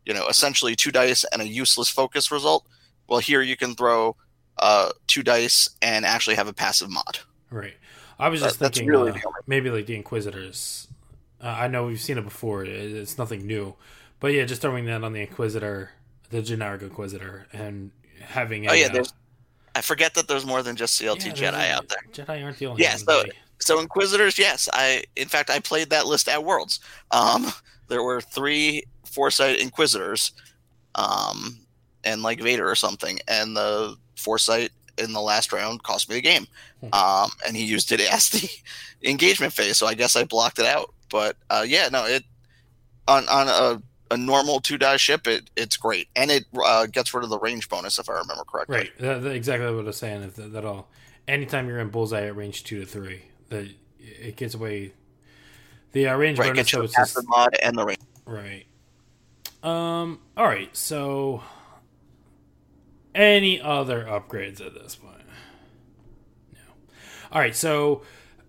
you 0.06 0.14
know, 0.14 0.26
essentially 0.28 0.74
two 0.74 0.90
dice 0.90 1.24
and 1.32 1.42
a 1.42 1.46
useless 1.46 1.90
focus 1.90 2.30
result. 2.30 2.66
Well, 3.08 3.20
here 3.20 3.42
you 3.42 3.56
can 3.56 3.74
throw 3.74 4.16
uh, 4.58 4.90
two 5.06 5.22
dice 5.22 5.68
and 5.82 6.06
actually 6.06 6.36
have 6.36 6.48
a 6.48 6.54
passive 6.54 6.88
mod. 6.90 7.18
Right. 7.50 7.74
I 8.18 8.30
was 8.30 8.40
just 8.40 8.58
That- 8.60 8.72
thinking 8.74 8.88
really 8.88 9.10
uh, 9.10 9.30
maybe 9.46 9.68
like 9.70 9.84
the 9.86 9.94
Inquisitors. 9.94 10.88
Uh, 11.42 11.48
I 11.48 11.68
know 11.68 11.84
we've 11.84 12.00
seen 12.00 12.16
it 12.16 12.24
before. 12.24 12.64
It's 12.64 13.18
nothing 13.18 13.46
new, 13.46 13.74
but 14.20 14.28
yeah, 14.28 14.44
just 14.44 14.62
throwing 14.62 14.86
that 14.86 15.04
on 15.04 15.12
the 15.12 15.20
Inquisitor, 15.20 15.90
the 16.30 16.40
generic 16.40 16.80
Inquisitor, 16.80 17.46
and 17.52 17.90
having. 18.20 18.66
A, 18.66 18.70
Oh 18.70 18.72
yeah, 18.72 18.86
uh, 18.86 18.92
there's. 18.94 19.12
I 19.74 19.82
forget 19.82 20.14
that 20.14 20.26
there's 20.28 20.46
more 20.46 20.62
than 20.62 20.76
just 20.76 20.98
CLT 20.98 21.26
yeah, 21.38 21.52
Jedi 21.52 21.70
out 21.70 21.88
there. 21.90 21.98
Jedi 22.10 22.42
aren't 22.42 22.56
the 22.56 22.66
only 22.68 22.82
Yeah, 22.82 22.96
so-. 22.96 23.24
So 23.58 23.80
Inquisitors, 23.80 24.38
yes, 24.38 24.68
I 24.72 25.04
in 25.16 25.28
fact 25.28 25.50
I 25.50 25.60
played 25.60 25.90
that 25.90 26.06
list 26.06 26.28
at 26.28 26.44
Worlds. 26.44 26.80
Um, 27.10 27.52
there 27.88 28.02
were 28.02 28.20
three 28.20 28.84
Foresight 29.04 29.60
Inquisitors, 29.60 30.32
um, 30.94 31.60
and 32.04 32.22
like 32.22 32.40
Vader 32.40 32.68
or 32.68 32.74
something, 32.74 33.18
and 33.28 33.56
the 33.56 33.96
Foresight 34.16 34.70
in 34.98 35.12
the 35.12 35.20
last 35.20 35.52
round 35.52 35.82
cost 35.82 36.08
me 36.08 36.16
the 36.16 36.22
game. 36.22 36.46
Hmm. 36.80 36.94
Um, 36.94 37.30
and 37.46 37.56
he 37.56 37.64
used 37.64 37.92
it 37.92 38.00
as 38.12 38.28
the 38.30 38.48
engagement 39.02 39.52
phase, 39.52 39.76
so 39.76 39.86
I 39.86 39.94
guess 39.94 40.16
I 40.16 40.24
blocked 40.24 40.58
it 40.58 40.66
out. 40.66 40.92
But 41.10 41.36
uh, 41.50 41.64
yeah, 41.66 41.88
no, 41.90 42.04
it 42.04 42.24
on 43.08 43.28
on 43.28 43.48
a, 43.48 43.82
a 44.14 44.16
normal 44.16 44.60
two 44.60 44.78
die 44.78 44.96
ship, 44.96 45.26
it 45.26 45.50
it's 45.56 45.76
great, 45.76 46.08
and 46.16 46.30
it 46.30 46.44
uh, 46.62 46.86
gets 46.86 47.14
rid 47.14 47.24
of 47.24 47.30
the 47.30 47.38
range 47.38 47.68
bonus 47.68 47.98
if 47.98 48.08
I 48.08 48.14
remember 48.14 48.44
correctly. 48.44 48.76
right, 48.76 48.98
that, 48.98 49.22
that- 49.22 49.34
exactly 49.34 49.66
what 49.66 49.82
I 49.82 49.86
was 49.86 49.96
saying. 49.96 50.32
That, 50.36 50.52
that 50.52 50.64
all? 50.64 50.88
Anytime 51.28 51.66
you're 51.68 51.80
in 51.80 51.88
bullseye 51.88 52.26
at 52.26 52.36
range 52.36 52.62
two 52.64 52.80
to 52.80 52.86
three, 52.86 53.22
that 53.48 53.68
it 53.98 54.36
gets 54.36 54.54
away. 54.54 54.92
The 55.92 56.08
uh, 56.08 56.16
range 56.16 56.38
Right, 56.38 56.48
bonus, 56.48 56.70
so 56.70 56.82
it's 56.82 56.94
just 56.94 57.16
mod 57.28 57.56
and 57.62 57.76
the 57.76 57.84
range. 57.84 58.00
Right. 58.24 58.66
Um. 59.62 60.20
All 60.36 60.46
right. 60.46 60.74
So, 60.76 61.42
any 63.14 63.60
other 63.60 64.04
upgrades 64.04 64.64
at 64.64 64.74
this 64.74 64.94
point? 64.96 65.16
No. 66.52 66.58
All 67.32 67.40
right. 67.40 67.56
So, 67.56 68.02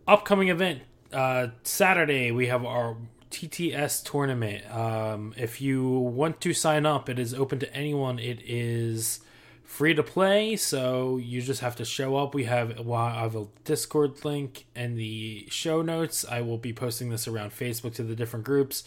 upcoming 0.08 0.50
event 0.50 0.82
uh, 1.14 1.48
Saturday 1.64 2.32
we 2.32 2.48
have 2.48 2.66
our 2.66 2.98
TTS 3.32 4.04
tournament. 4.04 4.70
Um, 4.74 5.34
if 5.38 5.62
you 5.62 5.88
want 5.90 6.42
to 6.42 6.54
sign 6.54 6.86
up, 6.86 7.10
it 7.10 7.20
is 7.20 7.34
open 7.34 7.60
to 7.60 7.74
anyone. 7.74 8.20
It 8.20 8.42
is 8.46 9.20
free 9.78 9.94
to 9.94 10.02
play, 10.02 10.56
so 10.56 11.18
you 11.18 11.40
just 11.40 11.62
have 11.62 11.76
to 11.76 11.86
show 11.86 12.16
up. 12.18 12.34
We 12.34 12.46
have 12.46 12.80
well, 12.80 13.00
I 13.00 13.22
have 13.22 13.36
a 13.36 13.46
Discord 13.64 14.26
link 14.26 14.66
and 14.76 14.98
the 14.98 15.46
show 15.52 15.84
notes. 15.84 16.26
I 16.28 16.42
will 16.42 16.58
be 16.58 16.74
posting 16.74 17.10
this 17.12 17.28
around 17.28 17.52
Facebook 17.52 17.94
to 17.96 18.04
the 18.04 18.16
different 18.16 18.44
groups. 18.44 18.84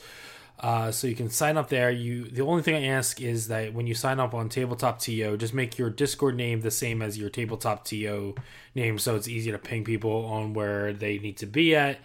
Uh, 0.59 0.91
so 0.91 1.07
you 1.07 1.15
can 1.15 1.31
sign 1.31 1.57
up 1.57 1.69
there. 1.69 1.93
You 1.93 2.25
the 2.25 2.43
only 2.43 2.63
thing 2.65 2.75
I 2.75 2.89
ask 2.89 3.21
is 3.21 3.47
that 3.49 3.73
when 3.73 3.87
you 3.87 3.95
sign 3.95 4.19
up 4.19 4.35
on 4.35 4.49
Tabletop 4.49 4.99
TO, 4.99 5.37
just 5.37 5.55
make 5.55 5.79
your 5.79 5.91
Discord 5.91 6.35
name 6.35 6.61
the 6.61 6.73
same 6.73 7.03
as 7.03 7.17
your 7.17 7.31
Tabletop 7.31 7.85
TO 7.85 8.35
name, 8.75 8.99
so 8.99 9.15
it's 9.15 9.29
easy 9.29 9.53
to 9.53 9.59
ping 9.59 9.85
people 9.85 10.25
on 10.27 10.55
where 10.55 10.93
they 10.93 11.19
need 11.19 11.37
to 11.39 11.47
be 11.47 11.77
at. 11.77 11.99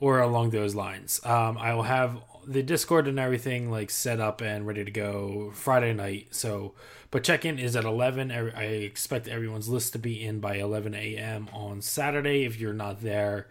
or 0.00 0.18
along 0.20 0.50
those 0.50 0.74
lines. 0.74 1.20
Um, 1.24 1.56
I 1.56 1.72
will 1.72 1.84
have 1.84 2.18
the 2.46 2.62
Discord 2.62 3.06
and 3.08 3.18
everything 3.18 3.70
like 3.70 3.90
set 3.90 4.20
up 4.20 4.40
and 4.40 4.66
ready 4.66 4.84
to 4.84 4.90
go 4.90 5.50
Friday 5.54 5.92
night. 5.92 6.28
So, 6.30 6.74
but 7.10 7.24
check 7.24 7.44
in 7.44 7.58
is 7.58 7.76
at 7.76 7.84
11. 7.84 8.30
I 8.30 8.62
expect 8.64 9.28
everyone's 9.28 9.68
list 9.68 9.92
to 9.92 9.98
be 9.98 10.24
in 10.24 10.40
by 10.40 10.56
11 10.56 10.94
a.m. 10.94 11.48
on 11.52 11.82
Saturday. 11.82 12.44
If 12.44 12.58
you're 12.58 12.72
not 12.74 13.02
there, 13.02 13.46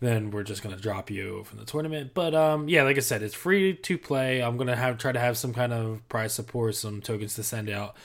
then 0.00 0.30
we're 0.30 0.42
just 0.42 0.62
gonna 0.62 0.76
drop 0.76 1.10
you 1.10 1.44
from 1.44 1.58
the 1.58 1.64
tournament. 1.64 2.12
But 2.14 2.34
um, 2.34 2.68
yeah, 2.68 2.82
like 2.84 2.96
I 2.96 3.00
said, 3.00 3.22
it's 3.22 3.34
free 3.34 3.74
to 3.74 3.98
play. 3.98 4.40
I'm 4.42 4.56
gonna 4.56 4.76
have 4.76 4.98
try 4.98 5.12
to 5.12 5.20
have 5.20 5.36
some 5.38 5.52
kind 5.52 5.72
of 5.72 6.06
prize 6.08 6.32
support, 6.32 6.74
some 6.74 7.00
tokens 7.00 7.34
to 7.34 7.42
send 7.42 7.68
out. 7.70 7.96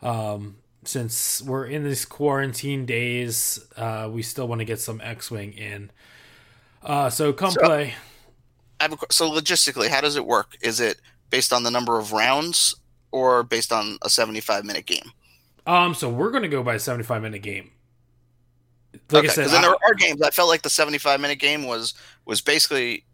Um, 0.00 0.56
since 0.84 1.40
we're 1.42 1.66
in 1.66 1.84
these 1.84 2.04
quarantine 2.04 2.86
days, 2.86 3.64
uh, 3.76 4.08
we 4.10 4.22
still 4.22 4.48
want 4.48 4.58
to 4.60 4.64
get 4.64 4.80
some 4.80 5.00
X-wing 5.00 5.52
in. 5.52 5.90
Uh, 6.82 7.08
so 7.08 7.32
come 7.32 7.52
So- 7.52 7.60
play. 7.60 7.94
I 8.82 8.88
have 8.90 8.92
a, 8.94 9.12
so 9.12 9.30
logistically, 9.30 9.88
how 9.88 10.00
does 10.00 10.16
it 10.16 10.26
work? 10.26 10.56
Is 10.60 10.80
it 10.80 11.00
based 11.30 11.52
on 11.52 11.62
the 11.62 11.70
number 11.70 11.98
of 11.98 12.12
rounds 12.12 12.74
or 13.12 13.42
based 13.44 13.72
on 13.72 13.96
a 14.02 14.10
75 14.10 14.64
minute 14.64 14.86
game? 14.86 15.12
Um, 15.66 15.94
so 15.94 16.08
we're 16.08 16.30
gonna 16.32 16.48
go 16.48 16.62
by 16.64 16.74
a 16.74 16.78
75 16.80 17.22
minute 17.22 17.42
game. 17.42 17.70
Like 19.10 19.24
I 19.24 19.28
said, 19.28 19.42
because 19.42 19.52
then 19.52 19.60
I- 19.64 19.68
there 19.68 19.76
are 19.86 19.94
games. 19.94 20.20
I 20.20 20.30
felt 20.30 20.48
like 20.48 20.62
the 20.62 20.70
75 20.70 21.20
minute 21.20 21.38
game 21.38 21.64
was 21.64 21.94
was 22.24 22.40
basically 22.40 23.04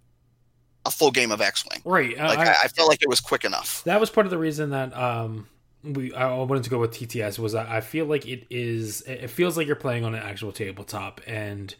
a 0.86 0.90
full 0.90 1.10
game 1.10 1.30
of 1.30 1.40
X 1.42 1.64
Wing. 1.70 1.82
right. 1.84 2.16
Like 2.16 2.38
I- 2.38 2.56
I, 2.64 2.68
felt 2.68 2.88
like 2.88 3.02
it 3.02 3.08
was 3.08 3.20
quick 3.20 3.44
enough. 3.44 3.82
that 3.84 4.00
was 4.00 4.08
part 4.10 4.26
of 4.26 4.30
the 4.30 4.38
reason 4.38 4.70
that 4.70 4.96
um 4.96 5.46
we 5.84 6.14
I 6.14 6.32
wanted 6.34 6.64
to 6.64 6.70
go 6.70 6.78
with 6.78 6.92
TTS 6.92 7.38
was 7.38 7.54
I 7.54 7.80
feel 7.82 8.06
like 8.06 8.26
it 8.26 8.46
is 8.50 9.02
it 9.02 9.28
feels 9.28 9.56
like 9.58 9.66
you're 9.66 9.76
playing 9.76 10.04
on 10.04 10.14
an 10.14 10.22
actual 10.22 10.50
tabletop 10.50 11.20
and 11.26 11.74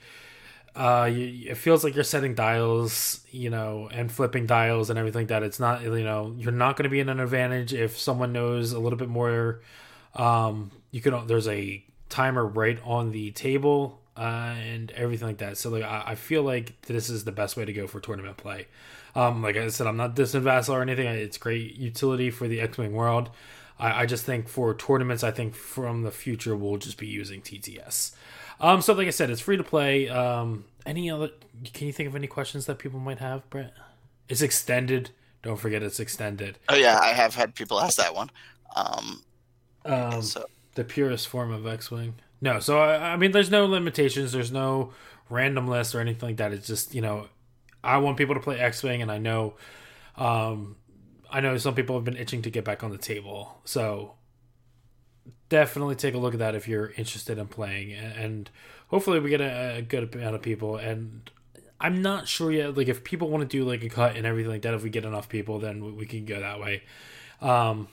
uh 0.78 1.04
you, 1.04 1.50
it 1.50 1.56
feels 1.56 1.84
like 1.84 1.94
you're 1.94 2.04
setting 2.04 2.34
dials 2.34 3.20
you 3.30 3.50
know 3.50 3.88
and 3.92 4.10
flipping 4.10 4.46
dials 4.46 4.90
and 4.90 4.98
everything 4.98 5.26
that 5.26 5.42
it's 5.42 5.60
not 5.60 5.82
you 5.82 6.04
know 6.04 6.34
you're 6.38 6.52
not 6.52 6.76
going 6.76 6.84
to 6.84 6.88
be 6.88 7.00
in 7.00 7.08
an 7.08 7.20
advantage 7.20 7.74
if 7.74 7.98
someone 7.98 8.32
knows 8.32 8.72
a 8.72 8.78
little 8.78 8.98
bit 8.98 9.08
more 9.08 9.60
um 10.14 10.70
you 10.90 11.00
can 11.00 11.26
there's 11.26 11.48
a 11.48 11.84
timer 12.08 12.46
right 12.46 12.78
on 12.84 13.10
the 13.12 13.30
table 13.32 14.00
uh, 14.16 14.56
and 14.58 14.90
everything 14.92 15.28
like 15.28 15.38
that 15.38 15.58
so 15.58 15.68
like 15.70 15.84
I, 15.84 16.02
I 16.06 16.14
feel 16.14 16.42
like 16.42 16.80
this 16.82 17.10
is 17.10 17.24
the 17.24 17.32
best 17.32 17.56
way 17.56 17.64
to 17.64 17.72
go 17.72 17.86
for 17.86 18.00
tournament 18.00 18.36
play 18.36 18.66
um, 19.14 19.42
like 19.42 19.56
I 19.56 19.68
said, 19.68 19.86
I'm 19.86 19.96
not 19.96 20.14
dissing 20.14 20.42
Vassal 20.42 20.76
or 20.76 20.82
anything. 20.82 21.06
It's 21.06 21.38
great 21.38 21.74
utility 21.74 22.30
for 22.30 22.46
the 22.46 22.60
X-wing 22.60 22.92
world. 22.92 23.30
I, 23.78 24.02
I 24.02 24.06
just 24.06 24.24
think 24.24 24.48
for 24.48 24.74
tournaments, 24.74 25.24
I 25.24 25.30
think 25.30 25.54
from 25.54 26.02
the 26.02 26.10
future 26.10 26.56
we'll 26.56 26.76
just 26.76 26.98
be 26.98 27.06
using 27.06 27.40
TTS. 27.40 28.12
Um, 28.60 28.82
so 28.82 28.92
like 28.92 29.06
I 29.06 29.10
said, 29.10 29.30
it's 29.30 29.40
free 29.40 29.56
to 29.56 29.64
play. 29.64 30.08
Um, 30.08 30.64
any 30.86 31.10
other? 31.10 31.30
Can 31.72 31.86
you 31.86 31.92
think 31.92 32.08
of 32.08 32.16
any 32.16 32.26
questions 32.26 32.66
that 32.66 32.78
people 32.78 33.00
might 33.00 33.18
have, 33.18 33.48
Brett? 33.50 33.74
It's 34.28 34.42
extended. 34.42 35.10
Don't 35.42 35.56
forget, 35.58 35.82
it's 35.82 36.00
extended. 36.00 36.58
Oh 36.68 36.74
yeah, 36.76 36.98
I 36.98 37.08
have 37.08 37.34
had 37.34 37.54
people 37.54 37.80
ask 37.80 37.96
that 37.98 38.14
one. 38.14 38.30
Um, 38.76 39.22
Um, 39.84 40.22
so 40.22 40.46
the 40.74 40.84
purest 40.84 41.28
form 41.28 41.52
of 41.52 41.66
X-wing. 41.66 42.14
No, 42.40 42.60
so 42.60 42.78
I, 42.78 43.12
I 43.14 43.16
mean, 43.16 43.32
there's 43.32 43.50
no 43.50 43.66
limitations. 43.66 44.32
There's 44.32 44.52
no 44.52 44.92
random 45.30 45.66
list 45.66 45.94
or 45.94 46.00
anything 46.00 46.28
like 46.28 46.36
that. 46.38 46.52
It's 46.52 46.66
just 46.66 46.94
you 46.94 47.00
know, 47.00 47.28
I 47.82 47.98
want 47.98 48.16
people 48.16 48.34
to 48.34 48.40
play 48.40 48.58
X-wing, 48.58 49.02
and 49.02 49.10
I 49.10 49.18
know, 49.18 49.54
um, 50.16 50.76
I 51.30 51.40
know 51.40 51.56
some 51.58 51.74
people 51.74 51.96
have 51.96 52.04
been 52.04 52.16
itching 52.16 52.42
to 52.42 52.50
get 52.50 52.64
back 52.64 52.84
on 52.84 52.90
the 52.90 52.98
table. 52.98 53.60
So 53.64 54.14
definitely 55.48 55.94
take 55.94 56.14
a 56.14 56.18
look 56.18 56.34
at 56.34 56.40
that 56.40 56.54
if 56.54 56.68
you're 56.68 56.92
interested 56.96 57.38
in 57.38 57.46
playing, 57.48 57.92
and 57.92 58.50
hopefully 58.88 59.20
we 59.20 59.30
get 59.30 59.40
a, 59.40 59.76
a 59.76 59.82
good 59.82 60.14
amount 60.14 60.34
of 60.34 60.42
people. 60.42 60.76
And 60.76 61.30
I'm 61.80 62.02
not 62.02 62.28
sure 62.28 62.50
yet. 62.50 62.76
Like 62.76 62.88
if 62.88 63.04
people 63.04 63.28
want 63.28 63.48
to 63.48 63.56
do 63.56 63.64
like 63.64 63.82
a 63.82 63.88
cut 63.88 64.16
and 64.16 64.26
everything 64.26 64.50
like 64.50 64.62
that, 64.62 64.74
if 64.74 64.82
we 64.82 64.90
get 64.90 65.04
enough 65.04 65.28
people, 65.28 65.58
then 65.58 65.84
we, 65.84 65.92
we 65.92 66.06
can 66.06 66.24
go 66.24 66.40
that 66.40 66.60
way. 66.60 66.82
Um, 67.40 67.88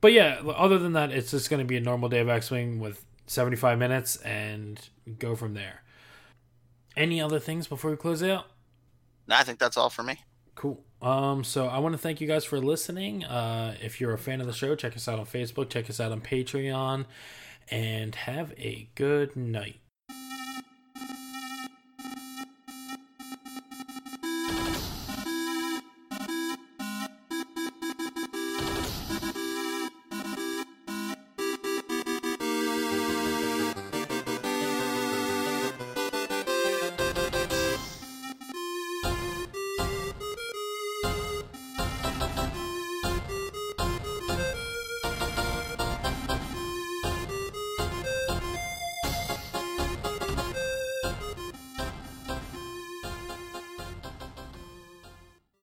but 0.00 0.12
yeah, 0.12 0.40
other 0.56 0.78
than 0.78 0.94
that, 0.94 1.10
it's 1.10 1.30
just 1.30 1.50
going 1.50 1.60
to 1.60 1.66
be 1.66 1.76
a 1.76 1.80
normal 1.80 2.08
day 2.08 2.20
of 2.20 2.28
X 2.28 2.50
Wing 2.50 2.80
with 2.80 3.04
75 3.26 3.78
minutes 3.78 4.16
and 4.16 4.80
go 5.18 5.36
from 5.36 5.54
there. 5.54 5.82
Any 6.96 7.20
other 7.20 7.38
things 7.38 7.66
before 7.66 7.90
we 7.90 7.96
close 7.96 8.22
out? 8.22 8.46
no, 9.28 9.36
I 9.36 9.44
think 9.44 9.58
that's 9.60 9.76
all 9.76 9.90
for 9.90 10.02
me. 10.02 10.24
Cool. 10.56 10.82
Um, 11.02 11.44
so 11.44 11.66
I 11.66 11.78
want 11.78 11.94
to 11.94 11.98
thank 11.98 12.20
you 12.20 12.26
guys 12.26 12.44
for 12.44 12.60
listening. 12.60 13.24
Uh, 13.24 13.74
if 13.82 14.00
you're 14.00 14.12
a 14.12 14.18
fan 14.18 14.40
of 14.40 14.46
the 14.46 14.52
show, 14.52 14.74
check 14.74 14.96
us 14.96 15.08
out 15.08 15.18
on 15.18 15.26
Facebook, 15.26 15.70
check 15.70 15.88
us 15.88 15.98
out 16.00 16.12
on 16.12 16.20
Patreon, 16.20 17.06
and 17.70 18.14
have 18.14 18.52
a 18.58 18.88
good 18.94 19.34
night. 19.34 19.80